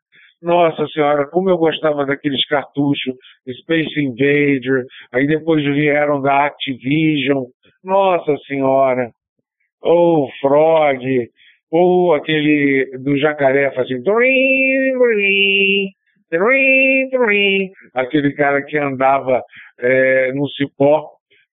Nossa 0.43 0.87
senhora, 0.89 1.27
como 1.27 1.49
eu 1.49 1.57
gostava 1.57 2.05
daqueles 2.05 2.47
cartuchos, 2.47 3.15
Space 3.61 3.99
Invader, 3.99 4.85
aí 5.11 5.27
depois 5.27 5.65
vieram 5.65 6.21
da 6.21 6.45
Activision, 6.45 7.45
nossa 7.83 8.37
senhora, 8.47 9.11
ou 9.81 10.29
Frog, 10.43 11.31
ou 11.71 12.13
aquele 12.13 12.99
do 12.99 13.17
jacaré 13.17 13.71
fazendo 13.71 14.03
aquele 17.95 18.35
cara 18.35 18.63
que 18.63 18.77
andava 18.77 19.43
é, 19.79 20.31
no 20.35 20.47
cipó 20.51 21.15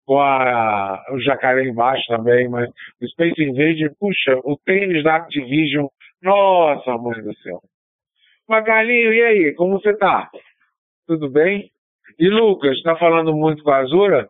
com 0.09 0.19
a, 0.19 1.05
o 1.11 1.19
jacaré 1.19 1.65
embaixo 1.65 2.03
também, 2.07 2.49
mas 2.49 2.67
o 2.99 3.07
Space 3.09 3.43
Invader, 3.43 3.93
puxa, 3.99 4.39
o 4.43 4.57
tênis 4.57 5.03
da 5.03 5.17
Activision, 5.17 5.85
nossa 6.19 6.97
mãe 6.97 7.21
do 7.21 7.31
céu. 7.37 7.61
Magalinho, 8.47 9.13
e 9.13 9.21
aí, 9.21 9.53
como 9.53 9.79
você 9.79 9.95
tá? 9.95 10.27
Tudo 11.05 11.29
bem? 11.29 11.69
E 12.17 12.27
Lucas, 12.27 12.81
tá 12.81 12.95
falando 12.95 13.35
muito 13.35 13.61
com 13.61 13.69
a 13.69 13.77
Azura? 13.77 14.27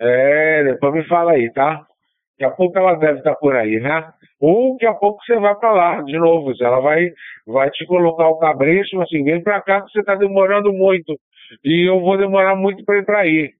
É, 0.00 0.64
depois 0.64 0.92
me 0.92 1.04
fala 1.04 1.34
aí, 1.34 1.52
tá? 1.52 1.86
Daqui 2.32 2.44
a 2.46 2.50
pouco 2.50 2.76
ela 2.76 2.96
deve 2.96 3.18
estar 3.18 3.36
por 3.36 3.54
aí, 3.54 3.78
né? 3.78 4.12
Ou 4.40 4.72
daqui 4.72 4.86
a 4.86 4.94
pouco 4.94 5.22
você 5.24 5.38
vai 5.38 5.54
para 5.54 5.70
lá 5.70 6.02
de 6.02 6.18
novo. 6.18 6.52
Ela 6.60 6.80
vai, 6.80 7.12
vai 7.46 7.70
te 7.70 7.86
colocar 7.86 8.26
o 8.26 8.40
cabresto, 8.40 9.00
assim, 9.00 9.22
vem 9.22 9.40
para 9.40 9.62
cá 9.62 9.82
que 9.82 9.92
você 9.92 10.00
está 10.00 10.16
demorando 10.16 10.72
muito. 10.72 11.16
E 11.62 11.88
eu 11.88 12.00
vou 12.00 12.18
demorar 12.18 12.56
muito 12.56 12.84
para 12.84 12.98
ir 12.98 13.04
para 13.04 13.20
aí. 13.20 13.54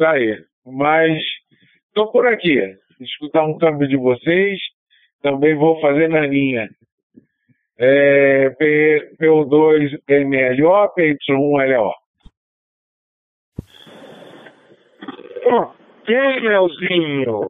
Aí. 0.00 0.44
Mas 0.66 1.22
estou 1.88 2.10
por 2.10 2.26
aqui. 2.26 2.60
Escutar 3.00 3.44
um 3.44 3.58
câmbio 3.58 3.88
de 3.88 3.96
vocês. 3.96 4.58
Também 5.22 5.54
vou 5.54 5.80
fazer 5.80 6.08
na 6.08 6.20
linha. 6.20 6.68
É, 7.78 8.50
P, 8.50 9.16
P2 9.20 9.98
MLO, 10.08 10.94
PY1 10.94 11.76
LO. 11.76 11.92
Oh. 15.44 15.82
Ei, 16.08 16.40
Leozinho, 16.40 17.46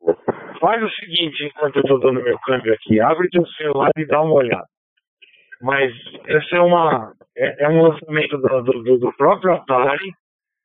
faz 0.60 0.82
o 0.82 0.90
seguinte, 0.90 1.44
enquanto 1.44 1.76
eu 1.76 1.82
estou 1.82 1.98
dando 1.98 2.22
meu 2.22 2.38
câmbio 2.40 2.74
aqui, 2.74 3.00
abre 3.00 3.28
teu 3.30 3.46
celular 3.46 3.90
e 3.96 4.06
dá 4.06 4.20
uma 4.20 4.34
olhada. 4.34 4.66
Mas 5.62 5.92
essa 6.26 6.56
é 6.56 6.60
uma 6.60 7.14
é, 7.36 7.64
é 7.64 7.68
um 7.68 7.82
lançamento 7.82 8.36
do, 8.36 8.62
do, 8.62 8.98
do, 8.98 9.12
próprio 9.14 9.54
Atari. 9.54 10.12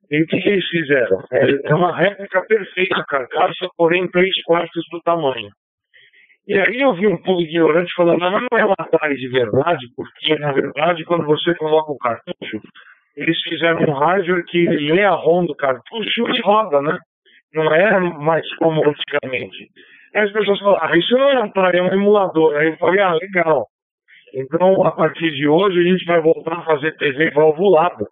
E 0.09 0.23
o 0.23 0.27
que, 0.27 0.37
eles 0.37 0.67
fizeram? 0.69 1.23
É, 1.31 1.69
é 1.69 1.75
uma 1.75 1.95
réplica 1.95 2.41
perfeita 2.47 3.03
carcaça, 3.07 3.67
porém 3.75 4.09
três 4.09 4.33
quartos 4.43 4.85
do 4.91 5.01
tamanho. 5.01 5.49
E 6.47 6.57
aí 6.57 6.79
eu 6.79 6.93
vi 6.93 7.07
um 7.07 7.17
pouco 7.17 7.41
ignorante 7.41 7.93
falando, 7.93 8.19
não, 8.19 8.31
não 8.31 8.57
é 8.57 8.65
um 8.65 8.73
Atari 8.77 9.17
de 9.17 9.27
verdade, 9.27 9.85
porque 9.95 10.35
na 10.39 10.53
verdade 10.53 11.03
quando 11.03 11.25
você 11.25 11.53
coloca 11.55 11.91
o 11.91 11.97
cartucho, 11.97 12.61
eles 13.17 13.37
fizeram 13.41 13.81
um 13.81 13.93
hardware 13.93 14.45
que 14.45 14.65
lê 14.65 15.03
a 15.03 15.11
ROM 15.11 15.45
do 15.45 15.55
cartucho 15.55 16.29
e 16.29 16.41
roda, 16.41 16.81
né? 16.81 16.97
não 17.53 17.73
é 17.73 17.99
mais 17.99 18.47
como 18.55 18.81
antigamente. 18.81 19.69
Aí 20.15 20.23
as 20.23 20.31
pessoas 20.31 20.59
falam, 20.59 20.79
ah, 20.81 20.97
isso 20.97 21.17
não 21.17 21.29
é 21.29 21.39
um 21.39 21.43
Atari, 21.43 21.79
é 21.79 21.83
um 21.83 21.93
emulador. 21.93 22.55
Aí 22.55 22.67
eu 22.67 22.77
falei, 22.77 23.01
ah, 23.01 23.13
legal. 23.13 23.67
Então, 24.33 24.85
a 24.85 24.91
partir 24.91 25.31
de 25.31 25.47
hoje, 25.47 25.79
a 25.79 25.83
gente 25.83 26.05
vai 26.05 26.21
voltar 26.21 26.59
a 26.59 26.65
fazer 26.65 26.95
TV 26.97 27.31
valvulada, 27.31 28.05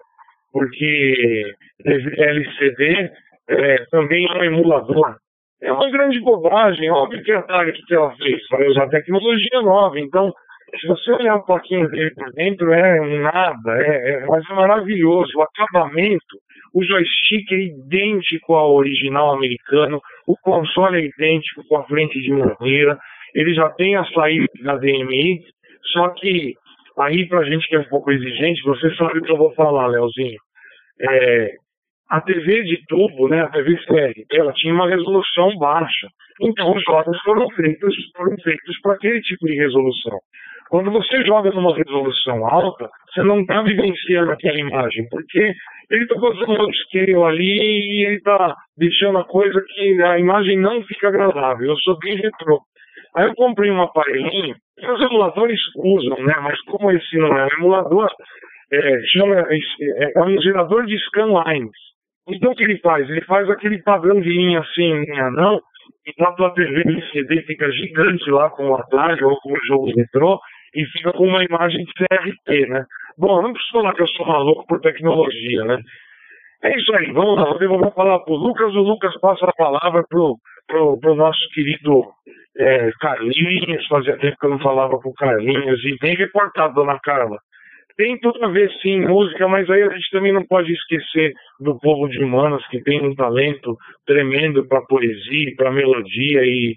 porque 0.56 1.54
LCD 1.84 3.12
é, 3.50 3.86
também 3.92 4.26
é 4.26 4.38
um 4.38 4.44
emulador. 4.46 5.18
É 5.62 5.70
uma 5.70 5.90
grande 5.90 6.18
bobagem, 6.22 6.90
óbvio 6.90 7.22
que 7.24 7.32
a 7.34 7.42
que 7.42 7.94
ela 7.94 8.16
fez, 8.16 8.42
vai 8.50 8.66
usar 8.66 8.88
tecnologia 8.88 9.62
nova, 9.62 10.00
então 10.00 10.32
se 10.80 10.88
você 10.88 11.12
olhar 11.12 11.36
um 11.36 11.42
pouquinho 11.42 11.90
dele 11.90 12.12
por 12.12 12.32
dentro, 12.32 12.72
é 12.72 13.20
nada, 13.20 13.82
é, 13.82 14.12
é, 14.12 14.26
mas 14.26 14.50
é 14.50 14.54
maravilhoso. 14.54 15.32
O 15.38 15.42
acabamento, 15.42 16.38
o 16.74 16.84
joystick 16.84 17.52
é 17.52 17.56
idêntico 17.56 18.54
ao 18.54 18.76
original 18.76 19.34
americano, 19.34 20.00
o 20.26 20.38
console 20.38 21.02
é 21.02 21.06
idêntico 21.06 21.64
com 21.68 21.78
a 21.78 21.84
frente 21.84 22.18
de 22.22 22.32
madeira, 22.32 22.98
ele 23.34 23.54
já 23.54 23.70
tem 23.72 23.98
a 23.98 24.06
saída 24.06 24.48
da 24.64 24.78
DMI, 24.78 25.42
só 25.92 26.10
que 26.10 26.54
aí 26.98 27.28
pra 27.28 27.44
gente 27.44 27.68
que 27.68 27.76
é 27.76 27.80
um 27.80 27.90
pouco 27.90 28.10
exigente, 28.10 28.62
você 28.64 28.96
sabe 28.96 29.20
o 29.20 29.22
que 29.22 29.32
eu 29.32 29.38
vou 29.38 29.54
falar, 29.54 29.88
Leozinho. 29.88 30.45
É, 31.02 31.56
a 32.10 32.22
TV 32.22 32.64
de 32.64 32.86
tubo, 32.88 33.28
né, 33.28 33.42
a 33.42 33.50
TV 33.50 33.78
série, 33.84 34.26
ela 34.32 34.54
tinha 34.54 34.74
uma 34.74 34.88
resolução 34.88 35.58
baixa. 35.58 36.08
Então 36.42 36.76
os 36.76 36.84
jogos 36.84 37.20
foram 37.22 37.50
feitos, 37.52 37.96
foram 38.16 38.36
feitos 38.38 38.80
para 38.82 38.94
aquele 38.94 39.22
tipo 39.22 39.46
de 39.48 39.56
resolução. 39.56 40.20
Quando 40.70 40.92
você 40.92 41.24
joga 41.26 41.52
numa 41.52 41.76
resolução 41.76 42.46
alta, 42.46 42.90
você 43.10 43.24
não 43.24 43.42
está 43.42 43.62
vivenciando 43.62 44.32
aquela 44.32 44.60
imagem, 44.60 45.08
porque 45.10 45.54
ele 45.90 46.04
está 46.04 46.20
fazendo 46.20 46.52
um 46.52 46.64
upscale 46.64 47.14
ali 47.24 47.60
e 47.60 48.06
ele 48.06 48.16
está 48.16 48.56
deixando 48.78 49.20
a 49.20 49.24
coisa 49.24 49.64
que 49.68 50.02
a 50.02 50.20
imagem 50.20 50.58
não 50.58 50.82
fica 50.84 51.08
agradável. 51.08 51.70
Eu 51.70 51.78
sou 51.78 51.98
bem 52.00 52.16
retrô. 52.16 52.62
Aí 53.16 53.28
eu 53.28 53.36
comprei 53.36 53.72
um 53.72 53.82
aparelhinho, 53.82 54.56
que 54.78 54.92
os 54.92 55.02
emuladores 55.02 55.60
usam, 55.78 56.18
né? 56.26 56.36
Mas 56.42 56.60
como 56.64 56.92
esse 56.92 57.18
não 57.18 57.38
é 57.38 57.46
um 57.46 57.60
emulador, 57.60 58.10
é, 58.76 59.02
chama, 59.08 59.36
é, 59.40 60.12
é 60.16 60.24
um 60.24 60.42
gerador 60.42 60.86
de 60.86 60.98
scanlines. 61.06 61.72
Então 62.28 62.52
o 62.52 62.56
que 62.56 62.64
ele 62.64 62.78
faz? 62.80 63.10
Ele 63.10 63.22
faz 63.22 63.50
aquele 63.50 63.82
padrão 63.84 64.20
de 64.20 64.30
linha 64.30 64.60
assim, 64.60 65.06
linha 65.06 65.30
não, 65.32 65.62
enquanto 66.08 66.44
a 66.44 66.52
TV 66.52 66.82
LCD 66.86 67.42
fica 67.44 67.72
gigante 67.72 68.30
lá 68.30 68.50
com 68.50 68.70
o 68.70 68.76
Atari 68.76 69.24
ou 69.24 69.36
com 69.42 69.54
o 69.54 69.66
jogo 69.68 69.92
retrô 69.96 70.40
e 70.74 70.86
fica 70.86 71.12
com 71.14 71.28
uma 71.28 71.44
imagem 71.44 71.86
de 71.86 71.92
CRT, 71.94 72.68
né? 72.68 72.86
Bom, 73.18 73.42
não 73.42 73.54
preciso 73.54 73.74
falar 73.74 73.94
que 73.94 74.02
eu 74.02 74.08
sou 74.08 74.26
maluco 74.26 74.66
por 74.68 74.82
tecnologia, 74.82 75.64
né? 75.64 75.80
É 76.64 76.78
isso 76.78 76.96
aí, 76.96 77.12
vamos 77.12 77.40
lá, 77.40 77.56
eu 77.60 77.70
vou 77.70 77.92
falar 77.92 78.20
pro 78.20 78.34
Lucas, 78.34 78.74
o 78.74 78.82
Lucas 78.82 79.14
passa 79.20 79.46
a 79.46 79.54
palavra 79.54 80.04
pro, 80.10 80.36
pro, 80.68 81.00
pro 81.00 81.16
nosso 81.16 81.40
querido 81.54 82.04
é, 82.58 82.92
Carlinhos, 83.00 83.86
fazia 83.88 84.18
tempo 84.18 84.38
que 84.40 84.46
eu 84.46 84.52
não 84.52 84.60
falava 84.60 84.98
com 85.00 85.10
o 85.10 85.14
Carlinhos, 85.14 85.84
e 85.84 85.98
bem 86.02 86.16
reportado, 86.16 86.74
dona 86.74 87.00
Carla. 87.04 87.38
Tem 87.98 88.20
tudo 88.20 88.44
a 88.44 88.50
ver, 88.50 88.70
sim, 88.82 89.00
música, 89.02 89.48
mas 89.48 89.70
aí 89.70 89.82
a 89.82 89.90
gente 89.90 90.10
também 90.12 90.34
não 90.34 90.46
pode 90.46 90.72
esquecer 90.72 91.32
do 91.62 91.80
povo 91.80 92.10
de 92.10 92.22
Humanas, 92.22 92.66
que 92.68 92.82
tem 92.82 93.02
um 93.02 93.16
talento 93.16 93.78
tremendo 94.06 94.68
para 94.68 94.86
poesia, 94.86 95.56
para 95.56 95.72
melodia, 95.72 96.42
e, 96.44 96.76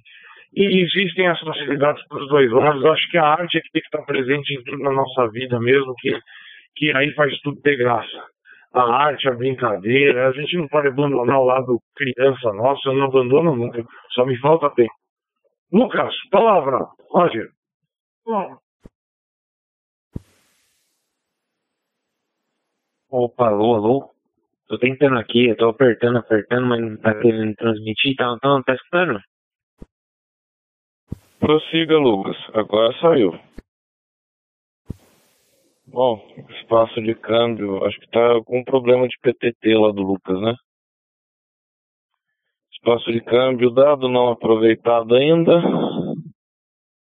e 0.55 0.81
existem 0.81 1.27
as 1.27 1.41
facilidades 1.41 2.07
para 2.07 2.23
os 2.23 2.29
dois 2.29 2.51
lados. 2.53 2.85
Eu 2.85 2.93
acho 2.93 3.11
que 3.11 3.19
a 3.19 3.25
arte 3.25 3.59
é 3.59 3.61
que 3.61 3.71
tem 3.73 3.83
que 3.83 3.89
estar 3.89 4.03
presente 4.03 4.55
em 4.55 4.63
tudo 4.63 4.79
na 4.79 4.93
nossa 4.93 5.29
vida 5.31 5.59
mesmo, 5.59 5.93
que, 5.99 6.17
que 6.77 6.97
aí 6.97 7.13
faz 7.15 7.37
tudo 7.41 7.61
ter 7.63 7.77
graça. 7.77 8.25
A 8.73 8.83
arte, 8.83 9.29
a 9.29 9.33
brincadeira, 9.33 10.29
a 10.29 10.33
gente 10.33 10.57
não 10.57 10.69
pode 10.69 10.87
abandonar 10.87 11.41
o 11.41 11.47
lado 11.47 11.81
criança 11.97 12.53
nossa, 12.53 12.91
eu 12.91 12.95
não 12.95 13.07
abandono 13.07 13.57
nunca, 13.57 13.83
só 14.11 14.25
me 14.25 14.39
falta 14.39 14.71
tempo. 14.71 14.93
Lucas, 15.73 16.15
palavra, 16.31 16.79
Roger. 17.11 17.49
Bom. 18.25 18.68
Opa, 23.11 23.49
alô, 23.49 23.75
alô? 23.75 24.11
Tô 24.69 24.79
tentando 24.79 25.19
aqui, 25.19 25.47
eu 25.47 25.57
tô 25.57 25.71
apertando, 25.71 26.19
apertando, 26.19 26.67
mas 26.67 26.79
não 26.79 26.95
tá 26.99 27.19
querendo 27.19 27.55
transmitir, 27.55 28.15
tá, 28.15 28.35
então, 28.37 28.63
tá 28.63 28.75
escutando? 28.75 29.19
Prossiga, 31.41 31.97
Lucas. 31.97 32.37
Agora 32.53 32.93
saiu. 33.01 33.33
Bom, 35.87 36.21
espaço 36.61 37.01
de 37.01 37.15
câmbio, 37.15 37.83
acho 37.87 37.99
que 37.99 38.11
tá 38.11 38.43
com 38.45 38.63
problema 38.63 39.09
de 39.09 39.17
PTT 39.23 39.75
lá 39.75 39.91
do 39.91 40.03
Lucas, 40.03 40.39
né? 40.43 40.55
Espaço 42.75 43.11
de 43.11 43.23
câmbio 43.23 43.71
dado, 43.71 44.07
não 44.07 44.29
aproveitado 44.29 45.15
ainda. 45.15 45.63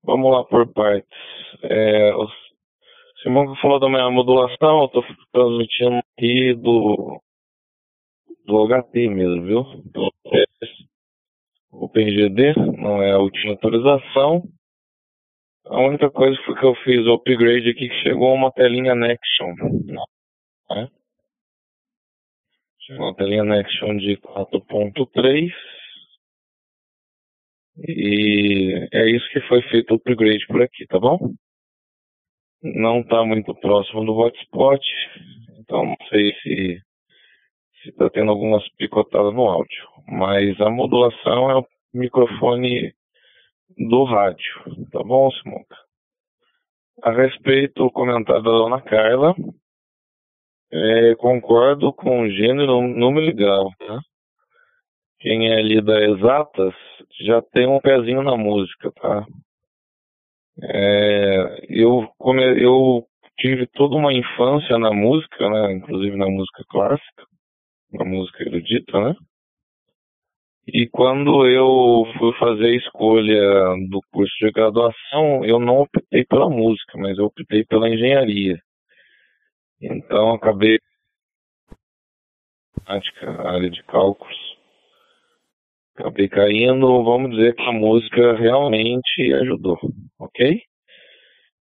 Vamos 0.04 0.32
lá 0.32 0.44
por 0.44 0.72
partes. 0.72 1.10
É, 1.64 2.16
os 2.16 2.47
Simão 3.22 3.56
falou 3.58 3.80
da 3.80 3.90
minha 3.90 4.10
modulação, 4.12 4.82
eu 4.82 4.86
estou 4.86 5.04
transmitindo 5.32 5.98
aqui 5.98 6.54
do, 6.54 7.22
do 8.46 8.68
HT 8.68 9.08
mesmo, 9.10 9.44
viu? 9.44 9.64
Do 9.92 10.12
OpenGD, 11.72 12.54
não 12.78 13.02
é 13.02 13.12
a 13.14 13.20
última 13.20 13.54
atualização. 13.54 14.44
A 15.66 15.80
única 15.82 16.10
coisa 16.10 16.40
foi 16.46 16.56
que 16.56 16.66
eu 16.66 16.76
fiz 16.76 17.06
o 17.06 17.14
upgrade 17.14 17.70
aqui 17.70 17.90
que 17.90 18.02
chegou 18.04 18.34
uma 18.34 18.52
telinha 18.52 18.96
Nexion. 18.96 19.54
Né? 20.70 20.88
Chegou 22.82 23.08
uma 23.08 23.16
telinha 23.16 23.44
Nexion 23.44 23.98
de 23.98 24.18
4.3. 24.18 25.52
E 27.80 28.88
é 28.94 29.10
isso 29.10 29.30
que 29.32 29.42
foi 29.42 29.62
feito 29.64 29.92
o 29.92 29.98
upgrade 29.98 30.48
por 30.48 30.62
aqui, 30.62 30.86
tá 30.88 31.00
bom? 31.00 31.34
Não 32.62 33.02
está 33.02 33.24
muito 33.24 33.54
próximo 33.56 34.06
do 34.06 34.14
hotspot, 34.14 34.82
então 35.60 35.86
não 35.86 35.98
sei 36.10 36.34
se 36.42 36.82
está 37.86 38.10
tendo 38.10 38.32
algumas 38.32 38.68
picotadas 38.76 39.34
no 39.34 39.48
áudio. 39.48 39.88
Mas 40.08 40.60
a 40.62 40.70
modulação 40.70 41.52
é 41.52 41.58
o 41.58 41.68
microfone 41.94 42.94
do 43.78 44.04
rádio, 44.06 44.54
tá 44.92 45.04
bom, 45.04 45.30
Simonca? 45.32 45.76
A 47.04 47.12
respeito 47.12 47.84
do 47.84 47.92
comentário 47.92 48.42
da 48.42 48.52
dona 48.52 48.82
Carla, 48.82 49.36
é, 50.72 51.16
concordo 51.16 51.94
com 51.94 52.22
o 52.22 52.30
gênero, 52.30 52.82
número 52.82 53.28
e 53.28 53.34
grau, 53.34 53.72
tá? 53.78 54.00
Quem 55.20 55.52
é 55.52 55.60
ali 55.60 55.82
da 55.82 56.00
Exatas 56.02 56.74
já 57.22 57.42
tem 57.42 57.68
um 57.68 57.80
pezinho 57.80 58.22
na 58.24 58.36
música, 58.36 58.92
tá? 58.94 59.26
É, 60.64 61.66
eu, 61.70 62.08
come, 62.18 62.44
eu 62.62 63.06
tive 63.38 63.68
toda 63.68 63.96
uma 63.96 64.14
infância 64.14 64.78
na 64.80 64.92
música, 64.92 65.50
né? 65.50 65.74
Inclusive 65.74 66.18
na 66.18 66.28
música 66.28 66.64
clássica, 66.70 67.26
na 67.92 68.06
música 68.06 68.44
erudita, 68.44 69.00
né? 69.00 69.16
E 70.68 70.88
quando 70.90 71.48
eu 71.48 72.06
fui 72.18 72.34
fazer 72.38 72.66
a 72.66 72.76
escolha 72.76 73.42
do 73.90 74.02
curso 74.12 74.34
de 74.42 74.52
graduação, 74.52 75.46
eu 75.46 75.60
não 75.60 75.78
optei 75.80 76.26
pela 76.26 76.50
música, 76.50 76.98
mas 76.98 77.18
eu 77.18 77.26
optei 77.26 77.64
pela 77.64 77.90
engenharia. 77.90 78.60
Então 79.82 80.34
acabei 80.34 80.78
a 82.86 83.00
área 83.50 83.70
de 83.70 83.84
cálculos 83.84 84.57
acabei 85.98 86.30
caindo, 86.30 87.04
vamos 87.04 87.32
dizer 87.32 87.56
que 87.56 87.64
a 87.64 87.72
música 87.72 88.36
realmente 88.36 89.34
ajudou, 89.42 89.78
ok? 90.20 90.62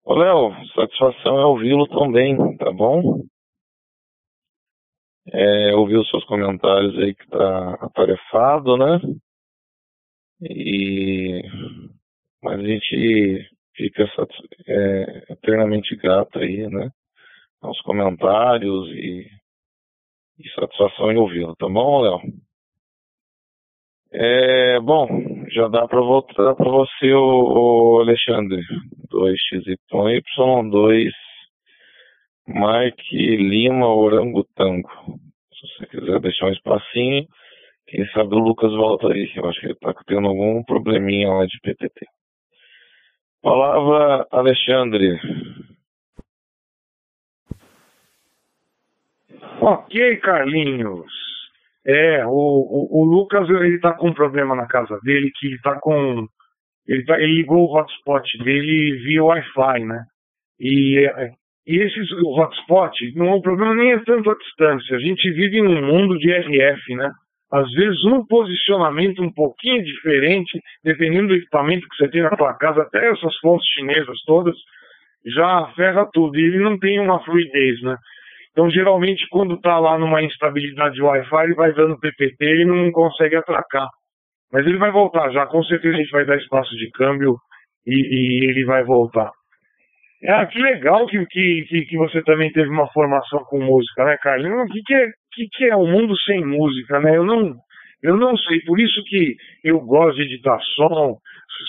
Ô 0.05 0.15
Léo, 0.15 0.53
satisfação 0.75 1.39
é 1.39 1.47
ouvi-lo 1.47 1.87
também, 1.89 2.37
tá 2.57 2.71
bom? 2.73 3.23
É, 5.33 5.75
ouvir 5.75 5.97
os 5.97 6.11
seus 6.11 6.25
comentários 6.25 6.99
aí 6.99 7.15
que 7.15 7.27
tá 7.29 7.75
atarefado, 7.81 8.77
né? 8.77 9.01
E 10.43 11.41
mas 12.43 12.61
a 12.61 12.63
gente 12.63 13.49
fica 13.75 14.05
é, 14.69 15.33
eternamente 15.33 15.97
grato 15.97 16.39
aí, 16.39 16.69
né? 16.69 16.91
Aos 17.63 17.81
comentários 17.83 18.89
e, 18.91 19.27
e 20.39 20.49
satisfação 20.51 21.11
em 21.13 21.17
ouvi-lo, 21.17 21.57
tá 21.57 21.67
bom, 21.69 22.03
Léo? 22.03 22.44
É, 24.17 24.79
bom, 24.79 25.09
já 25.51 25.67
dá 25.67 25.89
para 25.89 26.01
voltar 26.01 26.55
para 26.55 26.71
você, 26.71 27.13
o, 27.13 27.99
Alexandre. 28.01 28.63
2XY2 29.11 31.11
Mike 32.47 33.37
Lima 33.37 33.89
Orangotango. 33.89 34.89
Se 35.53 35.67
você 35.67 35.87
quiser 35.87 36.21
deixar 36.21 36.47
um 36.47 36.53
espacinho, 36.53 37.27
quem 37.89 38.07
sabe 38.11 38.37
o 38.37 38.39
Lucas 38.39 38.73
volta 38.73 39.09
aí. 39.09 39.33
Eu 39.35 39.49
acho 39.49 39.59
que 39.59 39.67
ele 39.67 39.73
está 39.73 39.93
tendo 40.07 40.29
algum 40.29 40.63
probleminha 40.63 41.33
lá 41.33 41.45
de 41.47 41.59
PTT. 41.61 42.07
Palavra 43.43 44.29
Alexandre. 44.31 45.19
Ok, 49.61 50.19
Carlinhos. 50.19 51.24
É, 51.87 52.25
o, 52.27 52.31
o, 52.31 53.03
o 53.03 53.05
Lucas 53.05 53.49
ele 53.49 53.79
tá 53.79 53.93
com 53.93 54.09
um 54.09 54.15
problema 54.15 54.55
na 54.55 54.67
casa 54.67 54.99
dele 55.03 55.31
que 55.35 55.49
ele 55.49 55.59
tá 55.59 55.79
com. 55.81 56.27
Ele, 56.87 57.05
tá, 57.05 57.21
ele 57.21 57.37
ligou 57.37 57.65
o 57.65 57.77
hotspot 57.77 58.39
dele 58.43 58.97
via 59.05 59.25
Wi-Fi, 59.25 59.85
né? 59.85 60.05
E, 60.59 61.07
e 61.67 61.77
esse 61.77 62.01
hotspot, 62.25 62.93
não, 63.17 63.35
o 63.35 63.43
problema 63.43 63.75
nem 63.75 63.93
é 63.93 63.99
tanto 64.05 64.31
a 64.31 64.37
distância. 64.37 64.97
A 64.97 65.01
gente 65.01 65.31
vive 65.31 65.61
num 65.63 65.83
mundo 65.83 66.19
de 66.19 66.31
RF, 66.31 66.95
né? 66.95 67.11
Às 67.53 67.71
vezes 67.73 68.05
um 68.05 68.25
posicionamento 68.27 69.23
um 69.23 69.33
pouquinho 69.33 69.85
diferente, 69.85 70.59
dependendo 70.83 71.29
do 71.29 71.35
equipamento 71.35 71.87
que 71.89 71.97
você 71.97 72.09
tem 72.09 72.23
na 72.23 72.37
sua 72.37 72.55
casa, 72.55 72.83
até 72.83 73.11
essas 73.11 73.37
fontes 73.39 73.67
chinesas 73.69 74.19
todas, 74.27 74.57
já 75.25 75.71
ferra 75.77 76.09
tudo. 76.13 76.39
E 76.39 76.43
ele 76.43 76.59
não 76.59 76.79
tem 76.79 76.99
uma 76.99 77.23
fluidez, 77.25 77.81
né? 77.83 77.97
Então, 78.55 78.71
geralmente, 78.71 79.27
quando 79.31 79.57
está 79.57 79.81
lá 79.81 79.99
numa 79.99 80.23
instabilidade 80.23 80.95
de 80.95 81.03
Wi-Fi, 81.03 81.45
ele 81.45 81.55
vai 81.55 81.73
dando 81.73 81.99
PPT 81.99 82.63
e 82.63 82.65
não 82.65 82.93
consegue 82.93 83.35
atracar. 83.35 83.89
Mas 84.53 84.65
ele 84.65 84.79
vai 84.79 84.93
voltar 84.93 85.29
já, 85.33 85.45
com 85.47 85.61
certeza 85.65 85.97
a 85.97 85.99
gente 85.99 86.13
vai 86.13 86.25
dar 86.25 86.37
espaço 86.37 86.71
de 86.77 86.89
câmbio 86.93 87.37
e, 87.85 87.95
e 87.95 88.51
ele 88.51 88.65
vai 88.65 88.85
voltar. 88.85 89.33
Ah, 90.29 90.47
que 90.47 90.59
legal 90.61 91.05
que, 91.07 91.27
que, 91.27 91.87
que, 91.87 91.97
você 91.99 92.23
também 92.23 92.51
teve 92.53 92.71
uma 92.71 92.87
formação 92.93 93.41
com 93.47 93.61
música, 93.61 94.05
né, 94.05 94.17
Carlinhos? 94.23 94.71
O 94.71 94.73
que, 94.73 94.81
que, 94.83 94.95
é, 94.95 95.07
que, 95.33 95.49
que 95.53 95.65
é 95.65 95.77
o 95.77 95.87
mundo 95.87 96.17
sem 96.21 96.45
música, 96.47 97.01
né? 97.01 97.17
Eu 97.17 97.25
não, 97.25 97.57
eu 98.05 98.17
não 98.17 98.37
sei, 98.37 98.61
por 98.61 98.79
isso 98.79 99.03
que 99.05 99.35
eu 99.65 99.81
gosto 99.81 100.17
de 100.17 100.23
editar 100.23 100.61
som. 100.77 101.19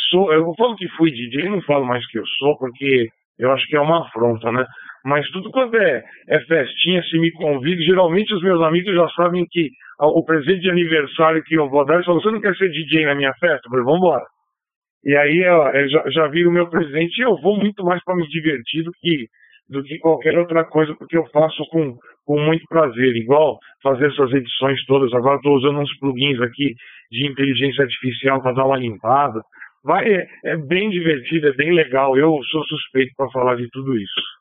Sou, 0.10 0.32
eu 0.32 0.54
falo 0.56 0.76
que 0.76 0.88
fui 0.90 1.12
DJ, 1.12 1.50
não 1.50 1.62
falo 1.64 1.86
mais 1.86 2.06
que 2.08 2.20
eu 2.20 2.26
sou, 2.38 2.58
porque 2.58 3.10
Eu 3.38 3.52
acho 3.52 3.68
que 3.68 3.76
é 3.76 3.80
uma 3.82 4.06
afronta, 4.06 4.52
né? 4.52 4.66
Mas 5.06 5.30
tudo 5.30 5.52
quando 5.52 5.76
é, 5.76 6.04
é 6.30 6.40
festinha, 6.46 7.04
se 7.04 7.20
me 7.20 7.32
convida, 7.34 7.80
geralmente 7.84 8.34
os 8.34 8.42
meus 8.42 8.60
amigos 8.64 8.92
já 8.92 9.08
sabem 9.10 9.46
que 9.48 9.70
o 10.00 10.26
presente 10.26 10.62
de 10.62 10.70
aniversário 10.72 11.44
que 11.44 11.54
eu 11.54 11.70
vou 11.70 11.86
dar, 11.86 11.94
eles 11.94 12.06
falam, 12.08 12.20
você 12.20 12.32
não 12.32 12.42
quer 12.42 12.56
ser 12.56 12.72
DJ 12.72 13.06
na 13.06 13.14
minha 13.14 13.32
festa? 13.34 13.62
Eu 13.66 13.70
falei, 13.70 13.86
vamos 13.86 14.00
embora. 14.00 14.26
E 15.06 15.16
aí 15.16 15.38
eu, 15.38 15.90
já, 15.90 16.10
já 16.10 16.28
vi 16.28 16.48
o 16.48 16.52
meu 16.52 16.68
presente 16.68 17.20
e 17.20 17.24
eu 17.24 17.40
vou 17.40 17.56
muito 17.56 17.86
mais 17.86 18.04
para 18.04 18.16
me 18.16 18.28
divertir 18.28 18.84
do 18.84 18.92
que, 19.00 19.28
do 19.70 19.84
que 19.84 20.00
qualquer 20.00 20.40
outra 20.40 20.66
coisa, 20.66 20.96
porque 20.96 21.16
eu 21.16 21.26
faço 21.28 21.64
com, 21.70 21.96
com 22.26 22.40
muito 22.40 22.66
prazer. 22.68 23.16
Igual 23.16 23.60
fazer 23.84 24.08
essas 24.08 24.34
edições 24.34 24.84
todas. 24.88 25.14
Agora 25.14 25.36
estou 25.36 25.56
usando 25.56 25.80
uns 25.82 26.00
plugins 26.00 26.42
aqui 26.42 26.74
de 27.12 27.28
inteligência 27.28 27.84
artificial 27.84 28.42
para 28.42 28.54
dar 28.54 28.66
uma 28.66 28.80
limpada. 28.80 29.40
Vai, 29.84 30.12
é, 30.12 30.26
é 30.46 30.58
bem 30.58 30.90
divertido, 30.90 31.48
é 31.48 31.54
bem 31.54 31.72
legal. 31.72 32.18
Eu 32.18 32.40
sou 32.50 32.64
suspeito 32.64 33.14
para 33.16 33.30
falar 33.30 33.56
de 33.56 33.70
tudo 33.70 33.96
isso. 33.96 34.35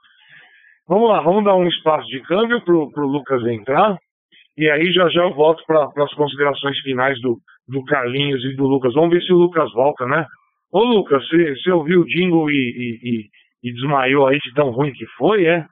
Vamos 0.86 1.09
lá, 1.09 1.20
vamos 1.23 1.44
dar 1.44 1.56
um 1.56 1.66
espaço 1.66 2.06
de 2.09 2.20
câmbio 2.23 2.62
para 2.62 2.74
o 2.74 3.06
Lucas 3.06 3.43
entrar. 3.47 3.97
E 4.56 4.70
aí 4.70 4.93
já 4.93 5.09
já 5.09 5.23
eu 5.23 5.35
volto 5.35 5.65
para 5.66 5.90
as 6.05 6.15
considerações 6.15 6.78
finais 6.81 7.19
do, 7.20 7.39
do 7.66 7.82
Carlinhos 7.85 8.44
e 8.44 8.55
do 8.55 8.66
Lucas. 8.66 8.94
Vamos 8.94 9.11
ver 9.11 9.23
se 9.23 9.32
o 9.32 9.39
Lucas 9.39 9.73
volta, 9.73 10.06
né? 10.06 10.27
Ô 10.70 10.82
Lucas, 10.85 11.27
você, 11.28 11.70
ouviu 11.73 12.02
o 12.02 12.05
jingle 12.05 12.51
e, 12.51 12.55
e, 12.55 13.01
e, 13.02 13.69
e, 13.69 13.73
desmaiou 13.73 14.27
aí 14.27 14.39
de 14.39 14.52
tão 14.55 14.70
ruim 14.70 14.93
que 14.93 15.06
foi, 15.16 15.47
é? 15.47 15.65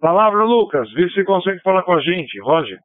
Palavra, 0.00 0.44
Lucas, 0.44 0.90
vê 0.92 1.08
se 1.08 1.14
você 1.14 1.24
consegue 1.24 1.60
falar 1.62 1.82
com 1.82 1.92
a 1.92 2.00
gente. 2.00 2.40
Roger. 2.40 2.78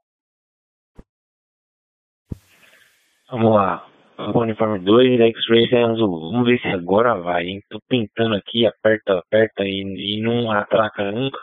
Vamos 3.32 3.56
lá. 3.56 3.88
Uniforme 4.36 4.80
2, 4.80 5.20
X-Ray 5.20 5.84
azul. 5.84 6.32
Vamos 6.32 6.46
ver 6.46 6.60
se 6.60 6.68
agora 6.68 7.16
vai, 7.16 7.46
hein? 7.46 7.62
Tô 7.70 7.80
tentando 7.90 8.36
aqui, 8.36 8.66
aperta, 8.66 9.18
aperta 9.18 9.64
e, 9.64 10.18
e 10.18 10.22
não 10.22 10.52
atraca 10.52 11.12
nunca. 11.12 11.40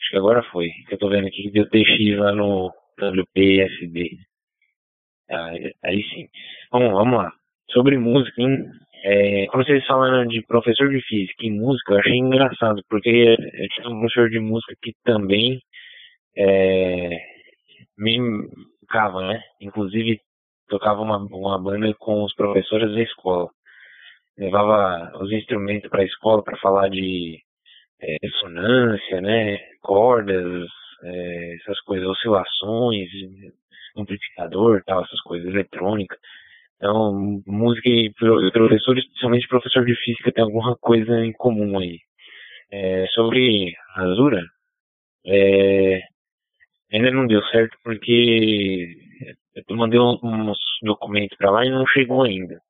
Acho 0.00 0.10
que 0.10 0.16
agora 0.16 0.42
foi. 0.44 0.70
Eu 0.90 0.98
tô 0.98 1.08
vendo 1.08 1.26
aqui 1.28 1.42
que 1.42 1.50
deu 1.50 1.68
TX 1.68 2.18
lá 2.18 2.32
no 2.32 2.72
WPSD. 2.98 4.16
Ah, 5.30 5.52
aí 5.84 6.02
sim. 6.10 6.28
Vamos, 6.72 6.92
vamos 6.92 7.18
lá. 7.18 7.32
Sobre 7.70 7.98
música, 7.98 8.42
hein? 8.42 8.64
É, 9.04 9.46
quando 9.46 9.64
vocês 9.64 9.86
falam 9.86 10.26
de 10.26 10.42
professor 10.42 10.90
de 10.90 11.00
física 11.02 11.46
e 11.46 11.50
música, 11.50 11.92
eu 11.92 11.98
achei 12.00 12.16
engraçado, 12.16 12.82
porque 12.88 13.08
eu 13.08 13.68
tinha 13.68 13.88
um 13.88 14.00
professor 14.00 14.28
de 14.28 14.38
música 14.40 14.74
que 14.82 14.92
também 15.04 15.60
é, 16.36 17.10
me 17.98 18.18
tocava, 18.80 19.26
né? 19.26 19.42
Inclusive 19.60 20.20
tocava 20.68 21.00
uma, 21.02 21.18
uma 21.18 21.62
banda 21.62 21.92
com 21.98 22.24
os 22.24 22.34
professores 22.34 22.92
da 22.92 23.02
escola. 23.02 23.50
Levava 24.38 25.12
os 25.22 25.30
instrumentos 25.32 25.88
para 25.90 26.02
a 26.02 26.06
escola 26.06 26.42
para 26.42 26.58
falar 26.58 26.88
de 26.88 27.40
é, 28.02 28.16
ressonância, 28.22 29.20
né? 29.20 29.58
Cordas, 29.80 30.68
é, 31.02 31.54
essas 31.56 31.80
coisas, 31.80 32.06
oscilações, 32.06 33.08
amplificador, 33.96 34.82
tal, 34.86 35.04
essas 35.04 35.20
coisas, 35.22 35.48
eletrônica. 35.48 36.16
Então, 36.76 37.42
música 37.46 37.88
e 37.90 38.10
professor, 38.52 38.98
especialmente 38.98 39.48
professor 39.48 39.84
de 39.84 39.94
física, 39.96 40.32
tem 40.32 40.42
alguma 40.42 40.76
coisa 40.76 41.24
em 41.24 41.32
comum 41.32 41.78
aí. 41.78 41.98
É, 42.72 43.06
sobre 43.08 43.74
Azura, 43.96 44.42
é, 45.26 46.00
ainda 46.92 47.10
não 47.10 47.26
deu 47.26 47.42
certo 47.48 47.76
porque 47.84 48.96
eu 49.68 49.76
mandei 49.76 49.98
uns 50.00 50.58
documentos 50.82 51.36
para 51.36 51.50
lá 51.50 51.66
e 51.66 51.70
não 51.70 51.86
chegou 51.86 52.22
ainda. 52.22 52.60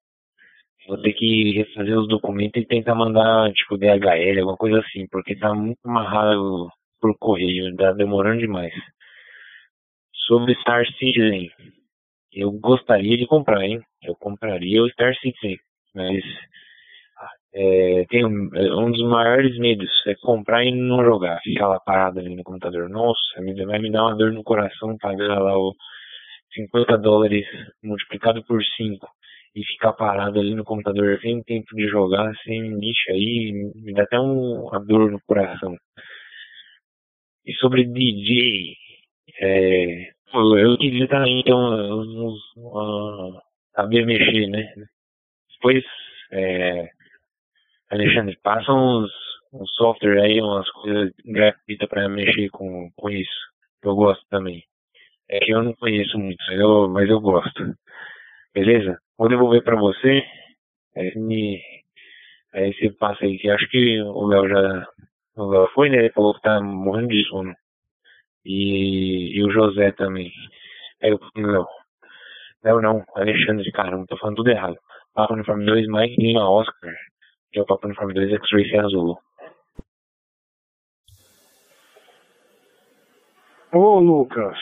Vou 0.86 1.00
ter 1.00 1.12
que 1.12 1.52
refazer 1.52 1.98
os 1.98 2.08
documentos 2.08 2.62
e 2.62 2.66
tentar 2.66 2.94
mandar, 2.94 3.52
tipo, 3.52 3.76
DHL, 3.76 4.40
alguma 4.40 4.56
coisa 4.56 4.80
assim, 4.80 5.06
porque 5.10 5.36
tá 5.36 5.54
muito 5.54 5.78
amarrado 5.84 6.68
por 7.00 7.16
correio, 7.18 7.74
tá 7.76 7.92
demorando 7.92 8.40
demais. 8.40 8.72
Sobre 10.26 10.54
Star 10.56 10.86
Citizen, 10.98 11.50
eu 12.32 12.50
gostaria 12.52 13.16
de 13.16 13.26
comprar, 13.26 13.64
hein? 13.64 13.80
Eu 14.02 14.14
compraria 14.16 14.82
o 14.82 14.88
Star 14.90 15.14
Citizen, 15.16 15.58
mas 15.94 16.22
é, 17.54 18.04
tem 18.08 18.24
um, 18.24 18.48
é, 18.54 18.74
um, 18.74 18.90
dos 18.90 19.02
maiores 19.02 19.58
medos 19.58 19.90
é 20.06 20.14
comprar 20.22 20.64
e 20.64 20.70
não 20.70 21.04
jogar, 21.04 21.40
ficar 21.40 21.68
lá 21.68 21.80
parado 21.80 22.20
ali 22.20 22.34
no 22.34 22.44
computador. 22.44 22.88
Nossa, 22.88 23.40
me, 23.40 23.52
vai 23.64 23.78
me 23.78 23.90
dar 23.90 24.04
uma 24.04 24.16
dor 24.16 24.32
no 24.32 24.44
coração 24.44 24.96
pagar 24.98 25.38
lá 25.40 25.58
o 25.58 25.74
50 26.54 26.96
dólares 26.98 27.46
multiplicado 27.82 28.44
por 28.44 28.62
5 28.64 29.06
e 29.54 29.64
ficar 29.64 29.92
parado 29.94 30.38
ali 30.38 30.54
no 30.54 30.64
computador 30.64 31.18
sem 31.20 31.42
tempo 31.42 31.74
de 31.74 31.88
jogar, 31.88 32.32
sem 32.44 32.78
bicho 32.78 33.10
aí, 33.10 33.72
me 33.74 33.92
dá 33.92 34.04
até 34.04 34.18
um, 34.18 34.66
uma 34.66 34.80
dor 34.84 35.10
no 35.10 35.20
coração. 35.26 35.76
E 37.44 37.52
sobre 37.54 37.84
DJ, 37.84 38.76
é, 39.40 40.10
eu 40.32 40.78
queria 40.78 41.08
também 41.08 41.42
uh, 41.48 43.40
saber 43.74 44.06
mexer, 44.06 44.46
né? 44.48 44.72
Depois, 45.54 45.84
é, 46.32 46.88
Alexandre, 47.90 48.38
passa 48.42 48.72
uns, 48.72 49.10
um 49.52 49.66
software 49.66 50.22
aí, 50.22 50.40
umas 50.40 50.70
coisas 50.70 51.12
gratuitas 51.24 51.88
para 51.88 52.08
mexer 52.08 52.48
com, 52.50 52.90
com 52.96 53.10
isso. 53.10 53.50
Eu 53.82 53.96
gosto 53.96 54.24
também. 54.28 54.62
É 55.28 55.40
que 55.40 55.52
eu 55.52 55.62
não 55.62 55.74
conheço 55.74 56.18
muito, 56.18 56.40
eu, 56.52 56.88
mas 56.88 57.08
eu 57.08 57.20
gosto. 57.20 57.74
Beleza? 58.54 58.98
Vou 59.20 59.28
devolver 59.28 59.62
para 59.62 59.76
você. 59.76 60.24
Aí, 60.96 61.12
me, 61.14 61.60
aí 62.54 62.72
você 62.72 62.90
passa 62.92 63.22
aí, 63.22 63.36
que 63.36 63.50
acho 63.50 63.68
que 63.68 64.00
o 64.00 64.26
Léo 64.26 64.48
já. 64.48 64.86
O 65.36 65.44
Léo 65.44 65.68
foi, 65.74 65.90
né? 65.90 65.98
Ele 65.98 66.12
falou 66.12 66.34
que 66.34 66.40
tá 66.40 66.58
morrendo 66.58 67.08
de 67.08 67.22
sono 67.28 67.54
e, 68.46 69.36
e 69.36 69.44
o 69.44 69.50
José 69.50 69.92
também. 69.92 70.32
Aí 71.02 71.10
eu, 71.10 71.20
não, 71.36 71.66
não, 72.64 72.80
não, 72.80 73.04
Alexandre, 73.14 73.70
caramba, 73.72 74.06
tô 74.08 74.16
falando 74.16 74.36
tudo 74.36 74.50
errado. 74.52 74.78
Papo 75.12 75.34
Uniforme 75.34 75.66
2, 75.66 75.86
Mike 75.88 76.18
Lima 76.18 76.48
Oscar, 76.48 76.94
que 77.52 77.58
é 77.58 77.62
o 77.62 77.66
Papo 77.66 77.88
Uniforme 77.88 78.14
2 78.14 78.32
X-Ray 78.32 78.70
Serra 78.70 78.86
Azul. 78.86 79.18
Ô 83.70 83.98
Lucas, 84.00 84.56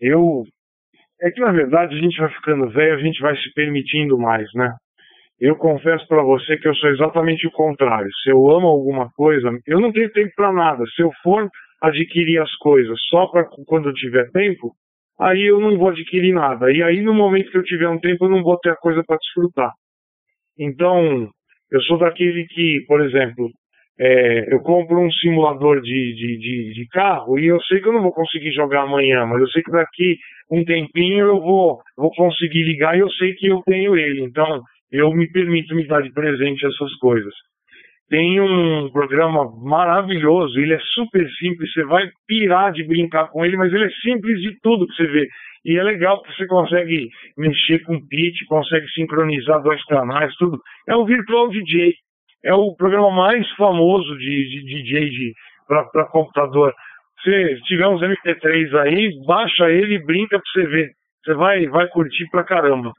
eu. 0.00 0.44
É 1.22 1.30
que 1.30 1.40
na 1.40 1.52
verdade 1.52 1.94
a 1.94 2.00
gente 2.00 2.18
vai 2.18 2.28
ficando 2.30 2.68
velho, 2.70 2.94
a 2.96 3.00
gente 3.00 3.20
vai 3.20 3.36
se 3.36 3.52
permitindo 3.54 4.18
mais, 4.18 4.48
né? 4.54 4.74
Eu 5.40 5.56
confesso 5.56 6.06
para 6.08 6.22
você 6.22 6.56
que 6.56 6.66
eu 6.66 6.74
sou 6.74 6.90
exatamente 6.90 7.46
o 7.46 7.52
contrário. 7.52 8.08
Se 8.22 8.30
eu 8.30 8.50
amo 8.50 8.66
alguma 8.66 9.08
coisa, 9.12 9.50
eu 9.66 9.80
não 9.80 9.92
tenho 9.92 10.10
tempo 10.12 10.32
para 10.36 10.52
nada. 10.52 10.84
Se 10.94 11.02
eu 11.02 11.10
for 11.22 11.48
adquirir 11.80 12.40
as 12.40 12.52
coisas 12.56 13.00
só 13.08 13.26
para 13.26 13.44
quando 13.66 13.88
eu 13.88 13.94
tiver 13.94 14.30
tempo, 14.30 14.72
aí 15.18 15.42
eu 15.42 15.60
não 15.60 15.78
vou 15.78 15.90
adquirir 15.90 16.32
nada. 16.32 16.72
E 16.72 16.82
aí 16.82 17.00
no 17.00 17.14
momento 17.14 17.50
que 17.50 17.58
eu 17.58 17.64
tiver 17.64 17.88
um 17.88 17.98
tempo, 18.00 18.24
eu 18.24 18.30
não 18.30 18.42
vou 18.42 18.58
ter 18.58 18.70
a 18.70 18.76
coisa 18.76 19.02
para 19.06 19.16
desfrutar. 19.16 19.72
Então, 20.58 21.28
eu 21.70 21.80
sou 21.82 21.98
daquele 21.98 22.46
que, 22.46 22.84
por 22.86 23.00
exemplo, 23.00 23.48
é, 24.04 24.54
eu 24.54 24.60
compro 24.60 24.98
um 24.98 25.10
simulador 25.12 25.80
de, 25.80 26.14
de, 26.14 26.38
de, 26.38 26.74
de, 26.74 26.86
carro 26.88 27.38
e 27.38 27.46
eu 27.46 27.60
sei 27.62 27.80
que 27.80 27.88
eu 27.88 27.92
não 27.92 28.02
vou 28.02 28.12
conseguir 28.12 28.52
jogar 28.52 28.82
amanhã, 28.82 29.24
mas 29.26 29.40
eu 29.40 29.48
sei 29.48 29.62
que 29.62 29.70
daqui 29.70 30.18
um 30.50 30.64
tempinho 30.64 31.26
eu 31.26 31.40
vou, 31.40 31.78
vou 31.96 32.10
conseguir 32.10 32.64
ligar 32.64 32.96
e 32.96 33.00
eu 33.00 33.10
sei 33.10 33.34
que 33.34 33.46
eu 33.46 33.62
tenho 33.64 33.96
ele. 33.96 34.22
Então, 34.24 34.62
eu 34.90 35.10
me 35.12 35.30
permito 35.30 35.74
me 35.74 35.86
dar 35.86 36.02
de 36.02 36.12
presente 36.12 36.66
essas 36.66 36.92
coisas 36.96 37.32
tem 38.12 38.38
um 38.42 38.90
programa 38.90 39.50
maravilhoso, 39.62 40.60
ele 40.60 40.74
é 40.74 40.78
super 40.92 41.26
simples, 41.38 41.72
você 41.72 41.82
vai 41.84 42.06
pirar 42.28 42.70
de 42.70 42.84
brincar 42.84 43.28
com 43.28 43.42
ele, 43.42 43.56
mas 43.56 43.72
ele 43.72 43.86
é 43.86 43.90
simples 44.02 44.38
de 44.42 44.54
tudo 44.60 44.86
que 44.86 44.94
você 44.96 45.06
vê. 45.06 45.26
E 45.64 45.78
é 45.78 45.82
legal 45.82 46.22
que 46.22 46.30
você 46.34 46.46
consegue 46.46 47.08
mexer 47.38 47.78
com 47.84 48.06
pitch, 48.06 48.44
consegue 48.48 48.86
sincronizar 48.90 49.62
dois 49.62 49.82
canais, 49.86 50.34
tudo. 50.36 50.60
É 50.86 50.94
o 50.94 51.06
Virtual 51.06 51.48
DJ. 51.48 51.94
É 52.44 52.52
o 52.54 52.74
programa 52.74 53.10
mais 53.10 53.48
famoso 53.52 54.18
de, 54.18 54.48
de 54.50 54.82
DJ 54.82 55.32
para 55.66 56.06
computador. 56.06 56.74
Se 57.22 57.60
tiver 57.66 57.86
uns 57.86 58.00
MP3 58.00 58.74
aí, 58.80 59.10
baixa 59.26 59.70
ele 59.70 59.94
e 59.94 60.04
brinca 60.04 60.38
para 60.38 60.52
você 60.52 60.66
ver. 60.68 60.90
Você 61.24 61.34
vai, 61.34 61.66
vai 61.66 61.86
curtir 61.88 62.28
pra 62.30 62.42
caramba. 62.42 62.92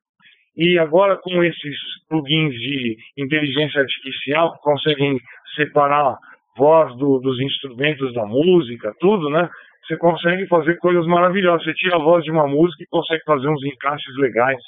E 0.56 0.78
agora 0.80 1.18
com 1.18 1.44
esses 1.44 1.76
plugins 2.08 2.54
de 2.54 2.96
inteligência 3.18 3.82
artificial 3.82 4.54
que 4.54 4.62
conseguem 4.62 5.20
separar 5.56 6.18
voz 6.56 6.96
do, 6.98 7.20
dos 7.20 7.40
instrumentos 7.42 8.14
da 8.14 8.26
música, 8.26 8.94
tudo, 9.00 9.30
né? 9.30 9.50
Você 9.86 9.98
consegue 9.98 10.48
fazer 10.48 10.78
coisas 10.78 11.06
maravilhosas. 11.06 11.66
Você 11.66 11.74
tira 11.74 11.98
a 11.98 12.00
voz 12.00 12.24
de 12.24 12.32
uma 12.32 12.48
música 12.48 12.84
e 12.84 12.88
consegue 12.88 13.24
fazer 13.26 13.50
uns 13.50 13.64
encaixes 13.66 14.16
legais. 14.18 14.62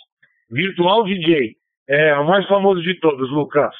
Virtual 0.51 1.03
DJ 1.05 1.53
é 1.87 2.15
o 2.15 2.27
mais 2.27 2.45
famoso 2.47 2.81
de 2.81 2.99
todos, 2.99 3.31
Lucas. 3.31 3.73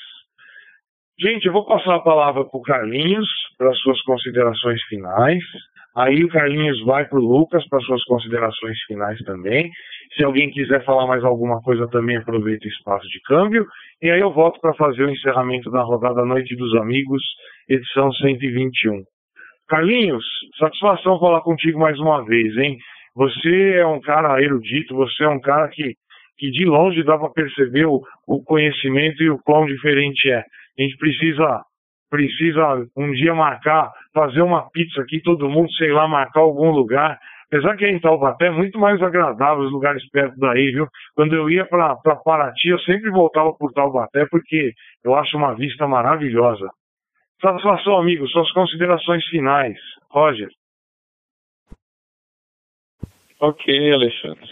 Gente, 1.18 1.46
eu 1.46 1.54
vou 1.54 1.66
passar 1.66 1.96
a 1.96 2.02
palavra 2.02 2.44
para 2.44 2.58
o 2.58 2.62
Carlinhos 2.62 3.26
para 3.58 3.72
suas 3.76 4.02
considerações 4.02 4.84
finais. 4.84 5.42
Aí 5.96 6.26
o 6.26 6.28
Carlinhos 6.28 6.84
vai 6.84 7.06
para 7.06 7.18
o 7.18 7.22
Lucas 7.22 7.66
para 7.70 7.80
suas 7.80 8.04
considerações 8.04 8.78
finais 8.84 9.18
também. 9.20 9.72
Se 10.14 10.26
alguém 10.26 10.52
quiser 10.52 10.84
falar 10.84 11.08
mais 11.08 11.24
alguma 11.24 11.62
coisa 11.62 11.88
também, 11.88 12.18
aproveita 12.18 12.66
o 12.66 12.70
espaço 12.70 13.08
de 13.08 13.22
câmbio. 13.22 13.66
E 14.02 14.12
aí 14.12 14.20
eu 14.20 14.34
volto 14.34 14.60
para 14.60 14.74
fazer 14.74 15.06
o 15.06 15.10
encerramento 15.10 15.72
da 15.72 15.82
rodada 15.84 16.26
Noite 16.26 16.54
dos 16.54 16.76
Amigos, 16.76 17.24
edição 17.70 18.12
121. 18.12 19.02
Carlinhos, 19.70 20.26
satisfação 20.60 21.18
falar 21.18 21.40
contigo 21.42 21.80
mais 21.80 21.98
uma 21.98 22.26
vez, 22.26 22.58
hein? 22.58 22.78
Você 23.16 23.76
é 23.78 23.88
um 23.88 24.02
cara 24.02 24.44
erudito, 24.44 24.94
você 24.94 25.24
é 25.24 25.30
um 25.30 25.40
cara 25.40 25.70
que, 25.70 25.94
que 26.38 26.52
de 26.52 26.66
longe 26.66 27.02
dá 27.04 27.18
para 27.18 27.30
perceber 27.30 27.86
o, 27.86 28.02
o 28.28 28.44
conhecimento 28.44 29.24
e 29.24 29.30
o 29.30 29.40
quão 29.46 29.66
diferente 29.66 30.30
é. 30.30 30.44
A 30.78 30.82
gente 30.82 30.98
precisa 30.98 31.64
precisa 32.10 32.88
um 32.96 33.12
dia 33.12 33.34
marcar, 33.34 33.92
fazer 34.14 34.42
uma 34.42 34.70
pizza 34.70 35.02
aqui, 35.02 35.20
todo 35.22 35.50
mundo, 35.50 35.72
sei 35.74 35.92
lá, 35.92 36.08
marcar 36.08 36.42
algum 36.42 36.70
lugar. 36.72 37.20
Apesar 37.48 37.76
que 37.76 37.86
em 37.86 38.00
Taubaté 38.00 38.48
é 38.48 38.52
muito 38.52 38.80
mais 38.80 39.02
agradável 39.02 39.66
os 39.66 39.72
lugares 39.72 40.08
perto 40.10 40.38
daí, 40.38 40.72
viu? 40.72 40.88
Quando 41.16 41.36
eu 41.36 41.50
ia 41.50 41.66
para 41.66 41.96
Paraty, 41.96 42.70
eu 42.70 42.80
sempre 42.80 43.10
voltava 43.12 43.54
por 43.54 43.72
Taubaté 43.72 44.26
porque 44.30 44.74
eu 45.04 45.16
acho 45.16 45.38
uma 45.38 45.56
vista 45.56 45.88
maravilhosa. 45.88 46.70
Satisfação, 47.42 47.98
amigo. 47.98 48.28
Suas 48.28 48.52
considerações 48.52 49.26
finais. 49.28 49.78
Roger. 50.10 50.50
Ok, 53.40 53.94
Alexandre. 53.94 54.50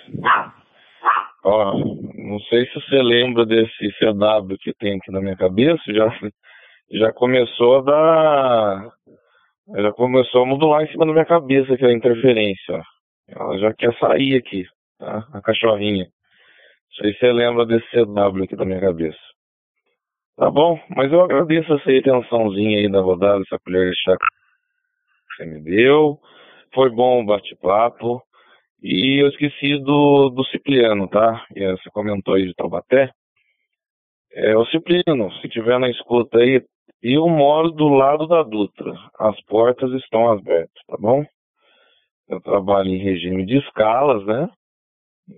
Ó, 1.44 1.74
não 1.76 2.40
sei 2.50 2.66
se 2.68 2.74
você 2.76 3.02
lembra 3.02 3.46
desse 3.46 3.90
CW 4.00 4.58
que 4.60 4.74
tem 4.74 4.98
aqui 4.98 5.12
na 5.12 5.20
minha 5.20 5.36
cabeça, 5.36 5.82
já, 5.88 6.20
já 6.92 7.14
começou 7.14 7.78
a 7.78 7.82
dar. 7.82 8.92
Já 9.76 9.92
começou 9.94 10.44
a 10.44 10.46
modular 10.46 10.84
em 10.84 10.92
cima 10.92 11.06
da 11.06 11.14
minha 11.14 11.26
cabeça 11.26 11.74
aquela 11.74 11.94
interferência, 11.94 12.76
ó. 12.76 12.82
Ela 13.28 13.58
já 13.58 13.74
quer 13.74 13.98
sair 13.98 14.36
aqui, 14.36 14.66
tá? 15.00 15.26
A 15.34 15.42
cachorrinha. 15.42 16.04
Não 16.06 16.96
sei 17.02 17.14
se 17.14 17.20
você 17.20 17.32
lembra 17.32 17.66
desse 17.66 17.86
CW 17.92 18.44
aqui 18.44 18.56
da 18.56 18.66
minha 18.66 18.82
cabeça. 18.82 19.18
Tá 20.36 20.50
bom, 20.50 20.80
mas 20.90 21.12
eu 21.12 21.22
agradeço 21.22 21.74
essa 21.74 21.92
atençãozinha 21.92 22.80
aí 22.80 22.92
da 22.92 23.02
rodada, 23.02 23.42
essa 23.42 23.58
colher 23.64 23.90
de 23.90 24.02
chá 24.02 24.18
que 24.18 25.36
você 25.36 25.46
me 25.46 25.62
deu. 25.62 26.20
Foi 26.74 26.90
bom 26.90 27.22
o 27.22 27.26
bate-papo. 27.26 28.22
E 28.84 29.24
eu 29.24 29.30
esqueci 29.30 29.80
do, 29.80 30.30
do 30.30 30.44
Cipriano, 30.46 31.08
tá? 31.08 31.46
E 31.56 31.66
você 31.72 31.90
comentou 31.92 32.34
aí 32.34 32.46
de 32.46 32.54
Taubaté. 32.54 33.10
É, 34.34 34.58
o 34.58 34.66
Cipriano, 34.66 35.32
se 35.42 35.48
tiver 35.48 35.80
na 35.80 35.90
escuta 35.90 36.40
aí, 36.40 36.62
eu 37.02 37.28
moro 37.30 37.72
do 37.72 37.88
lado 37.88 38.28
da 38.28 38.44
Dutra. 38.44 38.94
As 39.18 39.40
portas 39.46 39.92
estão 39.94 40.30
abertas, 40.30 40.84
tá 40.88 40.98
bom? 41.00 41.26
Eu 42.28 42.42
trabalho 42.42 42.90
em 42.90 42.98
regime 42.98 43.46
de 43.46 43.58
escalas, 43.58 44.26
né? 44.26 44.50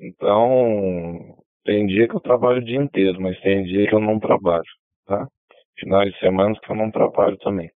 Então, 0.02 1.38
tem 1.64 1.86
dia 1.86 2.08
que 2.08 2.16
eu 2.16 2.20
trabalho 2.20 2.58
o 2.58 2.66
dia 2.66 2.78
inteiro, 2.78 3.22
mas 3.22 3.40
tem 3.42 3.64
dia 3.64 3.88
que 3.88 3.94
eu 3.94 4.00
não 4.00 4.20
trabalho 4.20 4.66
tá? 5.06 5.28
Finais 5.78 6.12
de 6.12 6.20
semana 6.20 6.56
que 6.62 6.72
eu 6.72 6.76
não 6.76 6.92
trabalho 6.92 7.38
também. 7.38 7.70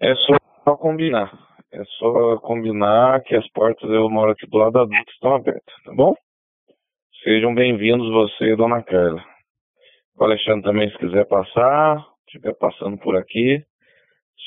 É 0.00 0.14
só 0.14 0.76
combinar. 0.76 1.30
É 1.72 1.84
só 1.98 2.36
combinar 2.38 3.22
que 3.22 3.36
as 3.36 3.48
portas, 3.50 3.88
eu 3.88 4.10
moro 4.10 4.32
aqui 4.32 4.44
do 4.44 4.58
lado 4.58 4.72
da 4.72 4.80
adulta, 4.80 5.10
estão 5.12 5.34
abertas, 5.36 5.74
tá 5.84 5.92
bom? 5.94 6.14
Sejam 7.22 7.54
bem-vindos 7.54 8.10
você 8.10 8.52
e 8.52 8.56
Dona 8.56 8.82
Carla. 8.82 9.24
O 10.18 10.24
Alexandre 10.24 10.64
também, 10.64 10.90
se 10.90 10.98
quiser 10.98 11.28
passar, 11.28 12.04
estiver 12.26 12.54
passando 12.54 12.98
por 12.98 13.16
aqui, 13.16 13.62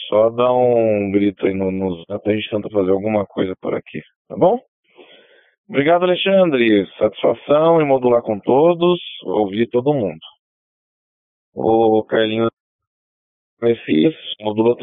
só 0.10 0.30
dá 0.32 0.52
um 0.52 1.12
grito 1.12 1.46
aí 1.46 1.54
no, 1.54 1.72
no 1.72 2.04
zap, 2.04 2.30
a 2.30 2.36
gente 2.36 2.50
tenta 2.50 2.70
fazer 2.70 2.92
alguma 2.92 3.26
coisa 3.26 3.56
por 3.62 3.74
aqui, 3.74 4.02
tá 4.28 4.36
bom? 4.36 4.60
Obrigado, 5.70 6.04
Alexandre. 6.04 6.86
Satisfação 6.98 7.82
em 7.82 7.88
modular 7.88 8.22
com 8.22 8.38
todos, 8.38 9.00
ouvir 9.24 9.70
todo 9.70 9.94
mundo. 9.94 10.20
O 11.56 12.04
Carlinhos 12.04 12.50
Messias, 13.62 14.14
módulo 14.42 14.76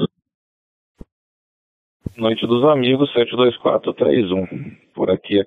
Noite 2.16 2.46
dos 2.46 2.64
Amigos, 2.64 3.12
72431. 3.12 4.46
Por 4.94 5.10
aqui 5.10 5.40
é 5.40 5.44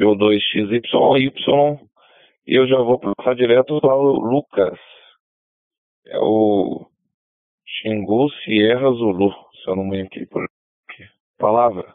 O2XY, 0.00 1.20
Y. 1.20 1.78
E 2.46 2.54
eu 2.58 2.66
já 2.66 2.76
vou 2.78 2.98
passar 2.98 3.34
direto 3.34 3.80
para 3.80 3.94
o 3.94 4.18
Lucas. 4.18 4.78
É 6.06 6.18
o 6.18 6.86
Xingu 7.66 8.28
Sierra 8.44 8.90
Zulu, 8.90 9.32
se 9.62 9.70
eu 9.70 9.76
não 9.76 9.84
me 9.84 10.02
aqui. 10.02 10.26
Palavra. 11.38 11.94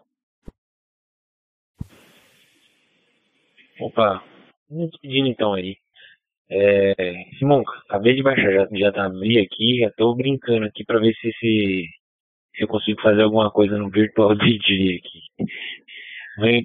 Opa, 3.79 4.23
me 4.69 4.89
pedindo 5.01 5.27
então 5.27 5.53
aí. 5.53 5.77
É, 6.51 6.93
Simão, 7.37 7.63
acabei 7.87 8.15
de 8.15 8.23
baixar, 8.23 8.51
já, 8.51 8.67
já 8.71 8.91
tá 8.91 9.05
abri 9.05 9.39
aqui, 9.39 9.79
já 9.79 9.91
tô 9.91 10.15
brincando 10.15 10.65
aqui 10.65 10.83
pra 10.83 10.99
ver 10.99 11.13
se, 11.13 11.31
se, 11.33 11.37
se 11.39 11.98
eu 12.59 12.67
consigo 12.67 13.01
fazer 13.01 13.21
alguma 13.21 13.51
coisa 13.51 13.77
no 13.77 13.89
Virtual 13.89 14.35
DJ 14.37 14.97
aqui. 14.97 15.21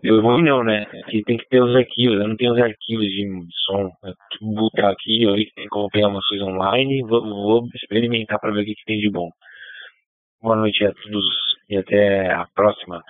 Eu 0.04 0.22
vou 0.22 0.40
não, 0.40 0.62
né? 0.62 0.86
Aqui 1.04 1.22
tem 1.24 1.36
que 1.36 1.48
ter 1.48 1.60
os 1.60 1.74
arquivos, 1.74 2.20
eu 2.20 2.28
não 2.28 2.36
tenho 2.36 2.52
os 2.52 2.60
arquivos 2.60 3.06
de 3.06 3.46
som. 3.64 3.90
Vou 4.40 4.54
botar 4.54 4.90
aqui, 4.90 5.24
eu 5.24 5.34
tenho 5.34 5.68
que 5.68 5.88
pegar 5.92 6.08
umas 6.08 6.26
coisas 6.28 6.46
online, 6.46 7.02
vou, 7.02 7.22
vou 7.22 7.68
experimentar 7.74 8.38
pra 8.38 8.52
ver 8.52 8.62
o 8.62 8.64
que, 8.64 8.74
que 8.74 8.84
tem 8.84 9.00
de 9.00 9.10
bom. 9.10 9.30
Boa 10.40 10.56
noite 10.56 10.84
a 10.84 10.92
todos 10.92 11.24
e 11.68 11.76
até 11.76 12.30
a 12.30 12.46
próxima. 12.54 13.02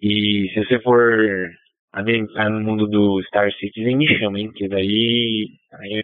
E 0.00 0.48
se 0.54 0.64
você 0.64 0.80
for 0.80 1.50
adentrar 1.92 2.48
no 2.48 2.60
mundo 2.60 2.86
do 2.86 3.22
Star 3.24 3.52
Citizen, 3.52 3.96
me 3.96 4.06
chama, 4.18 4.40
hein? 4.40 4.50
Que 4.52 4.68
daí. 4.68 5.48
Aí 5.74 6.02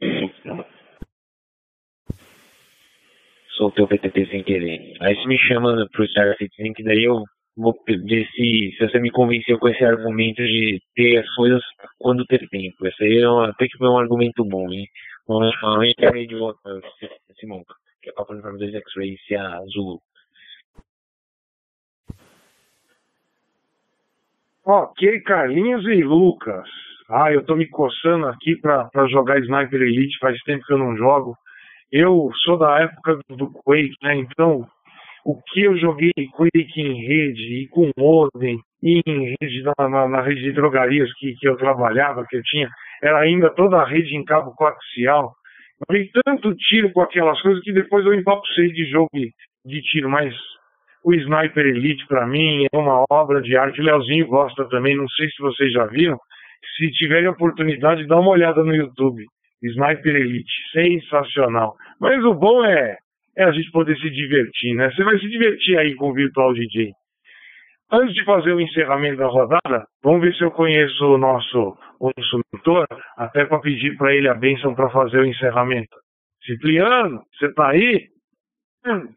eu... 0.00 0.64
Soltei 3.60 3.84
o 3.84 3.88
PTT 3.88 4.26
sem 4.30 4.42
querer. 4.42 4.96
Aí 5.02 5.14
você 5.14 5.28
me 5.28 5.36
chama 5.36 5.86
pro 5.92 6.08
Star 6.08 6.34
Citizen, 6.38 6.72
que 6.72 6.82
daí 6.82 7.04
eu 7.04 7.22
vou 7.54 7.74
ver 7.86 8.26
se, 8.28 8.74
se 8.74 8.88
você 8.88 8.98
me 8.98 9.10
convenceu 9.10 9.58
com 9.58 9.68
esse 9.68 9.84
argumento 9.84 10.42
de 10.42 10.80
ter 10.94 11.18
as 11.18 11.34
coisas 11.34 11.62
quando 11.98 12.24
ter 12.24 12.48
tempo. 12.48 12.86
Esse 12.86 13.04
aí 13.04 13.18
é 13.18 13.28
um, 13.28 13.40
até 13.40 13.66
que 13.66 13.76
foi 13.76 13.86
um 13.86 13.98
argumento 13.98 14.42
bom, 14.46 14.72
hein? 14.72 14.86
É 16.00 16.26
de 16.26 16.36
volta, 16.36 16.80
Simão, 17.38 17.62
que 18.00 18.08
é 18.08 18.12
Papo 18.14 18.32
Uniforme 18.32 18.58
2 18.60 18.74
X-Ray, 18.76 19.18
se 19.26 19.36
a 19.36 19.60
Zulu. 19.66 20.00
Ok, 24.64 25.20
Carlinhos 25.20 25.84
e 25.84 26.02
Lucas. 26.02 26.66
Ah, 27.10 27.30
eu 27.30 27.44
tô 27.44 27.56
me 27.56 27.68
coçando 27.68 28.26
aqui 28.26 28.56
pra, 28.56 28.84
pra 28.84 29.06
jogar 29.06 29.38
Sniper 29.40 29.82
Elite, 29.82 30.18
faz 30.18 30.40
tempo 30.44 30.64
que 30.64 30.72
eu 30.72 30.78
não 30.78 30.96
jogo. 30.96 31.36
Eu 31.92 32.30
sou 32.44 32.56
da 32.56 32.80
época 32.80 33.18
do 33.28 33.50
Quake, 33.50 33.94
né? 34.02 34.16
Então, 34.16 34.64
o 35.24 35.40
que 35.42 35.62
eu 35.62 35.76
joguei 35.76 36.12
Quake 36.32 36.80
em 36.80 37.06
rede 37.06 37.62
e 37.62 37.68
com 37.68 37.90
modem 37.98 38.60
e 38.82 39.00
em 39.04 39.36
rede 39.40 39.62
na, 39.62 39.88
na, 39.88 40.08
na, 40.08 40.22
rede 40.22 40.42
de 40.42 40.52
drogarias 40.52 41.12
que, 41.14 41.34
que 41.34 41.48
eu 41.48 41.56
trabalhava, 41.56 42.24
que 42.26 42.36
eu 42.36 42.42
tinha, 42.42 42.68
era 43.02 43.18
ainda 43.18 43.50
toda 43.50 43.76
a 43.78 43.86
rede 43.86 44.16
em 44.16 44.24
cabo 44.24 44.54
coaxial. 44.54 45.32
Eu 45.88 46.06
tanto 46.24 46.54
tiro 46.54 46.92
com 46.92 47.00
aquelas 47.00 47.40
coisas 47.42 47.62
que 47.62 47.72
depois 47.72 48.04
eu 48.06 48.14
empapucei 48.14 48.70
de 48.72 48.84
jogo 48.90 49.08
de, 49.12 49.32
de 49.66 49.82
tiro, 49.82 50.08
mas 50.08 50.34
o 51.02 51.14
Sniper 51.14 51.66
Elite, 51.66 52.06
para 52.06 52.26
mim, 52.26 52.66
é 52.72 52.76
uma 52.76 53.04
obra 53.10 53.40
de 53.40 53.56
arte. 53.56 53.80
O 53.80 53.84
Leozinho 53.84 54.26
gosta 54.26 54.68
também, 54.68 54.96
não 54.96 55.08
sei 55.08 55.28
se 55.28 55.42
vocês 55.42 55.72
já 55.72 55.86
viram. 55.86 56.18
Se 56.76 56.90
tiverem 56.92 57.28
oportunidade, 57.28 58.06
dá 58.06 58.18
uma 58.20 58.30
olhada 58.30 58.62
no 58.62 58.74
YouTube. 58.74 59.24
Sniper 59.62 60.16
Elite, 60.16 60.52
sensacional. 60.72 61.76
Mas 62.00 62.24
o 62.24 62.34
bom 62.34 62.64
é, 62.64 62.96
é 63.36 63.44
a 63.44 63.52
gente 63.52 63.70
poder 63.70 63.96
se 63.98 64.10
divertir, 64.10 64.74
né? 64.74 64.90
Você 64.90 65.04
vai 65.04 65.18
se 65.18 65.28
divertir 65.28 65.78
aí 65.78 65.94
com 65.94 66.10
o 66.10 66.14
Virtual 66.14 66.52
DJ. 66.54 66.92
Antes 67.92 68.14
de 68.14 68.24
fazer 68.24 68.52
o 68.52 68.60
encerramento 68.60 69.16
da 69.16 69.26
rodada, 69.26 69.84
vamos 70.02 70.20
ver 70.20 70.34
se 70.34 70.44
eu 70.44 70.50
conheço 70.50 71.04
o 71.04 71.18
nosso 71.18 71.76
o 71.98 72.10
instrutor, 72.16 72.86
até 73.16 73.44
para 73.44 73.60
pedir 73.60 73.96
para 73.96 74.14
ele 74.14 74.28
a 74.28 74.34
bênção 74.34 74.74
para 74.74 74.88
fazer 74.90 75.18
o 75.18 75.26
encerramento. 75.26 75.94
Cipriano, 76.44 77.22
você 77.34 77.46
está 77.46 77.68
aí? 77.68 78.08
Hum. 78.86 79.08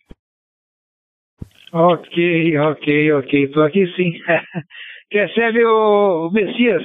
Ok, 1.72 2.58
ok, 2.58 3.12
ok, 3.14 3.44
estou 3.46 3.64
aqui 3.64 3.88
sim. 3.96 4.14
Recebe 5.12 5.64
o, 5.64 6.28
o 6.28 6.32
Messias. 6.32 6.84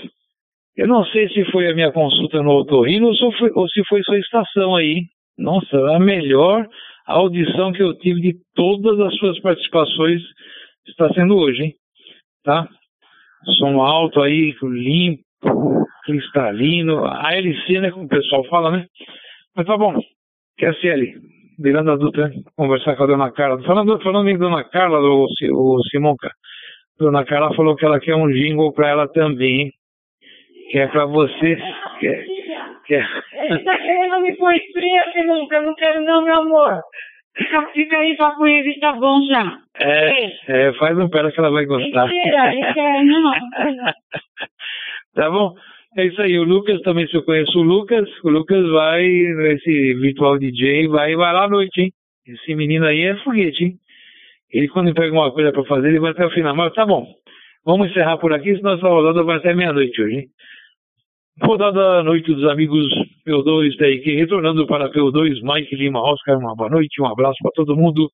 Eu 0.79 0.87
não 0.87 1.05
sei 1.07 1.29
se 1.31 1.45
foi 1.51 1.69
a 1.69 1.75
minha 1.75 1.91
consulta 1.91 2.41
no 2.41 2.53
otorrino 2.53 3.09
ou, 3.09 3.69
se 3.69 3.83
foi 3.89 4.01
sua 4.05 4.17
estação 4.17 4.77
aí. 4.77 5.07
Nossa, 5.37 5.77
a 5.97 5.99
melhor 5.99 6.65
audição 7.05 7.73
que 7.73 7.83
eu 7.83 7.99
tive 7.99 8.21
de 8.21 8.37
todas 8.55 9.01
as 9.01 9.13
suas 9.17 9.41
participações 9.41 10.23
está 10.87 11.13
sendo 11.15 11.37
hoje, 11.37 11.65
hein? 11.65 11.75
Tá? 12.45 12.69
Som 13.59 13.81
alto 13.81 14.23
aí, 14.23 14.55
limpo, 14.63 15.85
cristalino, 16.05 17.05
a 17.05 17.35
LC, 17.35 17.81
né, 17.81 17.91
como 17.91 18.05
o 18.05 18.09
pessoal 18.09 18.45
fala, 18.45 18.71
né? 18.71 18.87
Mas 19.57 19.67
tá 19.67 19.77
bom. 19.77 20.01
QSL, 20.61 21.13
virando 21.59 21.91
adulto, 21.91 22.21
conversar 22.57 22.95
com 22.95 23.03
a 23.03 23.07
dona 23.07 23.33
Carla. 23.33 23.61
Falando, 23.65 24.01
falando 24.01 24.29
em 24.29 24.39
dona 24.39 24.63
Carla, 24.63 25.01
o, 25.01 25.25
o 25.25 25.83
Simonca, 25.91 26.31
dona 27.01 27.25
Carla 27.25 27.53
falou 27.57 27.75
que 27.75 27.85
ela 27.85 27.99
quer 27.99 28.15
um 28.15 28.29
jingle 28.29 28.73
pra 28.73 28.89
ela 28.91 29.09
também, 29.09 29.61
hein? 29.63 29.78
Que 30.71 30.79
é 30.79 30.87
pra 30.89 31.07
você. 31.07 31.57
Que 31.99 32.09
é, 32.09 32.25
que 32.87 32.95
é... 32.95 33.05
Ela 34.05 34.21
me 34.21 34.37
põe 34.37 34.59
fria, 34.73 35.03
Simonca, 35.13 35.57
eu 35.57 35.63
não 35.63 35.75
quero 35.75 36.03
não, 36.03 36.25
meu 36.25 36.35
amor. 36.35 36.83
Fica 37.73 37.97
aí 37.99 38.17
só 38.17 38.35
com 38.35 38.47
ele, 38.47 38.79
tá 38.81 38.93
bom 38.93 39.23
já. 39.23 39.59
É, 39.81 40.33
é, 40.49 40.73
faz 40.75 40.99
um 40.99 41.09
pera 41.09 41.31
que 41.31 41.39
ela 41.39 41.51
vai 41.51 41.65
gostar. 41.67 42.07
Mentira, 42.07 42.51
mentira, 42.51 43.03
não. 43.05 43.33
tá 45.15 45.31
bom? 45.31 45.55
É 45.97 46.05
isso 46.05 46.21
aí, 46.21 46.39
o 46.39 46.45
Lucas 46.45 46.81
também, 46.83 47.07
se 47.07 47.17
eu 47.17 47.23
conheço 47.23 47.59
o 47.59 47.63
Lucas, 47.63 48.09
o 48.25 48.29
Lucas 48.29 48.69
vai, 48.71 49.05
esse 49.05 49.95
virtual 49.95 50.39
DJ, 50.39 50.89
vai, 50.89 51.15
vai 51.15 51.33
lá 51.33 51.45
à 51.45 51.49
noite, 51.49 51.81
hein? 51.81 51.93
Esse 52.27 52.55
menino 52.55 52.85
aí 52.87 53.05
é 53.05 53.17
foguete, 53.17 53.65
hein? 53.65 53.75
Ele 54.51 54.69
quando 54.69 54.93
pega 54.95 55.13
uma 55.13 55.33
coisa 55.33 55.53
pra 55.53 55.65
fazer, 55.65 55.89
ele 55.89 56.01
vai 56.01 56.11
até 56.11 56.27
o 56.27 56.31
final. 56.31 56.55
Mas 56.55 56.75
tá 56.75 56.85
bom, 56.85 57.07
vamos 57.65 57.91
encerrar 57.91 58.19
por 58.19 58.33
aqui, 58.33 58.57
senão 58.57 58.75
essa 58.75 58.89
rodada 58.89 59.23
vai 59.23 59.37
até 59.37 59.55
meia-noite 59.55 60.03
hoje, 60.03 60.15
hein? 60.17 60.27
Rodada 61.41 62.03
Noite 62.03 62.35
dos 62.35 62.45
Amigos 62.51 62.87
P2 63.27 63.77
da 63.79 63.89
equipe, 63.89 64.17
retornando 64.17 64.67
para 64.67 64.91
P2, 64.91 65.41
Mike 65.43 65.77
Lima 65.77 66.01
Oscar, 66.01 66.37
uma 66.37 66.55
boa 66.55 66.69
noite, 66.69 67.01
um 67.01 67.07
abraço 67.07 67.37
para 67.41 67.53
todo 67.53 67.77
mundo. 67.77 68.11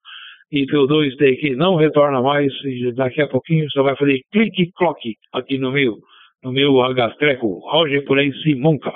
E 0.52 0.66
P2 0.66 1.16
da 1.16 1.26
equipe 1.26 1.56
não 1.56 1.74
retorna 1.74 2.20
mais, 2.20 2.52
e 2.64 2.92
daqui 2.92 3.22
a 3.22 3.26
pouquinho 3.26 3.68
só 3.70 3.82
vai 3.82 3.96
fazer 3.96 4.20
clique-cloque 4.30 5.16
aqui 5.32 5.56
no 5.58 5.72
meu, 5.72 5.96
no 6.42 6.52
meu 6.52 6.82
Agastreco, 6.82 7.60
Roger 7.70 8.04
por 8.04 8.18
aí, 8.18 8.32
Simonca. 8.42 8.92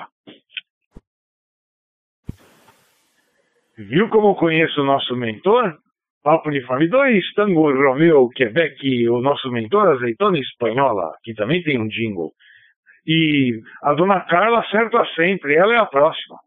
Viu 3.77 4.09
como 4.09 4.35
conheço 4.35 4.81
o 4.81 4.85
nosso 4.85 5.15
mentor? 5.15 5.75
Papo 6.23 6.49
Uniforme 6.49 6.87
2, 6.87 7.33
Tango 7.33 7.71
Romeo, 7.71 8.29
Quebec, 8.29 9.09
o 9.09 9.21
nosso 9.21 9.49
mentor 9.51 9.87
azeitona 9.87 10.37
espanhola, 10.37 11.13
que 11.23 11.33
também 11.33 11.63
tem 11.63 11.79
um 11.79 11.87
jingle. 11.87 12.31
E 13.09 13.59
a 13.81 13.93
dona 13.95 14.21
Carla 14.21 14.59
acerta 14.59 15.03
sempre, 15.15 15.55
ela 15.55 15.73
é 15.73 15.77
a 15.77 15.85
próxima. 15.87 16.37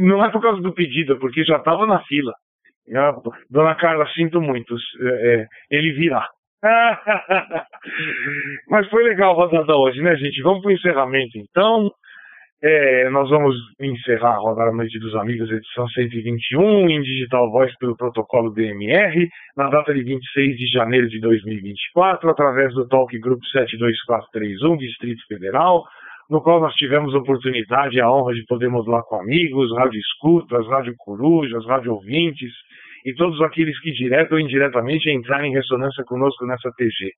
Não 0.00 0.24
é 0.24 0.30
por 0.30 0.40
causa 0.40 0.62
do 0.62 0.72
pedido, 0.72 1.18
porque 1.18 1.44
já 1.44 1.58
estava 1.58 1.86
na 1.86 2.00
fila. 2.04 2.32
Dona 3.50 3.74
Carla, 3.74 4.08
sinto 4.14 4.40
muito, 4.40 4.74
é, 5.02 5.46
ele 5.70 5.92
virá. 5.92 6.26
Mas 8.70 8.88
foi 8.88 9.04
legal 9.04 9.32
a 9.32 9.44
rodada 9.44 9.76
hoje, 9.76 10.00
né, 10.00 10.16
gente? 10.16 10.40
Vamos 10.40 10.62
para 10.62 10.70
o 10.70 10.72
encerramento, 10.72 11.36
então. 11.36 11.90
É, 12.60 13.08
nós 13.10 13.30
vamos 13.30 13.54
encerrar 13.80 14.34
a 14.34 14.38
rodada 14.38 14.72
Noite 14.72 14.98
dos 14.98 15.14
Amigos, 15.14 15.48
edição 15.48 15.86
121, 15.90 16.90
em 16.90 17.00
Digital 17.02 17.48
Voice 17.52 17.72
pelo 17.78 17.96
protocolo 17.96 18.50
DMR, 18.50 19.28
na 19.56 19.68
data 19.68 19.94
de 19.94 20.02
26 20.02 20.56
de 20.56 20.66
janeiro 20.66 21.08
de 21.08 21.20
2024, 21.20 22.28
através 22.28 22.74
do 22.74 22.88
Talk 22.88 23.16
Group 23.20 23.40
72431, 23.52 24.76
Distrito 24.76 25.24
Federal, 25.28 25.84
no 26.28 26.42
qual 26.42 26.60
nós 26.60 26.74
tivemos 26.74 27.14
a 27.14 27.18
oportunidade 27.18 27.96
e 27.96 28.00
a 28.00 28.10
honra 28.10 28.34
de 28.34 28.44
poder 28.46 28.68
modular 28.68 29.04
com 29.04 29.20
amigos, 29.20 29.72
rádio 29.76 30.00
escutas, 30.00 30.66
rádio 30.66 30.94
corujas, 30.98 31.64
rádio 31.64 31.94
ouvintes 31.94 32.50
e 33.06 33.14
todos 33.14 33.40
aqueles 33.40 33.78
que 33.80 33.92
direto 33.92 34.32
ou 34.32 34.40
indiretamente 34.40 35.08
entraram 35.08 35.44
em 35.44 35.54
ressonância 35.54 36.02
conosco 36.04 36.44
nessa 36.44 36.72
TG. 36.76 37.12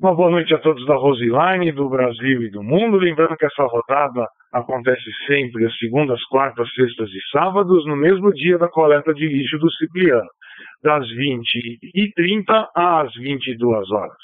Uma 0.00 0.14
boa 0.14 0.30
noite 0.30 0.54
a 0.54 0.58
todos 0.58 0.86
da 0.86 0.94
Roseline, 0.94 1.72
do 1.72 1.88
Brasil 1.88 2.44
e 2.44 2.50
do 2.50 2.62
mundo. 2.62 2.98
Lembrando 2.98 3.36
que 3.36 3.44
essa 3.44 3.64
rodada 3.64 4.28
acontece 4.52 5.10
sempre 5.26 5.66
às 5.66 5.76
segundas, 5.76 6.22
quartas, 6.26 6.72
sextas 6.72 7.10
e 7.10 7.20
sábados, 7.32 7.84
no 7.84 7.96
mesmo 7.96 8.32
dia 8.32 8.56
da 8.58 8.68
coleta 8.68 9.12
de 9.12 9.26
lixo 9.26 9.58
do 9.58 9.68
Cipriano, 9.72 10.28
das 10.84 11.04
20h30 11.04 12.68
às 12.76 13.12
22 13.16 13.90
horas. 13.90 14.16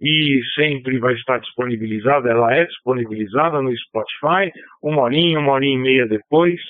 E 0.00 0.40
sempre 0.56 0.98
vai 0.98 1.14
estar 1.14 1.38
disponibilizada, 1.38 2.28
ela 2.28 2.52
é 2.52 2.64
disponibilizada 2.64 3.62
no 3.62 3.72
Spotify, 3.76 4.50
uma 4.82 5.02
horinha, 5.02 5.38
uma 5.38 5.52
horinha 5.52 5.78
e 5.78 5.82
meia 5.82 6.08
depois. 6.08 6.60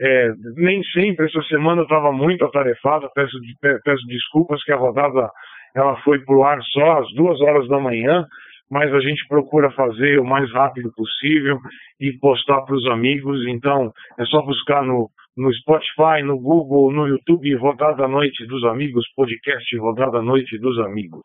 É, 0.00 0.32
nem 0.54 0.84
sempre, 0.84 1.26
essa 1.26 1.42
semana 1.48 1.80
eu 1.80 1.86
estava 1.86 2.12
muito 2.12 2.44
atarefada, 2.44 3.10
peço, 3.12 3.36
peço 3.84 4.06
desculpas 4.06 4.62
que 4.62 4.70
a 4.70 4.76
rodada 4.76 5.28
ela 5.74 5.96
foi 6.02 6.18
para 6.20 6.36
o 6.36 6.44
ar 6.44 6.62
só 6.64 6.98
às 6.98 7.12
duas 7.14 7.40
horas 7.40 7.68
da 7.68 7.78
manhã, 7.78 8.26
mas 8.70 8.92
a 8.92 9.00
gente 9.00 9.26
procura 9.28 9.70
fazer 9.72 10.18
o 10.18 10.24
mais 10.24 10.50
rápido 10.52 10.92
possível 10.94 11.58
e 12.00 12.12
postar 12.18 12.62
para 12.62 12.74
os 12.74 12.86
amigos. 12.86 13.46
Então, 13.46 13.92
é 14.18 14.24
só 14.24 14.40
buscar 14.42 14.82
no, 14.82 15.10
no 15.36 15.52
Spotify, 15.52 16.22
no 16.24 16.38
Google, 16.38 16.92
no 16.92 17.06
YouTube, 17.06 17.54
Rodada 17.56 18.08
Noite 18.08 18.46
dos 18.46 18.64
Amigos, 18.64 19.04
podcast 19.14 19.76
Rodada 19.76 20.22
Noite 20.22 20.58
dos 20.58 20.78
Amigos. 20.78 21.22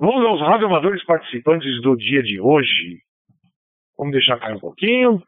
Vamos 0.00 0.24
aos 0.24 0.40
radioamadores 0.40 1.04
participantes 1.04 1.80
do 1.82 1.96
dia 1.96 2.22
de 2.22 2.40
hoje. 2.40 2.98
Vamos 3.96 4.12
deixar 4.12 4.38
cair 4.38 4.54
um 4.54 4.60
pouquinho. 4.60 5.20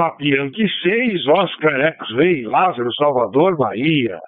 Papianque 0.00 0.66
6, 0.82 1.26
Oscar 1.28 1.78
X-Ray, 1.78 2.44
Lázaro, 2.44 2.90
Salvador, 2.94 3.54
Bahia. 3.54 4.18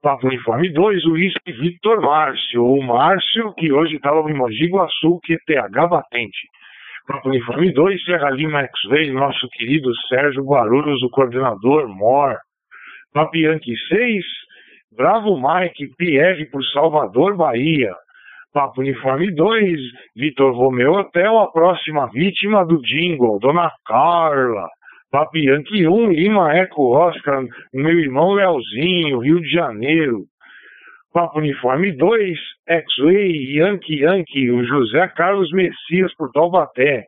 Papo 0.00 0.28
Uniforme 0.28 0.72
2, 0.72 1.04
Uísque 1.06 1.50
Victor 1.50 2.00
Márcio, 2.00 2.64
o 2.64 2.80
Márcio 2.80 3.52
que 3.54 3.72
hoje 3.72 3.96
estava 3.96 4.22
no 4.22 4.36
Mogi 4.36 4.68
Guaçu, 4.68 5.18
QTH 5.24 5.88
Batente. 5.90 6.38
Papo 7.08 7.28
Uniforme 7.28 7.72
2, 7.72 8.04
Serra 8.04 8.30
Lima 8.30 8.60
X-Ray, 8.66 9.10
nosso 9.10 9.48
querido 9.48 9.90
Sérgio 10.08 10.44
Guarulhos, 10.44 11.02
o 11.02 11.10
coordenador 11.10 11.88
MOR. 11.88 12.36
Papianque 13.12 13.74
6, 13.88 14.24
Bravo 14.96 15.36
Mike, 15.36 15.88
Pierre 15.98 16.48
por 16.52 16.64
Salvador, 16.66 17.36
Bahia. 17.36 17.96
Papo 18.52 18.80
Uniforme 18.80 19.34
2, 19.34 19.80
Vitor 20.14 20.54
Romeu 20.54 20.92
Hotel, 20.92 21.36
a 21.36 21.50
próxima 21.50 22.06
vítima 22.12 22.64
do 22.64 22.80
jingle, 22.80 23.40
Dona 23.40 23.72
Carla. 23.84 24.68
Papo 25.10 25.38
Yankee 25.38 25.86
1, 25.86 26.10
Lima 26.10 26.52
Eco 26.56 26.96
Oscar, 26.96 27.44
meu 27.72 27.98
irmão 27.98 28.32
Leozinho, 28.32 29.20
Rio 29.20 29.40
de 29.40 29.48
Janeiro. 29.48 30.24
Papo 31.12 31.38
Uniforme 31.38 31.92
2, 31.92 32.36
X-Way, 32.68 33.56
Yankee 33.56 34.00
Yankee, 34.00 34.50
o 34.50 34.64
José 34.64 35.06
Carlos 35.16 35.50
Messias 35.52 36.12
por 36.16 36.32
Taubaté. 36.32 37.04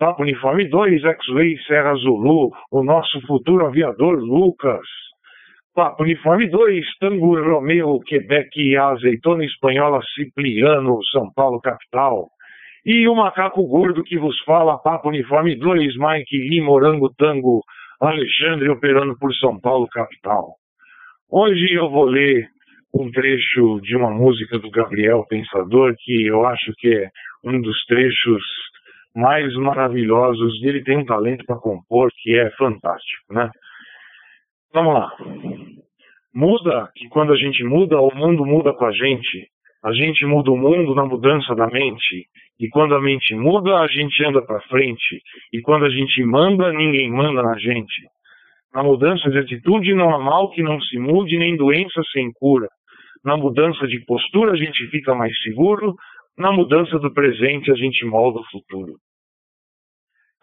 Papo 0.00 0.22
Uniforme 0.22 0.68
2, 0.68 1.04
X-Way, 1.04 1.56
Serra 1.66 1.94
Zulu, 1.94 2.50
o 2.72 2.82
nosso 2.82 3.24
futuro 3.24 3.66
aviador 3.66 4.18
Lucas. 4.18 4.86
Papo 5.72 6.02
Uniforme 6.02 6.48
2, 6.48 6.84
Tango 6.98 7.40
Romeo, 7.40 8.00
Quebec, 8.00 8.76
Azeitona 8.76 9.44
Espanhola, 9.44 10.00
Cipriano, 10.12 10.98
São 11.12 11.32
Paulo, 11.32 11.60
capital. 11.60 12.28
E 12.84 13.08
o 13.08 13.14
macaco 13.14 13.66
gordo 13.66 14.04
que 14.04 14.18
vos 14.18 14.38
fala, 14.44 14.78
Papo 14.78 15.08
Uniforme 15.08 15.56
2, 15.56 15.96
Mike 15.96 16.38
Lima, 16.38 16.66
Morango 16.66 17.12
Tango, 17.14 17.62
Alexandre 18.00 18.68
operando 18.68 19.18
por 19.18 19.34
São 19.34 19.58
Paulo, 19.60 19.88
capital. 19.88 20.54
Hoje 21.30 21.74
eu 21.74 21.90
vou 21.90 22.04
ler 22.04 22.48
um 22.94 23.10
trecho 23.10 23.80
de 23.82 23.96
uma 23.96 24.10
música 24.10 24.58
do 24.58 24.70
Gabriel 24.70 25.24
Pensador, 25.28 25.94
que 25.98 26.26
eu 26.26 26.46
acho 26.46 26.72
que 26.78 26.88
é 26.94 27.08
um 27.44 27.60
dos 27.60 27.84
trechos 27.86 28.42
mais 29.14 29.52
maravilhosos. 29.56 30.62
Ele 30.62 30.82
tem 30.82 30.98
um 30.98 31.04
talento 31.04 31.44
para 31.44 31.56
compor 31.56 32.10
que 32.22 32.38
é 32.38 32.50
fantástico, 32.52 33.34
né? 33.34 33.50
Vamos 34.72 34.94
lá. 34.94 35.12
Muda, 36.34 36.90
que 36.94 37.08
quando 37.08 37.32
a 37.32 37.36
gente 37.36 37.64
muda, 37.64 38.00
o 38.00 38.14
mundo 38.14 38.46
muda 38.46 38.72
com 38.72 38.84
a 38.84 38.92
gente. 38.92 39.48
A 39.88 39.92
gente 39.94 40.26
muda 40.26 40.50
o 40.50 40.56
mundo 40.56 40.94
na 40.94 41.06
mudança 41.06 41.54
da 41.54 41.66
mente. 41.66 42.26
E 42.60 42.68
quando 42.68 42.94
a 42.94 43.00
mente 43.00 43.34
muda, 43.34 43.78
a 43.78 43.86
gente 43.86 44.22
anda 44.22 44.42
para 44.42 44.60
frente. 44.68 45.22
E 45.50 45.62
quando 45.62 45.86
a 45.86 45.88
gente 45.88 46.22
manda, 46.24 46.70
ninguém 46.74 47.10
manda 47.10 47.42
na 47.42 47.58
gente. 47.58 48.06
Na 48.74 48.82
mudança 48.82 49.30
de 49.30 49.38
atitude 49.38 49.94
não 49.94 50.14
há 50.14 50.18
mal 50.18 50.50
que 50.50 50.62
não 50.62 50.78
se 50.78 50.98
mude, 50.98 51.38
nem 51.38 51.56
doença 51.56 52.02
sem 52.12 52.30
cura. 52.32 52.68
Na 53.24 53.34
mudança 53.38 53.86
de 53.86 53.98
postura, 54.04 54.52
a 54.52 54.56
gente 54.56 54.86
fica 54.88 55.14
mais 55.14 55.32
seguro. 55.40 55.94
Na 56.36 56.52
mudança 56.52 56.98
do 56.98 57.10
presente, 57.10 57.72
a 57.72 57.74
gente 57.74 58.04
molda 58.04 58.40
o 58.40 58.50
futuro. 58.50 58.92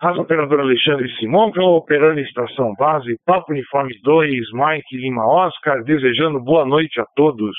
Rádio 0.01 0.23
Operador 0.23 0.61
Alexandre 0.61 1.07
Simon, 1.17 1.51
operando 1.77 2.19
Estação 2.19 2.73
Base, 2.79 3.15
Papo 3.23 3.51
Uniforme 3.51 3.93
2, 4.01 4.53
Mike 4.53 4.97
Lima 4.97 5.23
Oscar, 5.23 5.83
desejando 5.83 6.39
boa 6.39 6.65
noite 6.65 6.99
a 6.99 7.05
todos. 7.15 7.55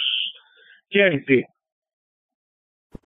QRT 0.91 1.45